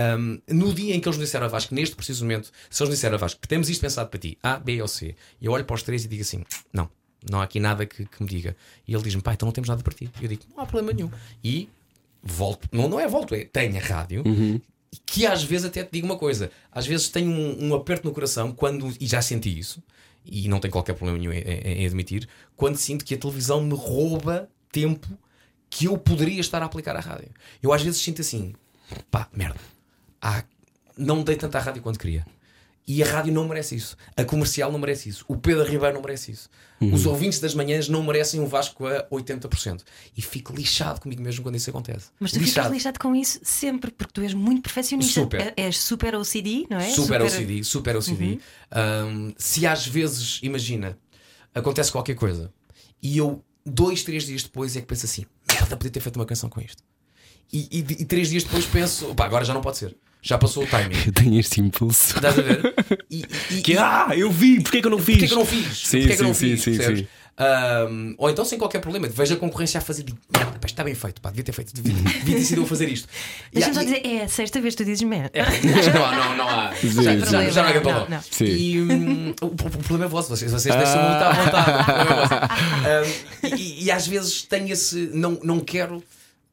Ahm, 0.01 0.39
no 0.47 0.73
dia 0.73 0.95
em 0.95 0.99
que 1.01 1.07
eles 1.09 1.17
me 1.17 1.25
disseram 1.25 1.45
a 1.45 1.49
Vasco, 1.49 1.75
neste 1.75 1.93
preciso 1.95 2.23
momento, 2.23 2.49
se 2.69 2.81
eles 2.81 2.89
me 2.89 2.95
disseram 2.95 3.15
a 3.15 3.17
Vasco, 3.17 3.45
temos 3.47 3.69
isto 3.69 3.81
pensado 3.81 4.09
para 4.09 4.17
ti, 4.19 4.37
A, 4.41 4.57
B 4.57 4.81
ou 4.81 4.87
C, 4.87 5.13
e 5.41 5.45
eu 5.45 5.51
olho 5.51 5.65
para 5.65 5.73
os 5.75 5.83
três 5.83 6.05
e 6.05 6.07
digo 6.07 6.21
assim: 6.21 6.43
não, 6.71 6.89
não 7.29 7.41
há 7.41 7.43
aqui 7.43 7.59
nada 7.59 7.85
que, 7.85 8.05
que 8.05 8.23
me 8.23 8.29
diga. 8.29 8.55
E 8.87 8.93
ele 8.93 9.03
diz-me, 9.03 9.21
pai, 9.21 9.33
então 9.33 9.45
não 9.45 9.51
temos 9.51 9.67
nada 9.67 9.83
para 9.83 9.93
ti. 9.93 10.09
E 10.21 10.23
eu 10.23 10.29
digo, 10.29 10.43
não 10.55 10.63
há 10.63 10.65
problema 10.65 10.93
nenhum. 10.93 11.11
E 11.43 11.67
volto, 12.23 12.69
não, 12.71 12.87
não 12.87 12.99
é 12.99 13.07
volto, 13.07 13.35
é 13.35 13.43
tenho 13.45 13.75
a 13.75 13.79
rádio. 13.81 14.23
Que 15.05 15.25
às 15.25 15.43
vezes 15.43 15.65
até 15.65 15.83
te 15.83 15.89
digo 15.91 16.05
uma 16.07 16.17
coisa, 16.17 16.49
às 16.71 16.87
vezes 16.87 17.09
tenho 17.09 17.29
um, 17.29 17.67
um 17.69 17.75
aperto 17.75 18.07
no 18.07 18.13
coração 18.13 18.51
quando, 18.51 18.91
e 18.99 19.05
já 19.05 19.21
senti 19.21 19.57
isso, 19.59 19.83
e 20.25 20.47
não 20.47 20.59
tenho 20.59 20.71
qualquer 20.71 20.93
problema 20.93 21.19
nenhum 21.19 21.31
em, 21.33 21.41
em- 21.41 21.81
em 21.83 21.85
admitir, 21.85 22.27
quando 22.55 22.77
sinto 22.77 23.03
que 23.05 23.13
a 23.13 23.17
televisão 23.17 23.61
me 23.63 23.75
rouba 23.75 24.49
tempo 24.71 25.07
que 25.69 25.85
eu 25.85 25.97
poderia 25.97 26.39
estar 26.39 26.61
a 26.63 26.65
aplicar 26.65 26.95
à 26.95 26.99
rádio. 26.99 27.29
Eu 27.61 27.71
às 27.73 27.81
vezes 27.83 28.01
sinto 28.01 28.21
assim, 28.21 28.53
pá, 29.11 29.27
merda, 29.31 29.59
há- 30.21 30.43
não 30.97 31.23
dei 31.23 31.35
tanta 31.35 31.57
à 31.57 31.61
rádio 31.61 31.81
quanto 31.81 31.99
queria. 31.99 32.25
E 32.87 33.03
a 33.03 33.05
rádio 33.05 33.31
não 33.31 33.47
merece 33.47 33.75
isso. 33.75 33.95
A 34.17 34.23
comercial 34.25 34.71
não 34.71 34.79
merece 34.79 35.09
isso. 35.09 35.23
O 35.27 35.37
Pedro 35.37 35.63
Ribeiro 35.63 35.93
não 35.93 36.01
merece 36.01 36.31
isso. 36.31 36.49
Os 36.81 37.05
ouvintes 37.05 37.39
das 37.39 37.53
manhãs 37.53 37.87
não 37.87 38.01
merecem 38.01 38.39
um 38.39 38.47
Vasco 38.47 38.87
a 38.87 39.05
80%. 39.11 39.83
E 40.17 40.21
fico 40.23 40.51
lixado 40.55 40.99
comigo 40.99 41.21
mesmo 41.21 41.43
quando 41.43 41.55
isso 41.55 41.69
acontece. 41.69 42.09
Mas 42.19 42.31
tu 42.31 42.39
ficas 42.39 42.71
lixado 42.71 42.97
com 42.99 43.15
isso 43.15 43.39
sempre, 43.43 43.91
porque 43.91 44.11
tu 44.11 44.21
és 44.21 44.33
muito 44.33 44.63
perfeccionista. 44.63 45.13
Super. 45.21 45.39
É- 45.41 45.53
És 45.57 45.77
super 45.77 46.15
OCD, 46.15 46.65
não 46.67 46.77
é? 46.79 46.89
Super 46.89 47.21
OCD, 47.21 47.63
super 47.63 47.95
OCD. 47.95 48.39
Um, 48.75 49.33
se 49.37 49.67
às 49.67 49.85
vezes, 49.85 50.39
imagina, 50.41 50.97
acontece 51.53 51.91
qualquer 51.91 52.15
coisa 52.15 52.51
e 53.03 53.17
eu, 53.19 53.43
dois, 53.63 54.01
três 54.03 54.23
dias 54.25 54.41
depois, 54.41 54.75
é 54.75 54.81
que 54.81 54.87
penso 54.87 55.05
assim: 55.05 55.25
merda, 55.51 55.77
podia 55.77 55.91
ter 55.91 55.99
feito 55.99 56.15
uma 56.15 56.25
canção 56.25 56.49
com 56.49 56.59
isto. 56.59 56.81
E, 57.53 57.67
e- 57.71 58.01
e 58.01 58.05
três 58.05 58.29
dias 58.29 58.43
depois 58.43 58.65
penso: 58.65 59.13
pá, 59.13 59.25
agora 59.25 59.45
já 59.45 59.53
não 59.53 59.61
pode 59.61 59.77
ser. 59.77 59.95
Já 60.21 60.37
passou 60.37 60.63
o 60.63 60.67
timing. 60.67 60.95
Eu 61.05 61.13
tenho 61.13 61.39
este 61.39 61.61
impulso. 61.61 62.15
Estás 62.15 62.37
a 62.37 62.41
ver? 62.41 62.73
E, 63.09 63.25
e- 63.51 63.61
Que, 63.61 63.73
e- 63.73 63.77
ah, 63.77 64.09
eu 64.15 64.29
vi, 64.29 64.61
porquê 64.61 64.81
que 64.81 64.87
eu 64.87 64.91
não 64.91 64.99
fiz? 64.99 65.15
Porquê 65.17 65.27
que 65.27 65.33
eu 65.33 65.37
não 65.39 65.45
fiz? 65.45 65.77
Sim, 65.87 65.99
Porquê 66.01 66.15
que 66.15 66.21
eu 66.21 66.27
não 66.27 66.33
sim, 66.33 66.49
fiz? 66.57 66.61
sim, 66.63 66.73
sim, 66.75 66.95
sim. 66.97 67.07
Um, 67.41 68.15
ou 68.17 68.29
então 68.29 68.43
sem 68.43 68.59
qualquer 68.59 68.79
problema, 68.81 69.07
vejo 69.07 69.33
a 69.33 69.37
concorrência 69.37 69.77
a 69.77 69.81
fazer, 69.81 70.03
digo, 70.03 70.17
merda, 70.35 70.51
pá, 70.51 70.57
isto 70.57 70.65
está 70.67 70.83
bem 70.83 70.93
feito, 70.93 71.21
pá, 71.21 71.29
devia 71.29 71.43
ter 71.45 71.53
feito, 71.53 71.73
devia, 71.73 71.93
devia 72.19 72.35
ter 72.35 72.43
sido 72.43 72.61
eu 72.61 72.67
fazer 72.67 72.89
isto. 72.89 73.07
Deixa-me 73.53 73.75
só 73.75 73.81
dizer, 73.81 74.05
é 74.05 74.23
a 74.23 74.27
sexta 74.27 74.59
vez 74.59 74.75
que 74.75 74.83
tu 74.83 74.85
dizes 74.85 75.01
merda. 75.03 75.31
não, 75.95 76.05
há- 76.05 76.15
não, 76.15 76.37
não 76.37 76.49
há. 76.49 76.75
Sim, 76.75 76.89
já, 77.01 77.13
sim. 77.13 77.19
já, 77.31 77.49
já 77.49 77.63
não 77.63 77.69
é 77.69 77.79
Não, 77.81 78.09
não. 78.09 78.21
Sim. 78.21 78.43
E 78.45 78.81
hum, 78.81 79.33
o, 79.41 79.45
o 79.45 79.55
problema 79.55 80.03
é 80.05 80.07
vosso, 80.09 80.29
vocês, 80.35 80.51
vocês 80.51 80.75
deixam 80.75 81.01
muito 81.01 81.23
à 81.23 81.31
vontade. 81.31 81.71
O 81.71 81.85
problema 81.85 82.11
é 82.11 83.01
vosso. 83.01 83.13
Hum, 83.45 83.55
e, 83.57 83.83
e 83.85 83.91
às 83.91 84.05
vezes 84.05 84.43
tenho 84.43 84.69
esse. 84.71 85.09
Não, 85.13 85.39
não 85.41 85.59
quero 85.61 86.03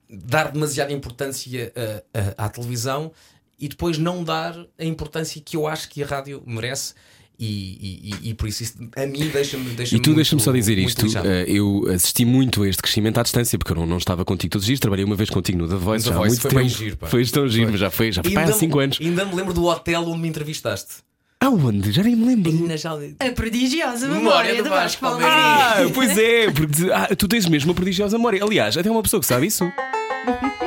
dar 0.09 0.53
demasiada 0.53 0.93
importância 0.93 1.73
uh, 1.77 2.19
uh, 2.19 2.35
à 2.39 2.49
televisão 2.49 3.11
e 3.59 3.69
depois 3.69 3.99
não 3.99 4.23
dar 4.25 4.55
a 4.79 4.85
importância 4.85 5.41
que 5.45 5.57
eu 5.57 5.67
acho 5.67 5.89
que 5.89 6.03
a 6.03 6.07
rádio 6.07 6.43
merece. 6.47 6.95
E, 7.39 8.09
e- 8.23 8.31
e- 8.31 8.35
por 8.35 8.49
isso, 8.49 8.63
isso 8.63 8.79
a 8.97 9.05
mim 9.07 9.29
deixa-me 9.29 9.69
deixa 9.75 9.95
E 9.95 10.01
tu 10.01 10.15
deixa-me 10.15 10.41
só 10.41 10.51
dizer 10.53 10.79
isto, 10.79 11.05
eh, 11.19 11.45
eu 11.47 11.85
assisti 11.95 12.25
muito 12.25 12.63
a 12.63 12.69
este 12.69 12.81
crescimento 12.81 13.19
à 13.19 13.23
distância, 13.23 13.59
porque 13.59 13.73
eu 13.73 13.77
não, 13.77 13.87
não 13.87 13.99
estava 13.99 14.25
contigo 14.25 14.53
todos 14.53 14.63
os 14.63 14.67
dias, 14.67 14.81
trabalhei 14.81 15.05
uma 15.05 15.17
vez 15.17 15.29
contigo 15.29 15.59
no 15.59 15.69
The 15.69 15.75
Voice 15.77 16.05
The 16.07 16.11
já 16.11 16.17
há 16.17 16.19
Voice, 16.19 16.31
muito 16.31 16.41
foi 16.43 16.51
tempo. 16.51 16.61
bem 16.63 16.69
giro, 16.71 16.97
pá. 16.97 17.07
Foi 17.09 17.27
tão 17.27 17.47
giro, 17.47 17.65
Foi. 17.65 17.73
mas 17.73 17.81
já 17.81 17.91
foi, 17.91 18.11
já 18.13 18.23
foi 18.25 18.35
há 18.37 18.53
5 18.53 18.79
anos. 18.79 18.99
Ainda 19.03 19.25
me 19.27 19.35
lembro 19.35 19.53
do 19.53 19.67
hotel 19.67 20.03
onde 20.09 20.19
me 20.19 20.29
entrevistaste. 20.29 20.95
Aonde? 21.39 21.93
Já 21.93 22.03
nem 22.03 22.17
me 22.17 22.25
lembro. 22.27 22.51
Ainda 22.51 22.77
já- 22.79 22.93
A 22.95 23.31
prodigiosa 23.35 24.09
Memória 24.09 24.55
memória 24.55 24.63
do 24.63 24.71
Vasco. 24.71 25.01
Palmeirinho. 25.03 25.37
Ah, 25.37 25.77
pois 25.93 26.17
é, 26.17 26.51
porque 26.51 26.91
ah, 26.91 27.15
tu 27.15 27.29
tens 27.29 27.45
mesmo 27.47 27.69
uma 27.71 27.75
prodigiosa 27.75 28.17
memória. 28.17 28.43
Aliás, 28.43 28.79
até 28.79 28.91
uma 28.91 29.03
pessoa 29.03 29.21
que 29.21 29.27
sabe 29.27 29.47
isso. 29.47 29.63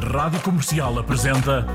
Rádio 0.00 0.40
Comercial 0.40 0.98
apresenta 0.98 1.66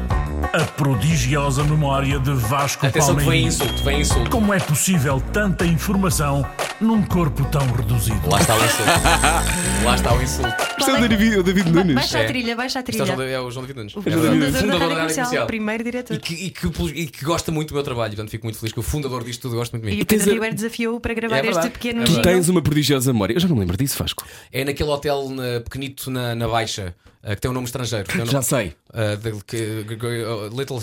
a 0.54 0.65
prodigiosa 0.65 1.63
memória 1.63 2.19
de 2.19 2.32
Vasco 2.34 2.86
Atenção 2.86 3.15
que 3.15 3.23
vem 3.25 3.45
insulto, 3.45 3.84
vem 3.84 4.02
insulto. 4.02 4.30
Como 4.30 4.54
é 4.54 4.60
possível 4.60 5.21
tanta 5.34 5.65
informação 5.65 6.45
num 6.82 7.02
corpo 7.04 7.45
tão 7.45 7.65
reduzido? 7.71 8.30
Lá 8.30 8.39
está 8.41 8.56
o 8.56 8.63
insulto. 8.65 9.86
Lá 9.86 9.95
está 9.95 10.13
o 10.15 10.21
insulto. 10.21 10.56
Isto 10.80 10.91
é 10.91 10.93
o 11.02 11.08
David, 11.10 11.38
o 11.38 11.43
David 11.43 11.71
Nunes. 11.71 11.95
Baixa 11.95 12.19
É. 12.19 12.23
a 12.23 12.28
trilha, 12.28 12.56
baixa 12.56 12.80
a 12.80 12.82
Isto 12.82 12.89
é 12.89 13.04
o 13.04 13.06
trilha. 13.06 13.15
João, 13.15 13.28
é 13.28 13.39
o 13.39 13.52
João 13.52 13.65
David 13.65 13.78
Nunes. 13.80 13.95
O 13.95 13.99
É 13.99 14.02
verdade. 14.04 14.58
fundador 14.60 14.80
da 14.89 14.95
Rádio 15.02 15.15
Comercial, 15.15 15.47
primeiro 15.47 15.84
diretor. 15.84 16.13
E 16.15 16.19
que, 16.19 16.34
e, 16.34 16.49
que, 16.49 16.67
e 16.95 17.08
que 17.08 17.25
gosta 17.25 17.52
muito 17.52 17.69
do 17.69 17.75
meu 17.75 17.84
trabalho, 17.84 18.12
portanto 18.13 18.32
fico 18.32 18.45
muito 18.45 18.58
feliz 18.60 18.73
que 18.73 18.80
o 18.80 18.84
fundador 18.84 19.23
disto 19.23 19.41
tudo 19.41 19.56
gosta 19.56 19.75
muito 19.78 19.86
de 19.86 19.91
mim. 19.91 19.99
E 19.99 20.02
o 20.02 20.06
tens 20.06 20.19
Pedro 20.19 20.32
a- 20.32 20.34
Ribeiro 20.36 20.56
desafiou-o 20.56 20.99
para 20.99 21.13
gravar 21.13 21.38
É 21.38 21.41
verdade, 21.41 21.67
este 21.67 21.73
pequeno 21.78 22.02
é 22.02 22.06
Tu 22.06 22.08
jingle. 22.10 22.23
tens 22.23 22.49
uma 22.49 22.62
prodigiosa 22.62 23.13
memória. 23.13 23.34
Eu 23.34 23.39
já 23.39 23.47
não 23.47 23.56
me 23.56 23.62
lembro 23.62 23.78
disso, 23.78 23.97
Vasco. 23.99 24.25
É 24.52 24.63
naquele 24.65 24.89
hotel 24.89 25.30
na- 25.30 25.60
pequenito 25.62 26.10
na, 26.10 26.34
na 26.34 26.47
Baixa, 26.47 26.95
eh, 27.23 27.36
que 27.36 27.41
tem 27.41 27.52
um 27.52 27.54
nome 27.54 27.65
estrangeiro. 27.65 28.06
Tem 28.08 28.21
um 28.21 28.25
Já 28.25 28.32
nome- 28.34 28.45
sei. 28.45 28.73
De- 29.21 29.30
uh, 29.32 30.49
Little. 30.58 30.80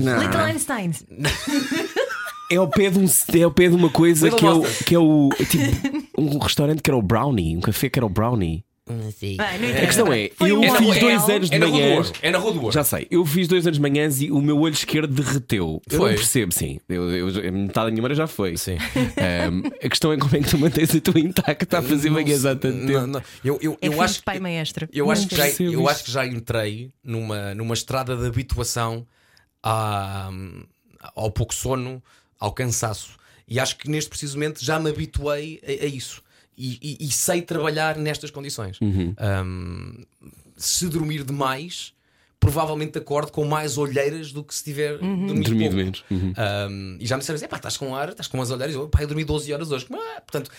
Não. 0.00 0.20
Little 0.20 0.40
Einstein. 0.40 0.92
É 2.50 2.56
ao 2.56 2.66
pé 2.66 2.88
de, 2.88 2.98
um, 2.98 3.04
é 3.38 3.42
ao 3.42 3.50
pé 3.50 3.68
de 3.68 3.74
uma 3.74 3.90
coisa 3.90 4.30
que 4.30 4.46
é, 4.46 4.50
o, 4.50 4.62
que 4.86 4.94
é 4.94 4.98
o. 4.98 5.28
Tipo, 5.36 5.66
um 6.16 6.38
restaurante 6.38 6.80
que 6.82 6.88
era 6.88 6.96
o 6.96 7.02
Brownie, 7.02 7.54
um 7.54 7.60
café 7.60 7.90
que 7.90 7.98
era 7.98 8.06
o 8.06 8.08
Brownie. 8.08 8.64
Vai, 9.36 9.58
não 9.58 9.68
A 9.68 9.72
questão 9.86 10.12
é, 10.12 10.30
Foi 10.34 10.50
eu 10.50 10.60
um 10.60 10.64
É 10.64 10.70
fiz 10.70 10.80
rua- 10.80 10.98
dois 10.98 11.22
hotel. 11.22 11.36
anos 11.36 11.50
de 11.50 11.56
É 11.56 11.58
manhã. 11.58 12.02
É 12.22 12.30
na 12.30 12.38
Rua 12.38 12.52
do 12.52 12.60
Ouro. 12.62 12.72
Já 12.72 12.82
sei, 12.84 13.06
eu 13.10 13.24
fiz 13.26 13.46
dois 13.46 13.66
anos 13.66 13.76
de 13.76 13.82
manhãs 13.82 14.20
e 14.22 14.30
o 14.30 14.40
meu 14.40 14.58
olho 14.60 14.72
esquerdo 14.72 15.12
derreteu. 15.22 15.82
Eu 15.90 15.98
Foi? 15.98 16.10
não 16.10 16.16
percebo, 16.18 16.52
sim. 16.52 16.80
Eu, 16.88 17.10
eu- 17.10 17.52
metade 17.52 17.72
da 17.74 17.84
minha 17.86 17.96
memória 17.96 18.16
já 18.16 18.26
foi. 18.26 18.56
Sim. 18.56 18.76
Ahm, 19.16 19.62
a 19.84 19.88
questão 19.88 20.12
é 20.12 20.16
como 20.16 20.34
é 20.36 20.40
que 20.40 20.48
tu 20.48 20.58
mantens 20.58 20.94
a 20.94 21.00
tua 21.00 21.20
intacta 21.20 21.78
a 21.78 21.82
fazer 21.82 22.10
manhãs 22.10 22.44
há 22.44 22.56
tanto 22.56 22.76
Não, 22.78 22.86
tempo. 22.86 23.06
não. 23.06 23.22
Eu, 23.44 23.58
eu, 23.62 23.78
É 23.80 23.86
eu 23.88 23.92
filho 23.92 24.02
acho 24.02 24.22
pai 24.24 24.34
que- 24.36 24.40
maestro. 24.42 24.88
Eu 24.92 25.10
acho, 25.10 25.22
Não 25.22 25.28
que 25.28 25.36
já, 25.36 25.48
eu 25.64 25.88
acho 25.88 26.04
que 26.04 26.10
já 26.10 26.26
entrei 26.26 26.90
numa, 27.04 27.54
numa 27.54 27.74
estrada 27.74 28.16
de 28.16 28.26
habituação 28.26 29.06
à- 29.62 30.30
ao 31.14 31.30
pouco 31.30 31.54
sono, 31.54 32.02
ao 32.38 32.52
cansaço. 32.52 33.16
E 33.46 33.58
acho 33.58 33.76
que 33.78 33.88
neste 33.90 34.10
precisamente 34.10 34.64
já 34.64 34.78
me 34.78 34.90
habituei 34.90 35.60
a, 35.66 35.84
a 35.84 35.86
isso. 35.86 36.22
E, 36.58 36.78
e- 36.82 37.06
e 37.06 37.10
sei 37.12 37.40
trabalhar 37.40 37.96
nestas 37.96 38.30
condições. 38.32 38.80
Uhum. 38.80 39.14
Um, 39.46 40.04
se 40.56 40.88
dormir 40.88 41.22
demais, 41.22 41.92
provavelmente 42.40 42.96
acordo 42.98 43.32
com 43.32 43.44
mais 43.44 43.76
olheiras 43.76 44.32
do 44.32 44.42
que 44.44 44.54
se 44.54 44.64
tiver 44.64 44.98
dormido, 44.98 45.42
Dormido 45.42 45.76
menos. 45.76 46.04
Uhum. 46.10 46.32
Um, 46.70 46.96
e 47.00 47.06
já 47.06 47.16
me 47.16 47.20
disseram 47.20 47.36
assim: 47.36 47.44
"Epá, 47.44 47.56
estás 47.56 47.76
com 47.76 47.94
ar, 47.94 48.10
estás 48.10 48.28
com 48.28 48.38
umas 48.38 48.50
olheiras. 48.50 48.74
Eu, 48.74 48.88
pá, 48.88 49.02
eu 49.02 49.06
dormi 49.08 49.24
12 49.24 49.52
horas 49.52 49.70
hoje. 49.70 49.86
Ah, 49.92 50.20
portanto, 50.20 50.50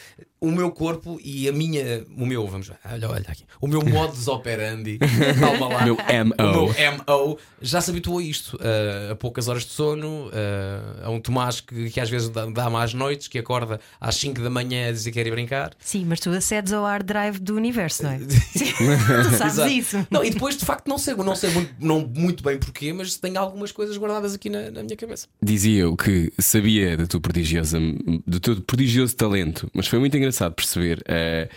o 0.42 0.52
meu 0.52 0.72
corpo 0.72 1.20
e 1.24 1.48
a 1.50 1.52
minha, 1.52 2.06
o 2.18 2.26
meu, 2.26 2.48
vamos 2.48 2.68
ver, 2.68 2.78
olha, 2.86 3.10
olha 3.10 3.26
aqui, 3.28 3.44
o 3.60 3.68
meu 3.68 3.84
modus 3.84 4.28
operandi, 4.28 4.98
calma 5.40 5.68
lá, 5.68 5.82
O 5.82 5.86
meu 5.86 5.96
MO. 5.96 6.34
o 6.38 6.74
meu 6.74 6.94
MO 7.28 7.38
já 7.62 7.82
se 7.82 7.92
habituou 7.92 8.20
a 8.20 8.24
isto, 8.24 8.56
uh, 8.56 9.12
a 9.12 9.16
poucas 9.16 9.48
horas 9.48 9.66
de 9.66 9.72
sono, 9.72 10.28
uh, 10.28 11.06
a 11.06 11.10
um 11.10 11.20
Tomás 11.20 11.60
que, 11.60 11.90
que 11.90 12.00
às 12.00 12.10
vezes 12.10 12.30
dá, 12.30 12.46
dá 12.46 12.70
más 12.70 12.94
noites, 12.94 13.28
que 13.28 13.38
acorda 13.38 13.80
às 14.00 14.16
5 14.16 14.42
da 14.42 14.50
manhã 14.50 14.88
a 14.88 14.92
dizer 14.92 15.12
que 15.12 15.20
quer 15.20 15.28
ir 15.28 15.32
brincar. 15.32 15.74
Sim, 15.80 16.06
mas 16.06 16.20
tu 16.22 16.30
acedes 16.30 16.72
ao 16.72 16.84
hard 16.86 17.06
drive 17.06 17.40
do 17.40 17.56
universo, 17.56 18.04
não 18.04 18.12
é? 18.12 18.20
tu 18.20 19.38
sabes 19.38 19.54
Exato. 19.54 19.70
isso. 19.70 20.08
Não, 20.10 20.24
e 20.24 20.30
depois, 20.30 20.58
de 20.58 20.66
facto, 20.66 20.88
não 20.88 20.98
sei, 20.98 21.16
não 21.16 21.36
sei 21.36 21.50
muito, 21.52 21.69
não, 21.80 22.08
muito 22.08 22.44
bem 22.44 22.58
porquê, 22.58 22.94
mas 22.94 23.16
tenho 23.18 23.38
algumas 23.40 23.72
coisas 23.72 23.98
guardadas 23.98 24.34
aqui 24.34 24.50
na, 24.50 24.72
na 24.72 24.84
minha 24.84 24.96
cabeça. 24.96 25.28
Dizia 25.42 25.82
eu 25.82 25.96
que 25.98 26.32
sabia 26.40 26.96
da 26.98 27.06
tua 27.08 27.20
prodigiosa, 27.20 27.80
do 28.26 28.40
teu 28.40 28.62
prodigioso 28.62 29.16
talento, 29.16 29.70
mas 29.74 29.88
foi 29.88 30.00
muito 30.00 30.16
engraçado 30.16 30.54
perceber. 30.54 31.04
eh, 31.08 31.50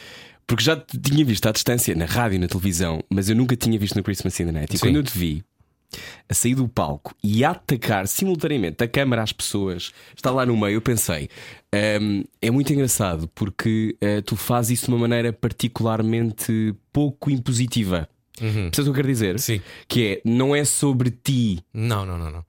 porque 0.47 0.65
já 0.65 0.77
te 0.77 0.99
tinha 0.99 1.25
visto 1.25 1.47
à 1.47 1.53
distância 1.53 1.95
na 1.95 2.05
rádio 2.05 2.37
e 2.37 2.39
na 2.39 2.49
televisão, 2.49 3.03
mas 3.09 3.29
eu 3.29 3.37
nunca 3.37 3.57
tinha 3.57 3.79
visto 3.79 3.95
no 3.97 4.03
Christmas 4.03 4.39
in 4.41 4.47
the 4.47 4.53
Night. 4.53 4.75
E 4.75 4.79
Sim. 4.79 4.87
quando 4.87 4.97
eu 4.97 5.03
te 5.03 5.17
vi 5.17 5.43
a 6.29 6.35
sair 6.35 6.55
do 6.55 6.67
palco 6.69 7.15
e 7.23 7.45
a 7.45 7.51
atacar 7.51 8.09
simultaneamente 8.09 8.83
a 8.83 8.89
câmara 8.89 9.23
às 9.23 9.33
pessoas, 9.33 9.93
está 10.17 10.31
lá 10.31 10.45
no 10.47 10.57
meio, 10.57 10.75
eu 10.77 10.81
pensei. 10.83 11.29
ehm, 11.73 12.23
é 12.41 12.51
muito 12.51 12.73
engraçado 12.73 13.29
porque 13.35 13.97
eh, 14.01 14.21
tu 14.23 14.35
fazes 14.37 14.79
isso 14.81 14.87
de 14.87 14.93
uma 14.93 14.99
maneira 15.01 15.33
particularmente 15.33 16.75
pouco 16.93 17.31
impositiva. 17.31 18.09
Percebes 18.37 18.79
o 18.79 18.83
que 18.85 18.89
eu 18.89 18.95
quero 18.95 19.09
dizer? 19.09 19.33
Uhum. 19.35 19.39
Sim. 19.39 19.61
Que 19.87 20.07
é, 20.07 20.29
não 20.29 20.55
é 20.55 20.65
sobre 20.65 21.11
ti, 21.11 21.61
Não, 21.73 22.05
não, 22.07 22.17
não, 22.19 22.31
não. 22.31 22.45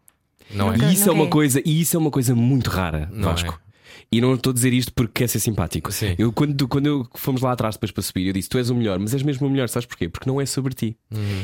Não 0.53 0.71
é. 0.73 0.77
E 0.77 0.93
isso 0.93 1.03
é 1.03 1.05
nunca 1.07 1.11
uma 1.13 1.25
é. 1.25 1.29
coisa, 1.29 1.61
e 1.65 1.81
isso 1.81 1.95
é 1.95 1.99
uma 1.99 2.11
coisa 2.11 2.35
muito 2.35 2.69
rara, 2.69 3.09
Não 3.11 3.29
Vasco. 3.29 3.59
é. 3.59 3.63
E 4.11 4.21
não 4.21 4.35
estou 4.35 4.51
a 4.51 4.53
dizer 4.53 4.71
isto 4.73 4.93
porque 4.93 5.21
quer 5.23 5.27
ser 5.27 5.39
simpático. 5.39 5.91
Sim. 5.91 6.13
Eu, 6.19 6.31
quando, 6.31 6.67
quando 6.67 6.85
eu 6.85 7.07
fomos 7.15 7.41
lá 7.41 7.51
atrás 7.51 7.75
depois 7.75 7.91
para 7.91 8.03
subir, 8.03 8.27
eu 8.27 8.33
disse: 8.33 8.47
Tu 8.47 8.59
és 8.59 8.69
o 8.69 8.75
melhor, 8.75 8.99
mas 8.99 9.11
és 9.13 9.23
mesmo 9.23 9.47
o 9.47 9.49
melhor, 9.49 9.67
sabes 9.69 9.87
porquê? 9.87 10.07
Porque 10.07 10.29
não 10.29 10.39
é 10.39 10.45
sobre 10.45 10.75
ti. 10.75 10.95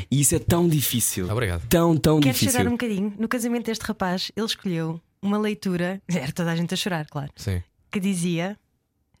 E 0.08 0.20
isso 0.20 0.36
é 0.36 0.38
tão 0.38 0.68
difícil. 0.68 1.26
Uhum. 1.26 1.32
Obrigado. 1.32 1.66
Tão, 1.68 1.96
tão 1.96 2.20
Queres 2.20 2.38
difícil. 2.38 2.58
chorar 2.58 2.68
um 2.68 2.72
bocadinho? 2.74 3.12
No 3.18 3.26
casamento 3.26 3.66
deste 3.66 3.82
rapaz, 3.84 4.30
ele 4.36 4.46
escolheu 4.46 5.00
uma 5.20 5.36
leitura, 5.38 6.00
era 6.08 6.30
toda 6.30 6.52
a 6.52 6.56
gente 6.56 6.72
a 6.72 6.76
chorar, 6.76 7.06
claro, 7.06 7.32
Sim. 7.34 7.60
que 7.90 7.98
dizia 7.98 8.56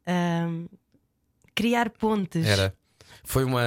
ahm, 0.06 0.66
criar 1.54 1.90
pontes. 1.90 2.46
Era. 2.46 2.72
Foi 3.30 3.44
uma, 3.44 3.62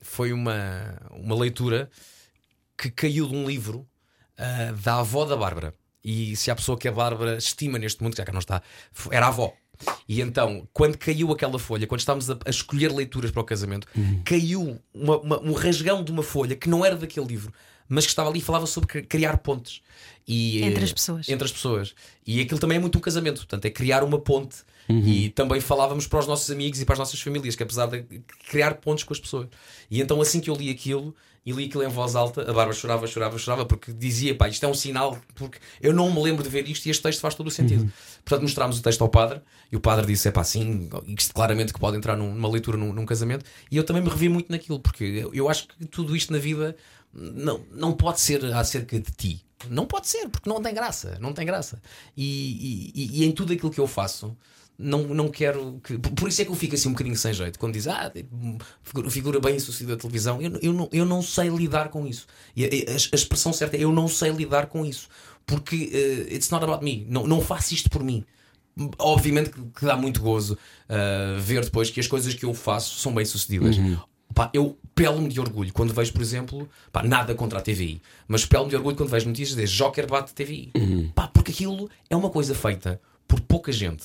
foi 0.00 0.32
uma, 0.32 0.96
uma 1.10 1.34
leitura 1.34 1.90
que 2.80 2.88
caiu 2.90 3.26
de 3.28 3.34
um 3.34 3.46
livro 3.48 3.84
ah, 4.36 4.72
da 4.82 5.00
avó 5.00 5.24
da 5.24 5.36
Bárbara. 5.36 5.74
E 6.04 6.36
se 6.36 6.50
há 6.50 6.54
pessoa 6.54 6.78
que 6.78 6.86
a 6.86 6.92
Bárbara 6.92 7.36
estima 7.36 7.78
neste 7.78 8.00
mundo, 8.02 8.12
que 8.12 8.18
já 8.18 8.24
cá 8.24 8.32
não 8.32 8.38
está, 8.38 8.62
era 9.10 9.26
a 9.26 9.28
avó. 9.28 9.52
E 10.08 10.20
então, 10.20 10.68
quando 10.72 10.96
caiu 10.96 11.32
aquela 11.32 11.58
folha, 11.58 11.86
quando 11.86 11.98
estávamos 12.00 12.30
a, 12.30 12.38
a 12.46 12.50
escolher 12.50 12.92
leituras 12.92 13.30
para 13.32 13.40
o 13.42 13.44
casamento, 13.44 13.88
caiu 14.24 14.80
uma- 14.94 15.18
uma- 15.18 15.40
um 15.42 15.52
rasgão 15.52 16.02
de 16.04 16.12
uma 16.12 16.22
folha 16.22 16.54
que 16.54 16.68
não 16.68 16.84
era 16.84 16.96
daquele 16.96 17.26
livro, 17.26 17.52
mas 17.88 18.04
que 18.04 18.10
estava 18.10 18.28
ali 18.30 18.38
e 18.38 18.42
falava 18.42 18.66
sobre 18.66 18.88
cri- 18.88 19.02
criar 19.02 19.38
pontes. 19.38 19.80
E, 20.26 20.62
Entre 20.62 20.84
as 20.84 20.92
pessoas. 20.92 21.28
Entre 21.28 21.44
as 21.44 21.52
pessoas. 21.52 21.94
E 22.24 22.40
aquilo 22.40 22.60
também 22.60 22.76
é 22.76 22.80
muito 22.80 22.98
um 22.98 23.00
casamento, 23.00 23.38
portanto, 23.38 23.64
é 23.64 23.70
criar 23.70 24.04
uma 24.04 24.20
ponte. 24.20 24.58
E 25.06 25.28
também 25.30 25.60
falávamos 25.60 26.06
para 26.06 26.18
os 26.20 26.26
nossos 26.26 26.50
amigos 26.50 26.80
e 26.80 26.84
para 26.84 26.94
as 26.94 26.98
nossas 26.98 27.20
famílias, 27.20 27.54
que 27.54 27.62
apesar 27.62 27.86
de 27.86 28.04
criar 28.50 28.74
pontes 28.74 29.04
com 29.04 29.12
as 29.12 29.20
pessoas. 29.20 29.48
E 29.90 30.00
então, 30.00 30.20
assim 30.20 30.40
que 30.40 30.48
eu 30.48 30.54
li 30.54 30.70
aquilo, 30.70 31.14
e 31.44 31.52
li 31.52 31.64
aquilo 31.66 31.82
em 31.82 31.88
voz 31.88 32.14
alta, 32.16 32.42
a 32.42 32.46
Bárbara 32.46 32.72
chorava, 32.72 33.06
chorava, 33.06 33.38
chorava, 33.38 33.64
porque 33.66 33.92
dizia, 33.92 34.34
pá, 34.34 34.48
isto 34.48 34.64
é 34.64 34.68
um 34.68 34.74
sinal, 34.74 35.18
porque 35.34 35.58
eu 35.80 35.92
não 35.92 36.12
me 36.12 36.22
lembro 36.22 36.42
de 36.42 36.48
ver 36.48 36.68
isto 36.68 36.86
e 36.86 36.90
este 36.90 37.02
texto 37.02 37.20
faz 37.20 37.34
todo 37.34 37.46
o 37.46 37.50
sentido. 37.50 37.84
Portanto, 38.24 38.42
mostrámos 38.42 38.78
o 38.78 38.82
texto 38.82 39.02
ao 39.02 39.08
padre, 39.08 39.40
e 39.70 39.76
o 39.76 39.80
padre 39.80 40.06
disse, 40.06 40.28
é 40.28 40.30
pá, 40.30 40.42
sim, 40.44 40.88
isto 41.06 41.32
claramente 41.34 41.72
que 41.72 41.78
pode 41.80 41.96
entrar 41.96 42.16
num- 42.16 42.34
numa 42.34 42.48
leitura 42.50 42.76
num, 42.76 42.92
num 42.92 43.06
casamento, 43.06 43.44
e 43.70 43.76
eu 43.76 43.84
também 43.84 44.02
me 44.02 44.08
revi 44.08 44.28
muito 44.28 44.50
naquilo, 44.50 44.78
porque 44.80 45.04
eu, 45.04 45.32
eu 45.34 45.48
acho 45.48 45.68
que 45.68 45.86
tudo 45.86 46.14
isto 46.16 46.32
na 46.32 46.38
vida 46.38 46.76
não, 47.12 47.60
não 47.72 47.92
pode 47.92 48.20
ser 48.20 48.44
acerca 48.54 48.98
de 48.98 49.10
ti. 49.12 49.44
Não 49.70 49.86
pode 49.86 50.06
ser, 50.06 50.28
porque 50.28 50.48
não 50.48 50.62
tem 50.62 50.72
graça, 50.72 51.18
não 51.20 51.32
tem 51.32 51.44
graça. 51.44 51.80
E, 52.16 52.92
e- 52.94 53.20
e 53.20 53.24
em 53.24 53.32
tudo 53.32 53.52
aquilo 53.52 53.70
que 53.70 53.80
eu 53.80 53.86
faço, 53.86 54.36
não, 54.78 55.02
não 55.08 55.28
quero 55.28 55.80
que. 55.82 55.98
por- 55.98 56.28
isso 56.28 56.40
é 56.40 56.44
que 56.44 56.50
eu 56.50 56.54
fico 56.54 56.74
assim 56.74 56.88
um 56.88 56.92
bocadinho 56.92 57.16
sem 57.16 57.32
jeito. 57.34 57.58
Quando 57.58 57.72
diz, 57.74 57.86
ah, 57.88 58.12
figura, 59.10 59.40
bem 59.40 59.58
sucedida 59.58 59.96
da 59.96 60.00
televisão, 60.00 60.40
eu, 60.40 60.58
eu, 60.62 60.72
não, 60.72 60.88
eu 60.92 61.04
não 61.04 61.20
sei 61.22 61.48
lidar 61.48 61.88
com 61.88 62.06
isso. 62.06 62.26
E 62.54 62.64
a, 62.64 62.68
a- 62.68 62.92
a 63.12 63.14
expressão 63.16 63.52
certa 63.52 63.76
é 63.76 63.80
eu 63.84 63.92
não 63.92 64.06
sei 64.08 64.30
lidar 64.30 64.66
com 64.66 64.84
isso. 64.86 65.08
Porque 65.44 65.90
eh, 66.30 66.34
it's 66.34 66.50
not 66.50 66.62
about 66.64 66.84
me. 66.84 67.06
Não, 67.08 67.26
não 67.26 67.40
faço 67.40 67.72
isto 67.74 67.88
por 67.90 68.02
mim. 68.04 68.24
Obviamente 68.98 69.50
que, 69.50 69.60
que 69.60 69.84
dá 69.84 69.96
muito 69.96 70.20
gozo 70.20 70.54
uh, 70.88 71.40
ver 71.40 71.64
depois 71.64 71.90
que 71.90 71.98
as 71.98 72.06
coisas 72.06 72.32
que 72.34 72.44
eu 72.44 72.54
faço 72.54 72.98
são 73.00 73.12
bem 73.14 73.24
sucedidas. 73.24 73.76
Pá, 74.34 74.50
eu 74.52 74.78
pelo-me 74.94 75.28
de 75.28 75.40
orgulho 75.40 75.72
quando 75.72 75.92
vejo, 75.92 76.12
por 76.12 76.20
exemplo, 76.22 76.68
pá, 76.92 77.02
nada 77.02 77.34
contra 77.34 77.58
a 77.58 77.62
TVI, 77.62 78.00
mas 78.28 78.44
pelo-me 78.44 78.70
de 78.70 78.76
orgulho 78.76 78.94
quando 78.94 79.08
vejo 79.08 79.26
notícias 79.26 79.56
de 79.56 79.64
Joker 79.76 80.06
bate 80.06 80.32
TVI. 80.34 80.70
Pá, 81.14 81.26
porque 81.26 81.50
aquilo 81.50 81.90
é 82.10 82.14
uma 82.14 82.30
coisa 82.30 82.54
feita 82.54 83.00
por 83.26 83.40
pouca 83.40 83.72
gente, 83.72 84.04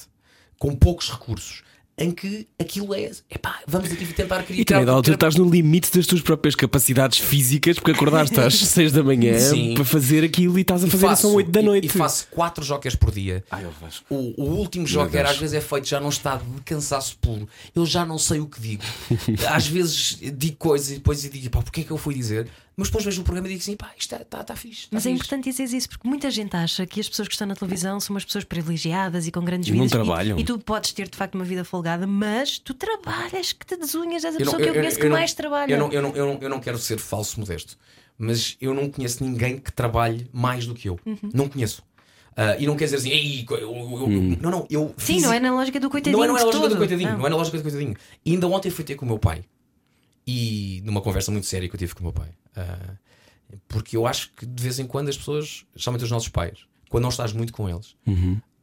com 0.63 0.73
poucos 0.73 1.09
recursos, 1.11 1.61
em 1.97 2.09
que 2.09 2.47
aquilo 2.57 2.95
é, 2.95 3.11
epá, 3.29 3.59
vamos 3.67 3.91
aqui 3.91 4.05
tentar 4.13 4.41
criar. 4.43 4.61
E 4.61 4.63
também 4.63 4.87
altura 4.87 5.15
estás 5.15 5.35
no 5.35 5.43
limite 5.49 5.91
das 5.91 6.07
tuas 6.07 6.21
próprias 6.21 6.55
capacidades 6.55 7.19
físicas, 7.19 7.75
porque 7.75 7.91
acordaste 7.91 8.39
às 8.39 8.55
6 8.69 8.93
da 8.93 9.03
manhã 9.03 9.37
Sim. 9.37 9.73
para 9.73 9.83
fazer 9.83 10.23
aquilo 10.23 10.57
e 10.57 10.61
estás 10.61 10.81
a 10.85 10.87
fazer 10.87 11.05
isso 11.11 11.27
às 11.27 11.33
8 11.33 11.51
da 11.51 11.59
e- 11.59 11.63
noite. 11.65 11.85
E, 11.87 11.89
faço 11.89 12.27
quatro 12.31 12.63
jokers 12.63 12.95
por 12.95 13.11
dia. 13.11 13.43
Ai. 13.51 13.65
O, 14.09 14.41
o 14.41 14.45
último 14.55 14.85
joker 14.85 15.25
às 15.25 15.37
vezes 15.37 15.53
é 15.53 15.59
feito 15.59 15.85
já 15.85 15.99
num 15.99 16.07
estado 16.07 16.45
de 16.45 16.61
cansaço 16.61 17.17
puro. 17.17 17.45
Eu 17.75 17.85
já 17.85 18.05
não 18.05 18.17
sei 18.17 18.39
o 18.39 18.47
que 18.47 18.61
digo. 18.61 18.83
Às 19.49 19.67
vezes 19.67 20.17
digo 20.33 20.55
coisas 20.55 20.91
e 20.91 20.93
depois 20.93 21.21
digo, 21.21 21.49
pá, 21.49 21.61
porquê 21.61 21.81
é 21.81 21.83
que 21.83 21.91
eu 21.91 21.97
fui 21.97 22.15
dizer? 22.15 22.47
Mas 22.75 22.87
depois 22.87 23.05
vejo 23.05 23.21
o 23.21 23.23
programa 23.23 23.47
e 23.47 23.51
digo 23.51 23.61
assim: 23.61 23.75
pá, 23.75 23.91
isto 23.97 24.13
está 24.15 24.25
tá, 24.25 24.43
tá 24.43 24.55
fixe. 24.55 24.83
tá 24.83 24.87
Mas 24.93 25.05
é 25.05 25.09
fixe. 25.09 25.15
importante 25.15 25.51
dizer 25.51 25.77
isso 25.77 25.87
porque 25.89 26.07
muita 26.07 26.31
gente 26.31 26.55
acha 26.55 26.85
que 26.87 26.99
as 26.99 27.07
pessoas 27.07 27.27
que 27.27 27.33
estão 27.35 27.47
na 27.47 27.55
televisão 27.55 27.99
são 27.99 28.15
umas 28.15 28.25
pessoas 28.25 28.43
privilegiadas 28.43 29.27
e 29.27 29.31
com 29.31 29.41
grandes 29.41 29.69
E 29.69 29.77
não 29.77 29.87
trabalham. 29.87 30.37
E, 30.37 30.41
e 30.41 30.43
tu 30.43 30.57
podes 30.57 30.91
ter 30.91 31.07
de 31.07 31.15
facto 31.15 31.35
uma 31.35 31.43
vida 31.45 31.63
folgada, 31.63 32.07
mas 32.07 32.57
tu 32.57 32.73
trabalhas 32.73 33.53
que 33.53 33.65
te 33.65 33.77
desunhas, 33.77 34.23
és 34.25 34.35
a 34.35 34.39
Eu 34.39 34.45
não- 34.45 34.51
pessoa 34.53 34.61
que 34.63 34.69
eu 34.69 34.73
conheço 34.73 34.97
que 34.99 35.05
não- 35.09 35.17
mais 35.17 35.33
trabalha. 35.33 35.71
Eu 35.73 35.77
não, 35.79 35.91
eu, 35.91 36.01
não, 36.01 36.15
eu, 36.15 36.25
não, 36.25 36.39
eu 36.41 36.49
não 36.49 36.59
quero 36.59 36.77
ser 36.79 36.97
falso 36.97 37.39
modesto, 37.39 37.77
mas 38.17 38.57
eu 38.59 38.73
não 38.73 38.89
conheço 38.89 39.23
ninguém 39.23 39.59
que 39.59 39.71
trabalhe 39.71 40.27
mais 40.33 40.65
do 40.65 40.73
que 40.73 40.89
eu. 40.89 40.99
Uhum. 41.05 41.17
Não 41.33 41.47
conheço. 41.47 41.83
Ah, 42.35 42.57
e 42.57 42.65
não 42.65 42.75
quer 42.75 42.85
dizer 42.85 42.95
assim, 42.97 43.11
Ei, 43.11 43.45
eu, 43.47 43.55
eu- 43.57 43.69
eu- 43.69 44.37
não, 44.41 44.49
não, 44.49 44.67
eu. 44.67 44.95
Sim, 44.97 45.13
fiz- 45.13 45.21
não 45.23 45.31
é 45.31 45.39
na 45.39 45.53
lógica 45.53 45.79
do 45.79 45.87
coitadinho. 45.91 46.17
Não 46.17 46.23
é, 46.23 46.27
não 46.27 46.35
é 46.35 46.39
na 46.39 46.45
lógica 46.45 46.59
do 46.63 46.69
todo. 46.69 46.77
coitadinho, 46.79 47.09
não. 47.11 47.17
Não. 47.19 47.27
é 47.27 47.29
na 47.29 47.35
lógica 47.35 47.57
do 47.57 47.61
coitadinho. 47.61 47.95
E 48.25 48.31
ainda 48.31 48.47
ontem 48.47 48.71
fui 48.71 48.83
ter 48.83 48.95
com 48.95 49.05
o 49.05 49.07
meu 49.07 49.19
pai 49.19 49.43
e 50.25 50.81
numa 50.85 51.01
conversa 51.01 51.31
muito 51.31 51.47
séria 51.47 51.67
que 51.67 51.75
eu 51.75 51.79
tive 51.79 51.93
com 51.93 52.01
o 52.01 52.03
meu 52.03 52.13
pai. 52.13 52.29
Ah, 52.55 52.95
porque 53.67 53.95
eu 53.95 54.07
acho 54.07 54.31
que 54.31 54.45
de 54.45 54.63
vez 54.63 54.79
em 54.79 54.87
quando 54.87 55.09
as 55.09 55.17
pessoas, 55.17 55.65
especialmente 55.75 56.03
os 56.03 56.11
nossos 56.11 56.29
pais, 56.29 56.65
quando 56.89 57.03
não 57.03 57.09
estás 57.09 57.33
muito 57.33 57.53
com 57.53 57.69
eles, 57.69 57.95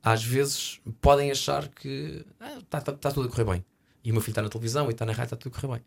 às 0.03 0.25
vezes 0.25 0.81
podem 1.01 1.31
achar 1.31 1.69
que 1.69 2.25
está 2.61 2.81
tá, 2.81 2.93
tá 2.93 3.11
tudo 3.11 3.29
a 3.29 3.31
correr 3.31 3.45
bem. 3.45 3.65
E 4.03 4.11
o 4.11 4.15
meu 4.15 4.23
filho 4.23 4.33
está 4.33 4.43
na 4.43 4.49
televisão 4.49 4.89
e 4.89 4.93
está 4.93 5.05
na 5.05 5.13
rádio, 5.13 5.35
está 5.35 5.37
tudo 5.37 5.53
a 5.55 5.61
correr 5.61 5.75
bem. 5.75 5.85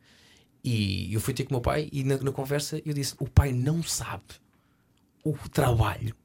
E 0.64 1.14
eu 1.14 1.20
fui 1.20 1.34
ter 1.34 1.44
com 1.44 1.50
o 1.50 1.54
meu 1.56 1.62
pai 1.62 1.90
e 1.92 2.04
na, 2.04 2.18
na 2.18 2.32
conversa 2.32 2.82
eu 2.86 2.94
disse: 2.94 3.16
o 3.20 3.28
pai 3.28 3.52
não 3.52 3.84
sabe 3.84 4.24
o 5.24 5.34
trabalho 5.50 6.16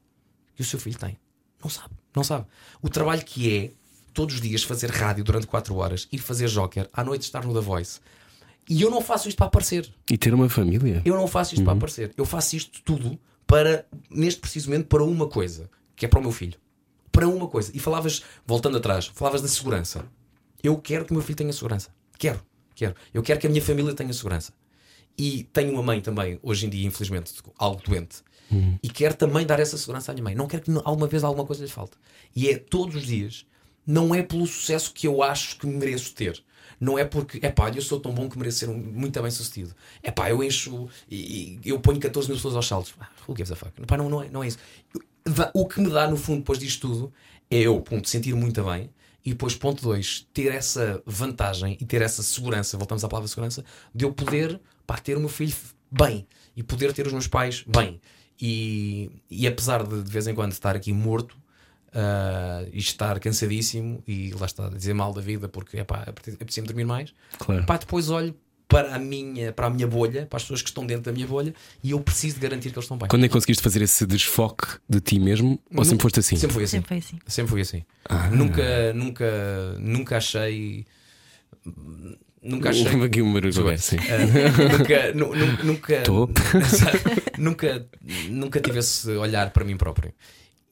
que 0.55 0.61
o 0.61 0.65
seu 0.65 0.79
filho 0.79 0.97
tem. 0.97 1.17
Não 1.61 1.69
sabe, 1.69 1.93
não 2.15 2.23
sabe. 2.23 2.45
O 2.81 2.89
trabalho 2.89 3.23
que 3.25 3.53
é 3.53 3.71
todos 4.13 4.35
os 4.35 4.41
dias 4.41 4.63
fazer 4.63 4.89
rádio 4.91 5.23
durante 5.23 5.47
4 5.47 5.75
horas, 5.75 6.07
ir 6.11 6.19
fazer 6.19 6.47
joker, 6.47 6.89
à 6.93 7.03
noite 7.03 7.23
estar 7.23 7.45
no 7.45 7.53
The 7.53 7.59
Voice. 7.59 7.99
E 8.69 8.83
eu 8.83 8.91
não 8.91 9.01
faço 9.01 9.27
isto 9.27 9.37
para 9.37 9.47
aparecer. 9.47 9.91
E 10.11 10.15
ter 10.15 10.31
uma 10.31 10.47
família. 10.47 11.01
Eu 11.03 11.15
não 11.15 11.27
faço 11.27 11.55
isto 11.55 11.63
para 11.63 11.73
aparecer. 11.73 12.13
Eu 12.15 12.23
faço 12.23 12.55
isto 12.55 12.83
tudo 12.83 13.19
para, 13.47 13.83
neste 14.11 14.39
preciso 14.39 14.69
momento, 14.69 14.85
para 14.85 15.03
uma 15.03 15.27
coisa, 15.27 15.67
que 15.95 16.05
é 16.05 16.07
para 16.07 16.19
o 16.19 16.21
meu 16.21 16.31
filho. 16.31 16.57
Para 17.11 17.27
uma 17.27 17.47
coisa. 17.47 17.71
E 17.73 17.79
falavas, 17.79 18.23
voltando 18.45 18.77
atrás, 18.77 19.07
falavas 19.07 19.41
da 19.41 19.47
segurança. 19.47 20.05
Eu 20.61 20.77
quero 20.77 21.03
que 21.03 21.11
o 21.11 21.15
meu 21.15 21.23
filho 21.23 21.37
tenha 21.37 21.51
segurança. 21.51 21.89
Quero, 22.19 22.39
quero. 22.75 22.93
Eu 23.11 23.23
quero 23.23 23.39
que 23.39 23.47
a 23.47 23.49
minha 23.49 23.61
família 23.61 23.93
tenha 23.95 24.13
segurança. 24.13 24.53
E 25.17 25.43
tenho 25.51 25.73
uma 25.73 25.81
mãe 25.81 25.99
também, 25.99 26.39
hoje 26.43 26.67
em 26.67 26.69
dia, 26.69 26.87
infelizmente, 26.87 27.33
algo 27.57 27.81
doente. 27.83 28.17
E 28.81 28.89
quero 28.89 29.15
também 29.15 29.45
dar 29.45 29.59
essa 29.59 29.77
segurança 29.77 30.11
à 30.11 30.13
minha 30.13 30.23
mãe. 30.23 30.35
Não 30.35 30.47
quero 30.47 30.63
que 30.63 30.71
alguma 30.83 31.07
vez 31.07 31.23
alguma 31.23 31.45
coisa 31.45 31.63
lhe 31.63 31.69
falte. 31.69 31.97
E 32.35 32.49
é 32.49 32.57
todos 32.57 32.95
os 32.95 33.05
dias. 33.05 33.45
Não 33.85 34.13
é 34.13 34.21
pelo 34.21 34.45
sucesso 34.45 34.93
que 34.93 35.07
eu 35.07 35.23
acho 35.23 35.57
que 35.57 35.65
mereço 35.65 36.13
ter. 36.13 36.43
Não 36.79 36.97
é 36.99 37.05
porque, 37.05 37.39
é 37.45 37.49
pá, 37.49 37.69
eu 37.69 37.81
sou 37.81 37.99
tão 37.99 38.13
bom 38.13 38.27
que 38.29 38.37
mereço 38.37 38.59
ser 38.59 38.69
um- 38.69 38.77
muito 38.77 39.21
bem 39.21 39.31
sucedido. 39.31 39.73
É 40.03 40.11
pá, 40.11 40.29
eu 40.29 40.43
encho 40.43 40.87
e, 41.09 41.59
e 41.63 41.69
eu 41.69 41.79
ponho 41.79 41.99
14 41.99 42.27
mil 42.27 42.35
pessoas 42.37 42.55
aos 42.55 42.67
saltos. 42.67 42.93
Ah, 42.99 43.07
who 43.27 43.35
gives 43.35 43.51
a 43.51 43.55
fuck? 43.55 43.71
Pá, 43.85 43.97
não, 43.97 44.09
não, 44.09 44.23
é, 44.23 44.29
não 44.29 44.43
é 44.43 44.47
isso. 44.47 44.57
O 45.53 45.67
que 45.67 45.79
me 45.79 45.89
dá, 45.89 46.07
no 46.09 46.17
fundo, 46.17 46.39
depois 46.39 46.57
disto 46.59 46.87
tudo, 46.87 47.13
é 47.49 47.57
eu, 47.59 47.79
ponto, 47.81 48.09
sentir 48.09 48.33
muito 48.35 48.63
bem. 48.63 48.89
E 49.25 49.31
depois, 49.31 49.53
ponto 49.53 49.81
2, 49.83 50.27
ter 50.33 50.51
essa 50.53 51.03
vantagem 51.05 51.77
e 51.79 51.85
ter 51.85 52.01
essa 52.01 52.23
segurança, 52.23 52.77
voltamos 52.77 53.03
à 53.03 53.07
palavra 53.07 53.27
segurança, 53.27 53.63
de 53.93 54.05
eu 54.05 54.13
poder 54.13 54.59
pá, 54.87 54.97
ter 54.97 55.15
o 55.17 55.19
meu 55.19 55.29
filho 55.29 55.53
bem 55.91 56.25
e 56.55 56.63
poder 56.63 56.93
ter 56.93 57.05
os 57.05 57.13
meus 57.13 57.27
pais 57.27 57.63
bem. 57.67 57.99
E, 58.41 59.11
e 59.29 59.45
apesar 59.45 59.83
de 59.85 60.01
de 60.01 60.09
vez 60.09 60.25
em 60.25 60.33
quando 60.33 60.53
estar 60.53 60.75
aqui 60.75 60.93
morto 60.93 61.37
ah, 61.93 62.63
e 62.71 62.77
estar 62.79 63.19
cansadíssimo 63.19 64.03
e 64.07 64.31
lá 64.39 64.45
está, 64.45 64.69
dizer 64.69 64.93
mal 64.93 65.13
da 65.13 65.21
vida 65.21 65.47
porque 65.47 65.77
epá, 65.77 66.03
apetecia-me 66.07 66.67
dormir 66.67 66.85
mais, 66.85 67.13
Claro. 67.37 67.61
Epá, 67.63 67.77
depois 67.77 68.09
olho 68.09 68.35
para 68.67 68.93
a, 68.95 68.99
minha, 68.99 69.51
para 69.51 69.65
a 69.65 69.69
minha 69.71 69.87
bolha, 69.87 70.27
para 70.27 70.37
as 70.37 70.43
pessoas 70.43 70.61
que 70.61 70.69
estão 70.69 70.85
dentro 70.85 71.05
da 71.05 71.11
minha 71.11 71.25
bolha 71.25 71.55
e 71.83 71.89
eu 71.89 71.99
preciso 72.01 72.35
de 72.35 72.41
garantir 72.41 72.69
que 72.69 72.75
eles 72.75 72.85
estão 72.85 72.97
bem. 72.99 73.07
Quando 73.09 73.23
é 73.25 73.27
que 73.27 73.33
conseguiste 73.33 73.63
fazer 73.63 73.81
esse 73.81 74.05
desfoque 74.05 74.67
de 74.87 75.01
ti 75.01 75.17
mesmo? 75.19 75.59
Ou 75.75 75.83
sempre 75.83 76.03
foste 76.03 76.19
assim? 76.19 76.35
Sempre 76.35 76.53
foi 76.53 76.63
assim. 76.65 76.77
Sempre 76.77 76.87
foi 76.89 76.97
assim. 76.99 77.19
Sempre 77.25 77.49
fui 77.49 77.61
assim. 77.61 77.83
Ah. 78.05 78.29
Nunca, 78.29 78.93
nunca, 78.93 79.75
nunca 79.79 80.17
achei. 80.17 80.85
Nunca 82.43 82.69
achei. 82.69 83.03
Aqui 83.03 83.21
uma 83.23 83.41
Desculpa. 83.41 83.75
sim. 83.77 83.97
Ah, 83.97 84.77
nunca, 84.77 85.13
nu- 85.13 85.35
nu- 85.35 85.63
nunca, 85.63 86.03
nunca, 87.37 87.87
nunca 88.29 88.59
tive 88.61 88.79
esse 88.79 89.09
olhar 89.11 89.49
para 89.49 89.63
mim 89.65 89.75
próprio. 89.77 90.13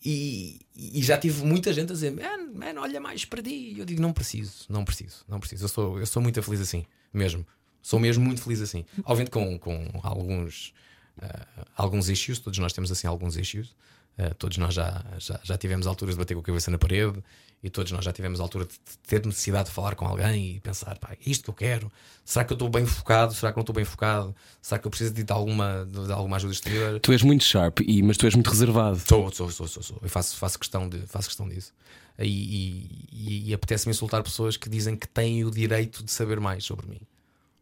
E, 0.05 0.59
e 0.77 1.01
já 1.01 1.17
tive 1.17 1.43
muita 1.43 1.73
gente 1.73 1.89
a 1.91 1.93
dizer: 1.93 2.11
man, 2.11 2.51
man, 2.53 2.79
olha 2.79 3.01
mais 3.01 3.25
para 3.25 3.41
ti. 3.41 3.73
E 3.75 3.79
eu 3.79 3.85
digo: 3.85 4.01
não 4.01 4.13
preciso, 4.13 4.65
não 4.69 4.85
preciso, 4.85 5.25
não 5.27 5.39
preciso. 5.39 5.65
Eu 5.65 5.69
sou, 5.69 5.99
eu 5.99 6.05
sou 6.05 6.21
muito 6.21 6.41
feliz 6.43 6.61
assim, 6.61 6.85
mesmo. 7.11 7.45
Sou 7.81 7.99
mesmo 7.99 8.23
muito 8.23 8.41
feliz 8.41 8.61
assim. 8.61 8.85
Obviamente 8.99 9.31
com, 9.31 9.57
com 9.57 9.99
alguns, 10.03 10.73
ah, 11.19 11.65
alguns 11.75 12.09
issues, 12.09 12.37
todos 12.37 12.59
nós 12.59 12.73
temos 12.73 12.91
assim 12.91 13.07
alguns 13.07 13.37
issues. 13.37 13.75
Ah, 14.17 14.33
todos 14.33 14.57
nós 14.57 14.73
já, 14.73 15.03
já, 15.19 15.39
já 15.43 15.57
tivemos 15.57 15.85
alturas 15.85 16.15
de 16.15 16.19
bater 16.19 16.33
com 16.33 16.39
a 16.39 16.43
cabeça 16.43 16.71
na 16.71 16.77
parede 16.77 17.23
e 17.61 17.69
todos 17.69 17.91
nós 17.91 18.03
já 18.03 18.11
tivemos 18.11 18.39
a 18.39 18.43
altura 18.43 18.65
de 18.65 18.97
ter 19.07 19.25
necessidade 19.25 19.69
de 19.69 19.75
falar 19.75 19.95
com 19.95 20.05
alguém 20.05 20.55
e 20.55 20.59
pensar: 20.59 20.97
pá, 20.97 21.09
é 21.13 21.29
isto 21.29 21.43
que 21.43 21.49
eu 21.49 21.53
quero? 21.53 21.91
Será 22.25 22.45
que 22.45 22.51
eu 22.53 22.55
estou 22.55 22.69
bem 22.69 22.85
focado? 22.85 23.33
Será 23.33 23.51
que 23.51 23.57
não 23.57 23.61
estou 23.61 23.75
bem 23.75 23.85
focado? 23.85 24.35
Será 24.61 24.79
que 24.79 24.87
eu 24.87 24.91
preciso 24.91 25.13
de, 25.13 25.23
de 25.23 25.31
alguma, 25.31 25.85
de, 25.85 26.05
de 26.05 26.11
alguma 26.11 26.37
ajuda 26.37 26.53
exterior? 26.53 26.99
Tu 26.99 27.11
és 27.11 27.21
muito 27.21 27.43
sharp, 27.43 27.79
e, 27.81 28.01
mas 28.01 28.17
tu 28.17 28.25
és 28.25 28.35
muito 28.35 28.49
reservado. 28.49 28.99
Sou, 28.99 29.31
sou, 29.31 29.49
sou, 29.49 29.67
sou, 29.67 29.83
sou. 29.83 29.99
Eu 30.01 30.09
faço, 30.09 30.35
faço, 30.37 30.57
questão 30.57 30.89
de, 30.89 30.99
faço 31.07 31.27
questão 31.27 31.47
disso. 31.47 31.73
E, 32.19 32.25
e, 32.25 32.89
e, 33.11 33.49
e 33.49 33.53
apetece-me 33.53 33.91
insultar 33.91 34.23
pessoas 34.23 34.57
que 34.57 34.69
dizem 34.69 34.95
que 34.95 35.07
têm 35.07 35.43
o 35.45 35.51
direito 35.51 36.03
de 36.03 36.11
saber 36.11 36.39
mais 36.39 36.63
sobre 36.63 36.87
mim. 36.87 37.01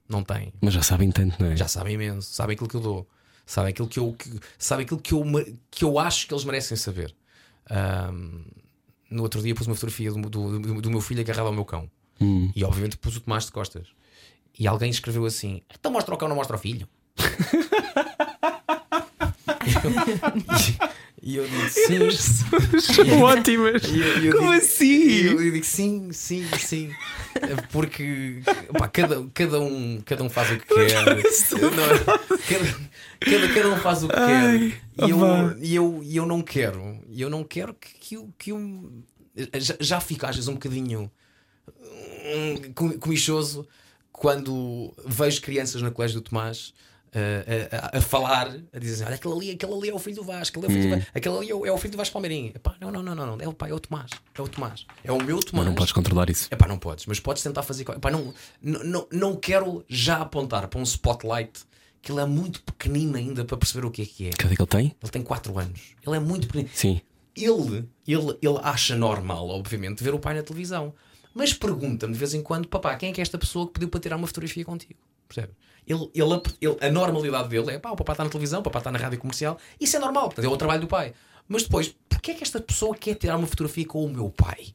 Não 0.07 0.23
têm. 0.23 0.53
Mas 0.61 0.73
já 0.73 0.83
sabem 0.83 1.11
tanto, 1.11 1.41
não 1.41 1.51
é? 1.51 1.57
Já 1.57 1.67
sabem 1.67 1.95
imenso, 1.95 2.31
sabem 2.33 2.53
aquilo 2.53 2.69
que 2.69 2.75
eu 2.75 2.81
dou, 2.81 3.07
sabem 3.45 3.71
aquilo 3.71 3.87
que 3.87 3.99
eu, 3.99 4.13
que, 4.13 4.39
sabem 4.57 4.85
aquilo 4.85 4.99
que 4.99 5.13
eu, 5.13 5.23
que 5.71 5.83
eu 5.83 5.99
acho 5.99 6.27
que 6.27 6.33
eles 6.33 6.43
merecem 6.45 6.77
saber. 6.77 7.13
Ahm, 7.69 8.43
no 9.09 9.23
outro 9.23 9.41
dia 9.41 9.53
pus 9.55 9.67
uma 9.67 9.75
fotografia 9.75 10.11
do, 10.11 10.21
do, 10.29 10.59
do- 10.59 10.81
do 10.81 10.91
meu 10.91 11.01
filho 11.01 11.21
agarrado 11.21 11.47
ao 11.47 11.53
meu 11.53 11.65
cão 11.65 11.89
e 12.55 12.63
obviamente 12.63 12.97
pus 12.97 13.15
o 13.17 13.21
Tomás 13.21 13.45
de 13.45 13.51
costas. 13.51 13.87
E 14.57 14.67
alguém 14.67 14.89
escreveu 14.89 15.25
assim: 15.25 15.61
Então 15.77 15.91
mostra 15.91 16.15
o 16.15 16.17
cão, 16.17 16.27
não 16.29 16.35
mostra 16.35 16.55
o 16.55 16.59
filho. 16.59 16.87
e 21.25 21.35
eu 21.37 21.45
disse: 21.47 21.87
Sim. 22.81 23.11
Ótimas! 23.21 23.83
E 23.83 23.99
eu- 23.99 24.23
eu 24.25 24.31
Como 24.37 24.51
digo- 24.53 24.63
assim? 24.63 25.09
Eu, 25.25 25.41
eu 25.41 25.51
digo 25.51 25.65
sim, 25.65 26.11
sim, 26.13 26.45
sim. 26.59 26.91
Porque 27.71 28.41
pá, 28.77 28.87
cada, 28.87 29.25
cada, 29.33 29.59
um, 29.59 29.99
cada 30.05 30.23
um 30.23 30.29
faz 30.29 30.51
o 30.51 30.57
que 30.59 30.67
quer. 30.73 30.93
Não, 31.03 31.97
cada, 32.37 32.75
cada, 33.19 33.53
cada 33.53 33.69
um 33.71 33.77
faz 33.77 34.03
o 34.03 34.07
que 34.07 34.13
quer. 34.15 34.55
E 34.55 35.09
eu, 35.09 35.19
eu, 35.61 36.01
eu 36.05 36.25
não 36.25 36.41
quero. 36.41 36.99
E 37.09 37.19
eu 37.21 37.29
não 37.29 37.43
quero 37.43 37.73
que, 37.73 37.93
que, 37.99 38.15
eu, 38.15 38.29
que 38.37 38.51
eu. 38.51 38.91
Já, 39.55 39.75
já 39.79 39.99
fico 39.99 40.25
às 40.25 40.35
vezes 40.35 40.47
um 40.47 40.53
bocadinho 40.53 41.11
hum, 41.67 42.71
com- 42.73 42.97
comichoso 42.99 43.67
quando 44.11 44.93
vejo 45.05 45.41
crianças 45.41 45.81
no 45.81 45.91
colégio 45.91 46.21
do 46.21 46.29
Tomás. 46.29 46.73
A, 47.19 47.95
a- 47.95 47.97
a 47.97 48.01
falar, 48.01 48.47
a 48.73 48.79
dizer 48.79 48.95
assim: 48.95 49.03
olha, 49.05 49.15
aquele 49.15 49.33
ali, 49.33 49.51
aquele 49.51 49.73
ali 49.73 49.89
é 49.89 49.93
o 49.93 49.99
filho 49.99 50.15
do 50.17 50.23
Vasco, 50.23 50.59
aquele, 50.59 50.65
é 50.65 50.77
o 50.77 50.81
filho 50.81 50.89
do 50.91 50.95
Vasco, 50.99 51.11
aquele 51.15 51.37
ali 51.37 51.49
é 51.49 51.55
o, 51.55 51.65
é 51.65 51.71
o 51.71 51.77
filho 51.77 51.91
do 51.91 51.97
Vasco 51.97 52.13
Palmeirinho. 52.13 52.51
Epá, 52.55 52.75
não, 52.79 52.91
não, 52.91 53.01
não, 53.03 53.15
não, 53.15 53.25
não, 53.37 53.37
é 53.43 53.47
o 53.47 53.53
pai, 53.53 53.71
é 53.71 53.73
o 53.73 53.79
Tomás, 53.79 54.11
é 54.33 54.41
o 54.41 54.47
Tomás, 54.47 54.85
é 55.03 55.11
o 55.11 55.23
meu 55.23 55.35
Mas 55.37 55.45
Tomás. 55.45 55.67
não 55.67 55.75
podes 55.75 55.93
controlar 55.93 56.29
isso. 56.29 56.47
Epá, 56.51 56.67
não 56.67 56.77
podes, 56.77 57.05
mas 57.05 57.19
podes 57.19 57.41
tentar 57.43 57.63
fazer. 57.63 57.83
Epá, 57.89 58.11
não, 58.11 58.33
não, 58.61 58.83
não, 58.83 59.07
não 59.11 59.35
quero 59.35 59.83
já 59.87 60.17
apontar 60.21 60.67
para 60.67 60.79
um 60.79 60.83
spotlight 60.83 61.61
que 62.01 62.11
ele 62.11 62.21
é 62.21 62.25
muito 62.25 62.61
pequenino 62.63 63.15
ainda 63.17 63.43
para 63.45 63.57
perceber 63.57 63.85
o 63.87 63.91
que 63.91 64.01
é 64.01 64.05
que 64.05 64.27
é. 64.27 64.29
Cadê 64.31 64.55
que 64.55 64.61
ele 64.61 64.67
tem? 64.69 64.95
Ele 65.01 65.11
tem 65.11 65.23
4 65.23 65.57
anos, 65.57 65.95
ele 66.05 66.15
é 66.15 66.19
muito 66.19 66.47
pequenino. 66.47 66.69
Sim. 66.73 67.01
Ele, 67.35 67.85
ele, 68.07 68.37
ele 68.41 68.59
acha 68.63 68.95
normal, 68.95 69.49
obviamente, 69.49 70.03
ver 70.03 70.13
o 70.13 70.19
pai 70.19 70.35
na 70.35 70.43
televisão. 70.43 70.93
Mas 71.33 71.51
pergunta-me 71.53 72.13
de 72.13 72.19
vez 72.19 72.33
em 72.33 72.41
quando, 72.41 72.65
papá, 72.69 72.95
quem 72.95 73.09
é 73.09 73.11
que 73.11 73.19
é 73.19 73.23
esta 73.23 73.37
pessoa 73.37 73.67
que 73.67 73.73
pediu 73.73 73.89
para 73.89 73.99
tirar 73.99 74.15
uma 74.15 74.25
fotografia 74.25 74.63
contigo? 74.63 74.99
Percebe? 75.27 75.51
Ele, 75.87 76.09
ele, 76.15 76.41
ele- 76.61 76.77
a 76.81 76.89
normalidade 76.89 77.47
dele 77.49 77.71
é 77.71 77.79
pá, 77.79 77.91
o 77.91 77.95
papá 77.95 78.13
está 78.13 78.23
na 78.23 78.29
televisão, 78.29 78.59
o 78.59 78.63
papá 78.63 78.79
está 78.79 78.91
na 78.91 78.97
rádio 78.99 79.19
comercial, 79.19 79.57
isso 79.79 79.95
é 79.95 79.99
normal, 79.99 80.25
portanto, 80.25 80.45
é 80.45 80.49
o 80.49 80.57
trabalho 80.57 80.81
do 80.81 80.87
pai. 80.87 81.13
Mas 81.47 81.63
depois, 81.63 81.95
porquê 82.09 82.31
é 82.31 82.33
que 82.33 82.43
esta 82.43 82.59
pessoa 82.59 82.95
quer 82.95 83.13
tirar 83.15 83.37
uma 83.37 83.45
fotografia 83.47 83.85
com 83.85 84.03
o 84.03 84.09
meu 84.09 84.29
pai? 84.29 84.67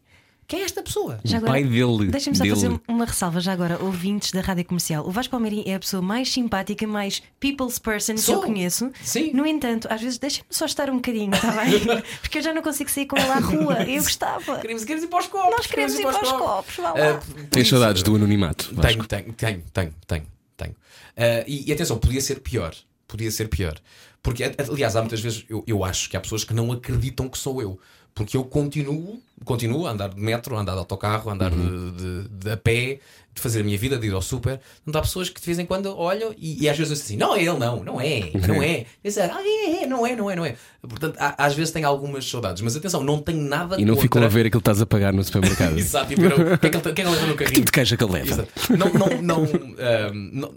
Quem 0.46 0.62
é 0.62 0.64
esta 0.64 0.82
pessoa? 0.82 1.20
Já 1.22 1.38
o 1.38 1.42
pai 1.42 1.62
dele. 1.62 2.08
Deixa-me 2.08 2.36
só 2.36 2.42
dele. 2.42 2.56
fazer 2.56 2.80
uma 2.88 3.04
ressalva 3.04 3.38
já 3.40 3.52
agora, 3.52 3.80
ouvintes 3.80 4.32
da 4.32 4.40
rádio 4.40 4.64
comercial. 4.64 5.06
O 5.06 5.10
Vasco 5.12 5.30
Palmeirim 5.30 5.62
é 5.64 5.76
a 5.76 5.78
pessoa 5.78 6.02
mais 6.02 6.32
simpática, 6.32 6.84
mais 6.88 7.22
people's 7.38 7.78
person 7.78 8.14
que 8.14 8.20
Sou. 8.20 8.34
eu 8.36 8.42
conheço. 8.42 8.90
Sim. 9.00 9.32
No 9.32 9.46
entanto, 9.46 9.86
às 9.88 10.00
vezes 10.00 10.18
deixa-me 10.18 10.46
só 10.50 10.64
estar 10.66 10.90
um 10.90 10.96
bocadinho, 10.96 11.32
está 11.32 11.52
bem? 11.52 11.80
Porque 12.20 12.38
eu 12.38 12.42
já 12.42 12.52
não 12.52 12.62
consigo 12.62 12.90
sair 12.90 13.06
com 13.06 13.16
ele 13.16 13.30
à 13.30 13.38
rua. 13.38 13.82
Eu 13.84 14.02
gostava. 14.02 14.58
Queremos, 14.58 14.82
queremos 14.84 15.04
ir 15.04 15.08
para 15.08 15.20
os 15.20 15.26
copos. 15.28 15.50
Nós 15.56 15.66
queremos 15.66 15.94
ir 15.94 16.02
para 16.02 16.20
os 16.22 16.32
copos, 16.32 16.76
vá 16.76 16.92
lá. 16.94 17.10
Ah, 17.10 17.14
por 17.14 17.44
Tens 17.46 17.62
isso- 17.62 17.70
saudades 17.70 18.02
do 18.02 18.16
anonimato? 18.16 18.70
Vasco? 18.74 19.06
Tenho, 19.06 19.32
tenho, 19.32 19.32
tenho, 19.34 19.62
tenho, 19.72 19.94
tenho. 20.04 20.26
Tenho. 20.62 20.76
Ah, 21.16 21.44
e, 21.46 21.68
e 21.68 21.72
atenção, 21.72 21.98
podia 21.98 22.20
ser 22.20 22.40
pior. 22.40 22.74
Podia 23.06 23.30
ser 23.30 23.48
pior. 23.48 23.80
Porque, 24.22 24.44
aliás, 24.44 24.94
há 24.94 25.00
muitas 25.00 25.20
vezes 25.20 25.44
eu, 25.48 25.64
eu 25.66 25.82
acho 25.82 26.08
que 26.08 26.16
há 26.16 26.20
pessoas 26.20 26.44
que 26.44 26.54
não 26.54 26.70
acreditam 26.70 27.28
que 27.28 27.38
sou 27.38 27.60
eu. 27.60 27.78
Porque 28.20 28.36
eu 28.36 28.44
continuo, 28.44 29.18
continuo 29.46 29.86
a 29.86 29.92
andar 29.92 30.10
de 30.10 30.20
metro, 30.20 30.54
a 30.54 30.60
andar 30.60 30.72
de 30.74 30.78
autocarro, 30.80 31.30
a 31.30 31.32
andar 31.32 31.50
de, 31.50 31.90
de, 31.92 32.28
de 32.28 32.50
a 32.50 32.56
pé, 32.58 32.98
de 33.34 33.40
fazer 33.40 33.62
a 33.62 33.64
minha 33.64 33.78
vida, 33.78 33.96
de 33.96 34.08
ir 34.08 34.12
ao 34.12 34.20
super. 34.20 34.60
Não 34.84 34.98
há 34.98 35.02
pessoas 35.02 35.30
que 35.30 35.40
de 35.40 35.46
vez 35.46 35.58
em 35.58 35.64
quando 35.64 35.86
olham 35.96 36.34
e, 36.36 36.62
e 36.64 36.68
às 36.68 36.76
vezes 36.76 37.00
assim, 37.00 37.16
não 37.16 37.34
é 37.34 37.38
ele, 37.38 37.58
não, 37.58 37.82
não 37.82 37.98
é, 37.98 38.30
não 38.46 38.62
é. 38.62 38.84
Dizer, 39.02 39.22
ah, 39.22 39.40
é, 39.42 39.84
é, 39.84 39.86
não 39.86 40.06
é, 40.06 40.14
não 40.14 40.30
é, 40.30 40.36
não 40.36 40.44
é. 40.44 40.54
Portanto, 40.86 41.16
há- 41.18 41.46
às 41.46 41.54
vezes 41.54 41.72
tenho 41.72 41.88
algumas 41.88 42.28
saudades, 42.28 42.60
mas 42.60 42.76
atenção, 42.76 43.02
não 43.02 43.22
tenho 43.22 43.40
nada 43.40 43.80
E 43.80 43.86
não 43.86 43.94
contra... 43.94 44.02
ficam 44.02 44.22
a 44.22 44.28
ver 44.28 44.40
aquilo 44.44 44.60
que 44.60 44.68
estás 44.70 44.82
a 44.82 44.86
pagar 44.86 45.14
no 45.14 45.24
supermercado. 45.24 45.78
Exato, 45.80 46.12
e 46.12 46.16
viram, 46.16 46.36
o 46.36 46.58
que 46.58 46.66
é 46.66 46.68
que 46.70 46.76
ele, 46.76 46.82
que 46.82 46.88
é 46.90 46.92
que 46.92 47.04
leva 47.10 47.26
no 47.26 47.32
Que 47.38 47.44
carrinho? 47.44 47.64
tipo 47.64 47.72
de 47.72 47.94
é 47.94 47.96
que 47.96 48.04
ele 48.04 48.12
leva? 48.12 48.28
Exato. 48.32 48.76
Não, 48.76 48.92
não, 48.92 49.22
não, 49.22 49.42
ahm, 49.80 50.30
não, 50.34 50.54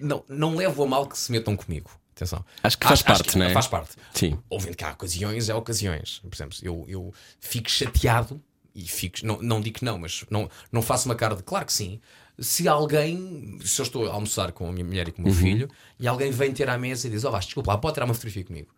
não, 0.00 0.24
não 0.28 0.56
levo 0.56 0.82
a 0.82 0.86
mal 0.88 1.06
que 1.06 1.16
se 1.16 1.30
metam 1.30 1.54
comigo. 1.54 1.88
Atenção. 2.18 2.44
Acho 2.64 2.76
que 2.76 2.86
faz 2.86 3.00
parte, 3.00 3.38
não 3.38 3.46
é? 3.46 3.52
Faz 3.52 3.68
parte. 3.68 3.94
Sim. 4.12 4.36
Ouvindo 4.50 4.76
que 4.76 4.84
há 4.84 4.90
ocasiões, 4.90 5.48
é 5.48 5.54
ocasiões. 5.54 6.18
Por 6.18 6.34
exemplo, 6.34 6.58
eu, 6.62 6.84
eu 6.88 7.14
fico 7.38 7.70
chateado 7.70 8.42
e 8.74 8.82
fico, 8.82 9.18
não, 9.22 9.40
não 9.40 9.60
digo 9.60 9.78
que 9.78 9.84
não, 9.84 9.98
mas 9.98 10.24
não, 10.28 10.50
não 10.72 10.82
faço 10.82 11.08
uma 11.08 11.14
cara 11.14 11.36
de 11.36 11.44
claro 11.44 11.64
que 11.64 11.72
sim. 11.72 12.00
Se 12.40 12.66
alguém, 12.66 13.58
se 13.64 13.80
eu 13.80 13.84
estou 13.84 14.08
a 14.08 14.12
almoçar 14.12 14.50
com 14.52 14.68
a 14.68 14.72
minha 14.72 14.84
mulher 14.84 15.08
e 15.08 15.12
com 15.12 15.22
o 15.22 15.24
meu 15.24 15.34
filho 15.34 15.68
e 15.98 16.06
alguém 16.08 16.30
vem 16.30 16.52
ter 16.52 16.68
à 16.68 16.76
mesa 16.76 17.06
e 17.06 17.10
diz: 17.10 17.24
Ó, 17.24 17.34
oh, 17.34 17.38
desculpa 17.38 17.72
lá, 17.72 17.78
pode 17.78 17.94
tirar 17.94 18.04
uma 18.04 18.14
fotografia 18.14 18.44
comigo. 18.44 18.68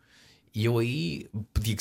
E 0.54 0.64
eu 0.64 0.78
aí 0.78 1.28
digo 1.58 1.80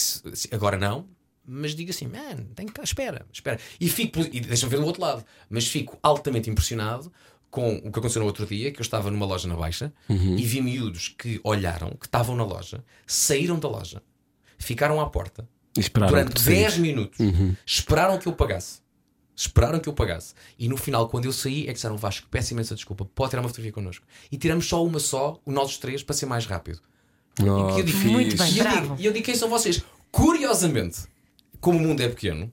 agora 0.52 0.78
não, 0.78 1.08
mas 1.46 1.76
digo 1.76 1.92
assim: 1.92 2.08
man, 2.08 2.44
tem 2.56 2.68
que 2.68 2.82
espera, 2.82 3.26
espera. 3.34 3.60
E 3.80 3.90
fico, 3.90 4.20
e 4.20 4.40
deixa-me 4.40 4.70
ver 4.70 4.78
do 4.78 4.86
outro 4.86 5.02
lado, 5.02 5.26
mas 5.50 5.68
fico 5.68 5.98
altamente 6.04 6.50
impressionado 6.50 7.12
com 7.50 7.76
o 7.78 7.82
que 7.92 8.00
aconteceu 8.00 8.22
no 8.22 8.28
outro 8.28 8.46
dia, 8.46 8.72
que 8.72 8.80
eu 8.80 8.84
estava 8.84 9.10
numa 9.10 9.26
loja 9.26 9.48
na 9.48 9.56
Baixa 9.56 9.92
e 10.10 10.44
vi 10.44 10.62
miúdos 10.62 11.16
que 11.18 11.40
olharam, 11.44 11.90
que 12.00 12.06
estavam 12.06 12.36
na 12.36 12.44
loja, 12.44 12.84
saíram 13.08 13.58
da 13.60 13.68
loja, 13.68 14.02
ficaram 14.58 15.02
à 15.02 15.10
porta 15.10 15.48
esperaram 15.78 16.12
durante 16.14 16.34
tu 16.36 16.44
10 16.44 16.62
saísse. 16.62 16.80
minutos, 16.80 17.20
esperaram 17.66 18.18
que 18.18 18.28
eu 18.28 18.34
pagasse. 18.34 18.80
Esperaram 19.36 19.80
que 19.80 19.88
eu 19.88 19.94
pagasse. 19.94 20.34
E 20.58 20.68
no 20.68 20.76
final, 20.76 21.08
quando 21.08 21.24
eu 21.26 21.32
saí, 21.32 21.64
é 21.64 21.68
que 21.68 21.74
disseram 21.74 21.96
Vasco, 21.96 22.28
peço 22.30 22.54
imensa 22.54 22.76
desculpa, 22.76 23.06
pode 23.06 23.30
tirar 23.30 23.42
uma 23.42 23.48
fotografia 23.48 23.72
connosco. 23.72 24.06
E 24.30 24.38
tiramos 24.38 24.66
só 24.68 24.86
uma 24.86 25.00
só, 25.00 25.40
o 25.46 25.52
nós 25.52 25.78
três, 25.78 26.04
para 26.04 26.14
ser 26.14 26.26
mais 26.26 26.46
rápido. 26.46 26.82
Oh, 27.42 27.78
E 27.78 27.80
eu 27.80 27.86
digo, 27.86 27.98
Muito 28.00 28.36
bem, 28.36 28.52
e 28.52 28.60
eu 28.60 28.68
digo, 28.70 28.96
e 29.00 29.06
eu 29.06 29.14
digo 29.14 29.26
quem 29.26 29.36
são 29.36 29.50
vocês. 29.50 29.82
Curiosamente, 30.12 31.04
como 31.62 31.80
o 31.80 31.82
mundo 31.82 32.02
é 32.02 32.10
pequeno, 32.10 32.52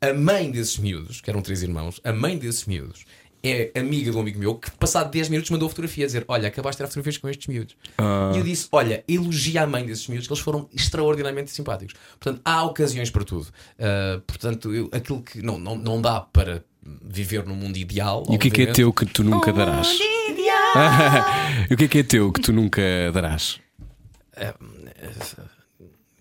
a 0.00 0.12
mãe 0.12 0.50
desses 0.50 0.76
miúdos, 0.78 1.22
que 1.22 1.30
eram 1.30 1.40
três 1.40 1.62
irmãos, 1.62 1.98
a 2.04 2.12
mãe 2.12 2.36
desses 2.36 2.66
miúdos 2.66 3.06
é 3.50 3.72
amiga 3.78 4.10
de 4.10 4.16
um 4.16 4.20
amigo 4.20 4.38
meu 4.38 4.54
que, 4.56 4.70
passado 4.72 5.10
10 5.10 5.28
minutos, 5.28 5.50
mandou 5.50 5.66
a 5.66 5.68
fotografia 5.68 6.04
a 6.04 6.06
dizer: 6.06 6.24
Olha, 6.28 6.48
acabaste 6.48 6.76
de 6.76 6.78
tirar 6.78 6.88
fotografias 6.88 7.18
com 7.18 7.28
estes 7.28 7.46
miúdos. 7.46 7.76
Ah. 7.98 8.32
E 8.34 8.38
eu 8.38 8.44
disse: 8.44 8.68
Olha, 8.72 9.04
elogia 9.08 9.62
a 9.62 9.66
mãe 9.66 9.84
desses 9.84 10.06
miúdos, 10.08 10.26
que 10.26 10.32
eles 10.32 10.42
foram 10.42 10.68
extraordinariamente 10.74 11.50
simpáticos. 11.50 11.94
Portanto, 12.18 12.40
há 12.44 12.62
ocasiões 12.64 13.10
para 13.10 13.24
tudo. 13.24 13.48
Ah, 13.78 14.20
portanto, 14.26 14.74
eu- 14.74 14.88
aquilo 14.92 15.22
que 15.22 15.42
não, 15.42 15.58
não, 15.58 15.76
não 15.76 16.00
dá 16.02 16.20
para 16.20 16.64
viver 17.02 17.44
num 17.44 17.54
mundo 17.56 17.76
ideal. 17.76 18.24
E 18.30 18.36
o 18.36 18.38
que 18.38 18.48
é 18.48 18.50
que 18.50 18.62
é 18.62 18.66
teu 18.72 18.92
que 18.92 19.04
tu 19.06 19.22
nunca 19.24 19.52
darás? 19.52 19.98
e 21.70 21.74
o 21.74 21.76
que 21.76 21.84
é 21.84 21.88
que 21.88 21.98
é 21.98 22.02
teu 22.02 22.32
que 22.32 22.40
tu 22.40 22.52
nunca 22.52 22.82
darás? 23.12 23.60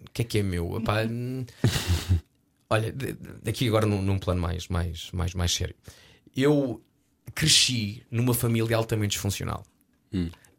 O 0.06 0.12
que 0.14 0.22
é 0.22 0.26
que 0.26 0.40
é 0.40 0.44
meu? 0.44 0.78
Epá, 0.78 0.98
olha, 2.70 2.92
de- 2.92 3.14
de- 3.14 3.50
aqui 3.50 3.68
agora 3.68 3.86
num, 3.86 4.02
num 4.02 4.18
plano 4.18 4.42
mais, 4.42 4.68
mais, 4.68 5.10
mais, 5.14 5.34
mais 5.34 5.54
sério. 5.54 5.76
Eu 6.36 6.82
cresci 7.38 8.02
numa 8.10 8.34
família 8.34 8.76
altamente 8.76 9.12
disfuncional. 9.12 9.64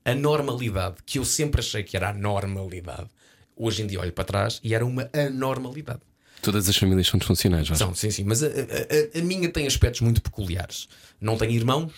A 0.05 0.15
normalidade, 0.15 0.97
que 1.05 1.19
eu 1.19 1.25
sempre 1.25 1.61
achei 1.61 1.83
que 1.83 1.97
era 1.97 2.11
a 2.11 2.15
normalidade, 2.15 3.09
hoje 3.57 3.83
em 3.83 3.87
dia 3.89 3.99
olho 4.01 4.13
para 4.13 4.23
trás 4.25 4.61
e 4.63 4.73
era 4.75 4.87
uma 4.87 5.11
anormalidade. 5.13 6.01
Todas 6.41 6.69
as 6.69 6.77
famílias 6.77 7.09
são 7.09 7.19
disfuncionais, 7.19 7.69
Vasco. 7.69 7.85
São, 7.85 7.95
sim, 7.97 8.13
sim, 8.13 8.23
mas 8.23 8.45
a, 8.45 8.47
a- 8.47 9.19
a- 9.19 9.23
minha 9.23 9.51
tem 9.51 9.67
aspectos 9.67 10.01
muito 10.03 10.23
peculiares. 10.23 10.89
Não 11.21 11.37
tenho 11.37 11.51
irmãos, 11.51 11.93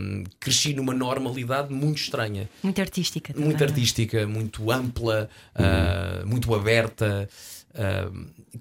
hum, 0.00 0.24
cresci 0.40 0.74
numa 0.74 0.92
normalidade 0.92 1.72
muito 1.72 1.98
estranha 1.98 2.48
Muito 2.60 2.80
artística. 2.80 3.32
também, 3.32 3.48
muito 3.48 3.62
é? 3.62 3.66
artística, 3.68 4.26
muito 4.26 4.68
ampla, 4.72 5.30
ah, 5.54 6.24
muito 6.26 6.52
aberta, 6.52 7.28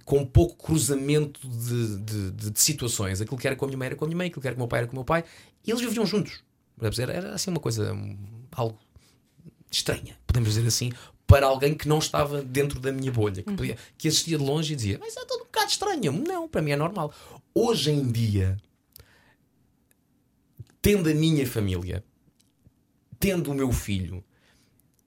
com 0.06 0.26
pouco 0.26 0.56
cruzamento 0.66 1.46
de, 1.48 1.98
de- 1.98 2.32
de- 2.32 2.52
de 2.52 2.60
situações. 2.62 3.20
Aquilo 3.22 3.38
que 3.38 3.46
era 3.48 3.56
com 3.56 3.66
a 3.66 3.68
minha 3.68 3.78
mãe 3.78 3.86
era 3.88 3.96
com 3.96 4.06
a 4.06 4.08
minha 4.08 4.18
mãe, 4.18 4.28
aquilo 4.28 4.42
que 4.42 4.48
era 4.48 4.56
com 4.56 4.62
o 4.62 4.64
meu 4.64 4.68
pai 4.70 4.80
era 4.80 4.88
com 4.88 4.94
o 4.94 4.96
meu 4.98 5.06
pai. 5.06 5.24
E 5.66 5.72
eles 5.72 5.82
viviam 5.82 6.06
juntos. 6.06 6.44
Era, 7.00 7.14
era 7.14 7.34
assim 7.36 7.52
uma 7.52 7.60
coisa, 7.60 7.96
algo 8.52 8.80
estranha, 9.70 10.18
podemos 10.26 10.50
dizer 10.54 10.68
assim, 10.68 10.92
para 11.28 11.46
alguém 11.46 11.74
que 11.76 11.88
não 11.88 12.00
estava 12.00 12.42
dentro 12.42 12.80
da 12.80 12.92
minha 12.92 13.12
bolha, 13.12 13.44
que, 13.44 13.54
podia, 13.54 13.78
que 13.98 14.08
assistia 14.08 14.38
de 14.38 14.44
longe 14.44 14.74
e 14.74 14.76
dizia: 14.76 14.98
Mas 15.00 15.16
é 15.16 15.26
tudo 15.26 15.42
um 15.42 15.46
bocado 15.46 15.70
estranho. 15.72 16.12
Não, 16.12 16.48
para 16.50 16.62
mim 16.62 16.72
é 16.72 16.76
normal. 16.76 17.14
Hoje 17.54 17.92
em 17.92 18.12
dia, 18.12 18.58
tendo 20.82 21.10
a 21.10 21.14
minha 21.14 21.46
família, 21.48 22.04
tendo 23.20 23.52
o 23.52 23.54
meu 23.54 23.72
filho, 23.72 24.24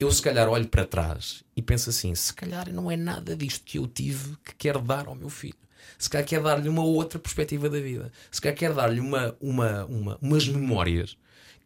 eu 0.05 0.13
se 0.13 0.23
calhar 0.23 0.49
olho 0.49 0.69
para 0.69 0.87
trás 0.87 1.43
e 1.57 1.63
penso 1.63 1.91
assim: 1.91 2.15
se 2.15 2.33
calhar 2.33 2.73
não 2.73 2.91
é 2.91 2.97
nada 2.97 3.37
disto 3.37 3.65
que 3.65 3.79
eu 3.79 3.87
tive 3.87 4.37
que 4.45 4.55
quero 4.55 4.81
dar 4.81 5.07
ao 5.07 5.15
meu 5.15 5.29
filho. 5.29 5.55
Se 5.99 6.09
calhar 6.09 6.27
quero 6.27 6.45
dar-lhe 6.45 6.69
uma 6.69 6.83
outra 6.83 7.19
perspectiva 7.19 7.69
da 7.69 7.81
vida. 7.81 8.11
Se 8.31 8.41
calhar 8.41 8.57
quero 8.57 8.75
dar-lhe 8.75 9.01
uma, 9.01 9.37
uma, 9.41 9.85
uma, 9.87 10.19
umas 10.21 10.49
memórias 10.49 11.17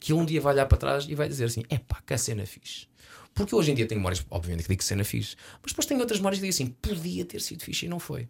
que 0.01 0.13
ele 0.13 0.21
um 0.21 0.25
dia 0.25 0.41
vai 0.41 0.55
olhar 0.55 0.67
para 0.67 0.79
trás 0.79 1.07
e 1.09 1.15
vai 1.15 1.29
dizer 1.29 1.45
assim: 1.45 1.63
epá, 1.71 2.01
que 2.07 2.15
a 2.15 2.19
cena 2.19 2.47
fixe. 2.47 2.87
Porque 3.35 3.55
hoje 3.55 3.71
em 3.71 3.75
dia 3.75 3.87
tenho 3.87 4.01
memórias, 4.01 4.25
obviamente, 4.31 4.65
que 4.65 4.71
digo 4.71 4.83
cena 4.83 5.05
fixe, 5.05 5.37
mas 5.63 5.73
depois 5.73 5.87
tenho 5.87 6.01
outras 6.01 6.19
memórias 6.19 6.41
que 6.41 6.47
digo 6.47 6.55
assim: 6.55 6.67
podia 6.81 7.25
ter 7.25 7.41
sido 7.41 7.63
fixe 7.63 7.87
e 7.87 7.89
não 7.89 7.99
foi. 7.99 8.29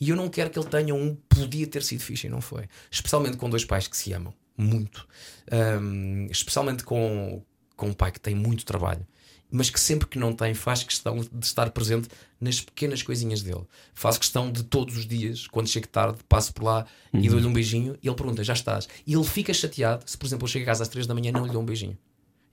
E 0.00 0.08
eu 0.08 0.16
não 0.16 0.28
quero 0.28 0.48
que 0.50 0.58
ele 0.58 0.68
tenha 0.68 0.94
um 0.94 1.14
podia 1.28 1.66
ter 1.66 1.82
sido 1.82 2.00
fixe 2.00 2.26
e 2.26 2.30
não 2.30 2.40
foi. 2.40 2.66
Especialmente 2.90 3.36
com 3.36 3.50
dois 3.50 3.64
pais 3.64 3.86
que 3.86 3.96
se 3.96 4.12
amam 4.12 4.32
muito. 4.56 5.06
Ahm, 5.50 6.26
especialmente 6.30 6.84
com, 6.84 7.42
com 7.76 7.88
um 7.88 7.92
pai 7.92 8.12
que 8.12 8.20
tem 8.20 8.34
muito 8.34 8.64
trabalho. 8.64 9.06
Mas 9.50 9.68
que 9.68 9.80
sempre 9.80 10.06
que 10.06 10.18
não 10.18 10.32
tem, 10.32 10.54
faz 10.54 10.82
questão 10.84 11.18
de 11.18 11.44
estar 11.44 11.70
presente 11.70 12.08
nas 12.40 12.60
pequenas 12.60 13.02
coisinhas 13.02 13.42
dele. 13.42 13.64
Faz 13.92 14.16
questão 14.16 14.50
de 14.50 14.62
todos 14.62 14.96
os 14.96 15.06
dias, 15.06 15.46
quando 15.48 15.66
chego 15.68 15.88
tarde, 15.88 16.18
passo 16.28 16.52
por 16.54 16.64
lá 16.64 16.86
e 17.12 17.28
dou-lhe 17.28 17.46
um 17.46 17.52
beijinho 17.52 17.98
e 18.02 18.06
ele 18.08 18.14
pergunta: 18.16 18.44
já 18.44 18.52
estás? 18.52 18.88
E 19.06 19.12
ele 19.14 19.24
fica 19.24 19.52
chateado 19.52 20.04
se, 20.06 20.16
por 20.16 20.26
exemplo, 20.26 20.44
eu 20.44 20.48
chego 20.48 20.64
a 20.64 20.66
casa 20.66 20.82
às 20.84 20.88
3 20.88 21.06
da 21.06 21.14
manhã 21.14 21.30
e 21.30 21.32
não 21.32 21.44
lhe 21.44 21.52
dou 21.52 21.62
um 21.62 21.64
beijinho. 21.66 21.98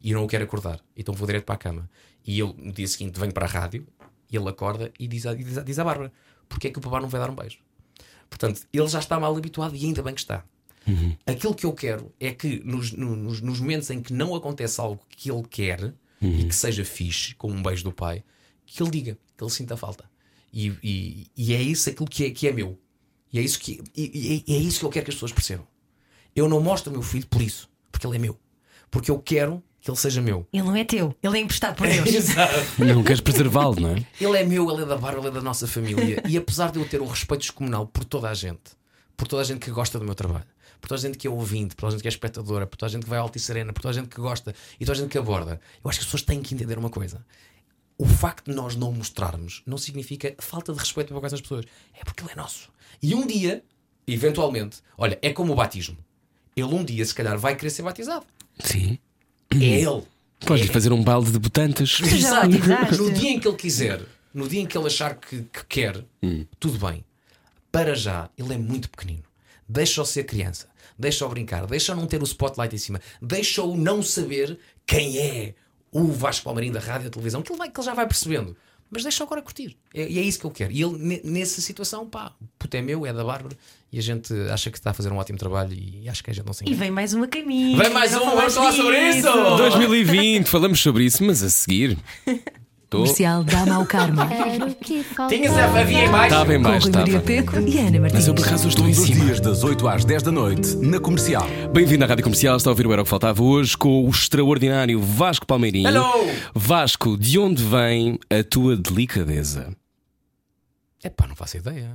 E 0.01 0.11
eu 0.11 0.17
não 0.17 0.25
o 0.25 0.27
quero 0.27 0.43
acordar. 0.43 0.79
Então 0.95 1.13
vou 1.13 1.25
direto 1.27 1.45
para 1.45 1.55
a 1.55 1.57
cama. 1.59 1.89
E 2.25 2.37
eu, 2.39 2.55
no 2.57 2.71
dia 2.71 2.87
seguinte, 2.87 3.19
venho 3.19 3.31
para 3.33 3.45
a 3.45 3.49
rádio 3.49 3.85
e 4.31 4.35
ele 4.35 4.49
acorda 4.49 4.91
e 4.99 5.07
diz, 5.07 5.25
à- 5.25 5.33
diz, 5.33 5.57
à- 5.57 5.61
diz 5.63 5.77
à 5.79 5.83
Bárbara: 5.83 6.11
porque 6.49 6.67
é 6.67 6.71
que 6.71 6.79
o 6.79 6.81
papá 6.81 6.99
não 6.99 7.07
vai 7.09 7.21
dar 7.21 7.29
um 7.29 7.35
beijo? 7.35 7.59
Portanto, 8.29 8.61
ele 8.73 8.87
já 8.87 8.99
está 8.99 9.19
mal 9.19 9.35
habituado 9.35 9.75
e 9.75 9.85
ainda 9.85 10.01
bem 10.01 10.13
que 10.13 10.21
está. 10.21 10.43
Aquilo 11.25 11.53
que 11.53 11.65
eu 11.65 11.73
quero 11.73 12.11
é 12.19 12.31
que 12.31 12.61
nos, 12.63 12.91
no- 12.91 13.15
nos, 13.15 13.41
nos 13.41 13.59
momentos 13.59 13.89
em 13.89 14.01
que 14.01 14.13
não 14.13 14.33
acontece 14.35 14.79
algo 14.81 14.99
que 15.09 15.29
ele 15.31 15.43
quer 15.49 15.93
e 16.21 16.45
que 16.45 16.55
seja 16.55 16.83
fixe, 16.83 17.35
como 17.35 17.53
um 17.53 17.61
beijo 17.61 17.83
do 17.83 17.91
pai, 17.91 18.23
que 18.65 18.81
ele 18.81 18.91
diga, 18.91 19.17
que 19.37 19.43
ele 19.43 19.51
sinta 19.51 19.77
falta. 19.77 20.05
E, 20.53 20.73
e- 20.83 21.27
e 21.35 21.53
é 21.53 21.61
isso 21.61 21.89
aquilo 21.89 22.07
que 22.09 22.25
é, 22.25 22.31
que 22.31 22.47
é 22.47 22.51
meu. 22.51 22.79
E 23.31 23.39
é, 23.39 23.41
isso 23.41 23.59
que, 23.59 23.81
e- 23.95 24.43
e 24.47 24.53
é 24.55 24.57
isso 24.57 24.79
que 24.79 24.85
eu 24.85 24.89
quero 24.89 25.05
que 25.05 25.11
as 25.11 25.15
pessoas 25.15 25.31
percebam. 25.31 25.67
Eu 26.35 26.47
não 26.47 26.61
mostro 26.61 26.89
o 26.89 26.93
meu 26.93 27.01
filho 27.03 27.27
por 27.27 27.41
isso, 27.41 27.69
porque 27.91 28.05
ele 28.07 28.15
é 28.15 28.19
meu. 28.19 28.39
Porque 28.89 29.11
eu 29.11 29.19
quero 29.19 29.61
que 29.81 29.89
ele 29.91 29.97
seja 29.97 30.21
meu. 30.21 30.47
Ele 30.51 30.63
não 30.63 30.75
é 30.75 30.83
teu, 30.83 31.13
ele 31.21 31.37
é 31.37 31.41
emprestado 31.41 31.75
por 31.75 31.87
Deus. 31.87 32.07
Exato. 32.13 32.53
Não 32.83 33.03
queres 33.03 33.21
preservá-lo, 33.21 33.79
não 33.79 33.89
é? 33.95 34.05
Ele 34.19 34.37
é 34.37 34.43
meu, 34.43 34.69
ele 34.71 34.83
é 34.83 34.85
da 34.85 34.95
Bárbara, 34.97 35.19
ele 35.19 35.27
é 35.27 35.31
da 35.31 35.41
nossa 35.41 35.67
família. 35.67 36.21
E 36.27 36.37
apesar 36.37 36.71
de 36.71 36.79
eu 36.79 36.87
ter 36.87 37.01
um 37.01 37.07
respeito 37.07 37.41
descomunal 37.41 37.85
por 37.87 38.03
toda 38.05 38.29
a 38.29 38.33
gente, 38.33 38.71
por 39.15 39.27
toda 39.27 39.41
a 39.41 39.45
gente 39.45 39.59
que 39.59 39.71
gosta 39.71 39.99
do 39.99 40.05
meu 40.05 40.15
trabalho, 40.15 40.45
por 40.79 40.89
toda 40.89 40.99
a 40.99 41.01
gente 41.01 41.17
que 41.17 41.27
é 41.27 41.29
ouvinte, 41.29 41.75
por 41.75 41.81
toda 41.81 41.89
a 41.89 41.91
gente 41.91 42.01
que 42.01 42.07
é 42.07 42.09
espectadora, 42.09 42.67
por 42.67 42.77
toda 42.77 42.89
a 42.89 42.93
gente 42.93 43.03
que 43.03 43.09
vai 43.09 43.19
ao 43.19 43.25
Alta 43.25 43.37
e 43.37 43.41
Serena, 43.41 43.73
por 43.73 43.81
toda 43.81 43.91
a 43.91 43.93
gente 44.01 44.09
que 44.09 44.19
gosta 44.21 44.53
e 44.79 44.85
toda 44.85 44.97
a 44.97 45.01
gente 45.01 45.11
que 45.11 45.17
aborda, 45.17 45.59
eu 45.83 45.89
acho 45.89 45.99
que 45.99 46.03
as 46.03 46.05
pessoas 46.05 46.21
têm 46.23 46.41
que 46.41 46.53
entender 46.53 46.77
uma 46.77 46.89
coisa. 46.89 47.25
O 47.97 48.05
facto 48.05 48.51
de 48.51 48.55
nós 48.55 48.75
não 48.75 48.91
mostrarmos 48.91 49.63
não 49.65 49.77
significa 49.77 50.35
falta 50.39 50.71
de 50.71 50.79
respeito 50.79 51.09
para 51.09 51.19
com 51.19 51.25
essas 51.25 51.41
pessoas. 51.41 51.65
É 51.99 52.03
porque 52.03 52.23
ele 52.23 52.31
é 52.31 52.35
nosso. 52.35 52.69
E 53.01 53.15
um 53.15 53.25
dia, 53.25 53.63
eventualmente, 54.05 54.77
olha, 54.97 55.17
é 55.21 55.33
como 55.33 55.53
o 55.53 55.55
batismo. 55.55 55.97
Ele 56.55 56.67
um 56.67 56.83
dia, 56.83 57.03
se 57.05 57.13
calhar, 57.13 57.37
vai 57.37 57.55
querer 57.55 57.69
ser 57.71 57.81
batizado. 57.83 58.25
Sim. 58.59 58.99
É 59.51 59.81
ele. 59.81 60.03
Podes 60.45 60.67
fazer 60.69 60.91
um 60.91 61.03
balde 61.03 61.31
de 61.31 61.39
Exato. 62.05 62.49
batizaste. 62.49 62.97
No 62.97 63.11
dia 63.11 63.31
em 63.31 63.39
que 63.39 63.47
ele 63.47 63.57
quiser, 63.57 64.01
no 64.33 64.47
dia 64.47 64.61
em 64.61 64.65
que 64.67 64.77
ele 64.77 64.87
achar 64.87 65.15
que, 65.15 65.43
que 65.43 65.65
quer, 65.67 66.03
tudo 66.59 66.77
bem. 66.85 67.03
Para 67.71 67.95
já, 67.95 68.29
ele 68.37 68.53
é 68.53 68.57
muito 68.57 68.89
pequenino. 68.89 69.23
Deixa-o 69.67 70.05
ser 70.05 70.23
criança. 70.23 70.67
Deixa-o 70.97 71.29
brincar. 71.29 71.65
Deixa-o 71.67 71.95
não 71.95 72.07
ter 72.07 72.21
o 72.21 72.25
spotlight 72.25 72.73
em 72.75 72.77
cima. 72.79 72.99
Deixa-o 73.21 73.75
não 73.77 74.01
saber 74.01 74.57
quem 74.85 75.17
é 75.19 75.53
o 75.91 76.05
Vasco 76.11 76.45
Palmeirinho 76.45 76.73
da 76.73 76.79
rádio 76.79 77.01
e 77.01 77.03
da 77.05 77.09
televisão, 77.11 77.41
que 77.41 77.51
ele, 77.51 77.57
vai, 77.59 77.69
que 77.69 77.79
ele 77.79 77.85
já 77.85 77.93
vai 77.93 78.07
percebendo. 78.07 78.55
Mas 78.89 79.03
deixa 79.03 79.23
agora 79.23 79.41
curtir. 79.41 79.77
É- 79.93 80.07
E 80.09 80.17
é, 80.17 80.21
isso 80.21 80.39
que 80.39 80.45
eu 80.45 80.51
quero. 80.51 80.71
E 80.71 80.81
ele, 80.81 80.97
ne- 80.97 81.21
nessa 81.23 81.59
situação, 81.59 82.07
pá, 82.09 82.33
puto 82.57 82.77
é 82.77 82.81
meu, 82.81 83.05
é 83.05 83.11
da 83.11 83.23
Bárbara, 83.23 83.55
e 83.91 83.99
a 83.99 84.01
gente 84.01 84.33
acha 84.49 84.71
que 84.71 84.77
está 84.77 84.91
a 84.91 84.93
fazer 84.93 85.11
um 85.11 85.17
ótimo 85.17 85.37
trabalho 85.37 85.73
e 85.73 86.07
acho 86.07 86.23
que 86.23 86.31
a 86.31 86.33
gente 86.33 86.45
não 86.45 86.53
se 86.53 86.63
E 86.63 86.67
engana. 86.67 86.79
vem 86.83 86.91
mais 86.91 87.13
uma 87.13 87.27
caminho. 87.27 87.77
Vem 87.77 87.89
mais 87.89 88.15
um, 88.15 88.19
vamos 88.19 88.53
falar 88.53 88.71
sobre 88.71 89.09
isso! 89.09 89.27
2020, 89.57 90.47
falamos 90.47 90.79
sobre 90.79 91.03
isso, 91.03 91.21
mas 91.23 91.43
a 91.43 91.49
seguir. 91.49 91.97
Tô. 92.89 92.99
Comercial 92.99 93.43
dá 93.43 93.65
mau 93.65 93.85
karma. 93.85 94.29
Tinhas 95.27 95.57
a 95.57 95.65
havia 95.79 96.05
em 96.05 96.09
baixo. 96.09 96.25
Estava 96.27 96.53
em 96.53 96.57
Com 96.57 96.63
baixo, 96.63 96.87
Rui 96.87 96.95
Maria 96.95 97.17
estava. 97.17 97.25
Peco 97.25 97.59
e 97.59 97.77
Ana 97.79 97.99
Martins. 97.99 98.13
Mas 98.13 98.27
eu 98.27 98.33
por 98.33 98.45
acaso 98.45 98.67
estou 98.69 98.87
em 98.87 98.93
Todos 98.93 99.09
os 99.09 99.13
cima. 99.13 99.25
dias, 99.25 99.39
das 99.41 99.63
8 99.65 99.87
às 99.89 100.05
10 100.05 100.23
da 100.23 100.31
noite, 100.31 100.75
na 100.77 100.97
comercial. 100.97 101.45
Bem-vindo 101.73 102.05
à 102.05 102.07
Rádio 102.07 102.23
Comercial, 102.23 102.55
está 102.55 102.69
a 102.69 102.71
ouvir 102.71 102.87
o 102.87 102.93
Era 102.93 103.01
o 103.01 103.03
que 103.03 103.09
Faltava 103.09 103.43
hoje 103.43 103.75
com 103.77 104.05
o 104.05 104.09
extraordinário 104.09 105.01
Vasco 105.01 105.45
Palmeirinho. 105.45 105.89
Hello! 105.89 106.31
Vasco, 106.55 107.17
de 107.17 107.37
onde 107.37 107.61
vem 107.61 108.17
a 108.29 108.41
tua 108.41 108.77
delicadeza? 108.77 109.75
É 111.03 111.09
pá, 111.09 111.27
não 111.27 111.35
faço 111.35 111.57
ideia. 111.57 111.93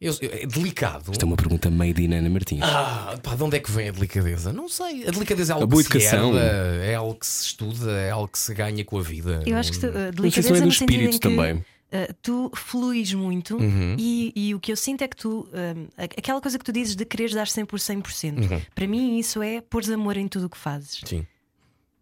Eu, 0.00 0.14
é 0.20 0.44
delicado. 0.46 1.10
Isto 1.10 1.22
é 1.22 1.26
uma 1.26 1.36
pergunta 1.36 1.70
made 1.70 2.02
in 2.04 2.12
Ana 2.12 2.28
Martins. 2.28 2.60
Ah, 2.62 3.18
pá, 3.22 3.34
de 3.34 3.42
onde 3.42 3.56
é 3.56 3.60
que 3.60 3.70
vem 3.70 3.88
a 3.88 3.92
delicadeza? 3.92 4.52
Não 4.52 4.68
sei. 4.68 5.06
A 5.08 5.10
delicadeza 5.10 5.52
é 5.52 5.54
algo 5.54 5.64
A 5.64 5.66
boa 5.66 5.82
que 5.82 5.96
educação. 5.96 6.32
se 6.32 6.38
herda, 6.38 6.84
é 6.84 6.94
algo 6.94 7.14
que 7.14 7.26
se 7.26 7.44
estuda, 7.46 7.90
é 7.92 8.10
algo 8.10 8.28
que 8.28 8.38
se 8.38 8.52
ganha 8.52 8.84
com 8.84 8.98
a 8.98 9.02
vida. 9.02 9.42
Eu 9.46 9.56
acho 9.56 9.72
que 9.72 9.78
uh, 9.78 9.80
sei 9.80 9.90
se 9.90 10.12
delicadeza 10.12 10.52
vem 10.52 10.60
do 10.60 10.66
no 10.66 10.72
sentido 10.72 10.90
em 11.00 11.08
espírito 11.08 11.20
que, 11.20 11.28
também. 11.36 11.54
uh, 11.54 12.14
tu 12.20 12.50
fluis 12.54 13.14
muito 13.14 13.56
Uhum. 13.56 13.96
e, 13.98 14.32
e 14.36 14.54
o 14.54 14.60
que 14.60 14.70
eu 14.70 14.76
sinto 14.76 15.00
é 15.00 15.08
que 15.08 15.16
tu, 15.16 15.48
um, 15.50 15.86
a- 15.96 16.04
aquela 16.04 16.42
coisa 16.42 16.58
que 16.58 16.64
tu 16.64 16.72
dizes 16.72 16.94
de 16.94 17.04
quereres 17.06 17.34
dar 17.34 17.48
100 17.48 17.64
por 17.64 17.78
100%, 17.78 18.38
Uhum. 18.52 18.60
para 18.74 18.86
mim 18.86 19.18
isso 19.18 19.40
é 19.42 19.62
pôres 19.62 19.88
amor 19.88 20.18
em 20.18 20.28
tudo 20.28 20.44
o 20.44 20.50
que 20.50 20.58
fazes. 20.58 21.00
Sim. 21.06 21.26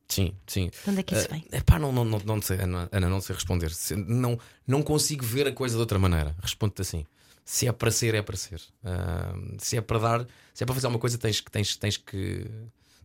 Sim, 0.09 0.34
sim. 0.49 0.68
De 0.84 0.90
onde 0.90 1.01
é 1.01 1.03
que 1.05 1.14
isso 1.14 1.28
vem? 1.30 1.45
É 1.51 1.61
pá, 1.61 1.78
não, 1.78 1.90
não, 1.92 2.05
não, 2.05 2.18
não 2.26 2.42
sei, 2.42 2.59
Ana, 2.61 2.88
Ana, 2.92 3.09
não 3.09 3.20
sei 3.20 3.34
responder. 3.36 3.70
Não, 4.07 4.38
não 4.66 4.82
consigo 4.82 5.24
ver 5.24 5.47
a 5.47 5.53
coisa 5.53 5.76
de 5.76 5.80
outra 5.80 5.99
maneira. 5.99 6.34
Respondo-te 6.42 6.82
assim. 6.82 7.07
Se 7.45 7.66
é 7.68 7.72
para 7.72 7.90
ser, 7.90 8.14
é 8.14 8.22
para 8.22 8.36
ser. 8.36 8.61
Ah, 8.84 9.34
se 9.59 9.76
é 9.76 9.80
para 9.80 9.99
dar, 9.99 10.26
se 10.55 10.62
é 10.62 10.66
para 10.66 10.74
fazer 10.74 10.86
alguma 10.86 11.01
coisa, 11.01 11.18
tens, 11.18 11.40
que- 11.40 11.51
tens, 11.51 11.76
tens, 11.76 11.97
que, 11.99 12.47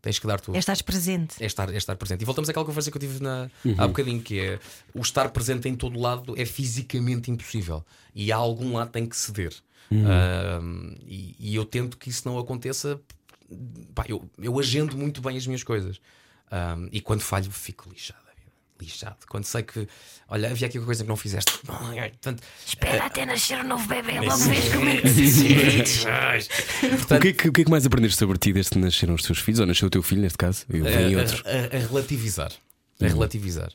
tens 0.02 0.18
que 0.18 0.26
dar 0.26 0.40
tudo. 0.40 0.56
É 0.56 0.60
estás 0.60 0.82
presente. 0.82 1.36
É 1.44 1.46
estar, 1.46 1.74
é 1.74 1.78
estar 1.78 1.96
presente. 1.98 2.22
E 2.22 2.26
voltamos 2.26 2.50
àquela 2.50 2.66
conversa 2.66 2.90
que 2.90 2.96
eu 2.98 3.02
tive 3.02 3.22
na, 3.22 3.50
há 3.78 3.86
bocadinho, 3.88 4.22
que 4.22 4.40
é 4.40 4.60
o 4.94 5.02
estar 5.02 5.30
presente 5.32 5.68
em 5.68 5.76
todo 5.76 6.00
lado 6.00 6.40
é 6.40 6.46
fisicamente 6.46 7.30
impossível. 7.30 7.86
E 8.16 8.32
há 8.32 8.38
algum 8.38 8.74
lado 8.74 8.92
tem 8.92 9.06
que 9.06 9.16
ceder. 9.18 9.54
Ah, 9.92 10.60
e, 11.06 11.36
e 11.38 11.56
eu 11.56 11.66
tento 11.66 11.98
que 11.98 12.10
isso 12.10 12.28
não 12.28 12.38
aconteça. 12.40 13.00
Pá, 13.94 14.06
eu, 14.08 14.30
eu 14.38 14.58
agendo 14.60 14.96
muito 14.96 15.22
bem 15.22 15.36
as 15.36 15.46
minhas 15.48 15.64
coisas. 15.64 16.00
E 16.92 17.02
quando 17.02 17.22
falho, 17.22 17.52
fico 17.52 17.90
lixado. 17.90 18.29
Lixado. 18.82 19.18
Quando 19.28 19.46
sei 19.46 19.64
que, 19.64 19.88
olha, 20.28 20.50
havia 20.52 20.68
aqui 20.68 20.78
uma 20.80 20.86
coisa 20.86 21.04
que 21.04 21.10
não 21.10 21.18
fizeste. 21.18 21.52
Portanto, 21.66 22.42
Espera 22.66 23.06
até 23.06 23.26
nascer 23.26 23.60
um 23.60 23.68
novo 23.68 23.88
bebê, 23.88 24.20
logo 24.20 24.38
vês 24.38 24.74
como 24.74 24.90
é 24.90 25.02
O 27.18 27.20
que, 27.20 27.28
é 27.28 27.34
que, 27.34 27.50
o 27.50 27.54
que 27.54 27.62
é 27.62 27.64
que 27.66 27.72
mais 27.72 27.86
aprendeste 27.86 28.18
sobre 28.18 28.38
ti 28.38 28.54
desde 28.54 28.72
que 28.72 28.80
nasceram 28.80 29.14
os 29.16 29.24
teus 29.24 29.40
filhos? 29.40 29.60
Ou 29.60 29.66
nasceu 29.66 29.88
o 29.88 29.90
teu 29.92 30.02
filho, 30.02 30.22
neste 30.22 30.38
caso? 30.38 30.66
E 30.70 30.80
vem 30.80 31.16
a, 31.16 31.20
outro. 31.20 31.44
a- 31.46 31.76
a 31.76 31.80
relativizar. 31.80 32.52
A 33.02 33.06
relativizar. 33.08 33.70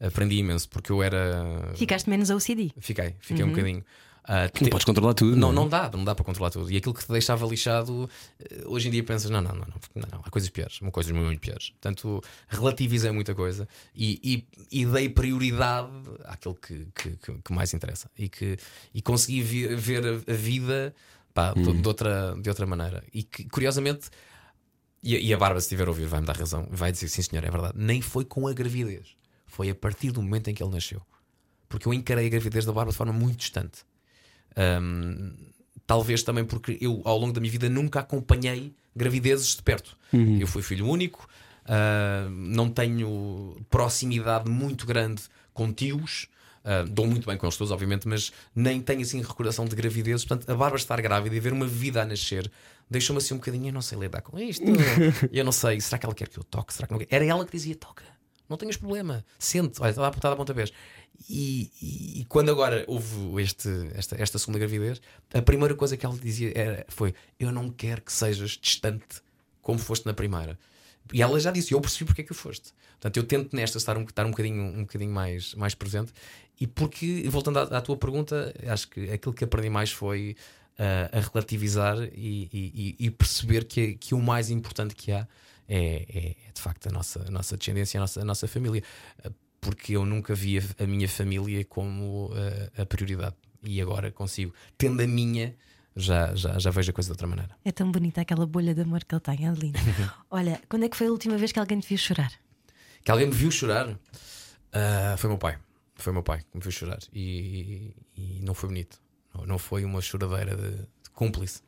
Aprendi 0.00 0.36
imenso, 0.36 0.68
porque 0.68 0.90
eu 0.92 1.02
era. 1.02 1.72
Ficaste 1.76 2.10
menos 2.10 2.28
OCD. 2.30 2.72
Fiquei, 2.78 3.14
fiquei 3.20 3.44
um 3.44 3.48
bocadinho. 3.50 3.84
Ah, 4.26 4.44
Não 4.44 4.48
te- 4.48 4.70
podes 4.70 4.86
controlar 4.86 5.12
tudo. 5.12 5.36
não, 5.36 5.50
é? 5.50 5.52
não 5.52 5.68
dá, 5.68 5.90
não 5.92 6.02
dá 6.02 6.14
para 6.14 6.24
controlar 6.24 6.50
tudo. 6.50 6.70
E 6.72 6.76
aquilo 6.78 6.94
que 6.94 7.04
te 7.04 7.12
deixava 7.12 7.46
lixado, 7.46 8.08
eh, 8.40 8.62
hoje 8.64 8.88
em 8.88 8.90
dia 8.90 9.04
pensas: 9.04 9.30
não, 9.30 9.42
não, 9.42 9.52
não, 9.52 9.66
não, 9.66 9.74
não, 9.96 10.08
não, 10.12 10.20
há 10.24 10.30
coisas 10.30 10.48
piores, 10.48 10.78
há 10.82 10.90
coisas 10.90 11.12
muito 11.12 11.38
piores. 11.40 11.70
Portanto, 11.70 12.22
relativizei 12.48 13.10
muita 13.10 13.34
coisa 13.34 13.68
e, 13.94 14.46
e, 14.70 14.80
e 14.80 14.86
dei 14.86 15.10
prioridade 15.10 15.88
àquilo 16.24 16.54
que, 16.54 16.86
que, 16.94 17.10
que- 17.42 17.52
mais 17.52 17.74
interessa 17.74 18.10
e, 18.18 18.28
que, 18.30 18.56
e 18.94 19.02
consegui 19.02 19.42
vi- 19.42 19.74
ver 19.76 20.02
a, 20.06 20.32
a 20.32 20.34
vida 20.34 20.94
pá, 21.34 21.52
de, 21.52 21.72
de 21.82 21.86
outra, 21.88 22.34
de 22.40 22.48
outra 22.48 22.64
maneira. 22.66 23.04
E 23.12 23.24
que, 23.24 23.44
curiosamente, 23.44 24.08
e, 25.02 25.16
a- 25.16 25.20
e 25.20 25.34
a 25.34 25.36
Bárbara, 25.36 25.60
se 25.60 25.66
estiver 25.66 25.86
a 25.86 25.90
ouvir, 25.90 26.06
vai-me 26.06 26.26
dar 26.26 26.36
razão, 26.38 26.66
vai 26.70 26.90
dizer: 26.90 27.08
sim, 27.08 27.20
senhor, 27.20 27.44
é 27.44 27.50
verdade. 27.50 27.74
Nem 27.76 28.00
foi 28.00 28.24
com 28.24 28.48
a 28.48 28.54
gravidez, 28.54 29.08
foi 29.46 29.68
a 29.68 29.74
partir 29.74 30.12
do 30.12 30.22
momento 30.22 30.48
em 30.48 30.54
que 30.54 30.62
ele 30.62 30.72
nasceu. 30.72 31.02
Porque 31.68 31.86
eu 31.86 31.92
encarei 31.92 32.26
a 32.26 32.30
gravidez 32.30 32.64
da 32.64 32.72
Bárbara 32.72 32.92
de 32.92 32.96
forma 32.96 33.12
muito 33.12 33.36
distante. 33.38 33.80
Um, 34.56 35.32
talvez 35.86 36.22
também 36.22 36.44
porque 36.44 36.78
eu, 36.80 37.02
ao 37.04 37.18
longo 37.18 37.32
da 37.32 37.40
minha 37.40 37.50
vida, 37.50 37.68
nunca 37.68 38.00
acompanhei 38.00 38.74
gravidezes 38.94 39.56
de 39.56 39.62
perto. 39.62 39.96
Eu 40.40 40.46
fui 40.46 40.62
filho 40.62 40.86
único, 40.86 41.28
uh, 41.64 42.30
não 42.30 42.70
tenho 42.70 43.56
proximidade 43.68 44.48
muito 44.48 44.86
grande 44.86 45.22
com 45.52 45.72
tios. 45.72 46.28
Uh, 46.64 46.88
dou 46.88 47.06
muito 47.06 47.26
bem 47.26 47.36
com 47.36 47.44
eles 47.44 47.56
todos, 47.56 47.70
obviamente, 47.70 48.08
mas 48.08 48.32
nem 48.54 48.80
tenho 48.80 49.02
assim 49.02 49.20
recordação 49.20 49.66
de 49.66 49.76
gravidezes. 49.76 50.24
Portanto, 50.24 50.48
a 50.48 50.54
Bárbara 50.54 50.76
estar 50.76 51.00
grávida 51.02 51.34
e 51.36 51.40
ver 51.40 51.52
uma 51.52 51.66
vida 51.66 52.00
a 52.00 52.06
nascer 52.06 52.50
deixou-me 52.88 53.18
assim 53.18 53.34
um 53.34 53.38
bocadinho. 53.38 53.68
Eu 53.68 53.72
não 53.72 53.82
sei 53.82 53.98
lidar 53.98 54.22
com 54.22 54.38
isto. 54.38 54.64
eu 55.32 55.44
não 55.44 55.52
sei. 55.52 55.80
Será 55.80 55.98
que 55.98 56.06
ela 56.06 56.14
quer 56.14 56.28
que 56.28 56.38
eu 56.38 56.44
toque? 56.44 56.72
Será 56.72 56.86
que 56.86 56.92
não 56.92 57.00
quer? 57.00 57.08
Era 57.10 57.24
ela 57.24 57.44
que 57.44 57.52
dizia: 57.52 57.74
toca, 57.74 58.04
não 58.48 58.56
tenhas 58.56 58.76
problema, 58.76 59.24
sente, 59.38 59.80
olha, 59.80 59.90
está 59.90 60.06
apontada 60.06 60.34
a 60.34 60.36
pontapés. 60.36 60.72
E, 61.30 61.70
e, 61.80 62.20
e 62.20 62.24
quando 62.24 62.50
agora 62.50 62.84
houve 62.88 63.40
este, 63.42 63.68
esta, 63.94 64.20
esta 64.20 64.38
segunda 64.38 64.58
gravidez, 64.58 65.00
a 65.32 65.40
primeira 65.40 65.74
coisa 65.74 65.96
que 65.96 66.04
ela 66.04 66.16
dizia 66.18 66.52
era, 66.54 66.84
foi: 66.88 67.14
Eu 67.38 67.52
não 67.52 67.70
quero 67.70 68.02
que 68.02 68.12
sejas 68.12 68.50
distante 68.60 69.22
como 69.62 69.78
foste 69.78 70.04
na 70.06 70.12
primeira. 70.12 70.58
E 71.12 71.22
ela 71.22 71.38
já 71.38 71.50
disse: 71.52 71.72
Eu 71.72 71.80
percebi 71.80 72.04
porque 72.06 72.22
é 72.22 72.24
que 72.24 72.34
foste. 72.34 72.72
Portanto, 72.92 73.16
eu 73.16 73.22
tento 73.24 73.54
nesta 73.54 73.78
estar 73.78 73.96
um, 73.96 74.02
estar 74.02 74.26
um 74.26 74.30
bocadinho, 74.30 74.62
um 74.64 74.80
bocadinho 74.80 75.12
mais, 75.12 75.54
mais 75.54 75.74
presente. 75.74 76.12
E 76.60 76.66
porque, 76.66 77.24
voltando 77.28 77.58
à, 77.58 77.62
à 77.62 77.80
tua 77.80 77.96
pergunta, 77.96 78.52
acho 78.66 78.88
que 78.88 79.10
aquilo 79.10 79.34
que 79.34 79.44
aprendi 79.44 79.70
mais 79.70 79.90
foi 79.92 80.36
ah, 80.78 81.10
a 81.12 81.20
relativizar 81.20 81.96
e- 82.12 82.48
e- 82.52 82.96
e 82.98 83.10
perceber 83.10 83.64
que, 83.64 83.94
que 83.94 84.14
o 84.14 84.20
mais 84.20 84.50
importante 84.50 84.94
que 84.94 85.12
há 85.12 85.28
é, 85.68 86.04
é, 86.08 86.52
de 86.52 86.60
facto 86.60 86.88
a 86.88 86.92
nossa, 86.92 87.24
a 87.26 87.30
nossa 87.30 87.56
descendência, 87.56 87.98
a 87.98 88.02
nossa, 88.02 88.20
a 88.20 88.24
nossa 88.24 88.48
família. 88.48 88.82
Ah, 89.24 89.30
Porque 89.60 89.96
eu 89.96 90.04
nunca 90.04 90.34
via 90.34 90.62
a 90.78 90.86
minha 90.86 91.08
família 91.08 91.64
como 91.64 92.30
ah, 92.34 92.82
a 92.82 92.86
prioridade. 92.86 93.36
E 93.62 93.80
agora 93.80 94.10
consigo, 94.10 94.52
tendo 94.76 95.02
a 95.02 95.06
minha, 95.06 95.56
já, 95.96 96.34
já, 96.34 96.58
já 96.58 96.70
vejo 96.70 96.90
a 96.90 96.94
coisa 96.94 97.08
de 97.08 97.12
outra 97.12 97.26
maneira. 97.26 97.56
É 97.64 97.72
tão 97.72 97.90
bonita 97.90 98.20
aquela 98.20 98.46
bolha 98.46 98.74
de 98.74 98.82
amor 98.82 99.04
que 99.04 99.14
ele 99.14 99.20
tem, 99.20 99.46
é 99.46 99.52
lindo. 99.52 99.78
Olha, 100.30 100.60
quando 100.68 100.84
é 100.84 100.88
que 100.88 100.96
foi 100.96 101.06
a 101.06 101.10
última 101.10 101.38
vez 101.38 101.50
que 101.50 101.58
alguém 101.58 101.80
te 101.80 101.88
viu 101.88 101.98
chorar? 101.98 102.32
Que 103.02 103.10
alguém 103.10 103.26
me 103.26 103.34
viu 103.34 103.50
chorar 103.50 103.98
ah, 104.74 105.16
foi 105.16 105.30
meu 105.30 105.38
pai. 105.38 105.56
Foi 105.94 106.12
meu 106.12 106.22
pai 106.22 106.40
que 106.40 106.56
me 106.56 106.60
viu 106.60 106.72
chorar. 106.72 106.98
E, 107.12 107.94
e 108.16 108.40
não 108.42 108.52
foi 108.54 108.68
bonito. 108.68 109.00
Não, 109.32 109.46
não 109.46 109.58
foi 109.58 109.84
uma 109.84 110.00
choradeira 110.02 110.56
de, 110.56 110.78
de 110.78 111.10
cúmplice. 111.12 111.62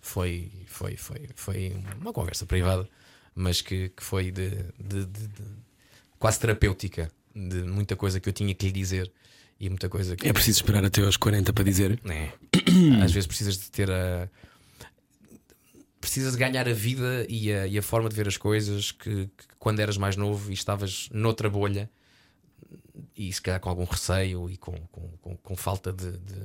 Foi, 0.00 0.52
foi, 0.66 0.96
foi, 0.96 1.28
foi 1.34 1.82
uma 2.00 2.12
conversa 2.12 2.46
privada, 2.46 2.88
mas 3.40 3.60
que, 3.62 3.88
que 3.90 4.02
foi 4.02 4.30
de, 4.30 4.50
de- 4.78 5.06
de- 5.06 5.28
de- 5.28 5.56
quase 6.18 6.38
terapêutica. 6.38 7.10
De 7.34 7.62
muita 7.62 7.94
coisa 7.96 8.18
que 8.20 8.28
eu 8.28 8.32
tinha 8.32 8.54
que 8.54 8.66
lhe 8.66 8.72
dizer 8.72 9.10
e 9.58 9.68
muita 9.68 9.88
coisa 9.88 10.16
que. 10.16 10.28
É 10.28 10.32
preciso 10.32 10.58
esperar 10.58 10.84
até 10.84 11.00
aos 11.02 11.16
40 11.16 11.52
para 11.52 11.64
dizer. 11.64 12.00
É. 12.04 12.32
Às 13.04 13.12
vezes 13.12 13.26
precisas 13.26 13.56
de 13.56 13.70
ter 13.70 13.90
a. 13.90 14.28
Precisas 16.00 16.32
de 16.32 16.38
ganhar 16.38 16.66
a 16.66 16.72
vida 16.72 17.26
e 17.28 17.52
a, 17.52 17.66
e 17.66 17.78
a 17.78 17.82
forma 17.82 18.08
de 18.08 18.16
ver 18.16 18.26
as 18.26 18.36
coisas 18.38 18.90
que, 18.90 19.26
que 19.26 19.44
quando 19.58 19.80
eras 19.80 19.98
mais 19.98 20.16
novo 20.16 20.50
e 20.50 20.54
estavas 20.54 21.08
noutra 21.12 21.48
bolha 21.50 21.90
e 23.14 23.30
se 23.32 23.40
calhar 23.40 23.60
com 23.60 23.68
algum 23.68 23.84
receio 23.84 24.48
e 24.48 24.56
com, 24.56 24.72
com, 24.90 25.08
com, 25.20 25.36
com 25.36 25.56
falta 25.56 25.92
de, 25.92 26.12
de, 26.12 26.40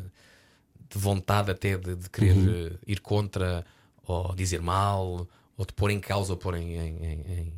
de 0.89 0.97
vontade 0.97 1.51
até 1.51 1.77
de, 1.77 1.95
de 1.95 2.09
querer 2.09 2.35
eh, 2.35 2.77
ir 2.85 2.99
contra 2.99 3.65
ou 4.03 4.35
dizer 4.35 4.61
mal 4.61 5.27
ou 5.57 5.65
de 5.65 5.73
pôr 5.73 5.91
em 5.91 5.99
causa 5.99 6.33
ou 6.33 6.37
pôr 6.37 6.55
em, 6.55 6.75
em, 6.75 7.05
em, 7.05 7.53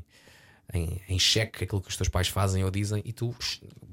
em, 0.73 1.01
em, 1.09 1.19
xeque 1.19 1.63
aquilo 1.63 1.81
que 1.81 1.89
os 1.89 1.97
teus 1.97 2.09
pais 2.09 2.27
fazem 2.27 2.63
ou 2.63 2.69
dizem 2.71 3.01
e 3.05 3.11
tu 3.13 3.33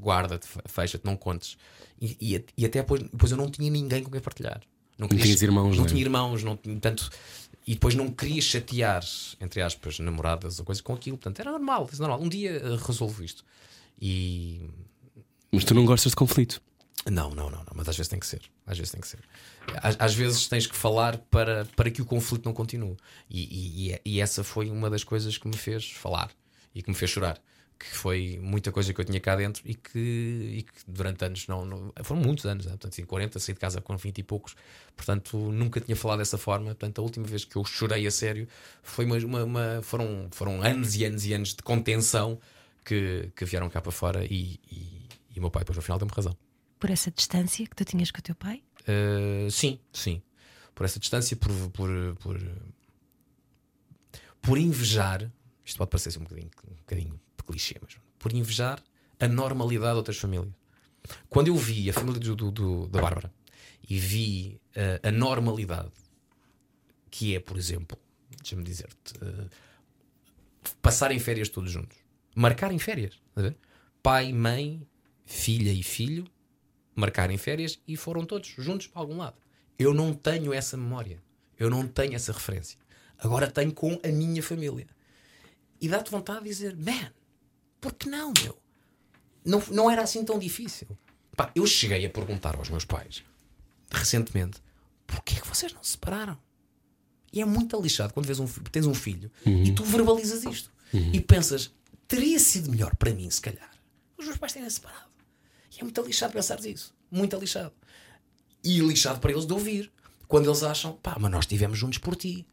guarda-te, 0.00 0.46
fe- 0.46 0.60
fecha-te, 0.66 1.04
não 1.04 1.16
contes. 1.16 1.56
E, 2.00 2.16
e, 2.20 2.44
e 2.58 2.66
até 2.66 2.80
depois, 2.80 3.02
depois 3.02 3.30
eu 3.32 3.38
não 3.38 3.50
tinha 3.50 3.70
ninguém 3.70 4.02
com 4.02 4.10
quem 4.10 4.20
partilhar. 4.20 4.60
Não, 4.98 5.08
queria- 5.08 5.24
tinhas 5.24 5.42
irmãos, 5.42 5.70
não 5.70 5.76
não 5.78 5.84
é? 5.84 5.88
tinha 5.88 6.00
irmãos, 6.00 6.42
não 6.44 6.56
tinha 6.56 6.78
tanto. 6.78 7.10
E 7.66 7.74
depois 7.74 7.94
não 7.94 8.10
queria 8.10 8.42
chatear, 8.42 9.02
entre 9.40 9.62
aspas, 9.62 9.98
namoradas 9.98 10.58
ou 10.58 10.64
coisas 10.66 10.82
com 10.82 10.92
aquilo. 10.92 11.16
Portanto, 11.16 11.40
era 11.40 11.50
normal, 11.50 11.88
é 11.92 11.96
normal. 11.96 12.20
Um 12.20 12.28
dia 12.28 12.60
resolvo 12.86 13.24
isto. 13.24 13.42
E 14.00 14.60
Mas 15.50 15.64
tu 15.64 15.74
não 15.74 15.86
gostas 15.86 16.12
de 16.12 16.16
conflito. 16.16 16.60
Não, 17.10 17.30
não, 17.34 17.50
não, 17.50 17.58
não, 17.58 17.72
mas 17.74 17.88
às 17.88 17.96
vezes 17.96 18.08
tem 18.08 18.18
que 18.18 18.26
ser. 18.26 18.40
Às 18.66 18.78
vezes 18.78 18.90
tem 18.92 19.00
que 19.00 19.08
ser. 19.08 19.20
Às, 19.82 19.96
às 19.98 20.14
vezes 20.14 20.46
tens 20.48 20.66
que 20.66 20.74
falar 20.76 21.18
para, 21.18 21.66
para 21.76 21.90
que 21.90 22.00
o 22.00 22.04
conflito 22.06 22.44
não 22.46 22.52
continue. 22.54 22.96
E, 23.28 23.88
e- 23.88 23.92
é- 23.92 24.00
e 24.04 24.20
essa 24.20 24.42
foi 24.42 24.70
uma 24.70 24.88
das 24.88 25.04
coisas 25.04 25.36
que 25.36 25.46
me 25.46 25.56
fez 25.56 25.90
falar 25.90 26.30
e 26.74 26.82
que 26.82 26.88
me 26.88 26.96
fez 26.96 27.10
chorar. 27.10 27.38
Que 27.78 27.86
foi 27.86 28.38
muita 28.40 28.70
coisa 28.72 28.94
que 28.94 29.00
eu 29.00 29.04
tinha 29.04 29.20
cá 29.20 29.34
dentro 29.36 29.62
e 29.66 29.74
que, 29.74 29.98
e 29.98 30.62
que 30.62 30.72
durante 30.86 31.24
anos 31.24 31.46
não, 31.48 31.64
não- 31.66 31.92
Foram 32.04 32.22
muitos 32.22 32.46
anos, 32.46 32.64
né? 32.66 32.70
portanto, 32.72 32.92
assim, 32.92 33.04
40, 33.04 33.38
saí 33.38 33.52
de 33.54 33.60
casa 33.60 33.80
com 33.80 33.96
20 33.96 34.18
e 34.18 34.22
poucos. 34.22 34.54
Portanto, 34.96 35.36
nunca 35.36 35.80
tinha 35.80 35.96
falado 35.96 36.18
dessa 36.20 36.38
forma. 36.38 36.66
Portanto, 36.66 37.00
a 37.00 37.02
última 37.02 37.26
vez 37.26 37.44
que 37.44 37.56
eu 37.56 37.64
chorei 37.64 38.06
a 38.06 38.10
sério 38.10 38.48
foi 38.82 39.04
uma, 39.04 39.16
uma- 39.18 39.44
uma- 39.44 39.80
foram, 39.82 40.28
foram 40.30 40.62
anos 40.62 40.94
e 40.94 41.04
anos 41.04 41.26
e 41.26 41.34
anos 41.34 41.48
de 41.50 41.62
contenção 41.62 42.38
que, 42.84 43.30
que 43.36 43.44
vieram 43.44 43.68
cá 43.68 43.82
para 43.82 43.92
fora. 43.92 44.24
E, 44.24 44.58
e, 44.70 45.02
e 45.34 45.38
o 45.38 45.40
meu 45.42 45.50
pai, 45.50 45.62
depois, 45.62 45.76
no 45.76 45.82
final, 45.82 45.98
deu-me 45.98 46.12
razão. 46.14 46.34
Por 46.84 46.90
essa 46.90 47.10
distância 47.10 47.66
que 47.66 47.74
tu 47.74 47.82
tinhas 47.82 48.10
com 48.10 48.18
o 48.18 48.22
teu 48.22 48.34
pai? 48.34 48.62
Uh, 48.86 49.50
sim, 49.50 49.80
sim. 49.90 50.20
Por 50.74 50.84
essa 50.84 51.00
distância, 51.00 51.34
por, 51.34 51.50
por, 51.70 51.88
por, 52.20 52.38
por 54.42 54.58
invejar, 54.58 55.32
isto 55.64 55.78
pode 55.78 55.88
parecer 55.90 56.18
um 56.18 56.24
bocadinho, 56.24 56.50
um 56.70 56.74
bocadinho 56.74 57.20
clichê, 57.46 57.76
mas 57.80 57.96
por 58.18 58.34
invejar 58.34 58.82
a 59.18 59.26
normalidade 59.26 59.92
de 59.92 59.96
outras 59.96 60.18
famílias. 60.18 60.52
Quando 61.30 61.48
eu 61.48 61.56
vi 61.56 61.88
a 61.88 61.94
família 61.94 62.20
do, 62.20 62.36
do- 62.36 62.50
do- 62.50 62.88
da 62.88 63.00
Bárbara 63.00 63.32
e 63.88 63.98
vi 63.98 64.60
eh, 64.74 65.00
a 65.02 65.10
normalidade 65.10 65.90
que 67.10 67.34
é, 67.34 67.40
por 67.40 67.56
exemplo, 67.56 67.96
deixa-me 68.28 68.62
dizer-te, 68.62 69.14
eh, 69.22 69.46
passarem 70.82 71.18
férias 71.18 71.48
todos 71.48 71.70
juntos, 71.72 71.96
marcarem 72.36 72.78
férias, 72.78 73.18
pai, 74.02 74.34
mãe, 74.34 74.86
filha 75.24 75.72
e 75.72 75.82
filho 75.82 76.26
marcarem 76.94 77.36
férias 77.36 77.78
e 77.86 77.96
foram 77.96 78.24
todos 78.24 78.48
juntos 78.58 78.86
para 78.86 79.00
algum 79.00 79.16
lado. 79.16 79.36
Eu 79.78 79.92
não 79.92 80.12
tenho 80.12 80.52
essa 80.52 80.76
memória, 80.76 81.22
eu 81.58 81.68
não 81.68 81.86
tenho 81.86 82.14
essa 82.14 82.32
referência. 82.32 82.78
Agora 83.18 83.50
tenho 83.50 83.72
com 83.72 83.98
a 84.04 84.08
minha 84.08 84.42
família. 84.42 84.86
E 85.80 85.88
dá-te 85.88 86.10
vontade 86.10 86.44
de 86.44 86.48
dizer, 86.48 86.76
man, 86.76 87.12
por 87.80 87.92
que 87.94 88.08
não, 88.08 88.32
meu? 88.42 88.58
Não, 89.44 89.62
não 89.70 89.90
era 89.90 90.02
assim 90.02 90.24
tão 90.24 90.38
difícil. 90.38 90.86
Pá, 91.36 91.50
eu 91.54 91.66
cheguei 91.66 92.06
a 92.06 92.10
perguntar 92.10 92.56
aos 92.56 92.70
meus 92.70 92.84
pais, 92.84 93.24
recentemente, 93.90 94.62
porquê 95.06 95.36
é 95.36 95.40
que 95.40 95.48
vocês 95.48 95.72
não 95.72 95.82
se 95.82 95.92
separaram? 95.92 96.38
E 97.32 97.40
é 97.40 97.44
muito 97.44 97.80
lixado 97.80 98.14
quando 98.14 98.26
vês 98.26 98.38
um, 98.38 98.46
tens 98.46 98.86
um 98.86 98.94
filho 98.94 99.30
e 99.44 99.72
tu 99.72 99.82
verbalizas 99.84 100.44
isto 100.44 100.70
e 101.12 101.20
pensas, 101.20 101.72
teria 102.06 102.38
sido 102.38 102.70
melhor 102.70 102.94
para 102.94 103.12
mim, 103.12 103.28
se 103.28 103.40
calhar, 103.40 103.70
os 104.16 104.24
meus 104.24 104.38
pais 104.38 104.52
terem 104.52 104.70
separado. 104.70 105.10
E 105.76 105.80
é 105.80 105.82
muito 105.82 106.00
lixado 106.02 106.32
pensar 106.32 106.58
isso. 106.64 106.94
Muito 107.10 107.36
lixado. 107.36 107.72
E 108.62 108.78
lixado 108.80 109.20
para 109.20 109.32
eles 109.32 109.46
de 109.46 109.52
ouvir. 109.52 109.90
Quando 110.28 110.48
eles 110.48 110.62
acham, 110.62 110.92
pá, 110.94 111.16
mas 111.20 111.30
nós 111.30 111.44
estivemos 111.44 111.78
juntos 111.78 111.98
por 111.98 112.16
ti. 112.16 112.46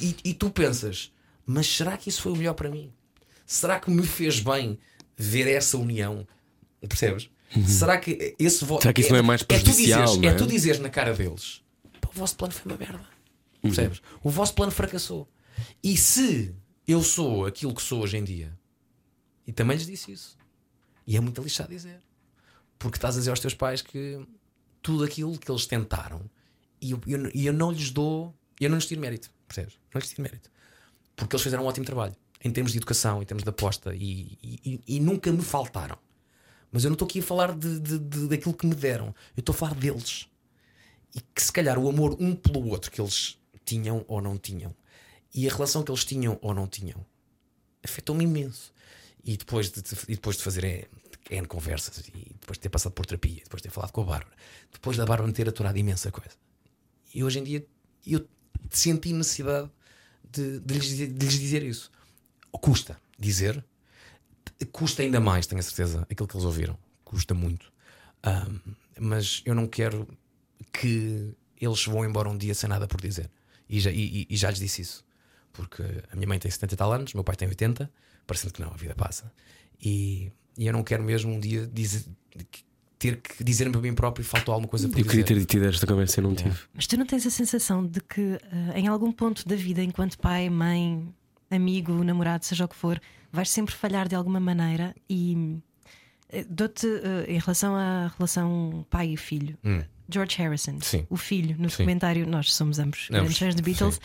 E, 0.00 0.06
e- 0.06 0.16
e 0.30 0.34
tu 0.34 0.50
pensas, 0.50 1.12
mas 1.44 1.66
será 1.66 1.96
que 1.96 2.08
isso 2.08 2.22
foi 2.22 2.32
o 2.32 2.36
melhor 2.36 2.54
para 2.54 2.70
mim? 2.70 2.92
Será 3.44 3.78
que 3.78 3.90
me 3.90 4.04
fez 4.06 4.40
bem 4.40 4.78
ver 5.16 5.46
essa 5.48 5.76
união? 5.76 6.26
Percebes? 6.88 7.28
Será 7.66 7.98
que 7.98 8.34
esse 8.38 8.64
voto. 8.64 8.82
Será 8.82 8.92
que 8.92 9.00
isso 9.02 9.10
não 9.10 9.18
é 9.18 9.22
mais 9.22 9.42
tu 9.42 9.46
prejudicial, 9.46 10.00
dizeres, 10.04 10.22
não 10.22 10.28
é? 10.30 10.32
é 10.32 10.36
tu 10.36 10.46
dizeres 10.46 10.80
na 10.80 10.88
cara 10.90 11.14
deles: 11.14 11.62
"Pá, 12.00 12.08
o 12.14 12.18
vosso 12.18 12.36
plano 12.36 12.52
foi 12.52 12.72
uma 12.72 12.78
merda. 12.78 13.06
Percebes? 13.62 14.00
O 14.22 14.30
vosso 14.30 14.54
plano 14.54 14.72
fracassou. 14.72 15.28
E 15.82 15.96
se 15.96 16.54
eu 16.86 17.02
sou 17.02 17.46
aquilo 17.46 17.74
que 17.74 17.82
sou 17.82 18.02
hoje 18.02 18.16
em 18.16 18.24
dia, 18.24 18.56
e 19.46 19.52
também 19.52 19.76
lhes 19.76 19.86
disse 19.86 20.10
isso, 20.12 20.36
e 21.06 21.16
é 21.16 21.20
muito 21.20 21.40
lixado 21.42 21.68
dizer, 21.70 22.00
porque 22.78 22.96
estás 22.98 23.14
a 23.16 23.18
dizer 23.18 23.30
aos 23.30 23.40
teus 23.40 23.54
pais 23.54 23.82
que 23.82 24.26
tudo 24.82 25.04
aquilo 25.04 25.38
que 25.38 25.50
eles 25.50 25.66
tentaram, 25.66 26.22
e 26.80 26.90
eu, 26.92 27.00
eu, 27.06 27.30
eu 27.34 27.52
não 27.52 27.70
lhes 27.72 27.90
dou, 27.90 28.34
eu 28.60 28.68
não 28.70 28.76
lhes 28.76 28.86
tiro 28.86 29.00
mérito, 29.00 29.30
percebes? 29.48 29.74
Não 29.94 29.98
lhes 30.00 30.08
tiro 30.10 30.22
mérito, 30.22 30.50
porque 31.14 31.34
eles 31.34 31.42
fizeram 31.42 31.64
um 31.64 31.66
ótimo 31.66 31.86
trabalho 31.86 32.14
em 32.44 32.50
termos 32.52 32.72
de 32.72 32.78
educação, 32.78 33.22
em 33.22 33.24
termos 33.24 33.42
de 33.42 33.48
aposta, 33.48 33.94
e- 33.94 34.38
e- 34.42 34.80
e 34.86 35.00
nunca 35.00 35.32
me 35.32 35.42
faltaram. 35.42 35.98
Mas 36.70 36.84
eu 36.84 36.90
não 36.90 36.94
estou 36.94 37.06
aqui 37.06 37.20
a 37.20 37.22
falar 37.22 37.56
de, 37.56 37.80
de- 37.80 37.98
de- 37.98 38.28
daquilo 38.28 38.54
que 38.54 38.66
me 38.66 38.74
deram, 38.74 39.06
eu 39.36 39.40
estou 39.40 39.54
a 39.54 39.56
falar 39.56 39.74
deles 39.74 40.28
e 41.14 41.20
que 41.20 41.42
se 41.42 41.50
calhar 41.50 41.78
o 41.78 41.88
amor 41.88 42.16
um 42.20 42.34
pelo 42.36 42.68
outro 42.68 42.90
que 42.90 43.00
eles 43.00 43.38
tinham 43.64 44.04
ou 44.06 44.20
não 44.20 44.36
tinham 44.36 44.74
e 45.34 45.48
a 45.48 45.52
relação 45.52 45.82
que 45.82 45.90
eles 45.90 46.04
tinham 46.04 46.38
ou 46.42 46.52
não 46.54 46.66
tinham 46.68 47.04
afetou-me 47.82 48.24
imenso. 48.24 48.72
E 49.26 49.36
depois 49.36 49.70
de, 49.70 49.80
e 50.08 50.14
depois 50.14 50.36
de 50.36 50.42
fazer 50.44 50.88
N, 51.30 51.46
conversas 51.48 51.98
e 51.98 52.12
depois 52.40 52.56
de 52.56 52.60
ter 52.60 52.68
passado 52.68 52.92
por 52.92 53.04
terapia, 53.04 53.40
depois 53.42 53.60
de 53.60 53.68
ter 53.68 53.74
falado 53.74 53.90
com 53.90 54.02
a 54.02 54.04
Bárbara, 54.04 54.36
depois 54.72 54.96
da 54.96 55.04
Bárbara 55.04 55.26
me 55.26 55.32
ter 55.34 55.48
aturado 55.48 55.76
imensa 55.76 56.12
coisa. 56.12 56.36
E 57.12 57.24
hoje 57.24 57.40
em 57.40 57.44
dia 57.44 57.66
eu 58.06 58.24
senti 58.70 59.12
necessidade 59.12 59.68
de, 60.30 60.60
de 60.60 60.74
lhes, 60.74 60.88
de 60.96 61.06
lhes 61.06 61.38
dizer 61.40 61.62
isso. 61.64 61.90
Custa 62.52 62.98
dizer, 63.18 63.62
custa 64.72 65.02
ainda 65.02 65.18
mais, 65.20 65.46
tenho 65.46 65.58
a 65.58 65.62
certeza, 65.62 66.06
aquilo 66.10 66.28
que 66.28 66.36
eles 66.36 66.44
ouviram. 66.46 66.78
Custa 67.04 67.34
muito. 67.34 67.72
Ahm, 68.22 68.58
mas 68.98 69.42
eu 69.44 69.54
não 69.54 69.66
quero 69.66 70.06
que 70.72 71.34
eles 71.60 71.84
vão 71.84 72.04
embora 72.04 72.28
um 72.30 72.36
dia 72.36 72.54
sem 72.54 72.68
nada 72.68 72.86
por 72.86 73.00
dizer. 73.00 73.30
E 73.68 73.80
já, 73.80 73.90
e- 73.90 74.26
e 74.30 74.36
já 74.36 74.50
lhes 74.50 74.58
disse 74.60 74.82
isso. 74.82 75.04
Porque 75.52 75.82
a 76.10 76.14
minha 76.16 76.28
mãe 76.28 76.38
tem 76.38 76.50
70 76.50 76.74
e 76.74 76.76
tal 76.76 76.92
anos, 76.92 77.12
meu 77.14 77.24
pai 77.24 77.34
tem 77.36 77.48
80, 77.48 77.90
parecendo 78.26 78.52
que 78.52 78.60
não, 78.60 78.68
a 78.68 78.76
vida 78.76 78.94
passa. 78.94 79.32
E, 79.80 80.32
e 80.56 80.66
eu 80.66 80.72
não 80.72 80.82
quero 80.82 81.02
mesmo 81.02 81.32
um 81.32 81.40
dia 81.40 81.66
dizer, 81.66 82.04
ter 82.98 83.20
que 83.20 83.44
dizer-me 83.44 83.72
para 83.72 83.80
mim 83.80 83.94
próprio 83.94 84.24
faltou 84.24 84.52
alguma 84.54 84.68
coisa 84.68 84.88
por 84.88 84.98
Eu 84.98 85.04
queria 85.04 85.22
dizer. 85.24 85.40
ter 85.40 85.44
tido 85.44 85.66
esta 85.66 85.86
conversa 85.86 86.20
e 86.20 86.22
não 86.22 86.34
tive. 86.34 86.58
Mas 86.74 86.86
tu 86.86 86.96
não 86.96 87.06
tens 87.06 87.26
a 87.26 87.30
sensação 87.30 87.86
de 87.86 88.00
que 88.00 88.20
eh, 88.20 88.78
em 88.78 88.86
algum 88.88 89.12
ponto 89.12 89.46
da 89.46 89.54
vida, 89.54 89.82
enquanto 89.82 90.18
pai, 90.18 90.48
mãe, 90.48 91.06
amigo, 91.50 91.92
namorado, 92.02 92.44
seja 92.44 92.64
o 92.64 92.68
que 92.68 92.76
for, 92.76 93.00
vais 93.30 93.50
sempre 93.50 93.74
falhar 93.74 94.08
de 94.08 94.14
alguma 94.14 94.40
maneira 94.40 94.94
e 95.08 95.58
eh, 96.30 96.46
dou-te 96.48 96.86
eh, 96.86 97.26
em 97.34 97.38
relação 97.38 97.74
à 97.76 98.10
relação 98.16 98.86
pai 98.88 99.08
e 99.12 99.16
filho. 99.16 99.58
George 100.08 100.36
Harrison, 100.38 100.78
Sim. 100.80 101.04
o 101.10 101.16
filho, 101.16 101.56
no 101.58 101.68
Sim. 101.68 101.78
documentário, 101.78 102.26
nós 102.28 102.54
somos 102.54 102.78
ambos 102.78 103.08
grandes 103.10 103.38
fãs 103.38 103.56
de 103.56 103.62
Beatles. 103.62 104.00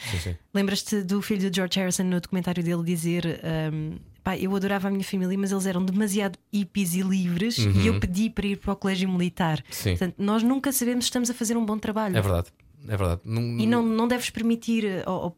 Lembras-te 0.51 1.03
do 1.03 1.21
filho 1.21 1.49
de 1.49 1.55
George 1.55 1.79
Harrison 1.79 2.03
no 2.05 2.19
documentário 2.19 2.63
dele 2.63 2.83
dizer: 2.83 3.39
um, 3.71 3.99
pá, 4.23 4.37
Eu 4.37 4.55
adorava 4.55 4.87
a 4.87 4.91
minha 4.91 5.03
família, 5.03 5.37
mas 5.37 5.51
eles 5.51 5.65
eram 5.65 5.83
demasiado 5.83 6.37
hippies 6.53 6.93
e 6.95 7.01
livres 7.01 7.57
e 7.57 7.87
eu 7.87 7.99
pedi 7.99 8.29
para 8.29 8.47
ir 8.47 8.57
para 8.57 8.73
o 8.73 8.75
colégio 8.75 9.09
militar. 9.09 9.59
Uhum. 9.59 9.63
Sim. 9.71 9.89
Portanto, 9.91 10.15
nós 10.17 10.43
nunca 10.43 10.71
sabemos 10.71 11.05
se 11.05 11.09
estamos 11.09 11.29
a 11.29 11.33
fazer 11.33 11.57
um 11.57 11.65
bom 11.65 11.77
trabalho. 11.77 12.15
É 12.17 12.21
verdade. 12.21 12.47
É 12.87 12.97
verdade. 12.97 13.21
Não- 13.23 13.41
E 13.59 13.65
não, 13.67 13.83
não 13.83 14.07
deves 14.07 14.29
permitir. 14.29 14.85
eh, 14.85 15.03
ou- 15.07 15.35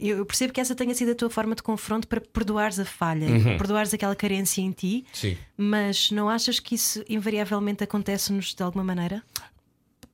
eu 0.00 0.26
percebo 0.26 0.52
que 0.52 0.60
essa 0.60 0.74
tenha 0.74 0.94
sido 0.94 1.12
a 1.12 1.14
tua 1.14 1.30
forma 1.30 1.54
de 1.54 1.62
confronto 1.62 2.06
para 2.08 2.20
perdoares 2.20 2.78
a 2.78 2.84
falha, 2.84 3.28
Uhum. 3.28 3.56
perdoares 3.56 3.94
aquela 3.94 4.14
carência 4.16 4.60
em 4.60 4.70
ti, 4.72 5.04
Sim. 5.12 5.36
mas 5.56 6.10
não 6.10 6.28
achas 6.28 6.58
que 6.60 6.74
isso 6.74 7.04
invariavelmente 7.08 7.82
acontece-nos 7.84 8.52
de 8.54 8.62
alguma 8.62 8.84
maneira? 8.84 9.22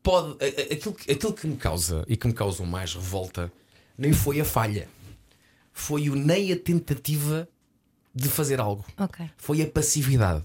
pode. 0.02 0.36
Aquilo, 0.72 0.94
que- 0.96 1.12
aquilo 1.12 1.32
que 1.32 1.46
me 1.46 1.56
causa 1.56 2.04
e 2.08 2.16
que 2.16 2.26
me 2.26 2.32
causou 2.34 2.66
mais 2.66 2.92
revolta 2.94 3.52
nem 3.96 4.12
foi 4.12 4.40
a 4.40 4.44
falha, 4.44 4.88
foi 5.72 6.10
o 6.10 6.16
nem 6.16 6.52
a 6.52 6.56
tentativa 6.58 7.48
de 8.14 8.28
fazer 8.28 8.60
algo, 8.60 8.84
Ok. 8.98 9.28
foi 9.36 9.62
a 9.62 9.66
passividade, 9.66 10.42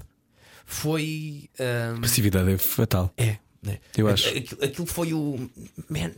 foi. 0.66 1.50
ahm, 1.60 2.02
Passividade 2.02 2.52
é 2.52 2.58
fatal. 2.58 3.14
é, 3.18 3.38
né? 3.62 3.80
Eu 3.98 4.08
acho. 4.08 4.30
Aquilo, 4.30 4.64
aquilo 4.64 4.88
foi 4.88 5.14
o. 5.14 5.50
Man, 5.90 6.12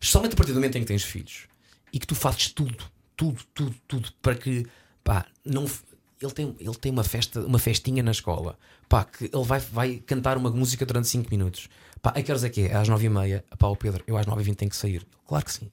somente 0.00 0.34
a 0.34 0.36
partir 0.36 0.52
do 0.52 0.56
momento 0.56 0.76
em 0.76 0.80
que 0.82 0.86
tens 0.86 1.02
filhos 1.04 1.46
e 1.92 1.98
que 1.98 2.06
tu 2.06 2.14
fazes 2.14 2.48
tudo, 2.50 2.84
tudo, 3.16 3.42
tudo, 3.54 3.74
tudo 3.88 4.08
para 4.20 4.34
que. 4.34 4.66
Pá, 5.04 5.26
não. 5.44 5.66
Ele 6.20 6.30
tem, 6.32 6.56
ele 6.60 6.74
tem 6.76 6.92
uma 6.92 7.02
festa, 7.02 7.40
uma 7.40 7.58
festinha 7.58 8.00
na 8.02 8.12
escola. 8.12 8.56
Pá, 8.88 9.04
que 9.04 9.24
ele 9.24 9.44
vai, 9.44 9.58
vai 9.58 9.94
cantar 10.06 10.36
uma 10.36 10.50
música 10.50 10.86
durante 10.86 11.08
5 11.08 11.28
minutos. 11.30 11.68
Pá, 12.00 12.10
a 12.10 12.22
que 12.22 12.30
horas 12.30 12.44
é 12.44 12.48
que 12.48 12.60
é? 12.62 12.66
É 12.68 12.76
Às 12.76 12.88
9 12.88 13.06
e 13.06 13.08
meia. 13.08 13.44
Pá, 13.58 13.66
o 13.66 13.74
Pedro, 13.76 14.04
eu 14.06 14.16
às 14.16 14.24
9 14.26 14.40
e 14.40 14.44
20 14.44 14.56
tenho 14.56 14.70
que 14.70 14.76
sair. 14.76 15.04
Claro 15.26 15.44
que 15.44 15.52
sim. 15.52 15.68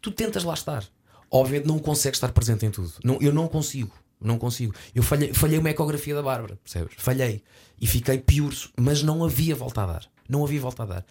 Tu 0.00 0.10
tentas 0.10 0.42
lá 0.42 0.54
estar. 0.54 0.84
Obviamente 1.30 1.66
não 1.68 1.78
consegues 1.78 2.16
estar 2.16 2.32
presente 2.32 2.66
em 2.66 2.70
tudo. 2.72 2.92
Não, 3.04 3.18
eu 3.20 3.32
não 3.32 3.46
consigo. 3.46 3.92
Não 4.20 4.38
consigo. 4.38 4.74
Eu 4.94 5.02
falhei, 5.02 5.32
falhei 5.32 5.58
uma 5.58 5.70
ecografia 5.70 6.14
da 6.14 6.22
Bárbara, 6.22 6.58
percebes? 6.62 6.94
Falhei. 6.98 7.42
E 7.80 7.86
fiquei 7.86 8.18
pior, 8.18 8.52
mas 8.76 9.02
não 9.02 9.24
havia 9.24 9.54
volta 9.54 9.82
a 9.82 9.86
dar. 9.86 10.06
Não 10.28 10.44
havia 10.44 10.60
volta 10.60 10.82
a 10.82 10.86
dar. 10.86 11.06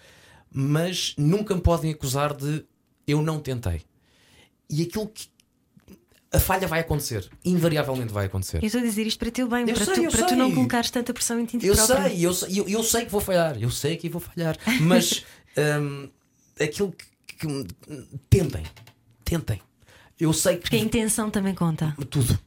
Mas 0.51 1.14
nunca 1.18 1.55
me 1.55 1.62
podem 1.62 1.91
acusar 1.91 2.34
de 2.36 2.66
eu 3.08 3.22
não 3.22 3.39
tentei. 3.39 3.82
E 4.70 4.82
aquilo 4.84 5.08
que. 5.08 5.28
A 6.30 6.39
falha 6.39 6.68
vai 6.68 6.82
acontecer. 6.82 7.30
Invariavelmente 7.45 8.12
vai 8.12 8.26
acontecer. 8.26 8.58
Eu 8.62 8.66
estou 8.68 8.82
a 8.82 8.84
dizer 8.84 9.08
isto 9.08 9.18
para 9.18 9.32
teu 9.32 9.47
bem, 9.47 9.62
Eu 9.70 9.76
para, 9.76 9.86
sei, 9.86 10.05
tu, 10.05 10.12
para 10.12 10.26
tu 10.28 10.36
não 10.36 10.53
colocares 10.53 10.91
tanta 10.91 11.14
pressão 11.14 11.39
em 11.39 11.45
ti 11.45 11.58
Eu 11.66 11.74
próprio. 11.74 12.03
sei, 12.03 12.26
eu 12.26 12.34
sei, 12.34 12.60
eu, 12.60 12.68
eu 12.68 12.84
sei 12.84 13.05
que 13.05 13.12
vou 13.12 13.22
falhar, 13.22 13.58
eu 13.62 13.72
sei 13.72 13.95
que 13.95 14.10
vou 14.10 14.20
falhar, 14.20 14.58
mas 14.82 15.24
hum, 15.82 16.10
aquilo 16.60 16.91
que, 16.91 17.47
que- 17.47 17.68
tentem, 18.30 18.64
tentem. 19.24 19.62
Eu 20.20 20.34
sei 20.34 20.58
Porque 20.58 20.76
a 20.76 20.80
que 20.80 20.86
intenção 20.86 21.30
também 21.32 21.55
conta. 21.55 21.95
tudo, 22.10 22.38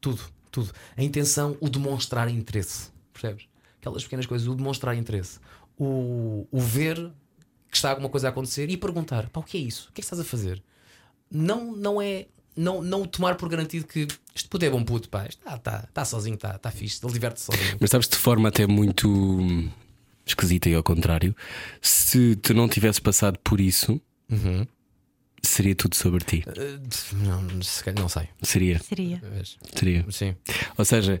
tudo, 0.00 0.20
tudo. 0.50 0.72
A 0.96 1.02
intenção, 1.02 1.56
o 1.60 1.68
demonstrar 1.68 2.28
interesse, 2.28 2.90
percebes? 3.12 3.46
Aquelas 3.80 4.02
pequenas 4.02 4.26
coisas, 4.26 4.48
o 4.48 4.54
demonstrar 4.54 4.96
interesse, 4.96 5.38
o, 5.78 6.46
o 6.50 6.60
ver 6.60 7.12
que 7.70 7.76
está 7.76 7.90
alguma 7.90 8.08
coisa 8.08 8.28
a 8.28 8.30
acontecer 8.30 8.68
e 8.70 8.76
perguntar: 8.76 9.28
pá, 9.30 9.40
o 9.40 9.42
que 9.42 9.56
é 9.56 9.60
isso? 9.60 9.88
O 9.90 9.92
que 9.92 10.00
é 10.00 10.02
que 10.02 10.06
estás 10.06 10.20
a 10.20 10.24
fazer? 10.24 10.62
Não, 11.30 11.72
não 11.76 12.00
é. 12.00 12.26
Não, 12.56 12.82
não 12.82 13.04
tomar 13.04 13.36
por 13.36 13.48
garantido 13.48 13.86
que 13.86 14.08
este 14.34 14.48
puto 14.48 14.64
é 14.64 14.70
bom 14.70 14.82
puto, 14.82 15.08
pá, 15.08 15.26
está 15.26 15.56
tá, 15.58 15.88
tá 15.94 16.04
sozinho, 16.04 16.34
está 16.34 16.58
tá 16.58 16.72
fixe, 16.72 16.98
ele 17.04 17.12
diverte-se 17.12 17.46
sozinho. 17.46 17.76
Mas 17.78 17.90
sabes 17.90 18.08
de 18.08 18.16
forma 18.16 18.48
até 18.48 18.66
muito 18.66 19.70
esquisita 20.26 20.68
e 20.68 20.74
ao 20.74 20.82
contrário, 20.82 21.36
se 21.80 22.34
tu 22.34 22.52
não 22.54 22.68
tivesses 22.68 22.98
passado 22.98 23.38
por 23.44 23.60
isso, 23.60 24.00
seria 25.42 25.74
tudo 25.74 25.94
sobre 25.96 26.24
ti. 26.24 26.44
Uh, 26.46 27.16
não, 27.24 27.42
não 27.42 28.08
sei. 28.08 28.28
Seria, 28.42 28.78
Seria. 28.80 29.22
Seria. 29.74 30.06
Sim. 30.10 30.34
Ou 30.76 30.84
seja, 30.84 31.20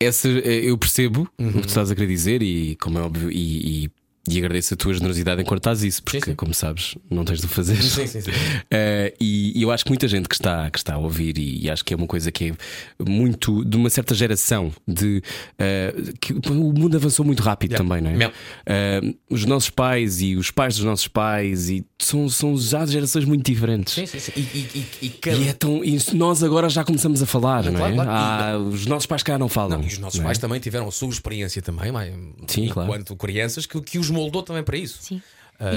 essa, 0.00 0.28
eu 0.28 0.76
percebo 0.78 1.28
o 1.38 1.46
que 1.52 1.60
tu 1.62 1.68
estás 1.68 1.90
a 1.90 1.94
querer 1.94 2.06
dizer, 2.08 2.42
e 2.42 2.76
como 2.76 2.98
é 2.98 3.02
óbvio, 3.02 3.30
e, 3.30 3.84
e- 3.84 3.90
E 4.30 4.38
agradeço 4.38 4.74
a 4.74 4.76
tua 4.76 4.92
generosidade 4.94 5.40
em 5.40 5.44
cortares 5.44 5.82
isso, 5.82 6.02
porque, 6.02 6.20
sim. 6.22 6.34
como 6.34 6.52
sabes, 6.54 6.96
não 7.10 7.24
tens 7.24 7.40
de 7.40 7.46
o 7.46 7.48
fazer. 7.48 7.76
Sim, 7.82 8.06
sim, 8.06 8.20
sim. 8.20 8.30
Eh, 8.70 9.14
e, 9.20 9.58
e 9.58 9.62
eu 9.62 9.70
acho 9.70 9.84
que 9.84 9.90
muita 9.90 10.06
gente 10.06 10.28
que 10.28 10.34
está, 10.34 10.70
que 10.70 10.78
está 10.78 10.94
a 10.94 10.98
ouvir, 10.98 11.38
e, 11.38 11.64
e 11.64 11.70
acho 11.70 11.84
que 11.84 11.94
é 11.94 11.96
uma 11.96 12.06
coisa 12.06 12.30
que 12.30 12.50
é 12.50 13.04
muito 13.08 13.64
de 13.64 13.76
uma 13.76 13.88
certa 13.88 14.14
geração, 14.14 14.70
de 14.86 15.22
eh, 15.58 15.94
que 16.20 16.32
o 16.34 16.72
mundo 16.72 16.96
avançou 16.96 17.24
muito 17.24 17.42
rápido 17.42 17.68
Yeah. 17.72 17.84
também, 17.88 18.02
não 18.02 18.26
é? 18.26 18.32
Eh, 18.66 19.00
os 19.30 19.44
nossos 19.44 19.70
pais 19.70 20.20
e 20.20 20.36
os 20.36 20.50
pais 20.50 20.76
dos 20.76 20.84
nossos 20.84 21.08
pais 21.08 21.68
e 21.68 21.84
são, 21.98 22.28
são 22.28 22.56
já 22.58 22.84
gerações 22.86 23.24
muito 23.24 23.44
diferentes. 23.44 23.94
Sim, 23.94 24.06
sim, 24.06 24.18
sim. 24.18 24.32
E, 24.36 24.86
e, 25.02 25.08
cada- 25.10 25.36
é 25.44 25.52
tão, 25.52 25.80
nós 26.14 26.42
agora 26.42 26.68
já 26.68 26.84
começamos 26.84 27.22
a 27.22 27.26
falar, 27.26 27.64
não, 27.64 27.74
claro, 27.74 27.92
é? 27.92 27.96
claro. 27.96 28.10
Ah, 28.10 28.58
os 28.58 28.86
nossos 28.86 29.06
pais 29.06 29.22
cá 29.22 29.38
não 29.38 29.48
falam. 29.48 29.78
Não, 29.78 29.84
e 29.84 29.88
os 29.88 29.98
nossos 29.98 30.18
não 30.18 30.24
é? 30.24 30.28
pais 30.28 30.38
também 30.38 30.60
tiveram 30.60 30.88
a 30.88 30.90
sua 30.90 31.08
experiência 31.08 31.60
também, 31.62 31.90
mas, 31.92 32.12
Sim, 32.46 32.68
claro. 32.68 32.88
enquanto 32.90 33.16
crianças, 33.16 33.66
que, 33.66 33.80
que 33.80 33.98
os 33.98 34.10
moldou 34.18 34.42
também 34.42 34.62
para 34.62 34.76
isso. 34.76 34.98
Sim. 35.02 35.22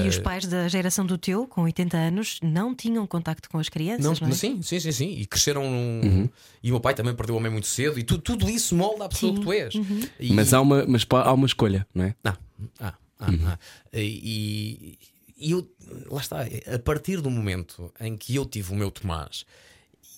E 0.04 0.06
os 0.08 0.16
pais 0.16 0.46
da 0.46 0.68
geração 0.68 1.04
do 1.04 1.18
teu, 1.18 1.44
com 1.48 1.62
80 1.62 1.96
anos, 1.96 2.38
não 2.40 2.72
tinham 2.72 3.04
contacto 3.04 3.50
com 3.50 3.58
as 3.58 3.68
crianças, 3.68 4.20
não, 4.20 4.28
é? 4.28 4.32
Sim, 4.32 4.62
sim, 4.62 4.78
sim, 4.78 4.92
sim. 4.92 5.10
E 5.18 5.26
cresceram. 5.26 5.68
num- 5.68 6.28
E 6.62 6.70
o 6.70 6.74
meu 6.74 6.80
pai 6.80 6.94
também 6.94 7.12
perdeu 7.16 7.36
a 7.36 7.40
mãe 7.40 7.50
muito 7.50 7.66
cedo. 7.66 7.98
E 7.98 8.04
tu- 8.04 8.18
tudo 8.18 8.48
isso 8.48 8.76
molda 8.76 9.06
a 9.06 9.08
pessoa 9.08 9.34
que 9.34 9.40
tu 9.40 9.52
és. 9.52 9.74
E- 10.20 10.32
Mas, 10.32 10.54
há 10.54 10.60
uma, 10.60 10.86
mas 10.86 11.04
pá, 11.04 11.22
há 11.22 11.32
uma 11.32 11.46
escolha, 11.46 11.84
não 11.92 12.04
é? 12.04 12.14
Não. 12.22 12.36
Ah, 12.78 12.94
ah, 13.18 13.28
ah. 13.44 13.58
E, 13.92 14.96
e 15.36 15.50
eu, 15.50 15.68
lá 16.10 16.20
está, 16.20 16.42
a 16.72 16.78
partir 16.78 17.20
do 17.20 17.28
momento 17.28 17.92
em 18.00 18.16
que 18.16 18.36
eu 18.36 18.44
tive 18.44 18.72
o 18.72 18.76
meu 18.76 18.90
Tomás 18.90 19.44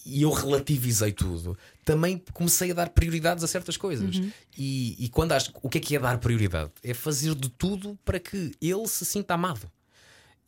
e 0.04 0.22
eu 0.22 0.30
relativizei 0.30 1.12
tudo, 1.12 1.56
também 1.84 2.22
comecei 2.32 2.70
a 2.70 2.74
dar 2.74 2.90
prioridades 2.90 3.42
a 3.42 3.46
certas 3.46 3.76
coisas. 3.76 4.16
E, 4.56 4.96
e 5.04 5.08
quando 5.08 5.32
acho 5.32 5.50
o 5.62 5.68
que 5.68 5.78
é 5.78 5.80
que 5.80 5.96
é 5.96 5.98
dar 5.98 6.18
prioridade? 6.18 6.70
É 6.82 6.92
fazer 6.94 7.34
de 7.34 7.48
tudo 7.48 7.98
para 8.04 8.18
que 8.20 8.52
ele 8.60 8.86
se 8.88 9.04
sinta 9.04 9.34
amado. 9.34 9.70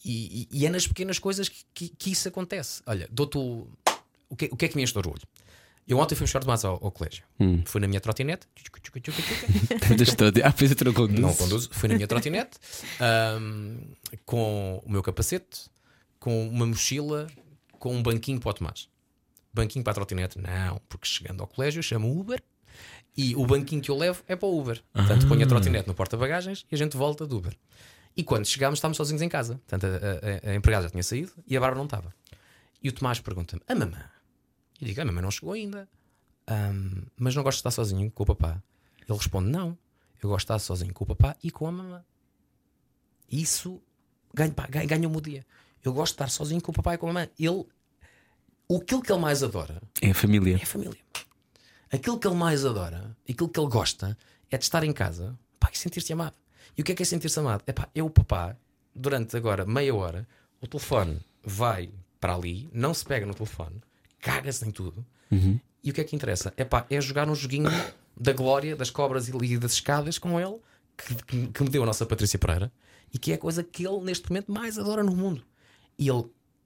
E, 0.05 0.49
e- 0.53 0.59
e 0.61 0.67
é 0.67 0.71
nas 0.71 0.87
pequenas 0.87 1.19
coisas 1.19 1.49
que, 1.49 1.65
que- 1.75 1.89
que 1.89 2.11
isso 2.13 2.29
acontece. 2.29 2.83
Olha, 2.87 3.09
dou-te 3.11 3.39
o, 3.39 3.67
o, 4.29 4.37
que, 4.37 4.47
o 4.53 4.57
que 4.57 4.67
é 4.67 4.69
que 4.69 4.77
me 4.77 4.83
enche 4.83 4.93
de 4.93 4.99
orgulho? 4.99 5.23
Eu 5.89 5.99
ontem 5.99 6.15
fui 6.17 6.25
buscar 6.25 6.39
o 6.39 6.43
Tomás 6.43 6.65
ao, 6.65 6.75
ao 6.85 6.91
colégio. 6.91 7.23
Fui 7.65 7.81
na 7.81 7.87
minha 7.87 8.01
trotinete. 8.01 8.47
Ah, 10.45 10.53
fez 10.53 10.73
a 10.73 10.75
troca 10.75 11.07
Não 11.09 11.35
conduzo, 11.35 11.69
fui 11.73 11.89
na 11.89 11.95
minha 11.95 12.07
trotinete 12.09 12.59
ahm, 13.01 13.79
com 14.27 14.83
o 14.85 14.91
meu 14.91 15.03
capacete, 15.03 15.71
com 16.19 16.49
uma 16.49 16.67
mochila, 16.67 17.29
com 17.79 17.95
um 17.95 18.03
banquinho 18.03 18.41
para 18.41 18.51
o 18.51 18.55
Tomás. 18.55 18.89
Banquinho 19.57 19.83
para 19.85 19.93
a 19.93 19.95
trotinete? 19.95 20.39
Não, 20.39 20.81
porque 20.89 21.07
chegando 21.07 21.41
ao 21.41 21.47
colégio 21.47 21.83
chamo 21.83 22.09
o 22.09 22.21
Uber 22.21 22.43
e 23.17 23.35
o 23.35 23.47
banquinho 23.47 23.81
que 23.83 23.91
eu 23.91 23.97
levo 23.97 24.23
é 24.29 24.37
para 24.37 24.47
o 24.49 24.59
Uber. 24.61 24.83
Portanto, 24.93 25.27
ponho 25.27 25.43
a 25.45 25.47
trotinete 25.49 25.89
no 25.89 25.95
porta-bagagens 25.95 26.65
e 26.71 26.75
a 26.75 26.79
gente 26.79 26.97
volta 26.97 27.27
do 27.27 27.39
Uber. 27.39 27.57
E 28.17 28.23
quando 28.23 28.47
chegámos, 28.47 28.79
estávamos 28.79 28.97
sozinhos 28.97 29.21
em 29.23 29.29
casa. 29.29 29.61
Portanto, 29.67 29.85
a, 29.87 30.49
a- 30.49 30.53
a 30.53 30.55
empregada 30.55 30.85
já 30.85 30.91
tinha 30.91 31.03
saído 31.03 31.33
e 31.47 31.57
a 31.57 31.61
Bárbara 31.61 31.79
não 31.79 31.85
estava. 31.87 32.15
E 32.83 32.89
o 32.89 32.93
Tomás 32.93 33.19
pergunta-me: 33.21 33.63
A 33.69 33.75
mamã? 33.75 34.05
Eu 34.81 34.87
digo: 34.87 35.01
A 35.01 35.05
mamã 35.05 35.21
não 35.23 35.31
chegou 35.31 35.53
ainda. 35.53 35.89
"Ahm, 36.47 37.03
mas 37.17 37.35
não 37.35 37.43
gosto 37.43 37.57
de 37.57 37.61
estar 37.61 37.71
sozinho 37.73 38.11
com 38.11 38.23
o 38.23 38.27
papá. 38.27 38.63
Ele 39.09 39.19
responde: 39.19 39.49
Não, 39.51 39.77
eu 40.23 40.29
gosto 40.31 40.39
de 40.39 40.45
estar 40.45 40.59
sozinho 40.59 40.93
com 40.95 41.05
o 41.05 41.07
papá 41.07 41.37
e 41.43 41.51
com 41.51 41.67
a 41.67 41.73
mamã. 41.73 42.05
Isso 43.31 43.83
ganha- 44.35 44.53
pá, 44.53 44.67
ganha- 44.67 44.87
ganha-me 44.87 45.17
o 45.17 45.21
dia. 45.21 45.45
Eu 45.83 45.93
gosto 45.93 46.13
de 46.13 46.15
estar 46.17 46.29
sozinho 46.29 46.61
com 46.61 46.71
o 46.71 46.75
papai 46.75 46.95
e 46.95 46.99
com 46.99 47.07
a 47.07 47.13
mamãe. 47.13 47.31
Ele, 47.39 47.65
aquilo 48.75 49.03
que 49.03 49.13
ele 49.13 49.21
mais 49.21 49.43
adora 49.43 49.81
É 50.03 50.11
a 50.11 50.15
família. 50.15 50.57
é 50.59 50.63
a 50.63 50.67
família. 50.67 50.99
Aquilo 51.93 52.19
que 52.19 52.27
ele 52.27 52.35
mais 52.37 52.65
adora, 52.65 53.17
aquilo 53.29 53.49
que 53.49 53.61
ele 53.61 53.69
gosta, 53.69 54.17
é 54.51 54.59
de 54.59 54.65
estar 54.65 54.83
em 54.83 54.93
casa 54.93 55.39
pá, 55.59 55.71
e 55.73 55.79
sentir-se 55.79 56.13
amado. 56.13 56.35
E 56.77 56.83
o 56.83 56.85
que 56.85 56.93
é 56.93 56.95
que 56.95 57.03
é 57.03 57.07
sentir-se 57.07 57.39
amado? 57.39 57.63
É 57.67 57.73
pá, 57.73 57.89
o 58.03 58.11
papá, 58.11 58.57
durante 58.95 59.37
agora 59.37 59.65
meia 59.65 59.95
hora, 59.95 60.27
o 60.61 60.67
telefone 60.67 61.21
vai 61.45 61.91
para 62.21 62.35
ali, 62.35 62.69
não 62.73 62.93
se 62.93 63.05
pega 63.05 63.25
no 63.25 63.35
telefone, 63.35 63.81
caga-se 64.21 64.67
em 64.67 64.71
tudo. 64.71 65.05
E 65.83 65.91
o 65.91 65.95
que 65.95 66.01
é 66.01 66.05
que 66.05 66.17
interessa? 66.17 66.53
É 66.57 66.65
pá, 66.65 66.85
é 66.91 67.01
jogar 67.01 67.29
um 67.29 67.35
joguinho 67.35 67.71
da 68.17 68.33
glória, 68.33 68.75
das 68.75 68.91
cobras 68.91 69.29
e 69.29 69.59
das 69.59 69.73
escadas 69.75 70.19
com 70.19 70.41
ele, 70.41 70.59
que, 70.97 71.15
que- 71.25 71.47
que 71.49 71.63
me 71.63 71.69
deu 71.69 71.83
a 71.83 71.87
nossa 71.87 72.05
Patrícia 72.05 72.39
Pereira, 72.39 72.73
e 73.15 73.19
que 73.19 73.31
é 73.31 73.35
a 73.37 73.39
coisa 73.39 73.63
que 73.63 73.87
ele 73.87 74.01
neste 74.01 74.29
momento 74.29 74.51
mais 74.51 74.77
adora 74.79 75.03
no 75.05 75.15
mundo. 75.15 75.45
E 75.99 76.09
ele 76.09 76.25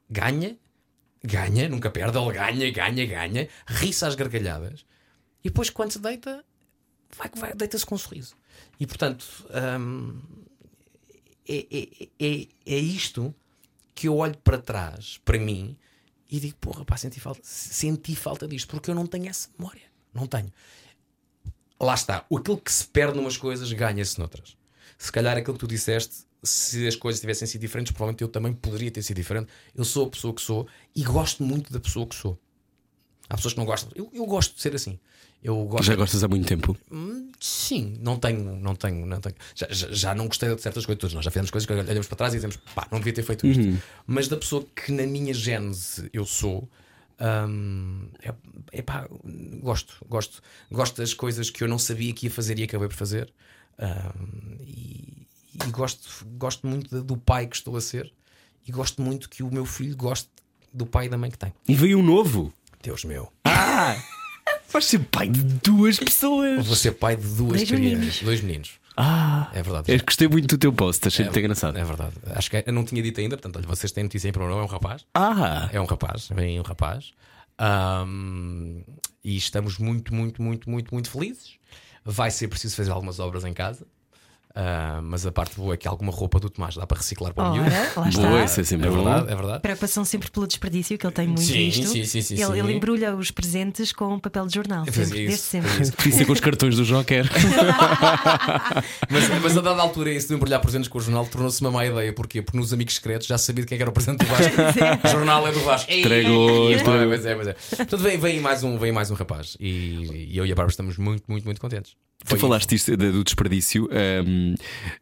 ganha, 0.09 0.57
ganha, 1.23 1.69
nunca 1.69 1.91
perde, 1.91 2.19
ele 2.19 2.33
ganha, 2.33 2.71
ganha, 2.71 3.07
ganha, 3.07 3.49
ri-se 3.67 4.05
às 4.05 4.15
gargalhadas, 4.15 4.85
e 5.43 5.49
depois 5.49 5.71
quando 5.71 5.93
se 5.93 5.99
deita, 5.99 6.45
vai, 7.17 7.31
vai, 7.37 7.55
deita-se 7.55 7.87
com 7.87 7.95
um 7.95 7.99
sorriso. 7.99 8.37
E 8.79 8.87
portanto, 8.87 9.27
hum, 9.79 10.21
é, 11.49 11.67
é, 11.71 12.09
é, 12.19 12.49
é 12.67 12.79
isto 12.79 13.35
que 13.95 14.09
eu 14.09 14.17
olho 14.17 14.37
para 14.39 14.59
trás, 14.59 15.21
para 15.25 15.39
mim, 15.39 15.77
e 16.31 16.39
digo, 16.39 16.57
porra, 16.61 16.85
pá, 16.85 16.97
senti 16.97 17.19
falta, 17.19 17.41
senti 17.43 18.15
falta 18.15 18.47
disto, 18.47 18.69
porque 18.69 18.91
eu 18.91 18.95
não 18.95 19.07
tenho 19.07 19.29
essa 19.29 19.49
memória. 19.59 19.83
Não 20.15 20.27
tenho. 20.27 20.53
Lá 21.81 21.95
está. 21.95 22.19
Aquilo 22.19 22.59
que 22.59 22.73
se 22.73 22.87
perde 22.87 23.17
numas 23.17 23.37
coisas 23.37 23.73
ganha-se 23.73 24.19
noutras. 24.19 24.57
Se 24.97 25.11
calhar 25.11 25.37
aquilo 25.37 25.55
que 25.55 25.61
tu 25.61 25.67
disseste, 25.67 26.25
se 26.43 26.87
as 26.87 26.97
coisas 26.97 27.21
tivessem 27.21 27.47
sido 27.47 27.61
diferentes, 27.61 27.93
provavelmente 27.93 28.23
eu 28.23 28.29
também 28.29 28.53
poderia 28.53 28.91
ter 28.91 29.03
sido 29.03 29.17
diferente. 29.17 29.49
Eu 29.75 29.85
sou 29.85 30.07
a 30.07 30.11
pessoa 30.11 30.35
que 30.35 30.41
sou 30.41 30.67
e 30.95 31.03
gosto 31.03 31.43
muito 31.43 31.73
da 31.73 31.81
pessoa 31.81 32.07
que 32.07 32.15
sou. 32.15 32.39
Há 33.29 33.37
pessoas 33.37 33.55
que 33.55 33.61
não 33.61 33.67
gostam. 33.67 33.91
Eu, 33.95 34.11
eu 34.13 34.27
gosto 34.27 34.57
de 34.57 34.61
ser 34.61 34.75
assim. 34.75 34.99
Eu 35.43 35.65
gosto 35.65 35.85
Já 35.85 35.97
gostas 35.97 36.23
há 36.23 36.29
muito 36.29 36.47
tempo. 36.47 36.77
Sim, 37.39 37.97
não 38.01 38.19
tenho, 38.19 38.57
não 38.57 38.75
tenho, 38.75 39.07
não 39.07 39.21
tenho. 39.21 39.37
Já, 39.55 39.67
já, 39.71 39.89
já 39.91 40.15
não 40.15 40.27
gostei 40.27 40.55
de 40.55 40.61
certas 40.61 40.85
coisas 40.85 41.01
todas. 41.01 41.15
Nós 41.15 41.25
já 41.25 41.31
fizemos 41.31 41.51
coisas 41.51 41.67
que 41.67 41.73
olhamos 41.73 42.07
para 42.07 42.17
trás 42.17 42.35
e 42.35 42.37
dizemos, 42.37 42.57
pá, 42.75 42.87
não 42.91 42.99
devia 42.99 43.13
ter 43.13 43.23
feito 43.23 43.47
isto. 43.47 43.83
Mas 44.07 44.29
da 44.29 44.37
pessoa 44.37 44.67
que 44.75 44.93
na 44.93 45.07
minha 45.07 45.33
gênese 45.33 46.11
eu 46.13 46.27
sou, 46.27 46.69
hum, 47.49 48.09
é, 48.23 48.35
é 48.73 48.83
pá, 48.83 49.09
gosto, 49.63 49.95
gosto, 50.07 50.43
gosto 50.71 50.99
das 50.99 51.15
coisas 51.15 51.49
que 51.49 51.65
eu 51.65 51.69
não 51.69 51.79
sabia 51.79 52.13
que 52.13 52.27
ia 52.27 52.31
fazer 52.31 52.59
e 52.59 52.65
acabei 52.65 52.89
por 52.89 52.97
fazer. 52.97 53.33
Hum, 53.79 54.57
e, 54.61 55.27
e 55.55 55.71
gosto, 55.71 56.09
gosto 56.39 56.67
muito 56.67 57.03
do 57.03 57.17
pai 57.17 57.47
que 57.47 57.57
estou 57.57 57.77
a 57.77 57.81
ser 57.81 58.13
e 58.67 58.73
gosto 58.73 59.01
muito 59.03 59.29
que 59.29 59.43
o 59.43 59.53
meu 59.53 59.65
filho 59.67 59.97
goste 59.97 60.29
do 60.73 60.87
pai 60.87 61.07
e 61.07 61.09
da 61.09 61.17
mãe 61.19 61.31
que 61.31 61.39
tem. 61.39 61.53
E 61.67 61.75
veio 61.75 61.99
um 61.99 62.03
novo. 62.03 62.53
Deus 62.83 63.05
meu. 63.05 63.33
Vais 64.73 64.85
ser 64.87 65.01
pai 65.01 65.29
de 65.29 65.43
duas 65.43 65.99
pessoas. 65.99 66.65
Vou 66.67 66.77
ser 66.77 66.93
pai 66.93 67.17
de 67.17 67.27
duas 67.27 67.57
Dois 67.59 67.69
crianças. 67.69 67.91
meninos. 67.99 68.23
Dois 68.23 68.41
meninos. 68.41 68.71
Ah, 68.97 69.51
É 69.55 69.63
verdade. 69.63 69.91
eu 69.93 69.99
gostei 70.05 70.29
muito 70.29 70.47
do 70.49 70.59
teu 70.59 70.73
post, 70.73 71.07
achei 71.09 71.25
muito 71.25 71.39
engraçado. 71.39 71.77
É 71.79 71.85
verdade. 71.85 72.13
Acho 72.27 72.51
que 72.51 72.63
eu 72.67 72.73
não 72.73 72.85
tinha 72.85 73.03
dito 73.03 73.19
ainda, 73.21 73.37
portanto, 73.37 73.57
olha, 73.57 73.67
vocês 73.67 73.91
têm 73.93 74.05
notícia 74.05 74.29
em 74.29 74.33
primeiro 74.33 74.55
lugar, 74.55 74.65
é 74.67 74.69
um 74.69 74.73
rapaz. 74.73 75.05
Ah, 75.15 75.69
É 75.73 75.81
um 75.81 75.87
rapaz, 75.87 76.29
vem 76.29 76.61
um 76.61 76.63
rapaz. 76.63 77.13
Ahm, 77.59 78.83
e 79.25 79.37
estamos 79.37 79.79
muito, 79.79 80.15
muito, 80.15 80.43
muito, 80.43 80.69
muito, 80.71 80.93
muito 80.95 81.11
felizes. 81.11 81.55
Vai 82.05 82.31
ser 82.31 82.49
preciso 82.49 82.77
fazer 82.77 82.91
algumas 82.91 83.19
obras 83.21 83.45
em 83.45 83.53
casa. 83.53 83.87
Ah, 84.55 85.01
mas 85.03 85.25
a 85.25 85.31
parte 85.31 85.55
boa 85.57 85.75
é 85.75 85.77
que 85.77 85.87
alguma 85.87 86.11
roupa 86.11 86.41
do 86.41 86.51
Tomás 86.51 86.75
dá 86.75 86.85
para 86.87 86.99
reciclar 86.99 87.33
para 87.33 87.51
o 87.51 87.53
miúdo. 87.53 87.71
Boa, 88.21 88.45
isso 88.45 88.61
é 88.61 88.65
sempre 88.65 88.89
É 88.89 88.91
verdade, 88.91 89.31
é 89.31 89.37
verdade. 89.37 89.61
Preocupação 89.61 90.05
sempre 90.05 90.31
pelo 90.31 90.47
desperdício, 90.47 90.99
que 90.99 91.07
ele 91.07 91.15
tem 91.15 91.27
muito 91.29 91.43
Sim, 91.43 91.69
isto. 91.69 91.87
sim, 91.87 92.05
sim, 92.05 92.21
sim, 92.21 92.35
ele, 92.35 92.45
sim. 92.45 92.59
ele 92.59 92.73
embrulha 92.73 93.15
os 93.15 93.31
presentes 93.31 93.93
com 93.93 94.19
papel 94.19 94.47
de 94.47 94.55
jornal. 94.55 94.85
Sempre, 94.87 95.03
isso, 95.03 95.13
desde 95.15 95.37
sempre. 95.37 95.83
isso. 95.83 95.93
Podia 95.93 96.13
ser 96.13 96.25
com 96.25 96.33
os 96.33 96.41
cartões 96.41 96.77
do 96.77 96.85
Joker. 96.85 97.29
Mas, 99.11 99.29
mas 99.43 99.57
a 99.57 99.61
dada 99.61 99.83
altura, 99.83 100.13
isso 100.13 100.29
de 100.29 100.35
embrulhar 100.35 100.61
presentes 100.61 100.89
com 100.89 100.99
o 100.99 101.01
jornal 101.01 101.27
tornou-se 101.27 101.61
uma 101.61 101.71
má 101.71 101.85
ideia. 101.85 102.13
Porquê? 102.13 102.43
Porque 102.43 102.57
nos 102.57 102.73
amigos 102.73 102.95
secretos 102.95 103.27
já 103.27 103.37
sabia 103.37 103.63
de 103.65 103.69
quem 103.69 103.77
é 103.77 103.79
que 103.79 103.83
era 103.83 103.91
o 103.91 103.93
presente 103.93 104.19
do 104.19 104.27
Vasco. 104.27 104.55
o 105.05 105.09
jornal 105.09 105.47
é 105.47 105.53
do 105.53 105.61
Vasco. 105.61 105.91
Entregou. 105.93 106.69
Pois 106.85 107.25
é, 107.25 107.35
pois 107.35 107.49
é. 107.49 107.53
Portanto, 107.53 107.99
vem, 107.99 108.19
vem, 108.19 108.41
mais 108.41 108.63
um, 108.63 108.79
vem 108.79 108.93
mais 108.93 109.11
um 109.11 109.15
rapaz. 109.15 109.57
E, 109.59 110.29
e 110.31 110.39
eu 110.39 110.47
e 110.47 110.53
a 110.53 110.55
Bárbara 110.55 110.71
estamos 110.71 110.97
muito, 110.97 111.25
muito, 111.29 111.45
muito 111.45 111.61
contentes. 111.61 111.95
Tu 112.27 112.37
falaste 112.37 112.75
isto 112.75 112.97
do 112.97 113.25
desperdício. 113.25 113.89
Hum, 114.41 114.55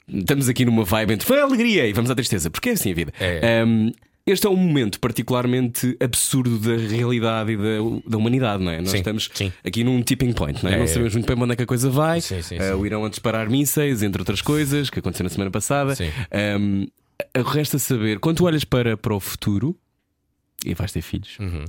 estamos 0.09 0.49
aqui 0.49 0.65
numa 0.65 0.85
vibe 0.85 1.15
entre 1.15 1.27
foi 1.27 1.41
alegria 1.41 1.87
e 1.87 1.93
vamos 1.93 2.11
à 2.11 2.15
tristeza, 2.15 2.51
porque 2.51 2.71
é 2.71 2.73
assim 2.73 2.93
a 2.93 2.95
vida. 2.95 3.13
É. 3.21 3.65
Hum, 3.65 3.93
este 4.27 4.47
é 4.47 4.51
um 4.51 4.57
momento 4.57 5.01
particularmente 5.01 5.97
absurdo 6.01 6.59
da 6.59 6.77
realidade 6.77 7.53
e 7.53 7.57
da, 7.57 7.63
da 8.07 8.19
humanidade, 8.19 8.63
não 8.63 8.71
é? 8.71 8.79
Nós 8.81 8.91
Sim, 8.91 8.99
estamos 8.99 9.31
sim. 9.33 9.51
aqui 9.65 9.83
num 9.83 10.03
tipping 10.03 10.35
point, 10.35 10.63
não 10.63 10.71
é? 10.71 10.75
É, 10.75 10.77
não 10.77 10.85
é. 10.85 10.87
sabemos 10.87 11.15
muito 11.15 11.27
bem 11.27 11.43
onde 11.43 11.53
é 11.55 11.57
que 11.57 11.63
a 11.63 11.67
coisa 11.67 11.89
vai. 11.89 12.21
Sim, 12.21 12.43
sim. 12.43 12.59
o 12.59 12.85
Irão 12.85 13.07
a 13.07 13.09
disparar 13.09 13.49
mísseis, 13.49 14.03
entre 14.03 14.21
outras 14.21 14.43
coisas, 14.43 14.91
que 14.91 14.99
aconteceu 14.99 15.25
na 15.25 15.31
semana 15.31 15.51
passada. 15.51 15.95
Hum, 16.61 16.87
resta 17.47 17.79
saber, 17.79 18.19
quando 18.19 18.37
tu 18.37 18.45
olhas 18.45 18.65
para, 18.65 18.99
para 18.99 19.15
o 19.15 19.21
futuro 19.21 19.75
e 20.65 20.75
vais 20.75 20.93
ter 20.93 21.01
filhos, 21.01 21.39
Uhum. 21.39 21.65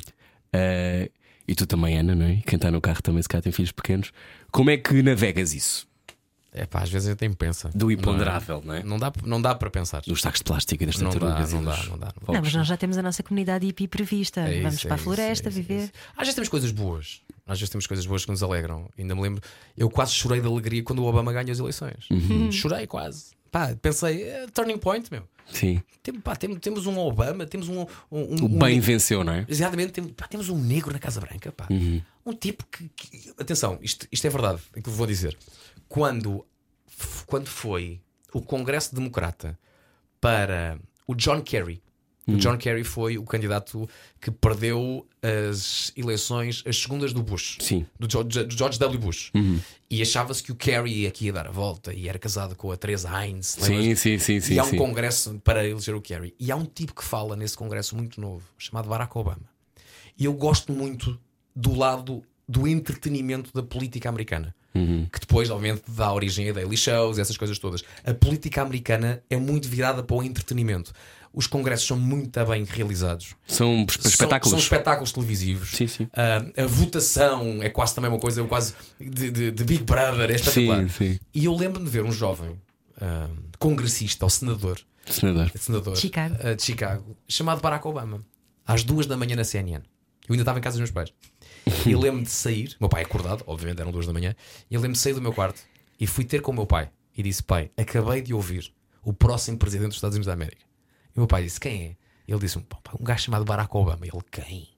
ah, 0.53 1.09
e 1.47 1.55
tu 1.55 1.65
também, 1.65 1.97
Ana, 1.97 2.13
não 2.13 2.25
é? 2.25 2.41
Quem 2.45 2.57
está 2.57 2.69
no 2.69 2.79
carro 2.79 3.01
também, 3.01 3.21
se 3.23 3.27
calhar 3.29 3.41
tem 3.41 3.51
filhos 3.51 3.71
pequenos, 3.71 4.11
como 4.51 4.69
é 4.69 4.77
que 4.77 5.01
navegas 5.01 5.53
isso? 5.53 5.87
É 6.61 6.65
pá, 6.65 6.81
às 6.81 6.89
vezes 6.89 7.07
eu 7.07 7.15
tenho 7.15 7.33
pensa. 7.35 7.69
Do 7.73 7.89
imponderável, 7.91 8.61
não 8.65 8.73
é? 8.73 8.83
Não 8.83 8.97
dá, 8.99 9.11
não 9.23 9.41
dá 9.41 9.55
para 9.55 9.69
pensar. 9.69 10.01
Dos 10.01 10.21
sacos 10.21 10.39
de 10.39 10.43
plástico 10.43 10.83
e 10.83 10.85
das 10.85 10.97
Não 10.97 11.09
dá, 11.11 11.19
não 11.19 11.63
dá, 11.63 11.83
não 11.89 11.97
dá. 11.97 12.13
Não, 12.27 12.41
mas 12.41 12.53
nós 12.53 12.67
já 12.67 12.75
temos 12.75 12.97
a 12.97 13.01
nossa 13.01 13.23
comunidade 13.23 13.65
hippie 13.65 13.87
prevista. 13.87 14.41
É 14.41 14.61
Vamos 14.61 14.75
isso, 14.75 14.87
para 14.87 14.89
é 14.89 14.93
a 14.93 14.95
isso, 14.95 15.03
floresta 15.05 15.47
é 15.47 15.51
isso, 15.51 15.59
é 15.59 15.61
viver. 15.61 15.83
isso. 15.83 15.91
Às 16.11 16.19
vezes 16.19 16.35
temos 16.35 16.49
coisas 16.49 16.71
boas. 16.71 17.21
Às 17.47 17.59
vezes 17.59 17.69
temos 17.69 17.87
coisas 17.87 18.05
boas 18.05 18.25
que 18.25 18.31
nos 18.31 18.43
alegram. 18.43 18.89
Ainda 18.97 19.15
me 19.15 19.21
lembro, 19.21 19.41
eu 19.77 19.89
quase 19.89 20.11
chorei 20.13 20.41
de 20.41 20.47
alegria 20.47 20.83
quando 20.83 20.99
o 20.99 21.05
Obama 21.05 21.31
ganhou 21.31 21.51
as 21.51 21.59
eleições. 21.59 22.07
Uhum. 22.11 22.51
Chorei 22.53 22.85
quase. 22.85 23.27
Pá, 23.51 23.73
pensei, 23.81 24.23
eh, 24.23 24.45
turning 24.53 24.77
point, 24.77 25.07
meu. 25.11 25.23
Sim. 25.51 25.81
Tem- 26.03 26.13
pá, 26.19 26.35
tem- 26.35 26.53
temos 26.57 26.85
um 26.85 26.95
Obama, 26.99 27.47
temos 27.47 27.67
um. 27.67 27.79
um, 27.81 27.85
um- 28.11 28.43
O 28.43 28.45
um- 28.45 28.59
bem 28.59 28.79
venceu, 28.79 29.23
não 29.23 29.33
é? 29.33 29.45
Exatamente, 29.47 29.93
tem- 29.93 30.03
pá, 30.09 30.27
temos 30.27 30.49
um 30.49 30.57
negro 30.59 30.93
na 30.93 30.99
Casa 30.99 31.19
Branca, 31.19 31.51
pá. 31.51 31.67
Um 32.23 32.33
tipo 32.33 32.63
que, 32.71 32.87
que- 32.95 33.33
Atenção, 33.39 33.79
isto, 33.81 34.05
isto 34.11 34.27
é 34.27 34.29
verdade, 34.29 34.61
é 34.75 34.81
que 34.81 34.87
eu 34.87 34.93
vou 34.93 35.07
dizer. 35.07 35.35
Quando, 35.87 36.45
quando 37.25 37.47
foi 37.47 38.01
o 38.33 38.41
Congresso 38.41 38.93
Democrata 38.93 39.57
para 40.19 40.79
o 41.07 41.15
John 41.15 41.41
Kerry, 41.41 41.81
o 42.33 42.37
John 42.37 42.57
Kerry 42.57 42.83
foi 42.83 43.17
o 43.17 43.23
candidato 43.23 43.89
que 44.21 44.29
perdeu 44.29 45.07
as 45.21 45.91
eleições, 45.95 46.63
as 46.65 46.77
segundas 46.77 47.11
do 47.11 47.23
Bush, 47.23 47.57
Sim. 47.59 47.85
do 47.99 48.09
George, 48.09 48.43
do 48.43 48.57
George 48.57 48.79
W. 48.79 48.99
Bush. 48.99 49.31
E 49.89 50.01
achava-se 50.01 50.43
que 50.43 50.51
o 50.51 50.55
Kerry 50.55 51.07
aqui 51.07 51.25
ia 51.25 51.33
dar 51.33 51.47
a 51.47 51.51
volta 51.51 51.93
e 51.93 52.07
era 52.07 52.19
casado 52.19 52.55
com 52.55 52.71
a 52.71 52.77
Teresa 52.77 53.09
Heinz. 53.09 53.57
Sim, 53.59 53.95
sim, 53.95 54.19
sim, 54.19 54.39
sim. 54.39 54.53
e 54.53 54.59
há 54.59 54.63
um 54.63 54.69
sim. 54.69 54.77
congresso 54.77 55.39
para 55.43 55.67
eleger 55.67 55.95
o 55.95 56.01
Kerry. 56.01 56.35
E 56.39 56.51
há 56.51 56.55
um 56.55 56.65
tipo 56.65 56.93
que 56.93 57.03
fala 57.03 57.35
nesse 57.35 57.57
congresso 57.57 57.95
muito 57.95 58.21
novo, 58.21 58.43
chamado 58.57 58.87
Barack 58.87 59.17
Obama. 59.17 59.49
E 60.17 60.25
eu 60.25 60.33
gosto 60.33 60.71
muito 60.71 61.19
do 61.55 61.73
lado 61.73 62.23
do 62.47 62.67
entretenimento 62.67 63.51
da 63.53 63.63
política 63.63 64.09
americana. 64.09 64.55
Que 64.73 65.19
depois, 65.19 65.49
obviamente, 65.49 65.83
dá 65.89 66.13
origem 66.13 66.49
a 66.49 66.53
daily 66.53 66.77
shows, 66.77 67.17
essas 67.17 67.35
coisas 67.35 67.57
todas. 67.59 67.83
A 68.05 68.13
política 68.13 68.61
americana 68.61 69.21
é 69.29 69.35
muito 69.35 69.67
virada 69.67 70.01
para 70.03 70.15
o 70.15 70.23
entretenimento. 70.23 70.93
Os 71.33 71.45
congressos 71.47 71.85
são 71.87 71.97
muito 71.97 72.43
bem 72.45 72.63
realizados. 72.63 73.35
São 73.47 73.85
esp- 73.87 74.01
São- 74.01 74.09
espetáculos. 74.09 74.49
São, 74.51 74.59
espetáculos 74.59 75.11
televisivos. 75.11 75.71
Sim, 75.71 75.87
sim. 75.87 76.07
Ah, 76.13 76.43
a 76.63 76.65
votação 76.65 77.61
é 77.61 77.69
quase 77.69 77.93
também 77.93 78.09
uma 78.09 78.19
coisa 78.19 78.43
quase 78.45 78.73
de, 78.99 79.29
de- 79.29 79.51
de 79.51 79.63
Big 79.63 79.83
Brother. 79.83 80.31
É 80.31 80.35
espetacular. 80.35 80.81
Sim, 80.83 80.89
sim. 80.89 81.19
E 81.33 81.45
eu 81.45 81.55
lembro-me 81.55 81.85
de 81.85 81.91
ver 81.91 82.03
um 82.03 82.11
jovem 82.11 82.59
ah, 83.01 83.27
congressista 83.59 84.25
ou 84.25 84.29
senador 84.29 84.79
Senador. 85.05 85.51
senador 85.55 85.97
Chicago. 85.97 86.35
uh, 86.35 86.55
de 86.55 86.63
Chicago, 86.63 87.17
chamado 87.27 87.61
Barack 87.61 87.87
Obama, 87.87 88.23
às 88.65 88.83
duas 88.83 89.05
da 89.07 89.17
manhã 89.17 89.35
na 89.35 89.43
CNN. 89.43 89.83
Eu 90.27 90.33
ainda 90.33 90.43
estava 90.43 90.59
em 90.59 90.61
casa 90.61 90.73
dos 90.75 90.81
meus 90.81 90.91
pais. 90.91 91.11
E 91.85 91.95
lembro-me 91.95 92.23
de 92.23 92.31
sair, 92.31 92.75
meu 92.79 92.89
pai 92.89 93.03
acordado, 93.03 93.43
obviamente 93.47 93.79
eram 93.79 93.91
duas 93.91 94.05
da 94.05 94.13
manhã, 94.13 94.35
e 94.69 94.75
eu 94.75 94.79
lembro-me 94.79 94.93
de 94.93 94.99
sair 94.99 95.13
do 95.13 95.21
meu 95.21 95.33
quarto 95.33 95.61
e 95.99 96.07
fui 96.07 96.23
ter 96.23 96.41
com 96.41 96.51
o 96.51 96.55
meu 96.55 96.65
pai 96.65 96.89
e 97.15 97.23
disse: 97.23 97.43
Pai, 97.43 97.69
acabei 97.77 98.21
de 98.21 98.33
ouvir 98.33 98.71
o 99.03 99.13
próximo 99.13 99.57
presidente 99.57 99.89
dos 99.89 99.97
Estados 99.97 100.15
Unidos 100.15 100.27
da 100.27 100.33
América. 100.33 100.63
E 101.15 101.17
o 101.17 101.21
meu 101.21 101.27
pai 101.27 101.43
disse: 101.43 101.59
Quem 101.59 101.83
é? 101.83 101.95
Ele 102.27 102.39
disse: 102.39 102.59
"Pá, 102.59 102.77
pá, 102.81 102.91
Um 102.99 103.03
gajo 103.03 103.23
chamado 103.23 103.43
Barack 103.43 103.75
Obama. 103.75 104.05
Ele: 104.05 104.21
Quem? 104.31 104.69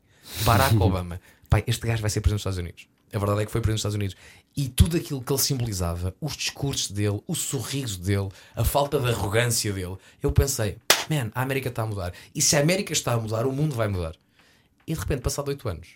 Barack 0.44 0.76
Obama. 0.82 1.22
Pai, 1.50 1.64
este 1.68 1.86
gajo 1.86 2.02
vai 2.02 2.10
ser 2.10 2.22
presidente 2.22 2.44
dos 2.44 2.54
Estados 2.54 2.58
Unidos. 2.58 2.88
A 3.14 3.20
verdade 3.20 3.42
é 3.42 3.46
que 3.46 3.52
foi 3.52 3.62
presidente 3.62 3.84
dos 3.84 3.96
Estados 3.96 3.96
Unidos. 3.96 4.16
E 4.56 4.70
tudo 4.70 4.98
aquilo 4.98 5.22
que 5.22 5.32
ele 5.32 5.40
simbolizava, 5.40 6.16
os 6.20 6.36
discursos 6.36 6.90
dele, 6.92 7.22
o 7.28 7.36
sorriso 7.36 8.00
dele, 8.00 8.30
a 8.56 8.64
falta 8.64 9.00
de 9.00 9.10
arrogância 9.10 9.72
dele, 9.72 9.98
eu 10.22 10.32
pensei: 10.32 10.78
Man, 11.10 11.30
a 11.36 11.42
América 11.42 11.70
está 11.70 11.84
a 11.84 11.86
mudar. 11.86 12.14
E 12.34 12.42
se 12.42 12.56
a 12.56 12.62
América 12.62 12.94
está 12.94 13.14
a 13.14 13.18
mudar, 13.18 13.46
o 13.46 13.52
mundo 13.52 13.76
vai 13.76 13.88
mudar. 13.88 14.16
E 14.88 14.94
de 14.94 15.00
repente, 15.00 15.22
passado 15.22 15.50
oito 15.50 15.68
anos, 15.70 15.90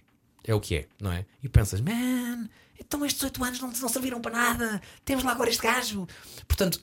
é 0.46 0.54
o 0.56 0.60
que 0.60 0.76
é, 0.76 0.88
não 1.02 1.12
é? 1.12 1.26
E 1.44 1.50
pensas: 1.50 1.82
Man, 1.82 2.50
então 2.80 3.06
estes 3.06 3.24
oito 3.24 3.44
anos 3.44 3.60
não, 3.60 3.72
não 3.72 3.90
serviram 3.90 4.22
para 4.22 4.32
nada. 4.32 4.82
Temos 5.04 5.24
lá 5.24 5.32
agora 5.32 5.50
este 5.50 5.62
gajo. 5.64 6.08
Portanto, 6.48 6.82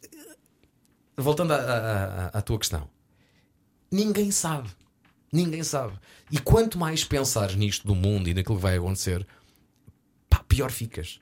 voltando 1.16 1.52
à- 1.52 2.42
tua 2.42 2.58
questão, 2.58 2.88
ninguém 3.90 4.30
sabe. 4.30 4.68
Ninguém 5.32 5.62
sabe. 5.64 5.98
E 6.30 6.38
quanto 6.38 6.78
mais 6.78 7.04
pensares 7.04 7.56
nisto 7.56 7.86
do 7.86 7.94
mundo 7.94 8.28
e 8.28 8.34
naquilo 8.34 8.56
que 8.56 8.62
vai 8.62 8.76
acontecer, 8.76 9.26
pá, 10.28 10.44
pior 10.46 10.70
ficas. 10.70 11.20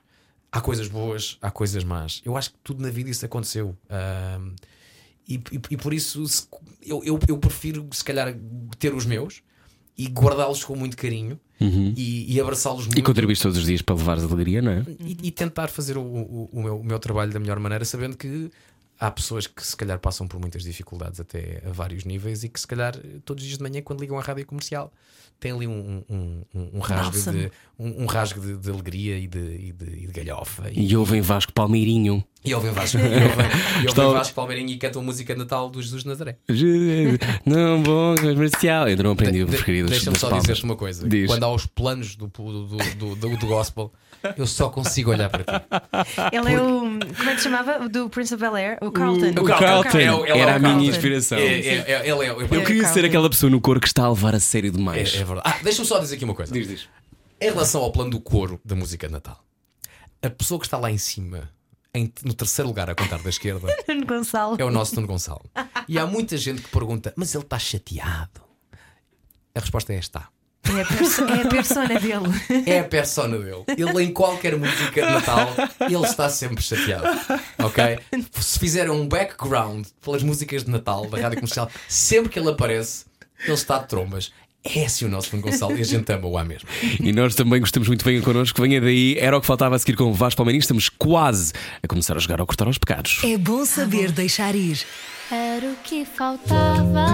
Há 0.51 0.59
coisas 0.59 0.89
boas, 0.89 1.37
há 1.41 1.49
coisas 1.49 1.83
más. 1.85 2.21
Eu 2.25 2.35
acho 2.35 2.51
que 2.51 2.57
tudo 2.61 2.81
na 2.83 2.89
vida 2.89 3.09
isso 3.09 3.25
aconteceu. 3.25 3.77
Ahm, 3.89 4.53
e, 5.25 5.35
e- 5.35 5.61
e 5.71 5.77
por 5.77 5.93
isso 5.93 6.27
se- 6.27 6.45
eu, 6.81 7.01
eu, 7.05 7.17
eu 7.25 7.37
prefiro, 7.37 7.87
se 7.93 8.03
calhar, 8.03 8.35
ter 8.77 8.93
os 8.93 9.05
meus 9.05 9.41
e 10.05 10.07
guardá-los 10.09 10.63
com 10.63 10.75
muito 10.75 10.95
carinho 10.97 11.39
e, 11.97 12.33
e 12.35 12.41
abraçá-los 12.41 12.85
muito. 12.85 12.97
E 12.97 13.01
contribuís 13.01 13.39
todos 13.39 13.57
os 13.57 13.65
dias 13.65 13.81
para 13.81 13.95
levares 13.95 14.23
alegria, 14.23 14.61
não 14.61 14.71
é? 14.71 14.83
E, 14.99 15.17
e 15.23 15.31
tentar 15.31 15.67
fazer 15.67 15.97
o, 15.97 16.01
o- 16.01 16.49
o 16.51 16.63
meu, 16.63 16.79
o 16.79 16.83
meu 16.83 16.97
trabalho 16.99 17.31
da 17.31 17.39
melhor 17.39 17.59
maneira, 17.59 17.85
sabendo 17.85 18.17
que 18.17 18.49
há 18.99 19.09
pessoas 19.11 19.47
que 19.47 19.65
se 19.65 19.75
calhar 19.75 19.99
passam 19.99 20.27
por 20.27 20.39
muitas 20.39 20.63
dificuldades 20.63 21.19
até 21.19 21.61
a 21.65 21.71
vários 21.71 22.03
níveis 22.05 22.43
e 22.43 22.49
que 22.49 22.59
se 22.59 22.67
calhar 22.67 22.95
todos 23.25 23.43
os 23.43 23.47
dias 23.47 23.57
de 23.57 23.63
manhã, 23.63 23.81
quando 23.81 23.99
ligam 24.01 24.17
à 24.17 24.21
rádio 24.21 24.45
comercial, 24.45 24.91
tem 25.41 25.51
ali 25.51 25.67
um, 25.67 26.03
um, 26.07 26.43
um, 26.55 26.69
um 26.75 26.79
rasgo, 26.79 27.31
de, 27.31 27.51
um, 27.77 28.03
um 28.03 28.05
rasgo 28.05 28.39
de, 28.39 28.57
de 28.57 28.69
alegria 28.69 29.17
e 29.17 29.27
de, 29.27 29.39
e 29.39 29.73
de, 29.73 30.03
e 30.03 30.07
de 30.07 30.13
galhofa. 30.23 30.69
E, 30.71 30.87
E 30.87 30.95
ouvem 30.95 31.19
Vasco 31.19 31.51
Palmeirinho. 31.51 32.23
e 32.45 32.53
ouvem 32.53 32.71
Vasco, 32.71 32.97
e 33.01 33.01
ouvem, 33.01 33.19
e 33.83 33.87
ouvem 33.89 34.13
Vasco 34.13 34.35
Palmeirinho 34.35 34.69
e 34.69 34.77
cantam 34.77 35.01
a 35.01 35.05
música 35.05 35.33
de 35.33 35.39
Natal 35.39 35.67
do 35.69 35.81
Jesus 35.81 36.03
de 36.03 36.09
Nazaré. 36.09 36.37
Não, 37.45 37.81
bom, 37.81 38.15
comercial. 38.15 38.85
Ainda 38.85 39.03
não 39.03 39.11
aprendi 39.11 39.41
o 39.41 39.45
De- 39.45 39.51
preferido 39.51 39.87
das 39.89 39.97
Deixa-me 39.97 40.17
só 40.17 40.27
palmas. 40.29 40.43
dizer-te 40.45 40.63
uma 40.63 40.75
coisa: 40.75 41.07
Diz. 41.07 41.27
quando 41.27 41.43
há 41.43 41.53
os 41.53 41.65
planos 41.65 42.15
do, 42.15 42.27
do, 42.27 42.67
do, 42.67 42.77
do, 42.95 43.15
do- 43.15 43.37
do 43.37 43.47
gospel, 43.47 43.91
eu 44.37 44.45
só 44.45 44.69
consigo 44.69 45.09
olhar 45.11 45.29
para 45.29 45.43
ti. 45.43 45.65
Ele 46.31 46.53
é 46.53 46.61
o. 46.61 46.79
Como 47.17 47.29
é 47.29 47.33
que 47.33 47.37
se 47.37 47.43
chamava? 47.43 47.89
Do 47.89 48.09
Prince 48.09 48.33
of 48.33 48.41
Bel 48.41 48.55
Air? 48.55 48.77
O 48.81 48.91
Carlton. 48.91 49.29
O 49.41 49.43
Carlton. 49.45 49.97
É 49.97 50.03
é 50.03 50.13
o 50.13 50.25
Era 50.25 50.55
a 50.55 50.59
minha 50.59 50.89
inspiração. 50.89 51.37
É, 51.39 51.43
é, 51.43 51.91
é, 51.91 52.09
ele 52.09 52.25
é, 52.25 52.29
Eu 52.29 52.61
É, 52.61 52.65
queria 52.65 52.85
ser 52.87 53.03
aquela 53.05 53.29
pessoa 53.29 53.49
no 53.49 53.59
coro 53.59 53.79
que 53.79 53.87
está 53.87 54.03
a 54.03 54.09
levar 54.09 54.35
a 54.35 54.39
sério 54.39 54.69
é, 54.69 54.71
demais. 54.71 55.15
Verdade. 55.33 55.55
Ah, 55.59 55.63
deixa-me 55.63 55.87
só 55.87 55.99
dizer 55.99 56.15
aqui 56.15 56.25
uma 56.25 56.35
coisa. 56.35 56.51
Diz, 56.53 56.67
diz. 56.67 56.89
Em 57.39 57.49
relação 57.49 57.81
ao 57.81 57.91
plano 57.91 58.11
do 58.11 58.19
coro 58.19 58.59
da 58.63 58.75
música 58.75 59.07
de 59.07 59.13
Natal, 59.13 59.43
a 60.21 60.29
pessoa 60.29 60.59
que 60.59 60.65
está 60.67 60.77
lá 60.77 60.91
em 60.91 60.97
cima, 60.97 61.49
em- 61.93 62.11
no 62.23 62.33
terceiro 62.33 62.67
lugar 62.69 62.89
a 62.89 62.95
contar 62.95 63.17
da 63.21 63.29
esquerda, 63.29 63.67
é 64.59 64.63
o 64.63 64.69
nosso 64.71 64.95
Nuno 64.95 65.07
Gonçalo. 65.07 65.49
E 65.87 65.97
há 65.97 66.05
muita 66.05 66.37
gente 66.37 66.61
que 66.61 66.69
pergunta: 66.69 67.13
mas 67.15 67.33
ele 67.33 67.43
está 67.43 67.57
chateado? 67.57 68.41
A 69.55 69.59
resposta 69.59 69.93
é: 69.93 69.97
está. 69.97 70.29
É 70.63 70.81
a, 70.81 70.85
perso- 70.85 71.23
é 71.25 71.41
a 71.41 71.47
persona 71.47 71.99
dele. 71.99 72.69
É 72.69 72.79
a 72.79 72.83
persona 72.83 73.37
dele. 73.39 73.63
Ele, 73.67 74.03
em 74.03 74.13
qualquer 74.13 74.55
música 74.55 75.01
de 75.05 75.11
Natal, 75.11 75.47
ele 75.81 76.05
está 76.05 76.29
sempre 76.29 76.61
chateado. 76.63 77.07
Ok? 77.57 77.99
Se 78.39 78.59
fizerem 78.59 78.91
um 78.91 79.07
background 79.07 79.87
pelas 79.99 80.21
músicas 80.21 80.63
de 80.63 80.69
Natal 80.69 81.07
da 81.09 81.17
rádio 81.19 81.39
comercial, 81.39 81.67
sempre 81.89 82.29
que 82.29 82.37
ele 82.37 82.49
aparece, 82.51 83.05
ele 83.43 83.53
está 83.53 83.79
de 83.79 83.87
trombas. 83.87 84.31
É 84.63 84.85
assim 84.85 85.05
o 85.05 85.09
nosso 85.09 85.35
Nuno 85.35 85.49
Gonçalo 85.49 85.75
e 85.75 85.81
a 85.81 85.83
gente 85.83 86.11
ama-o 86.13 86.37
à 86.37 86.43
mesma. 86.43 86.69
E 86.99 87.11
nós 87.11 87.33
também 87.33 87.59
gostamos 87.59 87.87
muito, 87.87 88.05
venha 88.05 88.21
connosco, 88.21 88.61
venha 88.61 88.79
daí. 88.79 89.17
Era 89.17 89.35
o 89.35 89.41
que 89.41 89.47
faltava 89.47 89.75
a 89.75 89.79
seguir 89.79 89.95
com 89.95 90.03
o 90.05 90.13
Vasco 90.13 90.37
Palmeirinho. 90.37 90.61
Estamos 90.61 90.87
quase 90.87 91.51
a 91.81 91.87
começar 91.87 92.15
a 92.15 92.19
jogar 92.19 92.39
ao 92.39 92.45
cortar 92.45 92.67
aos 92.67 92.77
pecados. 92.77 93.21
É 93.23 93.37
bom 93.37 93.65
saber 93.65 94.11
deixar 94.11 94.55
ir. 94.55 94.79
Era 95.31 95.65
o 95.65 95.75
que 95.83 96.05
faltava. 96.05 97.07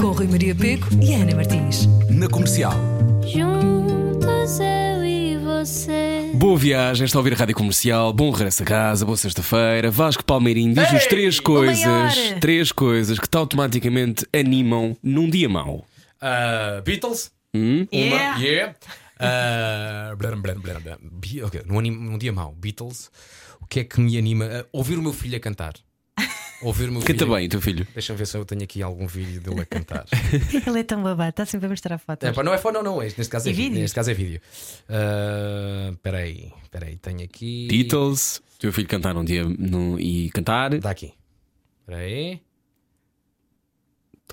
Com 0.00 0.12
Rui 0.12 0.26
Maria 0.26 0.54
Peco 0.54 0.88
e 1.02 1.12
Ana 1.12 1.34
Martins. 1.34 1.86
Na 2.08 2.28
comercial. 2.28 2.72
Juntos 3.26 4.58
eu 4.58 5.04
e 5.04 5.36
você. 5.36 6.30
Boa 6.34 6.56
viagem, 6.56 7.04
está 7.04 7.18
a 7.18 7.20
ouvir 7.20 7.34
a 7.34 7.36
rádio 7.36 7.54
comercial. 7.54 8.10
Bom 8.12 8.30
regresso 8.30 8.62
a 8.62 8.66
casa, 8.66 9.04
boa 9.04 9.18
sexta-feira. 9.18 9.90
Vasco 9.90 10.24
Palmeirinho 10.24 10.74
diz-nos 10.74 11.06
três 11.06 11.38
coisas, 11.40 12.14
três 12.40 12.72
coisas 12.72 13.18
que 13.18 13.28
te 13.28 13.36
automaticamente 13.36 14.26
animam 14.32 14.96
num 15.02 15.28
dia 15.28 15.48
mau. 15.48 15.84
Uh, 16.24 16.82
Beatles. 16.82 17.30
Hum? 17.54 17.86
Yeah. 17.92 18.16
Uma. 18.36 18.44
Yeah. 18.44 18.74
Uh, 19.20 20.16
blá, 20.16 20.34
blá, 20.36 20.54
blá, 20.54 20.80
blá. 20.80 20.98
Be- 21.00 21.42
ok, 21.44 21.62
Num, 21.66 21.78
anim- 21.78 21.90
num 21.96 22.18
dia 22.18 22.32
mau, 22.32 22.52
Beatles. 22.54 23.10
O 23.60 23.66
que 23.66 23.80
é 23.80 23.84
que 23.84 24.00
me 24.00 24.16
anima? 24.18 24.46
Uh, 24.46 24.66
ouvir 24.72 24.98
o 24.98 25.02
meu 25.02 25.12
filho 25.12 25.36
a 25.36 25.40
cantar. 25.40 25.74
Ouvir 26.62 26.88
o 26.88 26.92
meu 26.92 27.02
Canta 27.04 27.24
filho. 27.24 27.34
bem, 27.36 27.48
teu 27.48 27.60
filho. 27.60 27.86
Deixa-me 27.92 28.18
ver 28.18 28.26
se 28.26 28.36
eu 28.38 28.44
tenho 28.44 28.62
aqui 28.62 28.82
algum 28.82 29.06
vídeo 29.06 29.40
dele 29.40 29.60
a 29.60 29.66
cantar. 29.66 30.04
Ele 30.66 30.80
é 30.80 30.82
tão 30.82 31.02
babado, 31.02 31.30
está 31.30 31.44
sempre 31.46 31.66
a 31.66 31.68
mostrar 31.68 31.98
fotos. 31.98 32.26
É, 32.28 32.32
pá, 32.32 32.42
não 32.42 32.54
é 32.54 32.58
foto, 32.58 32.74
não, 32.74 32.82
não. 32.82 33.02
Este, 33.02 33.18
neste, 33.18 33.30
caso 33.30 33.48
é 33.48 33.52
E 33.52 33.54
vídeo. 33.54 33.78
neste 33.80 33.94
caso 33.94 34.10
é 34.10 34.14
vídeo. 34.14 34.40
Espera 35.92 36.18
aí, 36.18 36.52
espera 36.62 36.86
aí, 36.86 36.96
tenho 36.96 37.22
aqui. 37.22 37.66
Beatles, 37.68 38.40
teu 38.58 38.72
filho 38.72 38.88
cantar 38.88 39.14
num 39.14 39.24
dia 39.24 39.44
num- 39.44 39.98
e 39.98 40.30
cantar. 40.30 40.72
Está 40.74 40.90
aqui. 40.90 41.12
Espera 41.82 42.00
aí. 42.00 42.40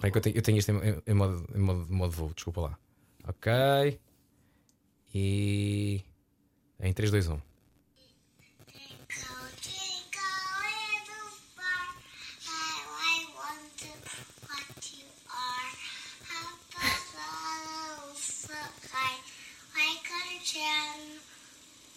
Espera 0.02 0.12
que 0.12 0.18
eu 0.18 0.22
tenho, 0.22 0.36
eu 0.38 0.42
tenho 0.42 0.58
isto 0.58 0.72
em, 0.72 1.02
em- 1.06 1.14
modo, 1.14 1.48
em 1.54 1.60
modo, 1.60 1.94
modo 1.94 2.12
voo, 2.12 2.34
desculpa 2.34 2.62
lá. 2.62 2.80
Ok. 3.28 4.00
E. 5.14 6.04
Em 6.80 6.92
3, 6.92 7.12
2, 7.12 7.28
1. 7.28 7.40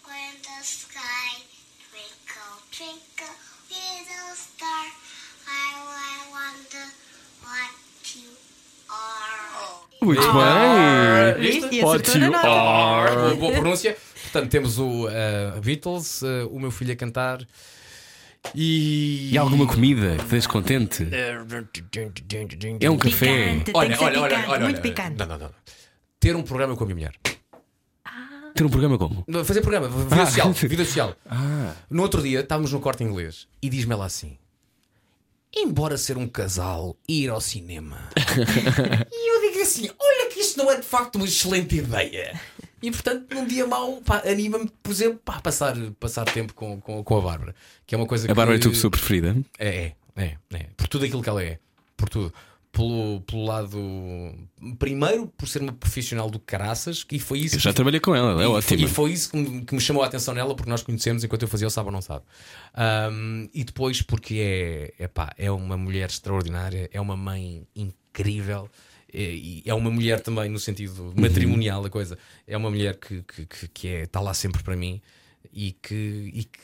When 0.07 0.35
the 0.43 0.63
sky 0.63 1.43
twinkle, 2.71 3.35
little 3.71 4.35
star, 4.37 4.87
I, 5.49 5.73
I 5.87 6.31
wonder 6.31 6.89
what. 7.43 7.84
Muito 10.03 10.21
Ah, 10.23 11.35
bem. 11.39 11.83
What 11.83 12.19
you 12.19 12.35
are. 12.35 13.35
Boa, 13.37 13.53
pronúncia. 13.53 13.97
Portanto, 14.23 14.51
temos 14.51 14.79
o 14.79 15.07
ah, 15.09 15.59
Beatles, 15.61 16.23
ah, 16.23 16.47
o 16.51 16.59
meu 16.61 16.71
filho 16.71 16.93
a 16.93 16.97
cantar 16.97 17.39
E. 18.55 19.31
E 19.33 19.39
alguma 19.39 19.67
comida 19.67 20.17
que 20.19 20.25
te 20.25 20.29
deixe 20.31 20.49
contente? 20.49 21.09
É 22.81 22.91
um 22.91 22.99
café. 22.99 23.55
Picante, 23.65 23.71
Olha, 23.75 23.99
olha, 23.99 24.21
olha, 24.21 24.29
picante, 24.29 24.49
olha, 24.51 24.65
muito 24.65 24.77
olha. 24.77 24.83
picante. 24.83 25.17
Não, 25.19 25.27
não, 25.27 25.39
não. 25.39 25.51
Ter 26.21 26.37
um 26.37 26.43
programa 26.43 26.77
com 26.77 26.85
a 26.85 26.87
minha 26.87 26.97
mulher. 26.97 27.15
Ter 28.55 28.65
um 28.65 28.69
programa 28.69 28.99
como? 28.99 29.25
Fazer 29.45 29.63
programa, 29.63 29.89
vida 29.89 30.23
Ah. 30.23 30.27
social. 30.27 30.53
Vida 30.53 30.85
social. 30.85 31.17
No 31.91 32.03
outro 32.03 32.23
dia 32.23 32.41
estávamos 32.41 32.71
no 32.73 32.81
corte 32.81 33.03
inglês 33.03 33.49
e 33.63 33.69
diz-me 33.71 33.95
ela 33.95 34.05
assim: 34.07 34.37
Embora 35.57 35.97
ser 35.97 36.17
um 36.17 36.27
casal 36.27 36.97
e 37.09 37.23
ir 37.25 37.31
ao 37.31 37.41
cinema. 37.41 38.09
e 39.13 39.31
eu 39.31 39.41
digo 39.41 39.63
assim: 39.63 39.89
Olha 39.99 40.31
que 40.31 40.41
isto 40.41 40.59
não 40.59 40.71
é 40.71 40.77
de 40.77 40.83
facto 40.83 41.17
uma 41.17 41.25
excelente 41.25 41.77
ideia. 41.77 42.41
E 42.83 42.91
portanto, 42.91 43.33
num 43.35 43.47
dia 43.47 43.67
mau, 43.67 44.03
anima-me, 44.31 44.71
por 44.83 44.91
exemplo, 44.93 45.21
pá, 45.25 45.41
passar, 45.41 45.75
passar 45.99 46.25
tempo 46.27 46.53
com, 46.53 46.81
com, 46.81 47.03
com 47.03 47.19
a 47.19 47.21
Bárbara. 47.21 47.55
Que 47.87 47.95
é 47.95 47.99
uma 47.99 48.07
coisa 48.07 48.31
A 48.31 48.35
Bárbara 48.35 48.57
é 48.57 48.57
a 48.57 48.59
que. 48.59 48.65
tua 48.65 48.73
pessoa 48.73 48.91
preferida? 48.91 49.37
É, 49.59 49.69
é, 49.69 49.95
é, 50.17 50.37
é. 50.53 50.67
Por 50.77 50.89
tudo 50.89 51.05
aquilo 51.05 51.23
que 51.23 51.29
ela 51.29 51.43
é. 51.43 51.59
Por 51.97 52.09
tudo. 52.09 52.35
Pelo, 52.75 53.21
pelo 53.21 53.45
lado. 53.45 53.79
Primeiro, 54.81 55.29
por 55.39 55.47
ser 55.49 55.63
uma 55.63 55.73
profissional 55.73 56.29
do 56.29 56.41
caraças, 56.41 57.07
e 57.13 57.19
foi 57.21 57.39
isso. 57.39 57.55
Eu 57.55 57.61
já 57.61 57.71
que- 57.71 57.77
trabalhei 57.77 58.01
com 58.01 58.15
ela, 58.17 58.33
ela 58.33 58.59
é 58.59 58.63
foi- 58.63 58.77
ótima. 58.77 58.83
E 58.83 58.89
foi 58.93 59.13
isso 59.13 59.31
que 59.31 59.37
me, 59.37 59.65
que 59.65 59.75
me 59.75 59.81
chamou 59.81 60.03
a 60.03 60.07
atenção 60.07 60.35
nela, 60.35 60.57
porque 60.57 60.69
nós 60.69 60.83
conhecemos 60.83 61.23
enquanto 61.23 61.43
eu 61.43 61.49
fazia 61.49 61.69
o 61.69 61.71
Sabe 61.71 61.87
ou 61.87 61.93
Não 61.93 62.03
Sabe. 62.03 62.25
Ahm, 62.75 63.49
e 63.55 63.63
depois, 63.63 64.03
porque 64.03 64.91
é, 64.99 65.05
é, 65.05 65.07
pá, 65.09 65.33
é 65.39 65.51
uma 65.53 65.77
mulher 65.77 66.09
extraordinária, 66.11 66.89
é 66.93 67.01
uma 67.01 67.17
mãe 67.17 67.67
incrível. 67.77 68.69
é- 69.17 69.63
é 69.67 69.73
uma 69.75 69.93
mulher 69.93 70.19
também 70.21 70.51
no 70.51 70.59
sentido 70.59 71.01
Uhum. 71.05 71.15
matrimonial 71.17 71.81
da 71.81 71.89
coisa. 71.89 72.19
É 72.49 72.57
uma 72.57 72.69
mulher 72.69 72.97
que, 72.97 73.23
que, 73.23 73.47
que, 73.47 73.69
que 73.69 73.87
é, 73.89 74.03
está 74.03 74.19
lá 74.21 74.35
sempre 74.35 74.61
para 74.65 74.75
mim 74.75 75.01
e 75.53 75.71
que, 75.71 76.33
e 76.35 76.43
que, 76.45 76.59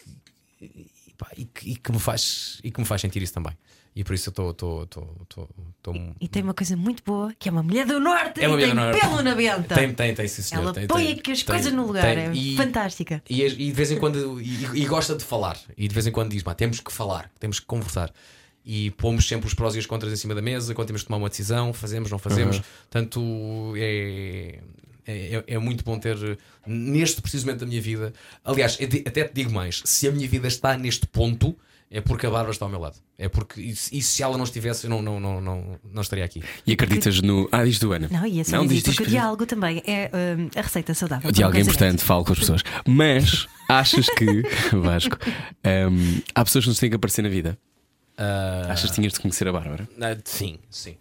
e, 0.60 1.14
pá, 1.16 1.28
e 1.36 1.44
que, 1.44 1.70
e 1.70 1.76
que 1.76 1.92
me 1.92 2.00
faz, 2.00 2.58
e 2.64 2.72
que 2.72 2.80
me 2.80 2.84
faz 2.86 3.00
sentir 3.02 3.22
isso 3.22 3.32
também. 3.32 3.56
E 3.94 4.04
por 4.04 4.14
isso 4.14 4.28
eu 4.28 4.30
estou. 4.30 4.50
estou- 4.52 4.82
estou- 4.84 5.16
estou- 5.22 5.48
estou- 5.78 6.14
E 6.20 6.28
tem 6.28 6.42
uma 6.42 6.54
coisa 6.54 6.76
muito 6.76 7.02
boa 7.04 7.34
que 7.38 7.48
é 7.48 7.52
uma 7.52 7.62
mulher 7.62 7.84
do 7.86 7.98
norte 7.98 8.40
É 8.40 8.46
uma 8.46 8.54
e 8.54 8.66
mulher 8.66 8.66
tem 8.66 8.74
do 8.76 8.80
norte. 8.80 9.00
pelo 9.00 9.22
na 9.22 9.34
benta. 9.34 9.74
Tem, 9.74 9.92
tem, 9.92 10.14
tem, 10.14 10.28
sim, 10.28 10.42
senhor. 10.42 10.62
Ela 10.62 10.72
tem, 10.72 10.86
põe 10.86 11.04
tem, 11.06 11.12
aqui 11.18 11.32
as 11.32 11.42
tem, 11.42 11.54
coisas 11.54 11.72
no 11.72 11.86
lugar, 11.86 12.02
tem. 12.04 12.18
é 12.26 12.32
E- 12.32 12.56
fantástica. 12.56 13.22
E, 13.28 13.42
e 13.42 13.52
de 13.56 13.72
vez 13.72 13.90
em 13.90 13.98
quando 13.98 14.40
e, 14.40 14.64
e 14.74 14.86
gosta 14.86 15.16
de 15.16 15.24
falar 15.24 15.58
e 15.76 15.88
de 15.88 15.94
vez 15.94 16.06
em 16.06 16.12
quando 16.12 16.30
diz: 16.30 16.42
"Pá, 16.42 16.54
temos 16.54 16.78
que 16.80 16.92
falar, 16.92 17.30
temos 17.40 17.58
que 17.58 17.66
conversar. 17.66 18.12
E 18.64 18.90
pomos 18.92 19.26
sempre 19.26 19.46
os 19.48 19.54
prós 19.54 19.74
e 19.74 19.78
os 19.78 19.86
contras 19.86 20.12
em 20.12 20.16
cima 20.16 20.34
da 20.34 20.42
mesa 20.42 20.74
quando 20.74 20.86
temos 20.88 21.02
que 21.02 21.08
tomar 21.08 21.16
uma 21.18 21.28
decisão, 21.30 21.72
fazemos, 21.72 22.10
não 22.10 22.18
fazemos. 22.18 22.60
Portanto, 22.90 23.72
é, 23.76 24.60
é, 25.06 25.44
é 25.46 25.58
muito 25.58 25.82
bom 25.82 25.98
ter 25.98 26.16
neste 26.66 27.20
precisamente 27.22 27.58
da 27.60 27.66
minha 27.66 27.80
vida. 27.80 28.12
Aliás, 28.44 28.78
até 29.06 29.24
te 29.24 29.34
digo 29.34 29.50
mais: 29.50 29.82
se 29.84 30.06
a 30.06 30.12
minha 30.12 30.28
vida 30.28 30.46
está 30.46 30.76
neste 30.76 31.06
ponto, 31.06 31.56
é 31.90 32.00
porque 32.00 32.24
a 32.24 32.30
Bárbara 32.30 32.52
está 32.52 32.64
ao 32.64 32.70
meu 32.70 32.78
lado. 32.78 32.96
É 33.18 33.28
porque, 33.28 33.60
e, 33.60 33.74
se- 33.74 33.96
e 33.96 34.00
se 34.00 34.22
ela 34.22 34.36
não 34.38 34.44
estivesse, 34.44 34.84
eu 34.86 34.90
não, 34.90 35.02
não, 35.02 35.18
não, 35.18 35.40
não, 35.40 35.80
não 35.82 36.02
estaria 36.02 36.24
aqui. 36.24 36.42
E 36.66 36.72
acreditas 36.72 37.20
no. 37.20 37.48
Ah, 37.50 37.64
diz 37.64 37.78
do 37.80 37.92
Ana. 37.92 38.08
Não, 38.10 38.24
e 38.26 38.38
esse 38.40 38.52
não, 38.52 38.64
diz, 38.66 38.82
diz, 38.82 38.84
porque 38.84 39.02
o 39.02 39.06
diz. 39.06 39.12
diálogo 39.14 39.44
também 39.46 39.82
é 39.86 40.10
hum, 40.38 40.48
a 40.54 40.60
receita 40.62 40.94
saudável. 40.94 41.28
O 41.28 41.32
diálogo 41.32 41.58
é 41.58 41.60
um 41.60 41.64
importante, 41.64 42.02
falo 42.04 42.24
com 42.24 42.32
as 42.32 42.38
pessoas. 42.38 42.62
Mas 42.86 43.48
achas 43.68 44.06
que, 44.10 44.42
Vasco, 44.72 45.16
hum, 45.90 46.20
há 46.34 46.44
pessoas 46.44 46.64
que 46.64 46.68
nos 46.70 46.78
têm 46.78 46.90
que 46.90 46.96
aparecer 46.96 47.22
na 47.22 47.28
vida? 47.28 47.58
Achas 48.68 48.90
que 48.90 48.96
tinhas 48.96 49.12
de 49.14 49.20
conhecer 49.20 49.48
a 49.48 49.52
Bárbara? 49.52 49.88
Ah, 50.00 50.16
sim, 50.24 50.58
sim. 50.70 50.96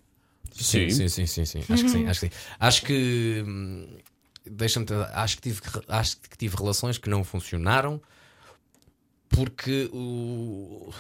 Sim? 0.53 0.89
Sim, 0.89 1.07
sim, 1.07 1.25
sim, 1.25 1.45
sim. 1.45 1.59
Acho 1.69 1.83
que 1.83 1.89
sim, 1.91 2.07
acho 2.07 2.19
que 2.19 2.27
sim. 2.27 2.31
Acho 2.59 2.81
que 2.83 3.43
hum, 3.47 3.87
deixa-me 4.49 4.85
acho 5.13 5.35
que 5.37 5.41
tive 5.43 5.61
acho 5.87 6.17
que 6.17 6.37
tive 6.37 6.55
relações 6.57 6.97
que 6.97 7.09
não 7.09 7.23
funcionaram 7.23 8.01
porque 9.30 9.89
o 9.93 10.91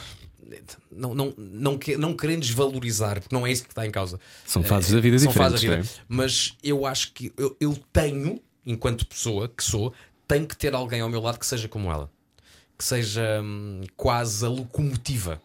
não, 0.91 1.13
não, 1.13 1.33
não, 1.37 1.79
não 1.97 2.15
querendo 2.15 2.41
desvalorizar, 2.41 3.21
porque 3.21 3.35
não 3.35 3.45
é 3.45 3.51
isso 3.51 3.63
que 3.63 3.69
está 3.69 3.85
em 3.85 3.91
causa. 3.91 4.19
São 4.45 4.63
fases 4.63 4.91
da 4.91 4.99
vida 4.99 5.19
São 5.19 5.31
fases 5.31 5.61
diferentes. 5.61 5.91
da 5.91 6.01
vida. 6.01 6.05
é? 6.13 6.15
Mas 6.15 6.55
eu 6.63 6.85
acho 6.85 7.13
que 7.13 7.31
eu, 7.37 7.55
eu 7.59 7.77
tenho, 7.93 8.41
enquanto 8.65 9.05
pessoa 9.05 9.47
que 9.47 9.63
sou, 9.63 9.93
tenho 10.27 10.47
que 10.47 10.57
ter 10.57 10.73
alguém 10.73 11.01
ao 11.01 11.09
meu 11.09 11.21
lado 11.21 11.39
que 11.39 11.45
seja 11.45 11.67
como 11.67 11.91
ela, 11.91 12.09
que 12.77 12.83
seja 12.83 13.41
hum, 13.43 13.81
quase 13.95 14.45
a 14.45 14.49
locomotiva 14.49 15.41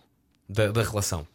da, 0.48 0.70
da 0.70 0.82
relação. 0.82 1.26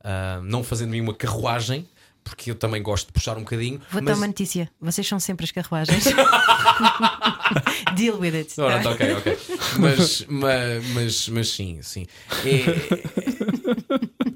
Ah, 0.00 0.40
não 0.42 0.62
fazendo 0.62 0.90
de 0.90 0.96
mim 0.96 1.00
uma 1.00 1.14
carruagem, 1.14 1.86
porque 2.28 2.50
eu 2.50 2.54
também 2.54 2.82
gosto 2.82 3.06
de 3.06 3.12
puxar 3.12 3.36
um 3.36 3.40
bocadinho. 3.40 3.78
Vou 3.90 4.02
mas... 4.02 4.04
dar 4.04 4.16
uma 4.16 4.26
notícia. 4.26 4.70
Vocês 4.80 5.06
são 5.06 5.18
sempre 5.18 5.44
as 5.44 5.50
carruagens. 5.50 6.04
Deal 7.96 8.18
with 8.18 8.34
it. 8.34 8.60
Ora, 8.60 8.80
tá 8.80 8.90
ok, 8.90 9.12
ok. 9.14 9.38
Mas, 9.78 10.24
mas, 10.28 10.84
mas, 10.92 11.28
mas 11.28 11.48
sim, 11.50 11.80
sim. 11.82 12.06
É- 12.44 13.57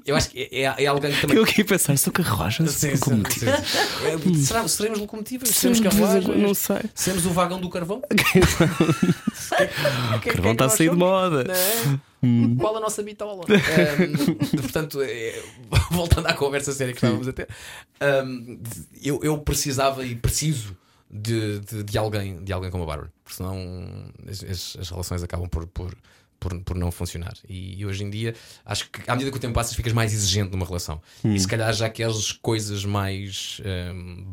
eu 0.05 0.15
acho 0.15 0.29
que 0.29 0.49
é, 0.51 0.61
é 0.83 0.85
alguém 0.85 1.11
que 1.13 1.21
também. 1.21 1.37
Eu 1.37 1.43
aqui 1.43 1.61
a 1.61 1.65
pensar, 1.65 1.97
sou 1.97 2.11
carruagem? 2.13 2.67
Sim, 2.67 2.95
sim, 2.95 3.23
sim. 3.29 3.45
É, 3.47 4.35
será- 4.43 4.67
seremos 4.67 4.99
locomotivas? 4.99 5.49
Seremos 5.49 5.79
carruagens? 5.79 6.37
Não 6.37 6.53
sei. 6.53 6.81
Seremos 6.93 7.25
o 7.25 7.31
vagão 7.31 7.59
do 7.59 7.69
carvão? 7.69 8.01
O 10.15 10.19
carvão 10.21 10.51
está 10.53 10.65
a 10.65 10.69
sair 10.69 10.89
de 10.89 10.95
moda. 10.95 11.43
É? 11.51 11.99
Qual 12.57 12.77
a 12.77 12.79
nossa 12.79 13.03
bitola? 13.03 13.43
Ahm, 13.45 14.35
portanto, 14.61 14.99
é, 15.01 15.41
voltando 15.91 16.27
à 16.27 16.33
conversa 16.33 16.71
séria 16.71 16.93
que 16.93 16.97
estávamos 16.97 17.27
a 17.27 17.33
ter, 17.33 17.47
ahm, 17.99 18.57
eu, 19.03 19.19
eu 19.23 19.37
precisava 19.39 20.05
e 20.05 20.15
preciso 20.15 20.75
de, 21.11 21.59
de, 21.59 21.83
de 21.83 21.97
alguém, 21.97 22.43
de 22.43 22.53
alguém 22.53 22.71
como 22.71 22.83
a 22.83 22.87
Bárbara, 22.87 23.11
porque 23.23 23.35
senão 23.37 23.57
as, 24.27 24.43
as- 24.43 24.77
as 24.79 24.89
relações 24.89 25.21
acabam 25.21 25.47
por, 25.49 25.67
por, 25.67 25.93
por, 26.43 26.59
por 26.61 26.75
não 26.77 26.91
funcionar. 26.91 27.33
E, 27.47 27.79
e 27.79 27.85
hoje 27.85 28.03
em 28.03 28.09
dia, 28.09 28.35
acho 28.65 28.89
que 28.89 29.01
à 29.09 29.13
medida 29.13 29.31
que 29.31 29.37
o 29.37 29.39
tempo 29.39 29.53
passa, 29.53 29.73
ficas 29.73 29.93
mais 29.93 30.13
exigente 30.13 30.51
numa 30.51 30.65
relação. 30.65 31.01
E 31.23 31.39
se 31.39 31.47
calhar 31.47 31.73
já 31.73 31.89
queres 31.89 32.31
coisas 32.33 32.83
mais. 32.85 33.61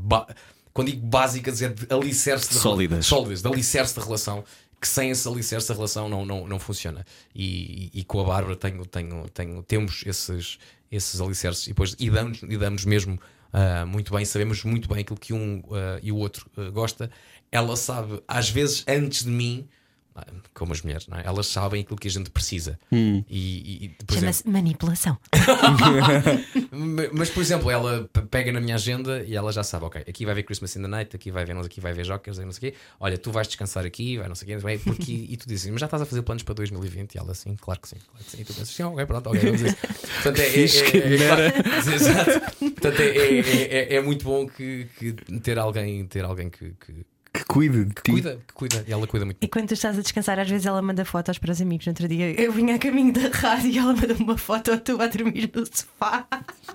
ba- 0.02 0.26
quando 0.72 0.88
digo 0.90 1.06
básicas, 1.06 1.62
é 1.62 1.68
de 1.68 1.86
alicerce 1.92 2.48
de 2.50 2.54
Sólidas. 2.54 3.06
sólidas, 3.06 3.42
de 3.42 3.48
alicerce 3.48 3.94
da 3.96 4.02
relação, 4.02 4.44
que 4.80 4.86
sem 4.88 5.10
esse 5.10 5.26
alicerce 5.28 5.70
a 5.70 5.74
relação 5.74 6.08
não, 6.08 6.24
não, 6.24 6.46
não 6.46 6.58
funciona. 6.58 7.04
E, 7.34 7.90
e, 7.94 8.00
e 8.00 8.04
com 8.04 8.20
a 8.20 8.24
Bárbara 8.24 8.56
tenho, 8.56 8.84
tenho, 8.86 9.28
tenho, 9.28 9.62
temos 9.62 10.02
esses, 10.06 10.58
esses 10.90 11.20
alicerces 11.20 11.66
e 11.66 11.70
depois 11.70 11.94
e 11.98 12.08
damos, 12.08 12.42
e 12.42 12.56
damos 12.56 12.84
mesmo 12.84 13.20
ah, 13.52 13.84
muito 13.84 14.14
bem, 14.14 14.24
sabemos 14.24 14.62
muito 14.64 14.88
bem 14.88 15.00
aquilo 15.00 15.18
que 15.18 15.32
um 15.34 15.60
ah, 15.72 15.98
e 16.02 16.10
o 16.12 16.16
outro 16.16 16.48
ah, 16.56 16.70
gosta. 16.70 17.10
Ela 17.52 17.76
sabe, 17.76 18.22
às 18.28 18.48
vezes, 18.48 18.84
antes 18.86 19.24
de 19.24 19.30
mim. 19.30 19.68
Ah, 20.14 20.26
Como 20.54 20.72
as 20.72 20.82
mulheres, 20.82 21.06
não 21.06 21.18
é? 21.18 21.22
Elas 21.24 21.46
sabem 21.46 21.82
aquilo 21.82 21.98
que 21.98 22.08
a 22.08 22.10
gente 22.10 22.30
precisa. 22.30 22.78
E, 22.92 22.96
e, 23.28 23.84
e, 23.84 23.84
exemplo, 23.86 24.14
Chama-se 24.20 24.48
manipulação. 24.48 25.18
Ma- 26.70 27.02
Mas, 27.12 27.30
por 27.30 27.40
exemplo, 27.40 27.70
ela 27.70 28.08
pega 28.30 28.52
na 28.52 28.60
minha 28.60 28.74
agenda 28.74 29.22
e 29.26 29.34
ela 29.34 29.52
já 29.52 29.62
sabe, 29.62 29.84
ok, 29.84 30.02
aqui 30.06 30.24
vai 30.24 30.34
ver 30.34 30.42
Christmas 30.44 30.74
in 30.76 30.82
the 30.82 30.88
Night, 30.88 31.14
aqui 31.16 31.30
vai 31.30 31.44
ver, 31.44 31.54
não, 31.54 31.62
aqui 31.62 31.80
vai 31.80 31.92
ver 31.92 32.04
Jokers, 32.04 32.38
não 32.38 32.52
sei 32.52 32.70
o 32.70 32.72
quê. 32.72 32.78
Olha, 32.98 33.18
tu 33.18 33.30
vais 33.32 33.46
descansar 33.46 33.84
aqui, 33.84 34.18
vai 34.18 34.28
não 34.28 34.34
sei 34.34 34.54
o 34.56 34.60
quê, 34.60 34.80
porque, 34.84 35.12
e 35.12 35.36
tu 35.36 35.46
dizes, 35.48 35.70
mas 35.70 35.80
já 35.80 35.86
estás 35.86 36.02
a 36.02 36.06
fazer 36.06 36.22
planos 36.22 36.42
para 36.42 36.54
2020? 36.54 37.14
E 37.14 37.18
ela 37.18 37.32
assim, 37.32 37.56
claro 37.56 37.80
que 37.80 37.88
sim, 37.88 37.96
claro 38.10 38.24
que 38.24 38.30
sim. 38.30 38.40
E 38.40 38.44
tu 38.44 38.54
pensas, 38.54 38.68
sim, 38.74 38.82
ok, 38.82 39.06
pronto, 39.06 39.28
ok, 39.30 39.40
vamos 39.40 39.60
isso. 39.62 39.76
Portanto, 40.22 40.38
é, 40.40 40.46
é, 40.46 40.64
é, 40.64 41.48
é. 41.48 42.70
Portanto, 42.70 43.00
é, 43.00 43.06
é, 43.08 43.38
é, 43.40 43.94
é 43.96 44.00
muito 44.00 44.24
bom 44.24 44.46
que, 44.46 44.86
que 44.98 45.12
ter 45.40 45.58
alguém, 45.58 46.06
ter 46.06 46.24
alguém 46.24 46.48
que, 46.50 46.72
que 46.84 47.04
Que 47.32 47.44
cuide 47.44 47.84
de 47.84 47.94
ti. 47.94 48.10
cuida, 48.10 48.38
que 48.46 48.54
cuida, 48.54 48.84
e 48.86 48.92
ela 48.92 49.06
cuida 49.06 49.24
muito 49.24 49.38
E 49.40 49.46
quando 49.46 49.68
tu 49.68 49.74
estás 49.74 49.96
a 49.96 50.02
descansar, 50.02 50.38
às 50.38 50.50
vezes 50.50 50.66
ela 50.66 50.82
manda 50.82 51.04
fotos 51.04 51.38
para 51.38 51.52
os 51.52 51.60
amigos. 51.60 51.86
No 51.86 51.90
outro 51.90 52.08
dia 52.08 52.40
eu 52.40 52.52
vinha 52.52 52.74
a 52.74 52.78
caminho 52.78 53.12
da 53.12 53.28
rádio 53.28 53.70
e 53.70 53.78
ela 53.78 53.94
manda 53.94 54.14
uma 54.14 54.36
foto 54.36 54.76
tu 54.78 55.00
a 55.00 55.06
dormir 55.06 55.50
no 55.54 55.64
sofá. 55.64 56.26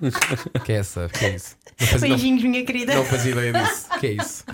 que 0.64 0.72
é 0.72 0.76
essa, 0.78 1.10
que 1.10 1.26
é 1.26 1.36
isso. 1.36 1.58
Não, 1.80 2.00
Beijinhos, 2.00 2.44
minha 2.44 2.64
querida. 2.66 2.96
não 2.96 3.04
fazia 3.04 3.32
ideia 3.34 3.52
disso. 3.52 3.88
Que 4.00 4.08
é 4.08 4.12
isso? 4.14 4.46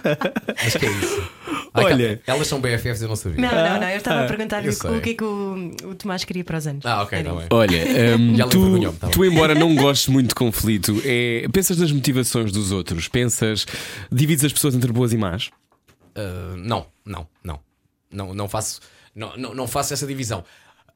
Mas 0.64 0.76
que 0.76 0.86
é 0.86 0.90
isso? 0.90 1.32
Olha. 1.74 2.18
cá, 2.18 2.34
elas 2.34 2.48
são 2.48 2.60
BFFs, 2.60 3.02
eu 3.02 3.08
não 3.08 3.16
sabia. 3.16 3.40
Não, 3.40 3.52
não, 3.52 3.80
não. 3.80 3.90
Eu 3.90 3.98
estava 3.98 4.24
a 4.24 4.28
perguntar-lhe 4.28 4.70
eu 4.70 4.92
o, 4.92 4.98
o 4.98 5.02
que 5.02 5.12
é 5.12 5.14
que 5.14 5.24
o, 5.24 5.72
o 5.86 5.96
Tomás 5.96 6.24
queria 6.24 6.44
para 6.44 6.58
os 6.58 6.68
anos. 6.68 6.86
Ah, 6.86 7.04
ok, 7.04 7.20
está 7.20 7.34
bem. 7.34 7.48
Olha, 7.52 7.84
lhe 8.18 8.44
tu, 8.50 8.94
tá 8.94 9.08
tu, 9.10 9.24
embora 9.24 9.56
não 9.56 9.76
gostes 9.76 10.08
muito 10.08 10.30
de 10.30 10.36
conflito, 10.36 11.02
é, 11.06 11.48
pensas 11.54 11.78
nas 11.78 11.92
motivações 11.92 12.52
dos 12.52 12.72
outros? 12.72 13.08
Pensas, 13.08 13.66
divides 14.12 14.44
as 14.44 14.52
pessoas 14.52 14.76
entre 14.76 14.92
boas 14.92 15.14
e 15.14 15.18
más? 15.18 15.52
Uh, 16.16 16.58
não, 16.58 16.88
não, 17.06 17.28
não. 17.44 17.60
Não, 18.12 18.34
não 18.34 18.50
faço, 18.50 18.82
não, 19.16 19.38
não, 19.38 19.54
não 19.56 19.68
faço 19.68 19.94
essa 19.94 20.06
divisão. 20.06 20.44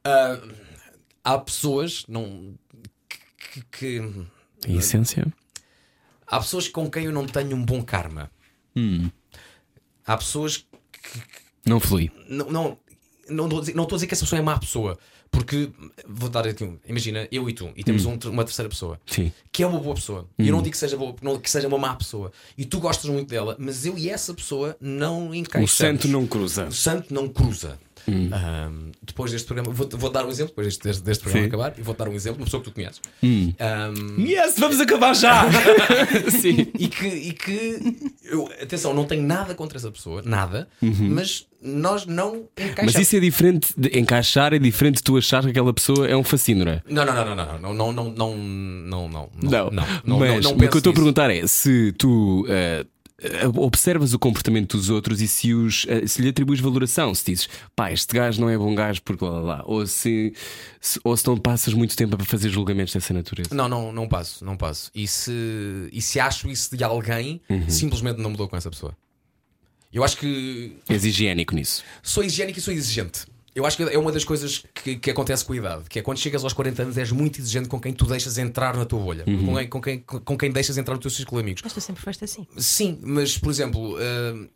Uh, 0.06 0.54
há 1.24 1.38
pessoas 1.38 2.04
não, 2.08 2.54
que, 3.08 3.62
que- 3.62 4.00
que- 4.60 4.70
Em 4.70 4.76
essência? 4.76 5.26
há 6.26 6.38
pessoas 6.38 6.68
com 6.68 6.90
quem 6.90 7.06
eu 7.06 7.12
não 7.12 7.26
tenho 7.26 7.56
um 7.56 7.64
bom 7.64 7.82
karma. 7.82 8.30
Há 10.06 10.16
pessoas 10.18 10.66
Não 11.64 11.80
flui. 11.80 12.10
não, 12.28 12.50
não, 12.50 12.78
não, 13.30 13.44
estou 13.46 13.58
a 13.58 13.60
dizer, 13.62 13.74
não 13.74 13.82
estou 13.84 13.96
a 13.96 13.98
dizer 13.98 14.06
que 14.06 14.14
essa 14.14 14.24
pessoa 14.24 14.38
é 14.38 14.42
má 14.42 14.58
pessoa. 14.58 14.98
Porque 15.30 15.70
vou 16.08 16.28
dar 16.28 16.46
aqui 16.46 16.64
um. 16.64 16.78
Imagina, 16.86 17.28
eu 17.30 17.48
e 17.48 17.52
tu, 17.52 17.70
e 17.76 17.84
temos 17.84 18.04
um 18.06 18.16
ter- 18.16 18.28
uma 18.28 18.44
terceira 18.44 18.68
pessoa 18.68 18.98
Sim. 19.06 19.30
que 19.52 19.62
é 19.62 19.66
uma 19.66 19.78
boa 19.78 19.94
pessoa. 19.94 20.26
E 20.38 20.48
eu 20.48 20.52
não 20.52 20.62
digo 20.62 20.72
que 20.72 20.78
seja, 20.78 20.96
boa, 20.96 21.14
não, 21.20 21.38
que 21.38 21.50
seja 21.50 21.68
uma 21.68 21.78
má 21.78 21.94
pessoa. 21.94 22.32
E 22.56 22.64
tu 22.64 22.78
gostas 22.80 23.10
muito 23.10 23.28
dela, 23.28 23.54
mas 23.58 23.84
eu 23.84 23.98
e 23.98 24.08
essa 24.08 24.32
pessoa 24.32 24.76
não 24.80 25.34
encaixamos. 25.34 25.72
O 25.72 25.76
santo 25.76 26.08
não 26.08 26.26
cruza. 26.26 26.66
O 26.66 26.72
santo 26.72 27.12
não 27.12 27.28
cruza. 27.28 27.78
Ahm, 28.08 28.92
depois 29.02 29.30
deste 29.32 29.46
programa, 29.46 29.72
vou, 29.72 29.88
vou 29.92 30.10
dar 30.10 30.24
um 30.24 30.28
exemplo, 30.30 30.50
depois 30.52 30.66
deste, 30.68 30.82
deste, 30.84 31.02
deste 31.02 31.22
programa 31.22 31.44
Sim. 31.44 31.48
acabar, 31.48 31.74
e 31.78 31.82
vou 31.82 31.94
dar 31.94 32.08
um 32.08 32.12
exemplo, 32.12 32.38
uma 32.40 32.44
pessoa 32.44 32.62
que 32.62 32.70
tu 32.70 32.74
conheces. 32.74 33.00
Ahm, 33.22 34.20
Yes, 34.26 34.54
vamos 34.58 34.80
acabar 34.80 35.14
já! 35.14 35.44
Sim. 36.40 36.68
e 36.78 36.88
que, 36.88 37.06
e 37.06 37.32
que 37.32 37.96
eu, 38.24 38.46
atenção, 38.62 38.92
não 38.94 39.04
tenho 39.04 39.22
nada 39.22 39.54
contra 39.54 39.78
essa 39.78 39.90
pessoa, 39.90 40.22
nada, 40.24 40.68
Uhum. 40.82 41.10
mas 41.14 41.46
nós 41.62 42.06
não 42.06 42.44
encaixamos. 42.56 42.92
Mas 42.94 43.02
isso 43.02 43.16
é 43.16 43.20
diferente 43.20 43.72
de 43.76 43.98
encaixar, 43.98 44.52
é 44.54 44.58
diferente 44.58 44.96
de 44.96 45.02
tu 45.02 45.16
achar 45.16 45.42
que 45.42 45.50
aquela 45.50 45.72
pessoa 45.72 46.06
é 46.06 46.16
um 46.16 46.22
fascínio, 46.22 46.64
não 46.64 46.72
é? 46.72 46.82
Não, 46.88 47.04
não, 47.04 47.14
não, 47.14 47.24
não, 47.24 47.34
não, 47.34 47.74
não, 47.74 47.74
não, 47.74 47.92
não, 47.92 48.10
não, 48.12 48.12
não, 48.12 49.08
não, 49.08 49.30
Não, 49.42 49.70
não, 49.70 49.86
não, 50.04 50.18
mas 50.18 50.44
não 50.44 50.52
o 50.52 50.56
que 50.58 50.64
eu 50.64 50.78
estou 50.78 50.90
a 50.90 50.94
perguntar 50.94 51.30
é 51.30 51.46
se 51.46 51.92
tu 51.98 52.44
eh, 52.48 52.82
eh, 52.82 52.86
observas 53.56 54.12
o 54.12 54.18
comportamento 54.18 54.76
dos 54.76 54.90
outros 54.90 55.20
e 55.22 55.28
se, 55.28 55.54
os, 55.54 55.86
eh, 55.88 56.06
se 56.06 56.20
lhe 56.20 56.28
atribuis 56.28 56.60
valoração, 56.60 57.14
se 57.14 57.24
dizes 57.24 57.48
pá, 57.74 57.90
este 57.90 58.14
gajo 58.14 58.40
não 58.40 58.50
é 58.50 58.58
bom 58.58 58.74
gajo 58.74 59.00
porque 59.02 59.24
lá 59.24 59.30
lá, 59.30 59.40
lá, 59.40 59.62
ou 59.64 59.86
se, 59.86 60.34
se- 60.80 61.00
ou 61.02 61.16
se 61.16 61.26
não 61.26 61.36
passas 61.38 61.72
muito 61.72 61.96
tempo 61.96 62.14
a 62.20 62.24
fazer 62.24 62.50
julgamentos 62.50 62.92
dessa 62.92 63.14
natureza. 63.14 63.54
Não, 63.54 63.68
não, 63.68 63.90
não 63.92 64.06
passo, 64.06 64.44
não 64.44 64.56
passo. 64.56 64.90
E 64.94 65.08
se, 65.08 65.32
e 65.92 66.02
se 66.02 66.20
acho 66.20 66.48
isso 66.50 66.76
de 66.76 66.84
alguém, 66.84 67.40
simplesmente 67.68 68.20
não 68.20 68.30
mudou 68.30 68.48
com 68.48 68.56
essa 68.56 68.70
pessoa. 68.70 68.94
Eu 69.92 70.04
acho 70.04 70.18
que 70.18 70.76
És 70.88 71.04
higiênico 71.04 71.54
nisso. 71.54 71.82
sou 72.02 72.22
higiênico 72.22 72.58
e 72.58 72.62
sou 72.62 72.74
exigente. 72.74 73.20
Eu 73.56 73.64
acho 73.64 73.74
que 73.78 73.82
é 73.84 73.98
uma 73.98 74.12
das 74.12 74.22
coisas 74.22 74.62
que, 74.74 74.96
que 74.96 75.10
acontece 75.10 75.42
com 75.42 75.54
a 75.54 75.56
idade, 75.56 75.84
que 75.88 75.98
é 75.98 76.02
quando 76.02 76.18
chegas 76.18 76.44
aos 76.44 76.52
40 76.52 76.82
anos 76.82 76.98
és 76.98 77.10
muito 77.10 77.40
exigente 77.40 77.68
com 77.70 77.80
quem 77.80 77.90
tu 77.90 78.04
deixas 78.04 78.36
entrar 78.36 78.76
na 78.76 78.84
tua 78.84 79.00
bolha, 79.00 79.24
com, 79.24 79.54
quem, 79.56 79.68
com, 79.68 79.80
quem, 79.80 79.98
com 80.00 80.36
quem 80.38 80.50
deixas 80.52 80.76
entrar 80.76 80.94
no 80.94 81.00
teu 81.00 81.10
círculo 81.10 81.40
de 81.40 81.46
amigos. 81.46 81.62
Mas 81.64 81.72
tu 81.72 81.80
sempre 81.80 82.02
foste 82.02 82.22
assim. 82.22 82.46
Sim, 82.58 82.98
mas 83.02 83.38
por 83.38 83.50
exemplo, 83.50 83.96
hum, 83.98 84.48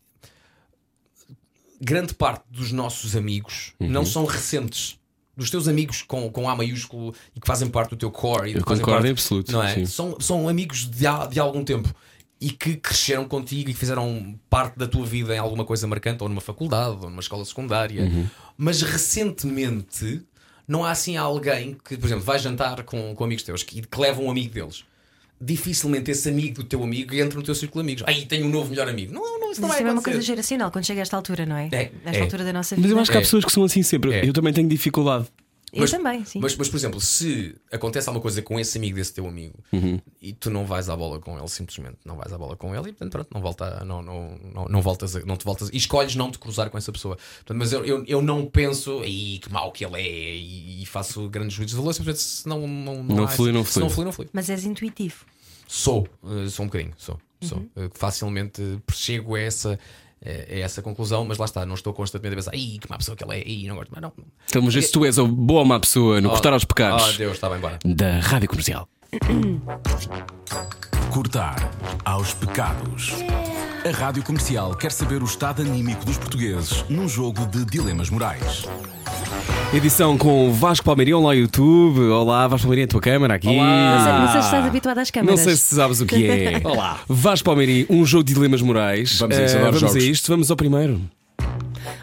grande 1.81 2.15
parte 2.15 2.45
dos 2.51 2.73
nossos 2.73 3.17
amigos 3.17 3.73
não 3.81 4.05
são 4.05 4.25
recentes. 4.25 4.99
Dos 5.37 5.49
teus 5.51 5.67
amigos 5.69 6.03
com, 6.03 6.31
com 6.31 6.51
A 6.51 6.55
maiúsculo 6.55 7.15
e 7.35 7.41
que 7.41 7.47
fazem 7.47 7.69
parte 7.69 7.91
do 7.91 7.97
teu 7.97 8.11
core. 8.11 8.51
E 8.51 8.55
Eu 8.57 8.61
concordo 8.63 8.85
parte- 8.85 9.07
em 9.07 9.11
absoluto, 9.13 9.51
Não 9.53 9.63
é? 9.63 9.75
sim. 9.75 9.87
São, 9.87 10.21
são 10.21 10.47
amigos 10.47 10.85
de, 10.91 11.07
há- 11.07 11.25
de 11.27 11.41
algum 11.41 11.65
tempo 11.65 11.89
e 12.41 12.51
que 12.51 12.77
cresceram 12.77 13.27
contigo 13.27 13.69
e 13.69 13.75
que 13.75 13.79
fizeram 13.79 14.35
parte 14.49 14.79
da 14.79 14.87
tua 14.87 15.05
vida 15.05 15.35
em 15.35 15.39
alguma 15.39 15.65
coisa 15.65 15.87
marcante, 15.87 16.23
ou 16.23 16.29
numa 16.29 16.41
faculdade, 16.41 16.97
ou 17.03 17.11
numa 17.11 17.21
escola 17.21 17.45
secundária. 17.45 18.03
Uhum. 18.05 18.27
Mas 18.57 18.81
recentemente 18.83 20.23
não 20.67 20.85
há 20.85 20.91
assim 20.93 21.17
alguém 21.17 21.77
que, 21.85 21.97
por 21.97 22.07
exemplo, 22.07 22.25
vai 22.25 22.39
jantar 22.39 22.83
com, 22.85 23.15
com 23.15 23.25
amigos 23.25 23.43
teus 23.45 23.63
que, 23.63 23.83
que 23.83 24.01
leva 24.01 24.21
um 24.23 24.31
amigo 24.31 24.55
deles. 24.55 24.85
Dificilmente 25.43 26.11
esse 26.11 26.29
amigo 26.29 26.57
do 26.57 26.65
teu 26.65 26.83
amigo 26.83 27.15
entra 27.15 27.39
no 27.39 27.43
teu 27.43 27.55
círculo 27.55 27.83
de 27.83 27.89
amigos. 27.89 28.05
Aí 28.07 28.27
tenho 28.27 28.47
um 28.47 28.51
novo 28.51 28.69
melhor 28.71 28.89
amigo. 28.89 29.13
Não, 29.13 29.41
não, 29.41 29.51
isso 29.53 29.61
não 29.61 29.69
vai 29.69 29.79
isso 29.79 29.89
é 29.89 29.93
uma 29.93 30.03
coisa 30.03 30.21
geracional 30.21 30.71
quando 30.71 30.85
chega 30.85 31.01
a 31.01 31.03
esta 31.03 31.17
altura, 31.17 31.47
não 31.47 31.57
é? 31.57 31.69
É, 31.73 31.91
Nesta 32.05 32.19
é. 32.19 32.23
altura 32.23 32.45
da 32.45 32.53
nossa 32.53 32.77
vida. 32.77 32.87
Mas 32.87 32.95
eu 32.95 33.01
acho 33.01 33.11
que 33.11 33.17
há 33.17 33.21
É. 33.21 33.23
pessoas 33.23 33.45
que 33.45 33.53
são 33.53 33.65
assim 33.65 33.83
sempre. 33.83 34.13
É. 34.15 34.29
Eu 34.29 34.33
também 34.35 34.53
tenho 34.53 34.69
dificuldade. 34.69 35.27
Eu 35.73 35.81
Mas- 35.83 35.91
também, 35.93 36.25
sim. 36.25 36.41
Mas, 36.41 36.57
mas, 36.57 36.69
por 36.69 36.77
exemplo, 36.77 37.01
se 37.01 37.55
acontece 37.71 38.09
alguma 38.09 38.21
coisa 38.23 38.43
com 38.43 38.59
esse 38.59 38.77
amigo 38.77 38.97
desse 38.97 39.13
teu 39.13 39.27
amigo 39.29 39.55
Uhum. 39.73 40.01
e 40.21 40.33
tu 40.33 40.51
não 40.51 40.67
vais 40.67 40.89
à 40.89 40.97
bola 40.97 41.21
com 41.21 41.39
ele, 41.39 41.47
simplesmente 41.49 41.99
não 42.05 42.17
vais 42.17 42.33
à 42.33 42.39
bola 42.39 42.57
com 42.57 42.75
ele 42.75 42.89
e 42.89 42.93
portanto 42.93 43.13
pronto, 43.13 43.29
não, 43.33 43.41
volta, 43.41 43.85
não, 43.85 44.03
não, 44.03 44.39
não, 44.53 44.65
não 44.67 44.83
voltas, 44.83 45.15
a- 45.15 45.21
não 45.21 45.37
te 45.37 45.45
voltas 45.45 45.69
e 45.73 45.77
escolhes 45.77 46.17
não 46.17 46.31
te 46.31 46.39
cruzar 46.41 46.71
com 46.71 46.77
essa 46.79 46.91
pessoa. 46.91 47.17
Portanto, 47.37 47.57
mas 47.59 47.73
eu, 47.73 47.85
eu, 47.85 48.05
eu 48.07 48.21
não 48.23 48.47
penso, 48.47 49.01
aí 49.01 49.39
que 49.39 49.53
mau 49.53 49.71
que 49.71 49.85
ele 49.85 49.97
é 50.01 50.37
e, 50.37 50.83
e 50.83 50.87
faço 50.87 51.29
grandes 51.29 51.55
juízos 51.55 51.71
de 51.73 51.77
valor, 51.77 51.93
simplesmente 51.93 52.23
se 52.23 52.49
não, 52.49 52.67
não, 52.67 53.03
Não 53.05 53.29
flui, 53.29 53.51
esse- 53.51 53.53
não 53.59 53.65
se 53.65 53.73
flui. 53.73 53.83
não 53.85 53.91
flui, 53.91 54.05
não 54.07 54.13
flui. 54.13 54.29
Mas 54.33 54.51
és 54.51 54.65
intuitivo. 54.65 55.25
Sou, 55.69 56.09
eh, 56.25 56.49
sou 56.49 56.65
um 56.65 56.69
bocadinho, 56.69 56.93
sou. 56.99 57.17
sou. 57.43 57.59
Uhum. 57.59 57.69
Eh, 57.77 57.91
facilmente 57.95 58.61
chego 58.93 59.37
a 59.37 59.41
essa. 59.41 59.79
Eh, 60.23 60.47
A 60.51 60.59
essa 60.65 60.83
conclusão, 60.83 61.25
mas 61.25 61.39
lá 61.39 61.45
está, 61.45 61.65
não 61.67 61.75
estou 61.75 61.93
constantemente 61.93 62.35
a 62.35 62.37
pensar, 62.37 62.55
ih, 62.55 62.79
que 62.79 62.89
má 62.91 62.97
pessoa 62.97 63.17
que 63.17 63.25
ela 63.25 63.35
é, 63.35 63.43
ih, 63.47 63.67
não 63.69 63.77
gosto, 63.77 63.91
mas 63.93 64.03
não. 64.03 64.13
Então, 64.49 64.63
mas 64.63 64.75
se 64.75 64.93
tu 64.93 65.05
és 65.05 65.19
a 65.19 65.25
boa 65.25 65.61
ou 65.61 65.67
má 65.67 65.79
pessoa 65.81 66.21
no 66.21 66.31
cortar 66.31 66.53
aos 66.53 66.65
Oh 66.65 66.67
pecados 66.67 67.17
Deus, 67.17 67.33
está 67.35 67.49
bem, 67.49 67.59
embora. 67.59 67.79
da 67.85 68.19
rádio 68.21 68.49
comercial. 68.49 68.89
Cortar 71.11 71.71
aos 72.05 72.35
pecados. 72.35 73.15
A 73.85 73.91
Rádio 73.91 74.23
Comercial 74.23 74.75
quer 74.75 74.93
saber 74.93 75.23
o 75.23 75.25
estado 75.25 75.63
anímico 75.63 76.05
dos 76.05 76.19
portugueses 76.19 76.85
num 76.89 77.09
jogo 77.09 77.47
de 77.47 77.65
dilemas 77.65 78.11
morais. 78.11 78.65
Edição 79.73 80.19
com 80.19 80.53
Vasco 80.53 80.85
Palmeirinho, 80.85 81.19
olá 81.19 81.35
YouTube. 81.35 82.01
Olá, 82.01 82.47
Vasco 82.49 82.65
Palmeirinho, 82.67 82.87
a 82.87 82.91
tua 82.91 83.01
câmara 83.01 83.35
aqui. 83.35 83.47
Não 83.47 84.05
sei, 84.05 84.13
não 84.13 84.33
sei 84.33 84.41
se 84.41 84.47
estás 84.47 84.67
habituado 84.67 84.99
às 84.99 85.09
Não 85.09 85.13
câmaras. 85.13 85.41
sei 85.41 85.57
se 85.57 85.75
sabes 85.75 86.01
o 86.01 86.07
que 86.07 86.27
é. 86.27 86.61
Olá. 86.67 87.01
Vasco 87.09 87.45
Palmeirinho, 87.47 87.87
um 87.89 88.05
jogo 88.05 88.25
de 88.25 88.35
dilemas 88.35 88.61
morais. 88.61 89.19
Vamos 89.19 89.39
a 89.39 89.45
isso, 89.45 89.57
Eh, 89.57 89.61
adoro 89.61 89.79
vamos 89.81 89.97
a 89.97 89.99
isto, 89.99 90.29
vamos 90.31 90.51
ao 90.51 90.57
primeiro. 90.57 91.01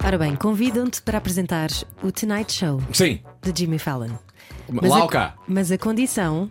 Ora 0.04 0.18
bem, 0.18 0.36
convidam-te 0.36 1.02
para 1.02 1.18
apresentar 1.18 1.70
o 2.02 2.12
Tonight 2.12 2.52
Show 2.54 2.82
Sim. 2.94 3.20
de 3.44 3.54
Jimmy 3.60 3.78
Fallon. 3.80 4.12
Mas 4.70 4.90
Lá 4.90 4.98
a, 5.00 5.04
ou 5.04 5.08
cá? 5.10 5.36
Mas 5.48 5.72
a 5.72 5.78
condição. 5.78 6.50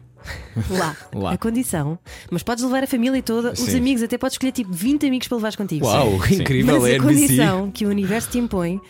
Lá, 0.70 0.96
Lá. 1.14 1.32
A 1.32 1.38
condição. 1.38 1.98
Mas 2.30 2.42
podes 2.42 2.64
levar 2.64 2.84
a 2.84 2.86
família 2.86 3.22
toda, 3.22 3.52
os 3.52 3.58
Sim. 3.58 3.78
amigos, 3.78 4.02
até 4.02 4.16
podes 4.18 4.34
escolher 4.34 4.52
tipo 4.52 4.72
20 4.72 5.06
amigos 5.06 5.28
para 5.28 5.36
levares 5.36 5.56
contigo. 5.56 5.86
Uau, 5.86 6.14
incrível, 6.30 6.80
Mas 6.80 6.90
é 6.90 6.96
a 6.96 7.00
condição 7.02 7.70
que 7.70 7.84
o 7.86 7.88
universo 7.88 8.30
te 8.30 8.38
impõe 8.38 8.80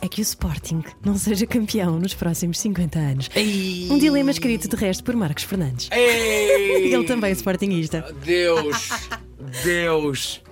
é 0.00 0.08
que 0.08 0.20
o 0.20 0.22
Sporting 0.22 0.82
não 1.04 1.16
seja 1.16 1.46
campeão 1.46 1.98
nos 1.98 2.14
próximos 2.14 2.58
50 2.60 2.98
anos. 2.98 3.30
Um 3.90 3.98
dilema 3.98 4.30
escrito 4.30 4.68
de 4.68 4.76
resto 4.76 5.02
por 5.02 5.16
Marcos 5.16 5.44
Fernandes. 5.44 5.88
Ele 5.92 7.04
também 7.04 7.30
é 7.30 7.32
Sportingista. 7.32 8.14
Deus! 8.24 8.90
Deus! 9.64 10.42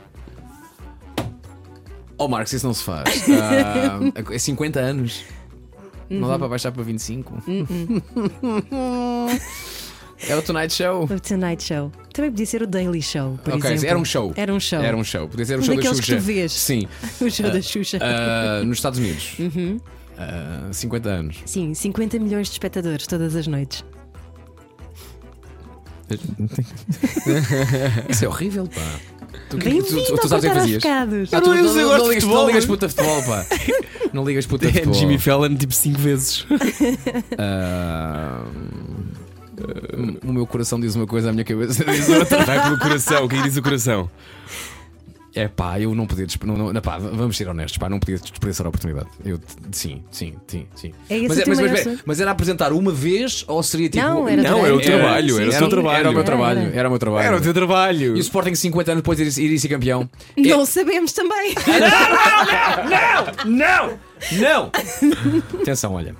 Oh, 2.16 2.28
Marcos, 2.28 2.52
isso 2.52 2.66
não 2.66 2.74
se 2.74 2.82
faz. 2.84 3.24
Ah, 3.30 3.98
é 4.32 4.38
50 4.38 4.80
anos. 4.80 5.24
Não 6.08 6.28
dá 6.28 6.38
para 6.38 6.48
baixar 6.48 6.70
para 6.72 6.82
25. 6.82 7.42
é 10.28 10.36
o 10.36 10.42
Tonight 10.42 10.72
Show. 10.74 11.04
O 11.04 11.20
Tonight 11.20 11.62
Show. 11.64 11.92
Também 12.12 12.30
podia 12.30 12.46
ser 12.46 12.62
o 12.62 12.66
Daily 12.66 13.02
Show, 13.02 13.38
por 13.44 13.54
ok, 13.54 13.70
exemplo. 13.72 13.90
era 13.90 13.98
um 13.98 14.04
show. 14.04 14.32
Era 14.36 14.52
um 14.54 14.60
show. 14.60 14.78
Era 14.80 14.96
um 14.96 15.04
show. 15.04 15.28
Podia 15.28 15.44
ser 15.46 15.56
o 15.56 15.58
Um 15.58 15.62
show 15.62 15.74
da 15.74 15.80
daqueles 15.80 16.00
que 16.00 16.06
Xuxa. 16.06 16.18
tu 16.20 16.22
vês. 16.24 16.52
Sim. 16.52 16.88
O 17.20 17.30
show 17.30 17.50
da 17.50 17.60
Xuxa. 17.62 17.98
Ah, 18.00 18.62
nos 18.64 18.78
Estados 18.78 18.98
Unidos. 18.98 19.34
Uhum. 19.38 19.80
Ah, 20.16 20.68
50 20.72 21.08
anos. 21.08 21.36
Sim, 21.44 21.74
50 21.74 22.18
milhões 22.20 22.46
de 22.48 22.52
espectadores 22.52 23.06
todas 23.06 23.34
as 23.34 23.46
noites. 23.46 23.84
Isso 28.08 28.24
é 28.24 28.28
horrível, 28.28 28.66
pá. 28.66 28.80
Tu, 29.50 29.58
que- 29.58 29.64
Bem-vindo 29.64 29.86
tu, 29.86 29.96
tu, 29.96 30.14
tu 30.16 30.20
ao 30.22 30.28
sabes 30.28 30.44
o 30.44 30.48
que 30.48 30.48
Cortar 30.48 30.48
aos 30.48 30.58
fazias? 30.62 30.82
Pecados. 30.82 31.34
Ah, 31.34 31.40
tu, 31.40 31.48
não 31.48 31.56
eu 31.56 31.64
gosto 31.64 31.74
de 31.74 32.08
ligas, 32.08 32.14
futebol, 32.24 32.36
não 32.42 32.46
ligas 32.48 32.66
puta 32.66 32.88
futebol, 32.88 33.22
pá. 33.24 33.46
Não 34.12 34.24
ligas 34.24 34.46
puta 34.46 34.66
É 34.68 34.72
futebol. 34.72 34.94
Jimmy 34.94 35.18
Fallon 35.18 35.56
tipo 35.56 35.74
5 35.74 35.98
vezes. 35.98 36.46
Ah, 37.38 38.44
o 40.24 40.32
meu 40.32 40.46
coração 40.46 40.80
diz 40.80 40.94
uma 40.94 41.06
coisa, 41.06 41.30
a 41.30 41.32
minha 41.32 41.44
cabeça 41.44 41.84
diz 41.90 42.08
outra. 42.08 42.44
Vai 42.44 42.62
pelo 42.62 42.78
coração, 42.78 43.24
o 43.24 43.28
que 43.28 43.36
é 43.36 43.38
que 43.38 43.48
diz 43.48 43.56
o 43.56 43.62
coração? 43.62 44.10
É 45.36 45.48
pá, 45.48 45.80
eu 45.80 45.92
não 45.96 46.06
podia. 46.06 46.26
Não, 46.44 46.56
não, 46.56 46.72
não, 46.72 46.80
pá, 46.80 46.96
vamos 46.96 47.36
ser 47.36 47.48
honestos, 47.48 47.76
pá, 47.76 47.88
não 47.88 47.98
podia 47.98 48.18
desperdiçar 48.18 48.66
a 48.66 48.68
oportunidade. 48.68 49.08
Eu, 49.24 49.40
sim, 49.72 50.00
sim, 50.08 50.34
sim, 50.46 50.64
sim. 50.76 50.92
É 51.10 51.18
esse 51.18 51.28
mas, 51.28 51.58
mas, 51.58 51.70
mas, 51.72 51.82
sonho? 51.82 51.98
mas 52.06 52.20
era 52.20 52.30
apresentar 52.30 52.72
uma 52.72 52.92
vez 52.92 53.44
ou 53.48 53.60
seria 53.60 53.88
tipo. 53.88 54.04
Não, 54.04 54.28
era 54.28 54.42
Não, 54.44 54.64
era 54.64 54.76
o 54.76 54.80
trabalho, 54.80 55.40
era 55.40 55.48
o 55.48 55.52
sim, 55.52 55.58
teu 55.58 55.66
sim, 55.66 55.68
trabalho. 55.70 55.98
Era 55.98 56.08
o 56.08 56.12
meu 56.12 56.20
Era, 56.20 56.24
trabalho, 56.24 56.60
era. 56.60 56.76
era 56.76 56.88
o 56.88 56.90
meu 56.92 56.98
trabalho. 57.00 57.26
Era 57.26 57.36
o 57.36 57.40
teu 57.40 57.52
trabalho. 57.52 58.16
E 58.16 58.20
o 58.20 58.20
Sporting 58.20 58.54
50 58.54 58.92
anos 58.92 59.02
depois 59.02 59.36
iria, 59.36 59.58
ser 59.58 59.68
campeão. 59.68 60.08
Não 60.36 60.64
sabemos 60.64 61.12
também. 61.12 61.52
Não! 63.44 63.98
Não! 64.38 64.70
Atenção, 65.60 65.94
olha. 65.94 66.14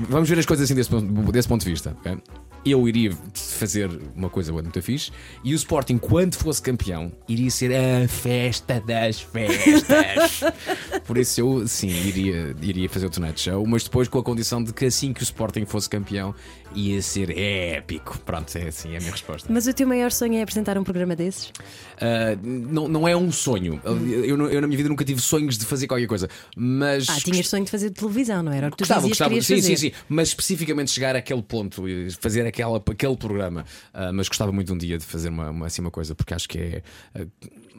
Vamos 0.00 0.28
ver 0.28 0.38
as 0.38 0.44
coisas 0.44 0.64
assim 0.64 0.74
desse 0.74 0.90
ponto, 0.90 1.32
desse 1.32 1.48
ponto 1.48 1.64
de 1.64 1.70
vista. 1.70 1.96
ok? 2.00 2.18
Eu 2.64 2.88
iria 2.88 3.12
fazer 3.34 3.88
uma 4.14 4.28
coisa 4.28 4.52
muito 4.52 4.80
fixe 4.82 5.10
e 5.42 5.52
o 5.52 5.56
Sporting, 5.56 5.98
quando 5.98 6.34
fosse 6.34 6.60
campeão, 6.60 7.12
iria 7.28 7.50
ser 7.50 7.72
a 7.74 8.08
festa 8.08 8.80
das 8.80 9.20
festas. 9.20 10.40
Por 11.06 11.16
isso 11.16 11.40
eu, 11.40 11.66
sim, 11.68 11.88
iria, 11.88 12.54
iria 12.60 12.88
fazer 12.88 13.06
o 13.06 13.10
Tonight 13.10 13.40
Show, 13.40 13.66
mas 13.66 13.84
depois 13.84 14.08
com 14.08 14.18
a 14.18 14.22
condição 14.22 14.62
de 14.62 14.72
que 14.72 14.84
assim 14.84 15.12
que 15.12 15.22
o 15.22 15.24
Sporting 15.24 15.64
fosse 15.64 15.88
campeão, 15.88 16.34
ia 16.74 17.00
ser 17.00 17.30
épico. 17.36 18.18
Pronto, 18.24 18.54
é 18.56 18.68
assim, 18.68 18.92
é 18.92 18.96
a 18.96 19.00
minha 19.00 19.12
resposta. 19.12 19.50
Mas 19.50 19.66
o 19.66 19.72
teu 19.72 19.86
maior 19.86 20.10
sonho 20.12 20.34
é 20.34 20.42
apresentar 20.42 20.76
um 20.76 20.84
programa 20.84 21.16
desses? 21.16 21.46
Uh, 21.46 22.38
não, 22.42 22.88
não 22.88 23.08
é 23.08 23.16
um 23.16 23.32
sonho. 23.32 23.80
Eu, 23.84 24.50
eu 24.50 24.60
na 24.60 24.66
minha 24.66 24.76
vida 24.76 24.88
nunca 24.88 25.04
tive 25.04 25.20
sonhos 25.20 25.56
de 25.56 25.64
fazer 25.64 25.86
qualquer 25.86 26.06
coisa, 26.06 26.28
mas. 26.56 27.08
Ah, 27.08 27.16
tinhas 27.22 27.48
sonho 27.48 27.64
de 27.64 27.70
fazer 27.70 27.90
televisão, 27.90 28.42
não 28.42 28.52
era? 28.52 28.68
O 28.68 28.70
que 28.70 28.76
tu 28.76 28.80
Gostava, 28.80 29.08
gostava. 29.08 29.30
querias 29.30 29.46
Sim, 29.46 29.56
fazer. 29.56 29.76
sim, 29.76 29.88
sim. 29.90 29.92
Mas 30.08 30.28
especificamente 30.28 30.90
chegar 30.90 31.16
àquele 31.16 31.42
ponto, 31.42 31.88
e 31.88 32.10
fazer 32.12 32.46
aquela, 32.48 32.78
aquele 32.78 33.16
programa. 33.16 33.64
Ah, 33.92 34.12
mas 34.12 34.28
gostava 34.28 34.50
muito 34.52 34.72
um 34.72 34.78
dia 34.78 34.98
de 34.98 35.04
fazer 35.04 35.28
uma, 35.28 35.50
uma, 35.50 35.66
assim, 35.66 35.80
uma 35.80 35.90
coisa, 35.90 36.14
porque 36.14 36.34
acho 36.34 36.48
que 36.48 36.58
é. 36.58 36.82
ah, 37.14 37.26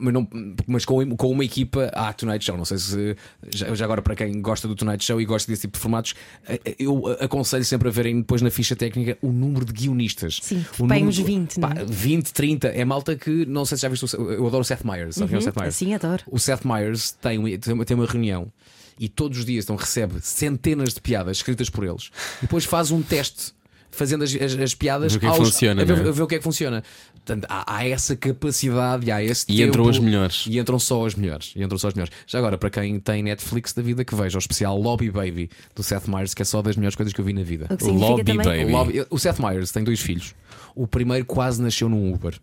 mas 0.02 0.14
não, 0.14 0.26
mas 0.66 0.86
com, 0.86 1.16
com 1.18 1.30
uma 1.30 1.44
equipa 1.44 1.92
há 1.94 2.14
Tonight 2.14 2.46
Show. 2.46 2.56
Não 2.56 2.64
sei 2.64 2.78
se. 2.78 3.18
Já, 3.54 3.76
já 3.76 3.84
agora, 3.86 4.02
para 4.02 4.16
quem 4.16 4.42
gosta 4.42 4.66
do 4.68 4.74
Tonight 4.76 5.04
Show 5.04 5.20
e 5.20 5.26
gosta 5.26 5.52
desse 5.52 5.64
tipo 5.64 5.74
de 5.74 5.80
formatos, 5.82 6.16
ah, 6.48 6.58
eu 6.80 7.06
aconselho 7.20 7.66
sempre 7.66 7.90
a 7.90 7.92
verem 7.92 8.20
depois 8.20 8.42
na 8.42 8.50
ficha 8.50 8.76
técnica 8.76 9.18
o 9.22 9.32
número 9.32 9.66
de 9.66 9.74
guionistas. 9.74 10.40
Sim, 10.42 10.66
o 10.80 10.88
bem 10.88 11.00
número 11.04 11.10
uns 11.10 11.16
de- 11.16 11.24
20, 11.24 11.60
pá, 11.60 11.74
não 11.74 11.82
é? 11.82 11.86
20, 11.86 12.32
30. 12.32 12.68
É 12.70 12.86
malta 12.86 13.16
que 13.16 13.46
não 13.46 13.66
sei 13.66 13.78
se 13.78 13.82
já 13.82 13.90
viste. 13.90 14.06
o- 14.16 14.32
Eu 14.32 14.48
adoro 14.48 14.62
o 14.62 14.66
Seth 14.66 14.84
Meyers. 14.86 15.18
O 15.18 15.28
Seth 15.28 15.56
Meyers? 15.58 15.76
Assim 15.76 15.94
adoro. 15.94 16.24
O 16.28 16.40
Seth 16.40 16.64
Meyers 16.64 17.12
tem, 17.12 17.38
uma- 17.38 17.50
tem 17.58 17.86
tem 17.86 17.96
uma 17.98 18.06
reunião 18.06 18.52
e 18.98 19.10
todos 19.10 19.40
os 19.40 19.46
dias 19.46 19.66
então, 19.66 19.76
recebe 19.76 20.16
centenas 20.22 20.94
de 20.94 21.02
piadas 21.02 21.38
escritas 21.38 21.70
por 21.70 21.84
eles 21.86 22.10
e 22.40 22.42
depois 22.44 22.64
faz 22.66 22.90
um 22.92 23.02
teste. 23.02 23.54
Fazendo 24.00 24.24
as, 24.24 24.34
as- 24.34 24.54
as 24.58 24.74
piadas 24.74 25.12
Ver 25.14 25.18
o 25.18 25.20
que 25.20 25.26
é 25.28 25.30
que 25.30 25.38
aos- 25.38 25.50
funciona, 25.50 25.82
a 25.82 25.86
ver, 25.86 25.98
é? 26.06 26.08
a 26.08 26.12
ver 26.12 26.22
o 26.22 26.28
que 26.28 26.36
é 26.36 26.38
que 26.38 26.44
funciona. 26.44 26.84
Portanto, 27.14 27.46
há, 27.50 27.76
há 27.76 27.86
essa 27.88 28.16
capacidade, 28.16 29.12
há 29.12 29.22
esse 29.22 29.44
E 29.50 29.58
tempo, 29.58 29.68
entram 29.70 29.90
as 29.90 30.00
melhores. 30.00 30.46
E 30.48 30.58
entram 30.58 30.80
só 30.80 31.06
as 31.06 31.16
melhores. 31.16 31.52
E 31.56 31.62
entram 31.62 31.78
só 31.78 31.90
as 31.90 31.94
melhores. 31.94 32.14
Já 32.26 32.40
agora, 32.40 32.58
para 32.58 32.70
quem 32.70 33.00
tem 33.00 33.22
Netflix 33.24 33.74
da 33.74 33.82
vida, 33.82 34.06
que 34.06 34.16
veja 34.16 34.38
o 34.38 34.40
especial 34.40 34.80
Lobby 34.80 35.12
Baby 35.12 35.50
do 35.76 35.84
Seth 35.84 36.08
Meyers, 36.08 36.34
que 36.34 36.42
é 36.42 36.46
só 36.46 36.62
das 36.62 36.76
melhores 36.78 36.96
coisas 36.96 37.14
que 37.14 37.20
eu 37.20 37.26
vi 37.26 37.34
na 37.34 37.44
vida. 37.44 37.68
O 37.82 37.90
Lobby 37.92 38.24
também. 38.24 38.46
Baby. 38.46 38.64
O, 38.66 38.70
Lobby- 38.72 39.06
o 39.10 39.20
Seth 39.20 39.40
Meyers 39.40 39.72
tem 39.72 39.84
dois 39.84 40.00
filhos. 40.00 40.34
O 40.74 40.88
primeiro 40.88 41.26
quase 41.26 41.62
nasceu 41.62 41.90
num 41.90 42.14
Uber. 42.14 42.40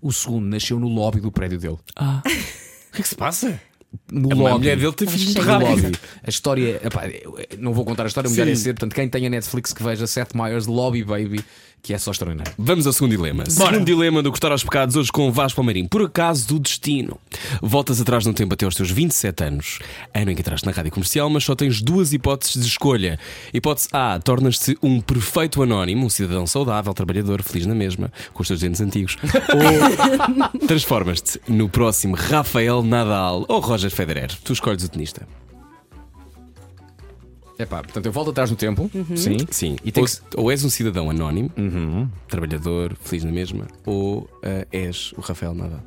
O 0.00 0.10
segundo 0.12 0.46
nasceu 0.46 0.78
no 0.80 0.88
lobby 0.88 1.20
do 1.20 1.30
prédio 1.30 1.58
dele. 1.58 1.76
O 2.88 2.92
que 2.92 3.00
é 3.00 3.02
que 3.02 3.08
se 3.08 3.14
passa? 3.14 3.60
No 4.12 4.30
A 4.30 4.34
lobby. 4.34 4.58
mulher 4.58 4.76
dele 4.76 4.92
tem 4.92 5.08
filhos 5.08 5.32
cheio 5.32 5.44
muito 5.46 5.66
de 5.76 5.82
lobby. 5.82 5.98
A 6.22 6.28
história, 6.28 6.80
epá, 6.84 7.02
não 7.58 7.72
vou 7.72 7.84
contar 7.86 8.04
a 8.04 8.06
história, 8.06 8.28
melhor 8.28 8.44
Sim. 8.46 8.52
é 8.52 8.54
ser. 8.56 8.74
Portanto, 8.74 8.94
quem 8.94 9.08
tem 9.08 9.26
a 9.26 9.30
Netflix 9.30 9.72
que 9.72 9.82
veja 9.82 10.06
Seth 10.06 10.34
Meyers 10.34 10.66
Lobby 10.66 11.02
Baby, 11.04 11.42
que 11.82 11.94
é 11.94 11.98
só 11.98 12.10
extraordinário. 12.10 12.52
Vamos 12.58 12.86
ao 12.86 12.92
segundo 12.92 13.12
dilema. 13.12 13.48
Segundo 13.48 13.84
dilema 13.84 14.22
do 14.22 14.30
Cortar 14.30 14.52
aos 14.52 14.62
Pecados, 14.62 14.96
hoje 14.96 15.10
com 15.10 15.28
o 15.28 15.32
Vasco 15.32 15.56
Palmeirim. 15.56 15.86
Por 15.86 16.02
acaso 16.02 16.48
do 16.48 16.58
destino. 16.58 17.18
Voltas 17.62 18.00
atrás 18.00 18.26
no 18.26 18.34
tempo 18.34 18.54
até 18.54 18.64
aos 18.64 18.74
teus 18.74 18.90
27 18.90 19.44
anos, 19.44 19.78
ano 20.14 20.30
em 20.30 20.34
que 20.34 20.40
entraste 20.40 20.66
na 20.66 20.72
rádio 20.72 20.92
comercial, 20.92 21.30
mas 21.30 21.44
só 21.44 21.54
tens 21.54 21.80
duas 21.80 22.12
hipóteses 22.12 22.62
de 22.62 22.68
escolha. 22.68 23.18
Hipótese 23.52 23.88
A, 23.92 24.18
tornas-te 24.18 24.76
um 24.82 25.00
perfeito 25.00 25.62
anónimo, 25.62 26.06
um 26.06 26.10
cidadão 26.10 26.46
saudável, 26.46 26.92
trabalhador, 26.92 27.42
feliz 27.42 27.66
na 27.66 27.74
mesma, 27.74 28.12
com 28.32 28.42
os 28.42 28.48
teus 28.48 28.60
dentes 28.60 28.80
antigos. 28.80 29.16
Ou 29.54 30.66
transformas-te 30.66 31.40
no 31.48 31.68
próximo 31.68 32.14
Rafael 32.14 32.82
Nadal 32.82 33.44
ou 33.48 33.60
Roger 33.60 33.90
Federer. 33.90 34.30
Tu 34.44 34.52
escolhes 34.52 34.84
o 34.84 34.88
tenista. 34.88 35.26
Epá, 37.58 37.82
portanto, 37.82 38.06
eu 38.06 38.12
volto 38.12 38.30
atrás 38.30 38.50
no 38.50 38.56
tempo. 38.56 38.90
Sim. 39.16 39.38
Sim. 39.50 39.76
E 39.84 39.90
tem 39.90 40.02
ou, 40.02 40.08
que 40.08 40.16
ou 40.36 40.50
és 40.50 40.64
um 40.64 40.70
cidadão 40.70 41.10
anónimo, 41.10 41.50
trabalhador, 42.28 42.94
feliz 43.00 43.24
na 43.24 43.32
mesma, 43.32 43.66
ou 43.84 44.28
ah, 44.44 44.66
és 44.70 45.12
o 45.16 45.20
Rafael 45.20 45.54
Nadal. 45.54 45.82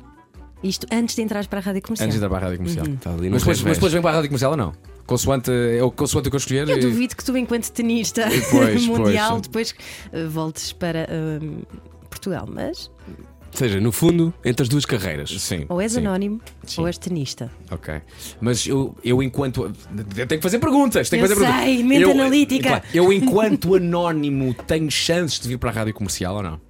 Isto 0.62 0.86
antes 0.92 1.16
de 1.16 1.22
entrar 1.22 1.44
para 1.48 1.58
a 1.58 1.62
rádio 1.62 1.82
comercial. 1.82 2.06
Antes 2.06 2.20
de 2.20 2.24
ir 2.24 2.28
para 2.28 2.38
a 2.38 2.40
rádio 2.40 2.58
comercial. 2.58 2.86
Está 2.86 3.10
ali 3.10 3.24
no 3.26 3.32
Mas 3.32 3.42
depois, 3.42 3.58
revés. 3.58 3.62
mas 3.64 3.76
depois 3.78 3.92
vem 3.92 4.02
para 4.02 4.10
a 4.10 4.14
rádio 4.14 4.28
comercial 4.28 4.50
ou 4.52 4.56
não? 4.56 4.72
Consoante, 5.06 5.50
é 5.50 5.82
o 5.82 5.90
consoante 5.90 6.28
o 6.28 6.30
que 6.30 6.36
eu 6.36 6.38
escolher. 6.38 6.68
Eu 6.68 6.78
e- 6.78 6.80
duvido 6.80 7.16
que 7.16 7.24
tu, 7.24 7.36
enquanto 7.36 7.68
tenista 7.70 8.28
Pois, 8.50 8.86
mundial, 8.86 9.30
pois. 9.30 9.42
depois 9.42 9.74
eh, 10.12 10.24
voltes 10.26 10.72
para 10.72 11.08
hum, 11.42 11.62
Portugal. 12.08 12.48
Mas 12.48 12.88
Ou 13.52 13.58
seja, 13.58 13.80
no 13.80 13.92
fundo, 13.92 14.32
entre 14.44 14.62
as 14.62 14.68
duas 14.68 14.84
carreiras. 14.86 15.30
Sim. 15.30 15.66
ou 15.68 15.80
és 15.80 15.92
sim. 15.92 15.98
anónimo 15.98 16.40
Sim. 16.66 16.80
ou 16.80 16.86
és 16.86 16.96
tenista. 16.96 17.50
Ok. 17.70 18.00
Mas 18.40 18.66
eu, 18.66 18.96
eu 19.04 19.22
enquanto. 19.22 19.64
Eu 20.16 20.26
tenho 20.26 20.40
que 20.40 20.42
fazer 20.42 20.58
perguntas. 20.58 21.10
Tenho 21.10 21.24
que 21.26 21.30
Eu 21.32 21.36
fazer 21.36 21.46
perguntas. 21.46 21.74
sei, 21.74 21.84
mente 21.84 22.02
eu, 22.02 22.10
analítica. 22.12 22.68
claro, 22.68 22.84
eu, 22.94 23.12
enquanto 23.12 23.74
anónimo, 23.76 24.54
tenho 24.66 24.90
chances 24.90 25.38
de 25.38 25.48
vir 25.48 25.58
para 25.58 25.68
a 25.70 25.72
rádio 25.72 25.92
comercial 25.92 26.36
ou 26.36 26.42
não? 26.42 26.60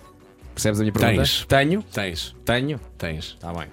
Percebes 0.54 0.80
a 0.80 0.82
minha 0.82 0.92
pergunta? 0.92 1.16
Tens. 1.22 1.44
Tenho. 1.46 1.82
Tens, 1.82 2.36
Tenho. 2.44 2.80
tens. 2.98 3.24
Está 3.38 3.52
bem. 3.54 3.68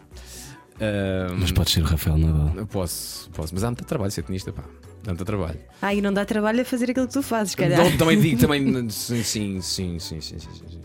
Ahm, 0.79 1.37
Mas 1.39 1.51
podes 1.51 1.73
ser 1.73 1.81
o 1.81 1.85
Rafael 1.85 2.17
Nadal. 2.17 2.53
eu 2.55 2.65
posso, 2.67 3.29
posso. 3.31 3.53
Mas 3.53 3.63
há 3.63 3.67
muito 3.67 3.83
trabalho 3.85 4.11
ser 4.11 4.21
tenista, 4.23 4.53
pá. 4.53 4.63
Há 5.05 5.09
muito 5.09 5.25
trabalho. 5.25 5.59
Ah, 5.81 5.93
e 5.93 6.01
não 6.01 6.13
dá 6.13 6.23
trabalho 6.25 6.61
a 6.61 6.65
fazer 6.65 6.91
aquilo 6.91 7.07
que 7.07 7.13
tu 7.13 7.21
fazes, 7.21 7.55
calhar. 7.55 7.83
Não, 7.83 7.97
também 7.97 8.19
digo, 8.21 8.39
também. 8.39 8.63
Sim, 8.89 9.23
sim, 9.23 9.61
sim, 9.61 9.99
sim, 9.99 10.21
sim, 10.21 10.39
sim, 10.39 10.39
sim. 10.39 10.81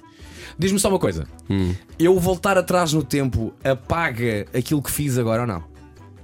Diz-me 0.59 0.78
só 0.78 0.89
uma 0.89 0.98
coisa. 0.98 1.26
Eu 1.98 2.18
voltar 2.18 2.56
atrás 2.59 2.93
no 2.93 3.02
tempo 3.02 3.52
apaga 3.64 4.47
aquilo 4.56 4.82
que 4.82 4.90
fiz 4.90 5.18
agora 5.18 5.43
ou 5.43 5.47
não? 5.48 5.64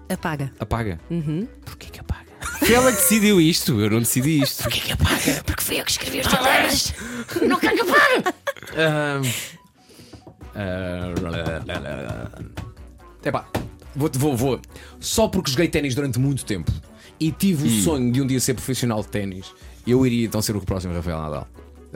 Apaga. 0.09 0.53
Apaga. 0.59 1.01
Porquê 1.65 1.89
que 1.91 2.01
apaga? 2.01 2.31
Foi 2.59 2.73
ela 2.73 2.91
que 2.91 2.99
decidiu 2.99 3.41
isto, 3.41 3.81
eu 3.81 3.91
não 3.91 4.01
decidi 4.01 4.41
isto. 4.43 4.63
Porquê 4.63 4.81
que 4.81 4.93
apaga? 4.93 5.43
Porque 5.45 5.63
fui 5.63 5.81
eu 5.81 5.85
que 5.85 5.91
escrevi 5.91 6.21
os 6.21 6.29
dilemas. 6.29 6.95
Ahm, 8.77 9.23
ah, 10.55 12.31
Epá, 13.25 13.47
vou, 13.95 14.11
vou, 14.15 14.37
vou. 14.37 14.61
Só 14.99 15.29
porque 15.29 15.51
joguei 15.51 15.69
ténis 15.69 15.95
durante 15.95 16.19
muito 16.19 16.45
tempo 16.45 16.73
e 17.19 17.31
tive 17.31 17.67
o 17.67 17.83
sonho 17.83 18.11
de 18.11 18.21
um 18.23 18.27
dia 18.27 18.41
ser 18.41 18.55
profissional 18.55 19.03
de 19.03 19.09
ténis, 19.09 19.53
eu 19.87 20.05
iria 20.07 20.27
então 20.27 20.41
ser 20.41 20.57
o 20.57 20.61
próximo 20.61 20.95
Rafael 20.95 21.21
Nadal. 21.21 21.49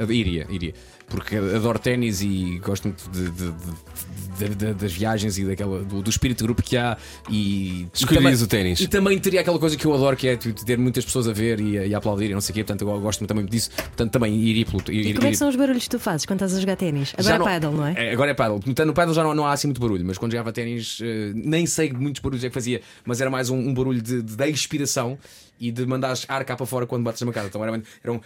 Iria, 0.09 0.47
iria. 0.51 0.75
Porque 1.09 1.37
adoro 1.37 1.79
ténis 1.79 2.21
e 2.23 2.59
gosto 2.65 2.85
muito 2.89 3.09
de- 3.11 3.31
de- 3.31 3.53
de- 3.53 4.49
de- 4.49 4.55
de- 4.55 4.75
das 4.75 4.93
viagens 4.93 5.39
e 5.39 5.45
daquela, 5.45 5.85
do, 5.85 6.03
do 6.03 6.11
espírito 6.11 6.39
de 6.39 6.45
grupo 6.45 6.61
que 6.63 6.77
há. 6.77 6.97
E, 7.31 7.87
Escolherias 7.95 8.41
e 8.41 8.45
o 8.45 8.47
ténis. 8.49 8.81
E 8.81 8.89
também 8.89 9.17
teria 9.19 9.41
aquela 9.43 9.59
coisa 9.59 9.77
que 9.77 9.85
eu 9.87 9.95
adoro, 9.95 10.17
que 10.17 10.27
é 10.27 10.37
ter 10.37 10.77
muitas 10.77 11.05
pessoas 11.05 11.29
a 11.29 11.33
ver 11.33 11.61
e 11.61 11.79
a, 11.79 11.87
e 11.87 11.95
a 11.95 11.99
aplaudir 11.99 12.31
e 12.31 12.35
não 12.35 12.41
sei 12.41 12.53
o 12.53 12.55
quê. 12.55 12.65
Portanto, 12.65 12.89
eu 12.91 13.01
gosto 13.01 13.25
também 13.27 13.45
disso. 13.45 13.71
Portanto, 13.71 14.11
também 14.11 14.35
iria 14.35 14.65
pelo. 14.67 14.83
E 14.89 14.99
iria- 15.01 15.15
como 15.15 15.27
é 15.29 15.31
que 15.31 15.37
são 15.37 15.49
os 15.49 15.55
barulhos 15.57 15.85
que 15.85 15.91
tu 15.91 15.99
fazes 16.01 16.27
quando 16.27 16.39
estás 16.39 16.55
a 16.57 16.61
jogar 16.61 16.77
ténis? 16.77 17.15
já 17.19 17.35
Agora 17.37 17.51
é 17.51 17.55
paddle, 17.55 17.73
não 17.77 17.87
é? 17.87 18.13
Agora 18.13 18.31
é 18.31 18.35
paddle. 18.35 18.59
Portanto, 18.61 18.87
No 18.87 18.95
paddle 18.95 19.15
já 19.15 19.23
não, 19.23 19.35
não 19.35 19.47
há 19.47 19.53
assim 19.53 19.69
muito 19.69 19.81
barulho, 19.81 20.05
mas 20.05 20.19
quando 20.19 20.33
jogava 20.33 20.53
ténis, 20.53 20.99
eh, 21.01 21.33
nem 21.35 21.65
sei 21.67 21.93
muitos 21.93 22.21
barulhos 22.21 22.43
é 22.45 22.49
que 22.49 22.55
fazia, 22.55 22.81
mas 23.05 23.21
era 23.21 23.31
mais 23.31 23.51
um, 23.51 23.57
um 23.59 23.73
barulho 23.75 24.03
de, 24.03 24.21
de, 24.23 24.37
da 24.37 24.49
inspiração 24.49 25.17
e 25.61 25.71
de 25.71 25.87
mandares 25.87 26.25
ar 26.29 26.45
cá 26.45 26.57
para 26.57 26.67
fora 26.67 26.87
quando 26.87 27.05
bates 27.05 27.21
na 27.21 27.27
mancada. 27.27 27.47
Então 27.47 27.63
era, 27.65 27.81
era 28.03 28.13
um. 28.13 28.21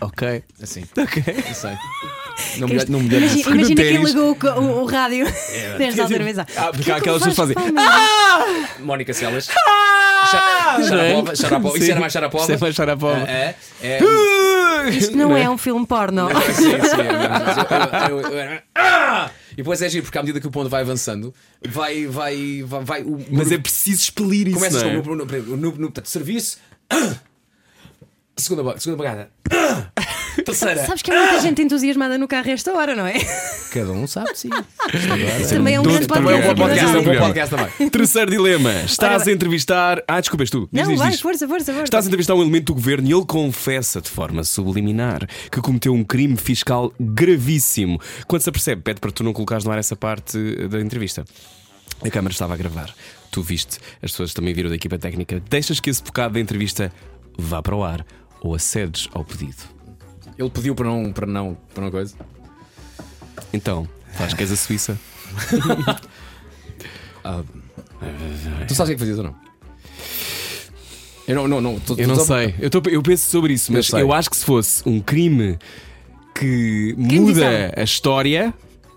Ok. 0.00 0.42
Assim. 0.62 0.84
Ok. 0.98 1.22
Não 1.46 1.54
sei. 1.54 1.72
Não 2.58 2.68
me, 2.68 2.84
não 2.86 3.00
me 3.00 3.06
Imagina, 3.16 3.40
imagina 3.50 3.66
que 3.66 3.72
ele 3.82 3.92
ténis- 3.92 4.10
ligou 4.12 4.36
o, 4.42 4.60
o- 4.60 4.82
o 4.82 4.86
rádio 4.86 5.26
desde 5.78 6.00
a 6.00 6.04
outra 6.04 6.22
vez. 6.24 6.38
Ah, 6.38 6.44
porque 6.72 6.90
há 6.90 6.96
aquelas 6.96 7.22
pessoas 7.22 7.48
que 7.50 7.54
fazem. 7.54 7.74
Mónica 8.80 9.12
Celas. 9.14 9.46
Xa- 9.46 10.82
Sharapova. 10.88 11.36
Sharapova. 11.36 11.76
Isso 11.76 11.86
Sim. 11.86 11.90
era 11.92 12.00
mais 12.00 12.12
Sharapova. 12.12 12.42
Isso 12.44 12.52
é 12.52 12.58
mais 12.58 12.74
Sharapova. 12.74 13.30
É. 13.30 13.54
é. 13.82 13.98
Isto 14.90 15.16
não 15.16 15.36
é 15.36 15.48
um 15.48 15.56
filme 15.58 15.86
porno. 15.86 16.28
Sim, 16.54 16.62
sim, 16.62 17.00
é, 17.00 17.28
mas 17.28 17.56
eu- 18.10 18.10
eu- 18.10 18.20
eu- 18.20 18.32
eu 18.32 18.38
era- 18.38 18.62
Ah! 18.74 19.30
E 19.52 19.56
depois 19.56 19.80
é 19.80 19.88
giro, 19.88 20.02
porque 20.04 20.18
à 20.18 20.22
medida 20.22 20.38
que 20.40 20.46
o 20.46 20.50
ponto 20.50 20.68
vai 20.68 20.82
avançando, 20.82 21.32
vai. 21.66 22.06
vai, 22.06 22.62
vai, 22.66 22.82
vai 22.84 23.02
o, 23.02 23.18
Mas 23.30 23.50
é 23.50 23.56
preciso 23.58 24.02
expelir 24.02 24.48
isso. 24.48 24.56
Começas 24.58 24.82
não 24.82 24.90
é? 24.90 25.00
com 25.00 25.10
o 25.10 25.16
no, 25.16 25.24
no, 25.24 25.56
no, 25.56 25.56
no, 25.56 25.72
portanto, 25.72 26.06
serviço. 26.08 26.58
Segunda, 28.38 28.78
segunda 28.78 29.02
bagada. 29.02 29.30
Terceira. 30.44 30.84
Sabes 30.84 31.00
que 31.00 31.10
há 31.10 31.18
muita 31.18 31.40
gente 31.40 31.62
entusiasmada 31.62 32.18
no 32.18 32.28
carro 32.28 32.50
a 32.50 32.52
esta 32.52 32.70
hora, 32.74 32.94
não 32.94 33.06
é? 33.06 33.14
Cada 33.72 33.90
um 33.92 34.06
sabe, 34.06 34.36
sim. 34.38 34.50
Também 35.48 35.74
é 35.74 35.80
um 35.80 35.82
grande 35.82 36.06
Também 36.06 36.34
é 36.34 36.50
um 36.50 36.54
podcast. 36.54 36.54
bom 36.54 36.62
podcast, 36.62 36.96
é 36.96 36.98
um 36.98 37.02
bom 37.02 37.18
podcast 37.18 37.56
também. 37.56 37.88
Terceiro 37.90 38.30
dilema. 38.30 38.72
Estás 38.82 39.22
Ora, 39.22 39.30
a 39.30 39.32
entrevistar. 39.32 40.04
Ah, 40.06 40.20
desculpa, 40.20 40.42
és 40.42 40.50
tu. 40.50 40.68
Diz, 40.70 40.82
Não, 40.82 40.90
diz, 40.90 40.98
vai, 40.98 41.10
diz. 41.12 41.20
força, 41.20 41.48
força, 41.48 41.72
força. 41.72 41.84
Estás 41.84 42.04
a 42.04 42.08
entrevistar 42.08 42.34
um 42.34 42.42
elemento 42.42 42.66
do 42.66 42.74
governo 42.74 43.08
e 43.08 43.12
ele 43.12 43.24
confessa 43.24 44.02
de 44.02 44.10
forma 44.10 44.44
subliminar 44.44 45.26
que 45.50 45.60
cometeu 45.62 45.94
um 45.94 46.04
crime 46.04 46.36
fiscal 46.36 46.92
gravíssimo. 47.00 47.98
Quando 48.26 48.42
se 48.42 48.50
apercebe, 48.50 48.82
pede 48.82 49.00
para 49.00 49.10
tu 49.10 49.24
não 49.24 49.32
colocares 49.32 49.64
no 49.64 49.72
ar 49.72 49.78
essa 49.78 49.96
parte 49.96 50.38
da 50.68 50.78
entrevista. 50.78 51.24
A 52.04 52.10
câmara 52.10 52.32
estava 52.32 52.52
a 52.52 52.56
gravar. 52.58 52.94
Tu 53.30 53.40
viste, 53.42 53.78
as 54.02 54.10
pessoas 54.10 54.34
também 54.34 54.52
viram 54.52 54.68
da 54.68 54.76
equipa 54.76 54.98
técnica. 54.98 55.42
Deixas 55.48 55.80
que 55.80 55.88
esse 55.88 56.02
bocado 56.02 56.34
da 56.34 56.40
entrevista 56.40 56.92
vá 57.38 57.62
para 57.62 57.74
o 57.74 57.82
ar 57.82 58.04
ou 58.46 58.54
acedes 58.54 59.08
ao 59.12 59.24
pedido. 59.24 59.56
Ele 60.38 60.50
pediu 60.50 60.74
para 60.74 60.86
não, 60.88 61.12
para 61.12 61.26
não, 61.26 61.56
para 61.74 61.84
não 61.84 61.90
coisa. 61.90 62.14
Então, 63.52 63.88
faz 64.12 64.34
que 64.34 64.42
és 64.42 64.52
a 64.52 64.56
Suíça. 64.56 64.98
Tu 68.68 68.74
sabes 68.74 68.80
o 68.80 68.84
que 68.86 68.92
é 68.92 68.94
que 68.94 68.98
fazias 68.98 69.18
ou 69.18 69.24
não? 69.24 69.34
Eu 71.26 71.34
não, 71.34 71.48
não, 71.48 71.60
não. 71.60 71.80
tu- 71.80 71.96
Eu 71.98 72.06
não 72.06 72.14
tu- 72.16 72.24
sei. 72.24 72.54
Eu, 72.60 72.70
tô- 72.70 72.82
eu 72.88 73.02
penso 73.02 73.28
sobre 73.28 73.52
isso, 73.54 73.72
mas 73.72 73.86
sei. 73.88 74.00
eu 74.00 74.12
acho 74.12 74.30
que 74.30 74.36
se 74.36 74.44
fosse 74.44 74.88
um 74.88 75.00
crime 75.00 75.58
que 76.34 76.94
Crime 76.94 77.20
muda 77.20 77.72
a 77.76 77.82
história, 77.82 78.54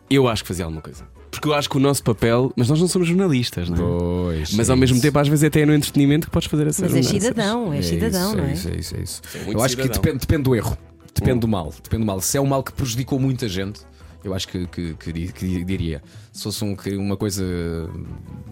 eu 0.10 0.28
acho 0.28 0.44
que 0.44 0.48
fazia 0.48 0.66
alguma 0.66 0.82
coisa. 0.82 1.08
Porque 1.32 1.48
eu 1.48 1.54
acho 1.54 1.70
que 1.70 1.78
o 1.78 1.80
nosso 1.80 2.04
papel, 2.04 2.52
mas 2.56 2.68
nós 2.70 2.80
não 2.80 2.88
somos 2.88 3.08
jornalistas, 3.08 3.70
não 3.70 3.76
é? 3.76 3.80
Pois. 3.80 4.54
Mas 4.54 4.68
é 4.68 4.72
ao 4.72 4.78
mesmo 4.78 4.96
isso. 4.96 5.04
tempo, 5.06 5.20
às 5.20 5.28
vezes, 5.28 5.44
até 5.44 5.62
é 5.62 5.66
no 5.66 5.74
entretenimento 5.74 6.28
que 6.28 6.32
podes 6.34 6.50
fazer 6.50 6.68
essas 6.68 6.92
Mas 6.92 7.06
mudanças. 7.06 7.12
cidadão, 7.24 7.74
és 7.74 7.86
É 7.86 7.90
cidadão, 7.90 8.30
isso, 8.30 8.38
não 8.38 8.44
é? 8.46 8.50
É 8.50 8.54
isso, 8.54 8.68
é 8.70 8.76
isso, 8.78 8.96
é 8.96 9.00
isso. 9.02 9.22
Eu 9.48 9.62
acho 9.62 9.78
que 9.78 9.88
depende, 9.88 10.18
depende 10.20 10.44
do 10.44 10.56
erro. 10.56 10.78
Depende 11.14 11.40
do 11.40 11.48
mal. 11.48 11.74
Depende 11.84 12.04
do 12.04 12.06
mal. 12.08 12.20
Se 12.22 12.38
é 12.38 12.42
um 12.42 12.46
mal 12.46 12.64
que 12.64 12.72
prejudicou 12.74 13.20
muita 13.20 13.48
gente, 13.48 13.82
eu 14.24 14.34
acho 14.34 14.48
que, 14.48 14.66
que, 14.68 14.94
que 14.96 15.32
que 15.32 15.64
diria. 15.64 16.02
Se 16.34 16.44
fosse 16.44 16.64
um, 16.64 16.76
que- 16.76 16.96
uma 16.96 17.16
coisa. 17.18 17.44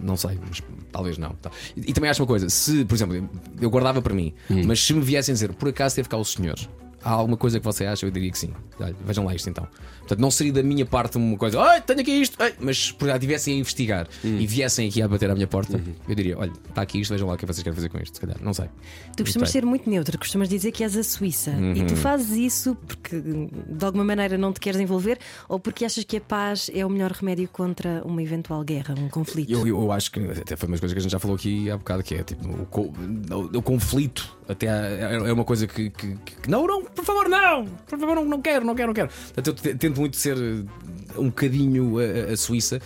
Não 0.02 0.16
sei, 0.18 0.38
mas 0.48 0.62
talvez 0.92 1.18
não. 1.18 1.32
Tá. 1.42 1.50
E, 1.76 1.90
e 1.90 1.94
também 1.94 2.10
acho 2.10 2.22
uma 2.22 2.28
coisa: 2.28 2.50
se, 2.50 2.86
por 2.86 2.96
exemplo, 2.96 3.30
eu 3.60 3.70
guardava 3.70 4.02
para 4.02 4.14
mim, 4.14 4.34
Hum. 4.50 4.64
mas 4.66 4.84
se 4.84 4.94
me 4.94 5.02
viessem 5.02 5.34
dizer, 5.34 5.54
por 5.54 5.70
acaso 5.70 5.96
teve 5.96 6.08
cá 6.10 6.18
o 6.18 6.26
senhor 6.26 6.56
há 7.04 7.10
alguma 7.12 7.38
coisa 7.38 7.60
que 7.60 7.66
você 7.66 7.86
acha? 7.86 8.06
Eu 8.06 8.12
diria 8.12 8.32
que 8.32 8.38
sim. 8.38 8.54
Olha, 8.80 8.96
vejam 9.06 9.26
lá 9.26 9.34
isto 9.36 9.50
então. 9.50 9.68
Portanto, 10.00 10.20
não 10.20 10.32
seria 10.32 10.54
da 10.54 10.64
minha 10.64 10.86
parte 10.86 11.18
uma 11.18 11.36
coisa, 11.38 11.60
ai, 11.62 11.82
tenho 11.82 12.00
aqui 12.00 12.12
isto, 12.12 12.36
ai", 12.42 12.54
mas 12.60 12.78
se 12.78 12.96
já 13.06 13.16
estivessem 13.16 13.56
a 13.56 13.58
investigar 13.58 14.08
e 14.24 14.48
viessem 14.48 14.88
aqui 14.88 15.02
a 15.02 15.08
bater 15.08 15.30
à 15.30 15.34
minha 15.36 15.48
porta, 15.48 15.82
eu 16.08 16.16
diria: 16.16 16.38
olha, 16.38 16.52
está 16.70 16.82
aqui 16.82 17.02
isto, 17.02 17.12
vejam 17.12 17.28
lá 17.28 17.34
o 17.34 17.38
que 17.38 17.46
vocês 17.46 17.62
querem 17.64 17.76
fazer 17.76 17.90
com 17.90 17.98
isto. 17.98 18.16
Se 18.16 18.22
calhar, 18.22 18.38
não 18.42 18.54
sei. 18.54 18.70
Tu 19.16 19.24
costumas 19.24 19.50
sei. 19.52 19.62
ser 19.62 19.66
muito 19.68 19.90
neutro, 19.90 20.18
costumas 20.18 20.48
dizer 20.48 20.72
que 20.72 20.84
és 20.84 20.96
a 20.96 21.04
Suíça 21.04 21.52
e 21.52 21.82
Uhum. 21.82 21.88
tu 21.88 21.96
fazes 21.96 22.32
isso 22.38 22.76
porque 22.88 23.20
de 23.20 23.86
alguma 23.86 24.04
maneira 24.06 24.38
não 24.38 24.54
te 24.54 24.60
queres 24.60 24.80
envolver 24.80 25.18
ou 25.50 25.60
porque 25.60 25.84
achas 25.84 26.04
que 26.04 26.18
a 26.18 26.22
paz 26.22 26.70
é 26.74 26.86
o 26.86 26.90
melhor 26.90 27.12
remédio 27.12 27.48
contra 27.50 28.02
uma 28.06 28.22
eventual 28.24 28.64
guerra, 28.64 28.96
um 28.98 29.10
conflito. 29.10 29.52
Eu, 29.52 29.68
eu 29.68 29.92
acho 29.92 30.12
que 30.12 30.20
até 30.20 30.56
foi 30.56 30.70
uma 30.70 30.78
coisa 30.78 30.94
que 30.96 31.00
a 31.00 31.02
gente 31.02 31.12
já 31.12 31.20
falou 31.20 31.36
aqui 31.36 31.70
há 31.70 31.78
bocado, 31.78 32.02
que 32.04 32.16
é 32.16 32.24
tipo 32.24 32.48
o, 32.48 32.82
o- 33.36 33.58
o 33.58 33.62
conflito. 33.62 34.37
Até 34.50 34.68
é 34.68 35.14
é 35.28 35.34
uma 35.34 35.44
coisa 35.44 35.68
que, 35.68 35.90
que- 35.90 36.16
que- 36.16 36.50
Não, 36.50 36.66
não, 36.66 36.84
por 36.84 37.04
favor, 37.04 37.28
não! 37.28 37.66
Por 37.66 38.00
favor, 38.00 38.16
não, 38.16 38.26
não 38.26 38.42
quero, 38.42 38.66
não 38.66 38.74
quero, 38.76 38.88
não 38.88 38.94
quero. 38.94 39.10
Portanto, 39.10 39.48
eu 39.48 39.54
te- 39.54 39.76
tento 39.76 40.00
muito 40.00 40.16
ser 40.16 40.38
eh, 40.38 40.64
um 41.20 41.26
bocadinho 41.26 41.96
a, 42.00 42.34
a- 42.34 42.38
Suíça. 42.38 42.80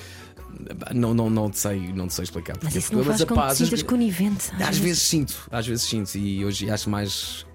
Não, 0.94 1.14
não, 1.14 1.30
não 1.30 1.50
te 1.50 1.58
sei, 1.60 1.92
não 1.94 2.08
te 2.08 2.14
sei 2.14 2.24
explicar. 2.24 2.54
Mas 2.56 2.64
porque- 2.74 2.78
isso 2.80 2.92
não 2.94 3.00
mas 3.00 3.08
faz 3.08 3.22
com 3.24 3.28
que 3.28 3.34
paz, 3.42 3.58
te 3.58 3.64
sintas 3.66 3.84
conivente. 3.84 4.52
Às 4.60 4.78
vezes 4.78 5.02
sinto, 5.04 5.48
às 5.52 5.66
vezes 5.68 5.84
sinto, 5.84 6.16
e 6.18 6.44
hoje 6.46 6.70
acho 6.70 6.90
mais. 6.90 7.46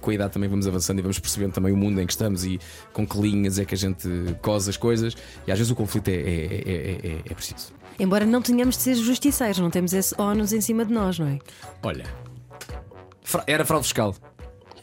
Com 0.00 0.10
a 0.10 0.14
idade 0.14 0.32
também 0.32 0.48
vamos 0.48 0.66
avançando 0.66 1.00
e 1.00 1.02
vamos 1.02 1.18
percebendo 1.18 1.52
também 1.52 1.72
o 1.72 1.76
mundo 1.76 2.00
em 2.00 2.06
que 2.06 2.12
estamos 2.12 2.44
e 2.44 2.58
com 2.92 3.06
que 3.06 3.18
linhas 3.20 3.58
é 3.58 3.64
que 3.64 3.74
a 3.74 3.78
gente 3.78 4.08
cose 4.40 4.70
as 4.70 4.76
coisas, 4.76 5.14
e 5.46 5.52
às 5.52 5.58
vezes 5.58 5.70
o 5.70 5.74
conflito 5.74 6.08
é, 6.08 6.12
é, 6.14 6.16
é, 6.16 7.00
é- 7.02 7.20
é 7.30 7.34
preciso. 7.34 7.72
Embora 7.98 8.24
não 8.24 8.40
tenhamos 8.40 8.76
de 8.76 8.82
ser 8.84 8.94
justiceiros, 8.94 9.58
não 9.58 9.68
temos 9.68 9.92
esse 9.92 10.14
ónus 10.18 10.52
em 10.54 10.60
cima 10.62 10.84
de 10.84 10.92
nós, 10.94 11.18
não 11.18 11.26
é? 11.26 11.38
Olha, 11.82 12.04
era 13.46 13.64
fraude 13.64 13.84
fiscal. 13.84 14.14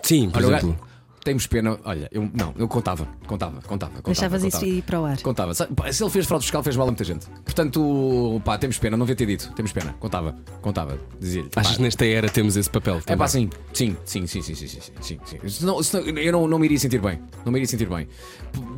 Sim, 0.02 0.30
por 0.30 0.44
Olha, 0.44 0.58
exemplo. 0.58 0.80
temos 1.24 1.48
pena. 1.48 1.78
Olha, 1.84 2.08
eu 2.12 2.30
não, 2.34 2.54
eu 2.58 2.68
contava, 2.68 3.06
contava, 3.28 3.60
contava. 3.62 3.92
contava 3.94 4.02
Deixavas 4.06 4.44
contava. 4.44 4.64
isso 4.66 4.74
ir 4.78 4.82
para 4.84 5.02
o 5.02 5.06
ar. 5.06 5.22
Contava. 5.22 5.54
Se 5.54 5.64
ele 6.04 6.10
fez 6.10 6.26
fraude 6.26 6.46
fiscal, 6.46 6.64
fez 6.64 6.76
mal 6.78 6.88
a 6.88 6.92
muita 6.92 7.04
gente. 7.04 7.26
Portanto, 7.44 8.42
pá, 8.46 8.58
temos 8.58 8.78
pena, 8.78 8.96
não 8.96 9.06
devia 9.06 9.16
ter 9.18 9.26
dito. 9.26 9.52
Temos 9.54 9.74
pena. 9.74 9.94
Contava, 10.00 10.36
contava. 10.62 10.98
Dizia-lhe. 11.20 11.50
Achas 11.56 11.76
que 11.76 11.82
nesta 11.82 12.06
era 12.06 12.30
temos 12.30 12.56
esse 12.56 12.70
papel? 12.70 13.02
É 13.06 13.16
pá, 13.18 13.28
sim, 13.28 13.50
sim, 13.74 13.98
sim, 14.06 14.26
sim, 14.28 14.42
sim, 14.42 14.56
sim, 14.56 14.68
sim, 14.68 14.80
sim, 15.02 15.20
sim. 15.26 15.50
Senão- 15.50 15.84
senão 15.84 16.06
eu 16.06 16.32
não, 16.32 16.48
não 16.48 16.60
me 16.60 16.66
iria 16.66 16.80
sentir 16.80 17.02
bem. 17.02 17.20
Não 17.44 17.52
me 17.52 17.60
iria 17.60 17.68
sentir 17.68 17.90
bem. 17.90 18.08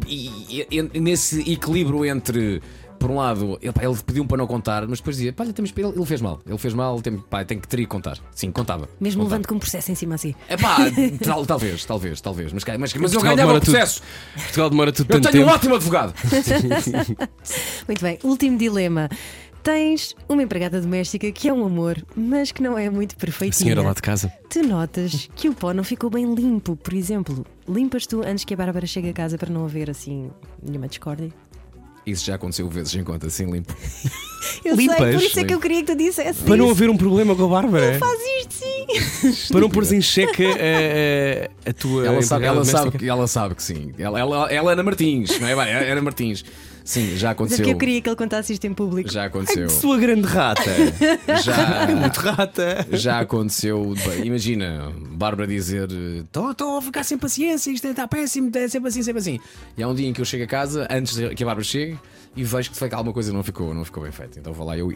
E, 0.08 0.62
e- 0.62 0.68
e 0.94 1.00
nesse 1.00 1.42
equilíbrio 1.52 2.04
entre, 2.06 2.62
por 3.00 3.10
um 3.10 3.16
lado, 3.16 3.58
ele, 3.62 3.72
pá, 3.72 3.84
ele 3.84 3.96
pediu-me 4.06 4.28
para 4.28 4.38
não 4.38 4.46
contar, 4.48 4.86
mas 4.88 5.00
depois 5.00 5.16
dizia, 5.16 5.32
pá, 5.34 5.44
olha, 5.44 5.54
temos, 5.54 5.74
ele, 5.76 5.88
ele 5.88 6.06
fez 6.06 6.22
mal. 6.22 6.40
Ele 6.46 6.58
fez 6.58 6.74
mal, 6.74 7.02
tem, 7.02 7.18
pá, 7.18 7.44
tem 7.46 7.58
que 7.60 7.68
teria 7.68 7.86
que 7.86 7.90
contar. 7.92 8.18
Sim, 8.36 8.52
contava. 8.52 8.88
Mesmo 9.00 9.22
contava. 9.22 9.36
levando 9.38 9.48
com 9.48 9.56
um 9.56 9.60
processo 9.60 9.92
em 9.92 9.96
cima 9.96 10.16
assim. 10.16 10.36
É 10.48 10.58
pá, 10.58 10.78
tal- 11.24 11.46
talvez, 11.46 11.86
talvez, 11.86 12.22
talvez. 12.22 12.54
Mas, 12.54 12.64
mas, 12.78 12.94
mas 12.94 13.14
eu 13.14 13.22
ganhava 13.22 13.34
o 13.34 13.38
demora 13.46 13.60
tudo- 13.60 13.72
processo. 13.72 14.02
Portugal 14.36 14.70
demora 14.70 14.92
tudo 14.92 15.08
Eu 15.14 15.22
tanto 15.22 15.32
tenho 15.32 15.46
um 15.48 15.50
ótimo 15.50 15.76
advogado. 15.76 16.14
Muito 17.88 18.02
bem, 18.02 18.20
último 18.24 18.58
dilema. 18.58 19.10
Tens 19.62 20.16
uma 20.30 20.42
empregada 20.42 20.80
doméstica 20.80 21.30
que 21.34 21.50
é 21.50 21.54
um 21.54 21.66
amor, 21.66 21.98
mas 22.16 22.50
que 22.52 22.64
não 22.64 22.78
é 22.78 22.90
muito 22.90 23.16
perfeitinha. 23.18 23.66
Senhora 23.74 23.82
lá 23.90 23.94
de 23.94 24.02
casa. 24.02 24.32
Tu 24.50 24.64
notas 24.66 25.30
que 25.36 25.50
o 25.50 25.54
pó 25.54 25.74
não 25.74 25.84
ficou 25.84 26.10
bem 26.10 26.34
limpo, 26.34 26.78
por 26.78 26.94
exemplo. 26.94 27.46
Limpas 27.68 28.08
tu 28.08 28.22
antes 28.26 28.46
que 28.46 28.54
a 28.54 28.58
Bárbara 28.58 28.88
chegue 28.88 29.10
a 29.10 29.14
casa 29.14 29.38
para 29.38 29.50
não 29.52 29.66
haver 29.66 29.90
assim 29.90 30.32
nenhuma 30.64 30.88
discórdia? 30.88 31.30
Isso 32.12 32.26
já 32.26 32.36
aconteceu 32.36 32.68
vezes 32.70 32.94
em 32.96 33.04
conta, 33.04 33.28
assim 33.28 33.46
limpo. 33.50 33.74
Eu 34.64 34.76
Limpas? 34.76 34.98
sei, 34.98 35.12
por 35.14 35.22
isso 35.24 35.40
é 35.40 35.44
que 35.44 35.54
eu 35.54 35.60
queria 35.60 35.80
que 35.84 35.88
tu 35.94 35.98
dissesse 35.98 36.42
Para 36.44 36.56
não 36.56 36.70
haver 36.70 36.90
um 36.90 36.96
problema 36.96 37.36
com 37.36 37.44
a 37.44 37.48
Bárbara. 37.48 38.00
Faz 38.00 38.20
isto 38.40 38.54
sim. 38.54 39.48
Para 39.52 39.60
não 39.62 39.70
pôres 39.70 39.92
em 39.92 40.00
xeque 40.02 40.46
a, 40.46 40.50
a- 41.68 41.70
a 41.70 41.74
tua. 41.74 42.06
Ela 42.08 42.22
sabe, 42.22 42.46
ela, 42.46 42.64
sabe, 42.64 42.98
que- 42.98 43.08
ela 43.10 43.28
sabe 43.28 43.56
que 43.56 43.62
sim. 43.64 43.92
Ela, 44.00 44.18
ela, 44.18 44.52
ela 44.52 44.72
é 44.72 44.74
Ana 44.74 44.84
Martins, 44.84 45.38
não 45.40 45.48
é? 45.48 45.54
Vai, 45.56 45.70
é 45.72 45.92
Ana 45.92 46.02
Martins. 46.02 46.46
Sim, 46.84 47.16
já 47.18 47.30
é 47.30 47.32
aconteceu. 47.32 47.58
porque 47.60 47.74
eu 47.74 47.78
queria 47.78 48.02
que 48.02 48.10
ele 48.10 48.16
contasse 48.16 48.54
isto 48.54 48.66
em 48.66 48.74
público. 48.74 49.10
Já 49.12 49.26
aconteceu. 49.26 49.70
Sua 49.70 49.98
grande 49.98 50.28
rata. 50.28 50.62
Já, 51.44 51.88
Muito 51.96 52.18
rata. 52.20 52.88
já 52.92 53.20
aconteceu. 53.20 53.94
Imagina, 54.24 54.92
Bárbara 55.12 55.48
dizer: 55.48 55.88
Estou 56.24 56.78
a 56.78 56.82
ficar 56.82 57.04
sem 57.04 57.18
paciência, 57.18 57.72
isto 57.72 57.88
está 57.88 58.08
péssimo, 58.08 58.52
é 58.56 58.68
sempre 58.68 58.90
assim, 58.90 59.04
sempre 59.04 59.20
assim. 59.20 59.40
E 59.78 59.84
há 59.84 59.88
um 59.88 59.94
dia 59.96 60.08
em 60.08 60.14
que 60.14 60.22
eu 60.22 60.26
chego 60.26 60.44
a 60.44 60.48
casa, 60.48 60.88
antes 60.90 61.18
que 61.36 61.44
a 61.44 61.46
Bárbara 61.46 61.64
chegue, 61.64 61.98
e 62.36 62.44
vejo 62.44 62.70
que 62.72 62.78
foi 62.78 62.88
que 62.90 62.96
alguma 62.96 63.14
coisa 63.14 63.34
não 63.34 63.44
ficou, 63.44 63.74
não 63.74 63.84
ficou 63.84 64.04
bem 64.04 64.12
feita. 64.12 64.40
Então 64.40 64.54
vou 64.54 64.66
lá 64.66 64.78
eu 64.78 64.92
e 64.92 64.96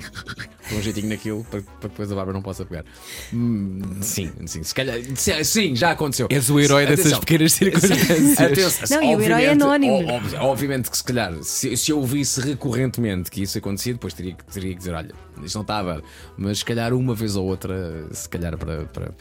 dou 0.69 0.79
um 0.79 0.81
jeitinho 0.81 1.09
naquilo 1.09 1.43
para, 1.45 1.61
para 1.61 1.89
depois 1.89 2.11
a 2.11 2.15
Bárbara 2.15 2.33
não 2.33 2.41
possa 2.41 2.63
pegar. 2.65 2.85
Hum, 3.33 3.81
sim, 4.01 4.31
sim, 4.45 4.63
se 4.63 4.73
calhar. 4.73 4.97
se- 5.15 5.43
Sim, 5.43 5.75
já 5.75 5.91
aconteceu. 5.91 6.27
És 6.29 6.49
o 6.49 6.59
herói 6.59 6.85
dessas 6.85 7.07
Atenção. 7.07 7.19
pequenas 7.19 7.53
circunstâncias. 7.53 8.39
Atenção, 8.39 9.01
Não, 9.01 9.11
e 9.11 9.15
o 9.15 9.21
herói 9.21 9.43
é 9.45 9.51
obviamente- 9.51 9.63
anónimo. 9.63 10.15
ob- 10.15 10.35
obviamente 10.41 10.91
que 10.91 10.97
se 10.97 11.03
calhar, 11.03 11.33
se, 11.43 11.75
se 11.75 11.91
eu 11.91 11.97
ouvisse 11.99 12.39
recorrentemente 12.41 13.29
que 13.31 13.41
isso 13.41 13.57
acontecia, 13.57 13.93
depois 13.93 14.13
teria, 14.13 14.33
que- 14.35 14.43
teria 14.45 14.71
que 14.71 14.77
dizer: 14.77 14.93
olha, 14.93 15.11
isto 15.43 15.55
não 15.55 15.61
está 15.63 15.79
a 15.79 15.83
dar. 15.83 16.01
Mas 16.37 16.59
se 16.59 16.65
calhar 16.65 16.93
uma 16.93 17.13
vez 17.15 17.35
ou 17.35 17.45
outra, 17.45 18.07
se 18.11 18.29
calhar 18.29 18.57
para. 18.57 18.85
para... 18.85 19.11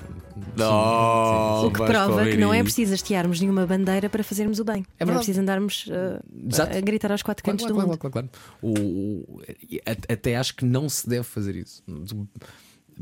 Oh, 0.61 1.67
O 1.67 1.71
que 1.71 1.83
prova 1.85 2.25
que 2.27 2.37
não 2.37 2.53
é 2.53 2.63
preciso 2.63 2.95
hastearmos 2.95 3.41
nenhuma 3.41 3.67
bandeira 3.67 4.09
para 4.09 4.23
fazermos 4.23 4.59
o 4.59 4.65
bem. 4.65 4.77
não 4.77 4.83
é 4.99 5.05
verdade. 5.05 5.19
preciso 5.25 5.41
andarmos 5.41 5.87
uh, 5.89 6.77
a 6.77 6.81
gritar 6.81 7.11
aos 7.13 7.23
quatro 7.23 7.43
cantos 7.45 7.63
claro, 7.67 7.73
do 7.75 7.77
claro, 7.77 7.89
mundo. 7.91 7.99
Claro, 8.11 8.13
claro. 8.13 8.29
O- 8.63 9.41
até 10.09 10.37
acho 10.37 10.55
que 10.57 10.65
não 10.65 10.89
se 10.89 11.09
deve 11.09 11.25
fazer 11.25 11.57
isso. 11.57 11.83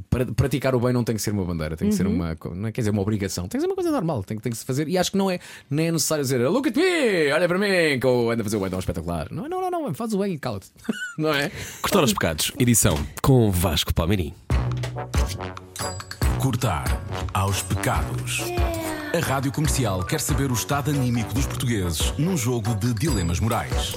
Para 0.09 0.25
praticar 0.25 0.73
o 0.75 0.81
bem 0.81 0.93
não 0.93 1.03
tem 1.03 1.17
que 1.17 1.21
ser 1.21 1.33
uma 1.33 1.45
bandeira, 1.45 1.77
tem 1.77 1.89
que 1.89 1.95
ser 1.97 2.07
uma, 2.07 2.37
não 2.55 2.69
é, 2.69 2.73
quer 2.73 2.81
dizer, 2.81 2.91
uma 2.91 3.03
obrigação, 3.03 3.49
tem 3.49 3.59
que 3.59 3.63
ser 3.63 3.67
uma 3.67 3.75
coisa 3.75 3.91
normal, 3.91 4.23
tem, 4.23 4.37
que- 4.37 4.43
tem 4.43 4.53
que 4.53 4.57
se 4.57 4.65
fazer. 4.65 4.89
E 4.89 4.97
acho 4.97 5.11
que 5.11 5.19
não 5.19 5.29
é, 5.29 5.41
nem 5.69 5.89
é 5.89 5.93
necessário 5.93 6.23
dizer 6.23 6.39
look 6.49 6.69
at 6.69 6.77
me, 6.77 7.33
olha 7.33 7.49
para 7.49 7.59
mim, 7.59 7.99
que 7.99 8.07
eu 8.07 8.31
ando 8.31 8.41
a 8.41 8.45
fazer 8.45 8.57
o 8.57 8.61
bem 8.61 8.71
tão 8.71 8.79
espetacular. 8.79 9.27
Não, 9.33 9.49
não, 9.49 9.61
não, 9.61 9.71
não, 9.71 9.93
faz 9.95 10.15
o 10.15 10.19
bem 10.19 10.35
e 10.35 10.39
cala-te, 10.39 10.71
não 11.19 11.35
é? 11.35 11.51
Cortar 11.83 12.05
os 12.05 12.13
pecados. 12.13 12.53
Edição 12.59 12.95
com 13.21 13.51
Vasco 13.51 13.93
Palmeirim. 13.93 14.33
Cortar 16.41 16.85
aos 17.35 17.62
pecados. 17.62 18.41
A 19.15 19.19
Rádio 19.21 19.53
Comercial 19.53 20.03
quer 20.05 20.21
saber 20.21 20.51
o 20.51 20.55
estado 20.55 20.91
anímico 20.91 21.35
dos 21.35 21.45
portugueses 21.47 22.12
num 22.17 22.37
jogo 22.37 22.75
de 22.77 22.95
dilemas 22.95 23.41
morais. 23.41 23.95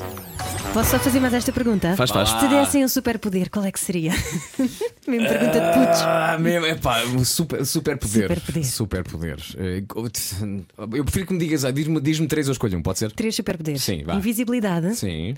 Posso 0.73 0.89
só 0.91 0.99
fazer 0.99 1.19
mais 1.19 1.33
esta 1.33 1.51
pergunta? 1.53 1.95
Faz, 1.95 2.09
faz. 2.09 2.29
Se 2.29 2.39
te 2.39 2.47
dessem 2.49 2.83
um 2.83 2.87
superpoder, 2.87 3.49
qual 3.49 3.63
é 3.63 3.71
que 3.71 3.79
seria? 3.79 4.11
Mesmo 5.07 5.27
pergunta 5.27 5.59
de 5.59 5.73
putos. 5.73 6.01
Ah, 6.01 6.37
mesmo, 6.39 6.65
é 6.65 6.75
pá, 6.75 7.03
um 7.05 7.23
super, 7.23 7.65
super 7.65 7.97
poder. 7.97 8.27
Superpoder. 8.29 8.65
Super 8.65 9.03
poder. 9.03 9.39
Eh, 9.57 9.83
Eu 10.97 11.03
prefiro 11.05 11.27
que 11.27 11.33
me 11.33 11.39
digas, 11.39 11.63
ah, 11.65 11.71
diz-me 11.71 12.01
diz 12.01 12.19
três, 12.27 12.47
eu 12.47 12.53
escolho 12.53 12.77
um, 12.77 12.81
pode 12.81 12.99
ser? 12.99 13.11
Três 13.11 13.35
superpoderes. 13.35 13.83
Sim, 13.83 14.03
vá. 14.03 14.15
Invisibilidade, 14.15 14.95
Sim. 14.95 15.35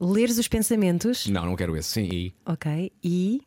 leres 0.00 0.36
os 0.38 0.46
pensamentos, 0.48 1.26
Não, 1.26 1.46
não 1.46 1.56
quero 1.56 1.76
esse. 1.76 1.88
Sim, 1.88 2.08
e. 2.12 2.34
ok, 2.44 2.92
e. 3.02 3.42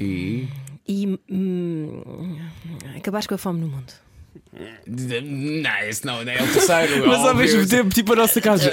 E. 0.00 0.48
E. 0.88 1.18
hum, 1.30 2.36
acabares 2.96 3.26
com 3.26 3.34
a 3.34 3.38
fome 3.38 3.60
no 3.60 3.68
mundo. 3.68 3.92
Não, 4.86 5.78
esse 5.88 6.04
não, 6.06 6.20
é 6.20 6.42
o 6.42 6.46
terceiro. 6.52 7.04
Mas 7.08 7.20
ao 7.20 7.34
mesmo 7.34 7.66
tempo, 7.66 7.92
tipo 7.94 8.12
a 8.12 8.16
nossa 8.16 8.40
casa. 8.40 8.70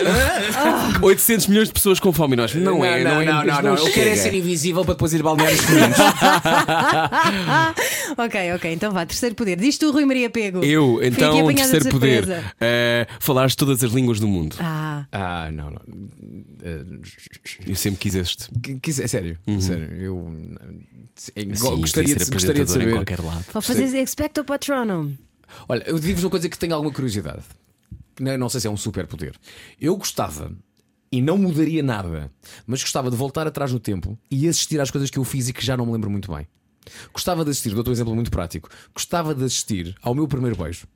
800 1.01 1.47
milhões 1.47 1.67
de 1.69 1.73
pessoas 1.73 1.99
com 1.99 2.11
fome 2.13 2.33
e 2.33 2.37
nós. 2.37 2.53
Não, 2.53 2.77
Não, 2.79 2.85
é, 2.85 3.03
não, 3.03 3.21
é, 3.21 3.25
não, 3.25 3.43
não, 3.43 3.61
não. 3.61 3.75
Eu 3.75 3.91
quero 3.91 4.09
é 4.09 4.15
ser 4.15 4.33
invisível 4.33 4.83
para 4.85 4.93
depois 4.93 5.13
ir 5.13 5.23
balnear 5.23 5.51
os 5.51 5.69
meninos. 5.69 5.97
ok, 8.17 8.53
ok, 8.53 8.71
então 8.73 8.91
vá, 8.91 9.05
terceiro 9.05 9.35
poder. 9.35 9.57
Diz 9.57 9.77
tu, 9.77 9.91
Rui 9.91 10.05
Maria 10.05 10.29
Pego. 10.29 10.63
Eu, 10.63 10.99
então, 11.03 11.45
terceiro 11.53 11.89
poder. 11.89 12.23
surpresa. 12.25 12.53
eh, 12.61 13.07
falares 13.19 13.55
todas 13.55 13.83
as 13.83 13.91
línguas 13.91 14.19
do 14.19 14.27
mundo. 14.27 14.55
Ah, 14.59 15.05
ah, 15.11 15.51
não, 15.51 15.71
não. 15.71 15.81
Eu 17.67 17.75
sempre 17.75 17.99
quis 17.99 18.15
este. 18.15 18.47
que- 18.61 19.01
é 19.01 19.07
sério, 19.07 19.37
sério. 19.59 19.91
Eu 19.93 20.31
Sim, 21.15 21.31
gostaria, 21.79 22.15
de, 22.15 22.25
ser 22.25 22.33
gostaria 22.33 22.65
de 22.65 22.71
saber. 22.71 22.93
qualquer 22.93 23.21
lado. 23.21 23.45
ou 23.53 23.61
fazes 23.61 23.93
expecto 23.93 24.43
patronum. 24.43 25.13
Olha, 25.67 25.83
eu 25.85 25.99
digo-vos 25.99 26.23
uma 26.23 26.29
coisa 26.31 26.49
que 26.49 26.57
tenho 26.57 26.73
alguma 26.73 26.93
curiosidade. 26.93 27.43
Não, 28.19 28.37
não 28.37 28.49
sei 28.49 28.61
se 28.61 28.67
é 28.67 28.69
um 28.69 28.77
superpoder. 28.77 29.35
Eu 29.79 29.95
gostava, 29.95 30.51
e 31.11 31.21
não 31.21 31.37
mudaria 31.37 31.83
nada, 31.83 32.31
mas 32.65 32.81
gostava 32.81 33.11
de 33.11 33.15
voltar 33.15 33.45
atrás 33.45 33.71
no 33.71 33.79
tempo 33.79 34.17
e 34.31 34.47
assistir 34.47 34.81
às 34.81 34.89
coisas 34.89 35.11
que 35.11 35.19
eu 35.19 35.23
fiz 35.23 35.47
e 35.47 35.53
que 35.53 35.63
já 35.63 35.77
não 35.77 35.85
me 35.85 35.91
lembro 35.91 36.09
muito 36.09 36.33
bem. 36.33 36.47
Gostava 37.13 37.45
de 37.45 37.51
assistir, 37.51 37.73
dou-te 37.73 37.89
um 37.89 37.93
exemplo 37.93 38.15
muito 38.15 38.31
prático. 38.31 38.67
Gostava 38.93 39.35
de 39.35 39.43
assistir 39.43 39.95
ao 40.01 40.15
meu 40.15 40.27
primeiro 40.27 40.55
beijo. 40.55 40.87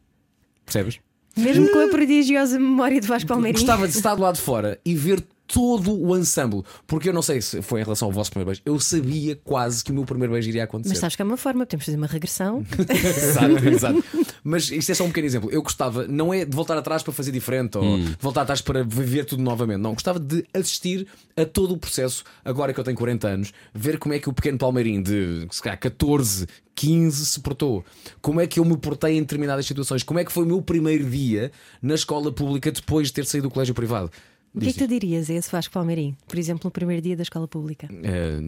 Percebes? 0.66 1.00
Mesmo 1.36 1.72
com 1.72 1.80
a 1.80 1.88
prodigiosa 1.88 2.60
memória 2.60 3.00
de 3.00 3.08
Vasco 3.08 3.28
Palmeirinho. 3.28 3.64
Gostava 3.64 3.88
de 3.88 3.96
estar 3.96 4.16
do 4.16 4.24
lado 4.24 4.36
de 4.36 4.42
fora 4.42 4.80
e 4.84 4.96
ver 4.96 5.24
todo 5.48 6.00
o 6.00 6.16
ensemble. 6.18 6.64
Porque 6.86 7.10
eu 7.10 7.14
não 7.14 7.22
sei 7.22 7.42
se 7.42 7.62
foi 7.62 7.80
em 7.80 7.84
relação 7.84 8.08
ao 8.10 8.12
vosso 8.12 8.30
primeiro 8.30 8.48
beijo, 8.50 8.62
eu 8.66 8.80
sabia 8.80 9.36
quase 9.44 9.84
que 9.84 9.92
o 9.92 9.94
meu 9.94 10.06
primeiro 10.06 10.34
beijo 10.34 10.50
iria 10.50 10.66
acontecer. 10.66 10.90
Mas 10.90 11.00
sabes 11.00 11.16
que 11.16 11.22
é 11.22 11.26
uma 11.26 11.38
forma, 11.38 11.66
podemos 11.66 11.86
fazer 11.86 11.98
uma 11.98 12.08
regressão. 12.08 12.66
exato, 12.92 13.70
exato. 13.70 14.04
Mas 14.44 14.70
isto 14.70 14.92
é 14.92 14.96
só 14.96 15.04
um 15.06 15.08
pequeno 15.08 15.28
exemplo. 15.28 15.50
Eu 15.52 15.62
gostava, 15.64 16.08
não 16.08 16.34
é 16.34 16.46
de 16.46 16.56
voltar 16.56 16.78
atrás 16.78 17.02
para 17.02 17.14
fazer 17.14 17.32
diferente 17.32 17.78
ou 17.78 17.88
Hum. 17.88 18.14
voltar 18.20 18.42
atrás 18.42 18.62
para 18.62 18.84
viver 18.84 19.24
tudo 19.26 19.42
novamente. 19.42 19.80
Não, 19.80 19.94
gostava 19.94 20.20
de 20.20 20.46
assistir 20.54 21.08
a 21.36 21.46
todo 21.46 21.74
o 21.74 21.78
processo, 21.78 22.24
agora 22.44 22.74
que 22.74 22.80
eu 22.80 22.84
tenho 22.84 22.98
40 22.98 23.28
anos, 23.28 23.54
ver 23.74 23.98
como 23.98 24.14
é 24.14 24.20
que 24.20 24.30
o 24.30 24.34
pequeno 24.34 24.58
Palmeirinho 24.58 25.02
de 25.02 25.48
se 25.50 25.62
calhar 25.62 25.80
14, 25.80 26.48
15 26.76 27.26
se 27.26 27.40
portou. 27.40 27.84
Como 28.22 28.42
é 28.42 28.48
que 28.48 28.60
eu 28.60 28.66
me 28.66 28.78
portei 28.78 29.18
em 29.18 29.22
determinadas 29.22 29.66
situações. 29.66 30.04
Como 30.04 30.20
é 30.20 30.26
que 30.26 30.32
foi 30.32 30.44
o 30.44 30.46
meu 30.48 30.62
primeiro 30.62 31.10
dia 31.10 31.52
na 31.82 31.96
escola 31.96 32.32
pública 32.32 32.72
depois 32.72 33.08
de 33.08 33.14
ter 33.14 33.26
saído 33.26 33.48
do 33.48 33.52
colégio 33.54 33.74
privado. 33.74 34.12
O 34.58 34.60
que 34.60 34.70
é 34.70 34.74
que 34.74 34.80
tu 34.80 34.88
dirias 34.88 35.30
a 35.30 35.34
esse 35.34 35.52
Vasco 35.52 35.74
Palmeirim? 35.74 36.16
Por 36.28 36.38
exemplo, 36.38 36.62
no 36.66 36.72
primeiro 36.72 37.02
dia 37.02 37.16
da 37.16 37.24
escola 37.24 37.48
pública. 37.48 37.88
Eh, 37.92 38.40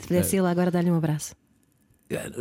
Se 0.00 0.08
pudesse 0.08 0.36
ir 0.36 0.40
lá 0.40 0.50
agora 0.50 0.70
dar-lhe 0.70 0.90
um 0.90 0.96
abraço. 0.96 1.34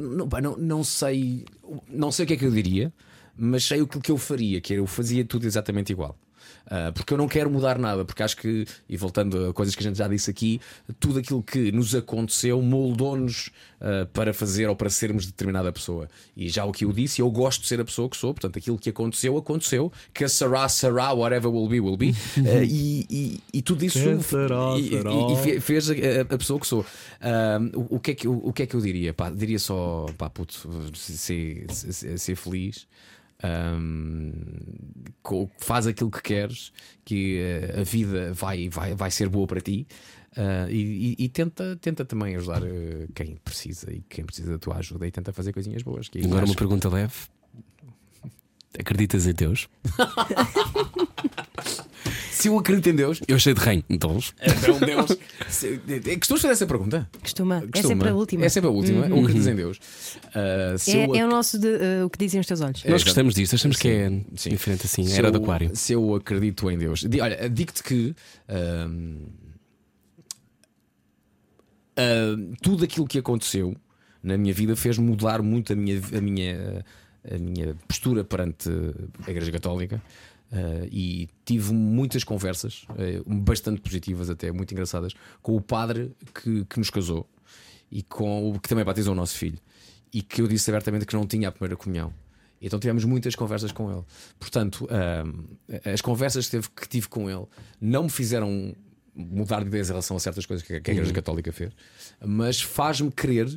Não, 0.01 0.27
pá, 0.27 0.41
não, 0.41 0.57
não 0.57 0.83
sei 0.83 1.45
Não 1.87 2.11
sei 2.11 2.25
o 2.25 2.27
que 2.27 2.33
é 2.33 2.37
que 2.37 2.45
eu 2.45 2.51
diria 2.51 2.93
Mas 3.35 3.63
sei 3.63 3.81
o 3.81 3.87
que, 3.87 4.11
eu 4.11 4.17
faria 4.17 4.59
Que 4.59 4.73
era, 4.73 4.81
eu 4.81 4.85
fazia 4.85 5.23
tudo 5.23 5.45
exatamente 5.45 5.91
igual 5.91 6.17
porque 6.95 7.13
eu 7.13 7.17
não 7.17 7.27
quero 7.27 7.49
mudar 7.49 7.77
nada, 7.77 8.05
porque 8.05 8.23
acho 8.23 8.37
que, 8.37 8.65
e 8.89 8.95
voltando 8.97 9.49
a 9.49 9.53
coisas 9.53 9.75
que 9.75 9.81
a 9.83 9.87
gente 9.87 9.97
já 9.97 10.07
disse 10.07 10.29
aqui, 10.29 10.59
tudo 10.99 11.19
aquilo 11.19 11.43
que 11.43 11.71
nos 11.71 11.93
aconteceu 11.93 12.61
moldou-nos 12.61 13.49
ah, 13.81 14.07
para 14.13 14.33
fazer 14.33 14.67
ou 14.67 14.75
para 14.75 14.89
sermos 14.89 15.25
determinada 15.25 15.71
pessoa. 15.71 16.07
E 16.35 16.47
já 16.49 16.63
o 16.65 16.71
que 16.71 16.85
eu 16.85 16.93
disse, 16.93 17.21
eu 17.21 17.29
gosto 17.29 17.61
de 17.61 17.67
ser 17.67 17.79
a 17.81 17.85
pessoa 17.85 18.09
que 18.09 18.15
sou, 18.17 18.33
portanto, 18.33 18.57
aquilo 18.57 18.77
que 18.77 18.89
aconteceu, 18.89 19.37
aconteceu, 19.37 19.91
que 20.13 20.27
será, 20.27 20.67
será, 20.69 21.11
whatever 21.13 21.51
will 21.51 21.67
be, 21.67 21.79
will 21.79 21.97
be. 21.97 22.13
Ah, 22.45 22.63
e, 22.63 23.05
e, 23.09 23.39
e 23.53 23.61
tudo 23.61 23.83
isso 23.85 23.99
será, 24.21 24.75
e- 24.77 24.89
será. 24.89 25.11
fez 25.61 25.89
a, 25.89 25.93
a- 26.21 26.37
pessoa 26.37 26.59
que 26.59 26.67
sou. 26.67 26.85
Ah, 27.21 27.59
o, 27.75 27.99
que 27.99 28.11
é 28.11 28.15
que, 28.15 28.27
eu- 28.27 28.41
o, 28.43 28.51
que 28.53 28.63
é 28.63 28.65
que 28.65 28.75
eu 28.75 28.81
diria? 28.81 29.13
Pá, 29.13 29.29
diria 29.29 29.59
só, 29.59 30.05
pá, 30.17 30.29
puto, 30.29 30.53
ser, 30.95 31.65
ser, 31.69 32.17
ser 32.17 32.35
feliz. 32.35 32.87
Co- 35.21 35.49
faz 35.57 35.87
aquilo 35.87 36.11
que 36.11 36.21
queres, 36.21 36.71
que 37.05 37.37
eh, 37.39 37.79
a 37.79 37.83
vida 37.83 38.33
vai, 38.33 38.67
vai, 38.69 38.93
vai 38.95 39.09
ser 39.11 39.29
boa 39.29 39.47
para 39.47 39.61
ti. 39.61 39.87
ah, 40.35 40.67
e, 40.69 41.15
e- 41.19 41.25
e 41.25 41.29
tenta, 41.29 41.75
tenta 41.77 42.03
também 42.05 42.35
ajudar 42.35 42.61
eh, 42.63 43.07
quem 43.15 43.35
precisa 43.37 43.91
e 43.91 44.01
quem 44.09 44.25
precisa 44.25 44.51
da 44.51 44.57
tua 44.59 44.77
ajuda 44.77 45.07
e 45.07 45.11
tenta 45.11 45.31
fazer 45.31 45.53
coisinhas 45.53 45.81
boas. 45.83 46.09
Que 46.09 46.23
Agora 46.25 46.45
uma 46.45 46.55
pergunta 46.55 46.89
leve. 46.89 47.13
Acreditas 48.77 49.25
em 49.27 49.33
Deus? 49.33 49.69
Se 52.43 52.49
eu 52.49 52.57
acredito 52.59 52.89
em 52.89 52.95
Deus, 52.95 53.21
Eu 53.25 53.37
achei 53.37 53.53
de 53.53 53.59
reino. 53.61 53.83
Então, 53.89 54.17
então 54.41 54.79
Deus. 54.79 55.17
Se, 55.47 55.79
é, 55.87 56.15
costumas 56.17 56.41
fazer 56.41 56.51
essa 56.51 56.67
pergunta? 56.67 57.09
Costuma. 57.21 57.59
É 57.59 57.61
Costuma. 57.67 57.87
sempre 57.87 58.09
a 58.09 58.13
última. 58.13 58.45
É 58.45 58.49
sempre 58.49 58.67
a 58.67 58.71
última. 58.73 59.05
Eu 59.07 59.19
acredito 59.21 59.49
em 59.49 59.55
Deus. 59.55 59.79
Ah, 60.35 60.75
se 60.77 60.91
É, 60.97 61.05
eu 61.07 61.15
é 61.15 61.25
o 61.25 61.29
nosso 61.29 61.57
de, 61.57 61.69
eh, 61.69 62.03
o 62.03 62.09
que 62.09 62.17
dizem 62.19 62.41
os 62.41 62.45
teus 62.45 62.59
olhos. 62.59 62.83
nós 62.83 63.01
gostamos 63.01 63.33
disto, 63.33 63.55
achamos 63.55 63.77
que 63.77 63.87
é 63.87 64.09
Sim. 64.35 64.49
diferente 64.49 64.85
assim. 64.85 65.05
Se 65.05 65.17
Era 65.17 65.29
eu- 65.29 65.31
do 65.31 65.37
Aquário. 65.37 65.71
Se 65.73 65.93
eu 65.93 66.15
acredito 66.15 66.69
em 66.69 66.77
Deus. 66.77 67.05
Olha, 67.21 67.49
digo-te 67.49 67.81
que. 67.81 68.13
ahm, 68.49 69.19
tudo 72.61 72.83
aquilo 72.83 73.07
que 73.07 73.19
aconteceu 73.19 73.75
na 74.21 74.37
minha 74.37 74.53
vida 74.53 74.75
fez 74.75 74.97
mudar 74.97 75.41
muito 75.41 75.71
a 75.73 75.75
minha, 75.77 76.01
a 76.17 76.19
minha, 76.21 76.85
a 77.33 77.37
minha 77.37 77.75
postura 77.87 78.23
perante 78.23 78.69
a 79.25 79.31
Igreja 79.31 79.51
Católica. 79.51 80.01
Ah, 80.53 80.87
e 80.91 81.27
tive 81.43 81.73
muitas 81.73 82.23
conversas, 82.23 82.85
eh, 82.97 83.21
bastante 83.25 83.81
positivas, 83.81 84.29
até 84.29 84.51
muito 84.51 84.71
engraçadas, 84.71 85.13
com 85.41 85.55
o 85.55 85.61
padre 85.61 86.11
que, 86.33 86.63
que 86.65 86.77
nos 86.79 86.89
casou 86.89 87.27
e 87.91 88.03
com 88.03 88.51
o 88.51 88.59
que 88.59 88.69
também 88.69 88.85
batizou 88.85 89.13
o 89.13 89.15
nosso 89.15 89.35
filho. 89.37 89.57
E 90.13 90.21
que 90.21 90.41
eu 90.41 90.47
disse 90.47 90.69
abertamente 90.69 91.05
que 91.07 91.15
não 91.15 91.25
tinha 91.25 91.49
a 91.49 91.51
primeira 91.51 91.75
comunhão. 91.75 92.13
Então 92.61 92.79
tivemos 92.79 93.03
muitas 93.03 93.35
conversas 93.35 93.71
com 93.71 93.91
ele. 93.91 94.03
Portanto, 94.39 94.87
ahm, 94.89 95.43
as 95.91 96.01
conversas 96.01 96.45
que, 96.45 96.51
teve- 96.51 96.69
que 96.69 96.87
tive 96.87 97.09
com 97.09 97.29
ele 97.29 97.45
não 97.81 98.03
me 98.03 98.09
fizeram 98.09 98.73
mudar 99.15 99.61
de 99.61 99.67
ideias 99.67 99.87
em 99.89 99.91
relação 99.91 100.15
a 100.15 100.19
certas 100.19 100.45
coisas 100.45 100.65
que 100.65 100.75
a, 100.75 100.79
que 100.81 100.89
a 100.91 100.93
Igreja 100.93 101.11
Católica 101.13 101.51
fez, 101.51 101.71
mas 102.25 102.61
faz-me 102.61 103.11
crer 103.11 103.47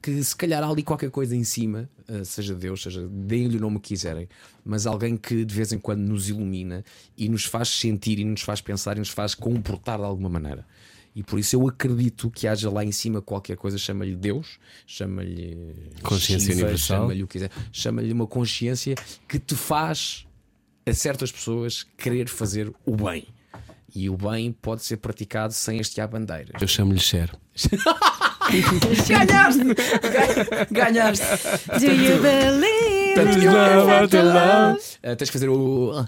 que 0.00 0.22
se 0.22 0.36
calhar 0.36 0.62
há 0.62 0.68
ali 0.68 0.82
qualquer 0.82 1.10
coisa 1.10 1.34
em 1.34 1.44
cima, 1.44 1.88
ah, 2.08 2.24
seja 2.24 2.54
Deus, 2.54 2.82
seja 2.82 3.06
deem-lhe 3.08 3.56
o 3.56 3.60
nome 3.60 3.80
que 3.80 3.88
quiserem, 3.88 4.28
mas 4.64 4.86
alguém 4.86 5.16
que 5.16 5.44
de 5.44 5.54
vez 5.54 5.72
em 5.72 5.78
quando 5.78 6.00
nos 6.00 6.28
ilumina 6.28 6.84
e 7.16 7.28
nos 7.28 7.44
faz 7.44 7.68
sentir 7.68 8.18
e 8.18 8.24
nos 8.24 8.42
faz 8.42 8.60
pensar 8.60 8.96
e 8.96 9.00
nos 9.00 9.08
faz 9.08 9.34
comportar 9.34 9.98
de 9.98 10.04
alguma 10.04 10.28
maneira. 10.28 10.66
E 11.14 11.22
por 11.22 11.38
isso 11.38 11.54
eu 11.54 11.68
acredito 11.68 12.28
que 12.28 12.48
haja 12.48 12.68
lá 12.68 12.84
em 12.84 12.90
cima 12.90 13.22
qualquer 13.22 13.56
coisa, 13.56 13.78
chama-lhe 13.78 14.16
Deus, 14.16 14.58
chama-lhe 14.86 15.74
Consciência 16.02 16.48
Shiva, 16.48 16.62
universal. 16.62 16.98
chama-lhe 17.02 17.22
o 17.22 17.26
que 17.26 17.34
quiser, 17.34 17.50
chama-lhe 17.72 18.12
uma 18.12 18.26
consciência 18.26 18.96
que 19.28 19.38
te 19.38 19.54
faz 19.54 20.26
a 20.84 20.92
certas 20.92 21.30
pessoas 21.30 21.86
querer 21.96 22.28
fazer 22.28 22.72
o 22.84 22.96
bem. 22.96 23.26
E 23.94 24.10
o 24.10 24.16
bem 24.16 24.50
pode 24.50 24.82
ser 24.82 24.96
praticado 24.96 25.52
sem 25.52 25.78
hastear 25.78 26.08
bandeiras. 26.08 26.60
Eu 26.60 26.66
chamo-lhe 26.66 26.98
Cher. 26.98 27.30
Ganhaste! 30.70 31.24
Do 31.78 31.86
you 31.86 32.20
believe 32.20 33.14
Tanto 33.14 33.38
in 33.38 33.46
love 33.46 33.90
after 33.90 34.22
love? 34.24 34.80
Ah, 35.02 35.16
tens 35.16 35.30
que 35.30 35.38
fazer 35.38 35.48
o. 35.48 36.04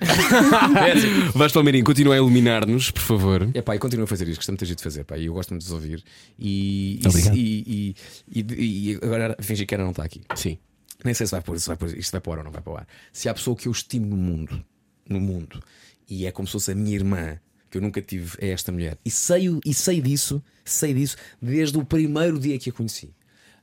É 0.78 0.92
assim. 0.92 1.30
Vais 1.34 1.52
Palmeirinho, 1.52 1.84
continua 1.84 2.14
a 2.14 2.16
iluminar-nos, 2.16 2.90
por 2.90 3.02
favor. 3.02 3.48
É 3.54 3.62
pá, 3.62 3.76
e 3.76 3.78
continuo 3.78 4.04
a 4.04 4.06
fazer 4.06 4.26
isto, 4.28 4.38
gostamos 4.38 4.60
muito 4.60 4.76
de 4.76 4.82
fazer, 4.82 5.04
pá, 5.04 5.16
e 5.16 5.26
eu 5.26 5.32
gosto 5.32 5.50
muito 5.50 5.62
de 5.62 5.68
vos 5.68 5.74
ouvir. 5.74 6.02
E, 6.38 7.00
Obrigado. 7.06 7.36
e, 7.36 7.94
e, 8.32 8.40
e, 8.40 8.92
e 8.92 8.98
agora 9.02 9.36
fingir 9.40 9.66
que 9.66 9.74
era 9.74 9.84
não 9.84 9.90
está 9.90 10.04
aqui. 10.04 10.22
Sim. 10.34 10.58
Nem 11.04 11.14
sei 11.14 11.26
se 11.26 11.30
vai 11.30 11.40
pôr, 11.40 11.58
se 11.60 11.68
vai 11.68 11.76
pôr, 11.76 11.96
isto 11.96 12.10
vai 12.10 12.20
para 12.20 12.30
o 12.30 12.32
ar 12.32 12.38
ou 12.38 12.44
não 12.44 12.50
vai 12.50 12.60
para 12.60 12.72
o 12.72 12.76
ar. 12.76 12.86
Se 13.12 13.28
há 13.28 13.34
pessoa 13.34 13.56
que 13.56 13.68
eu 13.68 13.72
estimo 13.72 14.06
no 14.06 14.16
mundo, 14.16 14.64
no 15.08 15.20
mundo, 15.20 15.62
e 16.10 16.26
é 16.26 16.32
como 16.32 16.48
se 16.48 16.52
fosse 16.52 16.72
a 16.72 16.74
minha 16.74 16.96
irmã, 16.96 17.38
que 17.70 17.78
eu 17.78 17.82
nunca 17.82 18.00
tive, 18.00 18.36
é 18.40 18.48
esta 18.50 18.72
mulher. 18.72 18.98
E 19.04 19.10
sei, 19.10 19.48
e 19.64 19.74
sei 19.74 20.00
disso, 20.00 20.42
sei 20.64 20.94
disso, 20.94 21.16
desde 21.40 21.76
o 21.78 21.84
primeiro 21.84 22.38
dia 22.38 22.58
que 22.58 22.70
a 22.70 22.72
conheci. 22.72 23.10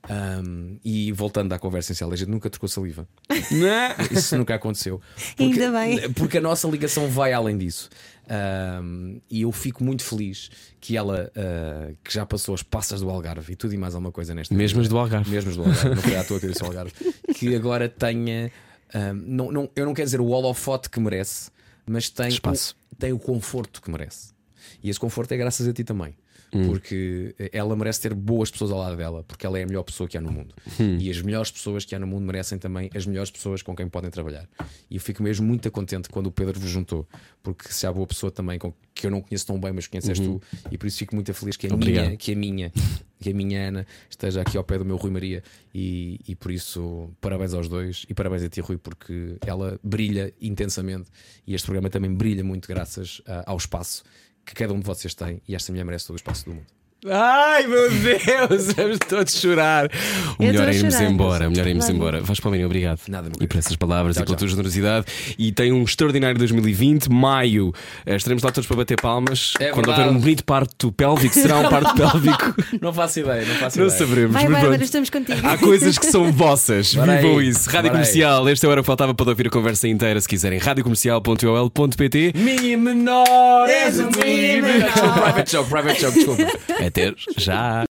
Ahm, 0.08 0.76
e 0.84 1.10
voltando 1.12 1.52
à 1.52 1.58
conversa 1.58 1.92
inicial, 1.92 2.12
a 2.12 2.16
gente 2.16 2.28
nunca 2.30 2.48
trocou 2.48 2.68
saliva. 2.68 3.08
Isso 4.10 4.36
nunca 4.36 4.54
aconteceu. 4.54 5.00
Porque, 5.36 5.42
Ainda 5.42 5.72
bem. 5.72 6.12
Porque 6.12 6.38
a 6.38 6.40
nossa 6.40 6.68
ligação 6.68 7.08
vai 7.08 7.32
além 7.32 7.58
disso. 7.58 7.88
Ahm, 8.28 9.18
e 9.30 9.42
eu 9.42 9.52
fico 9.52 9.82
muito 9.82 10.04
feliz 10.04 10.50
que 10.80 10.96
ela, 10.96 11.30
ah, 11.36 11.92
que 12.04 12.12
já 12.12 12.24
passou 12.24 12.54
as 12.54 12.62
passas 12.62 13.00
do 13.00 13.10
Algarve 13.10 13.52
e 13.52 13.56
tudo 13.56 13.74
e 13.74 13.76
mais 13.76 13.94
alguma 13.94 14.12
coisa 14.12 14.34
nesta 14.34 14.54
Mesmas 14.54 14.88
do 14.88 14.96
Algarve. 14.98 15.30
Mesmas 15.30 15.56
do 15.56 15.62
Algarve, 15.62 15.88
não 15.88 16.02
foi 16.02 16.16
à 16.16 16.24
toa 16.24 16.40
que 16.40 16.46
eu 16.46 16.50
disse 16.50 16.64
Algarve. 16.64 16.92
Que 17.34 17.54
agora 17.54 17.88
tenha. 17.88 18.50
ahm, 18.94 19.22
não, 19.26 19.50
não, 19.52 19.70
eu 19.74 19.84
não 19.84 19.92
quero 19.94 20.06
dizer 20.06 20.20
o 20.20 20.26
holofote 20.28 20.88
que 20.88 20.98
merece, 21.00 21.50
mas 21.84 22.08
tem, 22.08 22.28
Espaço. 22.28 22.76
O, 22.85 22.85
tem 22.98 23.12
o 23.12 23.18
conforto 23.18 23.80
que 23.82 23.90
merece. 23.90 24.34
E 24.82 24.90
esse 24.90 24.98
conforto 24.98 25.32
é 25.32 25.36
graças 25.36 25.66
a 25.66 25.72
ti 25.72 25.84
também. 25.84 26.16
Porque 26.50 27.34
ela 27.52 27.74
merece 27.76 28.00
ter 28.00 28.14
boas 28.14 28.50
pessoas 28.50 28.70
ao 28.70 28.78
lado 28.78 28.96
dela, 28.96 29.24
porque 29.24 29.44
ela 29.44 29.58
é 29.58 29.62
a 29.62 29.66
melhor 29.66 29.82
pessoa 29.82 30.08
que 30.08 30.16
há 30.16 30.20
no 30.20 30.30
mundo. 30.30 30.54
E 30.98 31.10
as 31.10 31.20
melhores 31.20 31.50
pessoas 31.50 31.84
que 31.84 31.94
há 31.94 31.98
no 31.98 32.06
mundo 32.06 32.24
merecem 32.24 32.58
também 32.58 32.90
as 32.94 33.06
melhores 33.06 33.30
pessoas 33.30 33.62
com 33.62 33.74
quem 33.74 33.88
podem 33.88 34.10
trabalhar. 34.10 34.48
E 34.90 34.96
eu 34.96 35.00
fico 35.00 35.22
mesmo 35.22 35.46
muito 35.46 35.70
contente 35.70 36.08
quando 36.08 36.26
o 36.28 36.32
Pedro 36.32 36.58
vos 36.58 36.70
juntou, 36.70 37.06
porque 37.42 37.72
se 37.72 37.86
há 37.86 37.92
boa 37.92 38.06
pessoa 38.06 38.30
também 38.30 38.58
com, 38.58 38.72
que 38.94 39.06
eu 39.06 39.10
não 39.10 39.20
conheço 39.20 39.46
tão 39.46 39.58
bem, 39.60 39.72
mas 39.72 39.86
conheces 39.86 40.18
tu, 40.18 40.40
e 40.70 40.78
por 40.78 40.86
isso 40.86 40.98
fico 40.98 41.14
muito 41.14 41.32
feliz 41.34 41.56
que 41.56 41.66
a 41.66 41.74
Obrigado. 41.74 42.06
minha, 42.06 42.16
que 42.16 42.32
a 42.32 42.36
minha, 42.36 42.72
que 43.20 43.30
a 43.30 43.34
minha 43.34 43.68
Ana 43.68 43.86
esteja 44.08 44.40
aqui 44.40 44.56
ao 44.56 44.64
pé 44.64 44.78
do 44.78 44.84
meu 44.84 44.96
Rui 44.96 45.10
Maria. 45.10 45.42
E, 45.74 46.20
e 46.26 46.34
por 46.34 46.50
isso, 46.50 47.10
parabéns 47.20 47.52
aos 47.52 47.68
dois 47.68 48.06
e 48.08 48.14
parabéns 48.14 48.42
a 48.42 48.48
ti, 48.48 48.60
Rui, 48.60 48.78
porque 48.78 49.36
ela 49.46 49.78
brilha 49.82 50.32
intensamente 50.40 51.10
e 51.46 51.54
este 51.54 51.66
programa 51.66 51.90
também 51.90 52.12
brilha 52.12 52.42
muito 52.42 52.66
graças 52.66 53.20
ah, 53.26 53.44
ao 53.46 53.56
espaço 53.56 54.02
que 54.46 54.54
cada 54.54 54.72
um 54.72 54.78
de 54.78 54.86
vocês 54.86 55.14
tem. 55.14 55.42
E 55.46 55.54
esta 55.54 55.72
mulher 55.72 55.84
merece 55.84 56.06
todo 56.06 56.14
o 56.14 56.16
espaço 56.16 56.44
do 56.46 56.54
mundo. 56.54 56.75
Ai 57.08 57.66
meu 57.66 57.88
Deus, 57.90 58.72
vamos 58.74 58.98
todos 59.06 59.38
chorar. 59.38 59.86
O 60.38 60.42
Eu 60.42 60.46
melhor 60.48 60.68
é 60.68 60.74
irmos 60.74 60.94
chorar. 60.94 61.10
embora. 61.10 61.46
O 61.46 61.50
melhor 61.50 61.66
é 61.66 61.70
irmos 61.70 61.88
embora. 61.88 62.20
Vais 62.22 62.40
Palmeirinho, 62.40 62.66
obrigado. 62.66 62.98
Nada, 63.08 63.30
E 63.40 63.46
por 63.46 63.58
essas 63.58 63.76
palavras 63.76 64.16
Tchau, 64.16 64.22
e 64.22 64.26
pela 64.26 64.36
tchau. 64.36 64.38
tua 64.38 64.48
generosidade. 64.48 65.06
E 65.38 65.52
tem 65.52 65.72
um 65.72 65.84
extraordinário 65.84 66.36
2020, 66.38 67.08
maio. 67.12 67.72
Eh, 68.04 68.16
Estaremos 68.16 68.42
lá 68.42 68.50
todos 68.50 68.66
para 68.66 68.78
bater 68.78 69.00
palmas. 69.00 69.52
É 69.60 69.68
Quando 69.70 69.88
houver 69.90 70.08
um 70.08 70.18
bonito 70.18 70.42
parto 70.44 70.90
pélvico, 70.90 71.34
será 71.34 71.58
um 71.58 71.68
parto 71.68 71.94
pélvico. 71.94 72.54
Não 72.80 72.92
faço 72.92 73.20
ideia, 73.20 73.44
não 73.46 73.54
faço 73.56 73.78
Não 73.78 73.86
ideia. 73.86 73.98
saberemos. 74.00 74.32
Vai, 74.32 74.48
mas 74.48 74.62
Bárbara, 74.62 74.82
estamos 74.84 75.10
contigo. 75.10 75.46
Há 75.46 75.58
coisas 75.58 75.98
que 75.98 76.06
são 76.06 76.32
vossas. 76.32 76.94
Bora 76.94 77.16
Vivam 77.18 77.38
aí. 77.38 77.48
isso. 77.48 77.68
Rádio 77.70 77.90
Bora 77.90 78.02
aí. 78.02 78.06
Comercial, 78.06 78.48
esta 78.48 78.66
é 78.66 78.68
a 78.68 78.70
hora 78.72 78.80
que 78.80 78.86
faltava 78.86 79.14
para 79.14 79.28
ouvir 79.28 79.46
a 79.46 79.50
conversa 79.50 79.86
inteira 79.86 80.20
se 80.20 80.26
quiserem. 80.26 80.58
radiocomercial.ol.pt 80.58 82.32
Mi 82.34 82.76
menor 82.76 83.68
és 83.68 83.98
o 84.00 84.06
mi 84.06 84.60
menor. 84.62 84.90
Private 85.22 85.52
joke, 85.52 85.70
private 85.70 86.00
joke, 86.00 86.14
desculpa. 86.14 86.42
Até 86.86 87.14
já. 87.36 87.86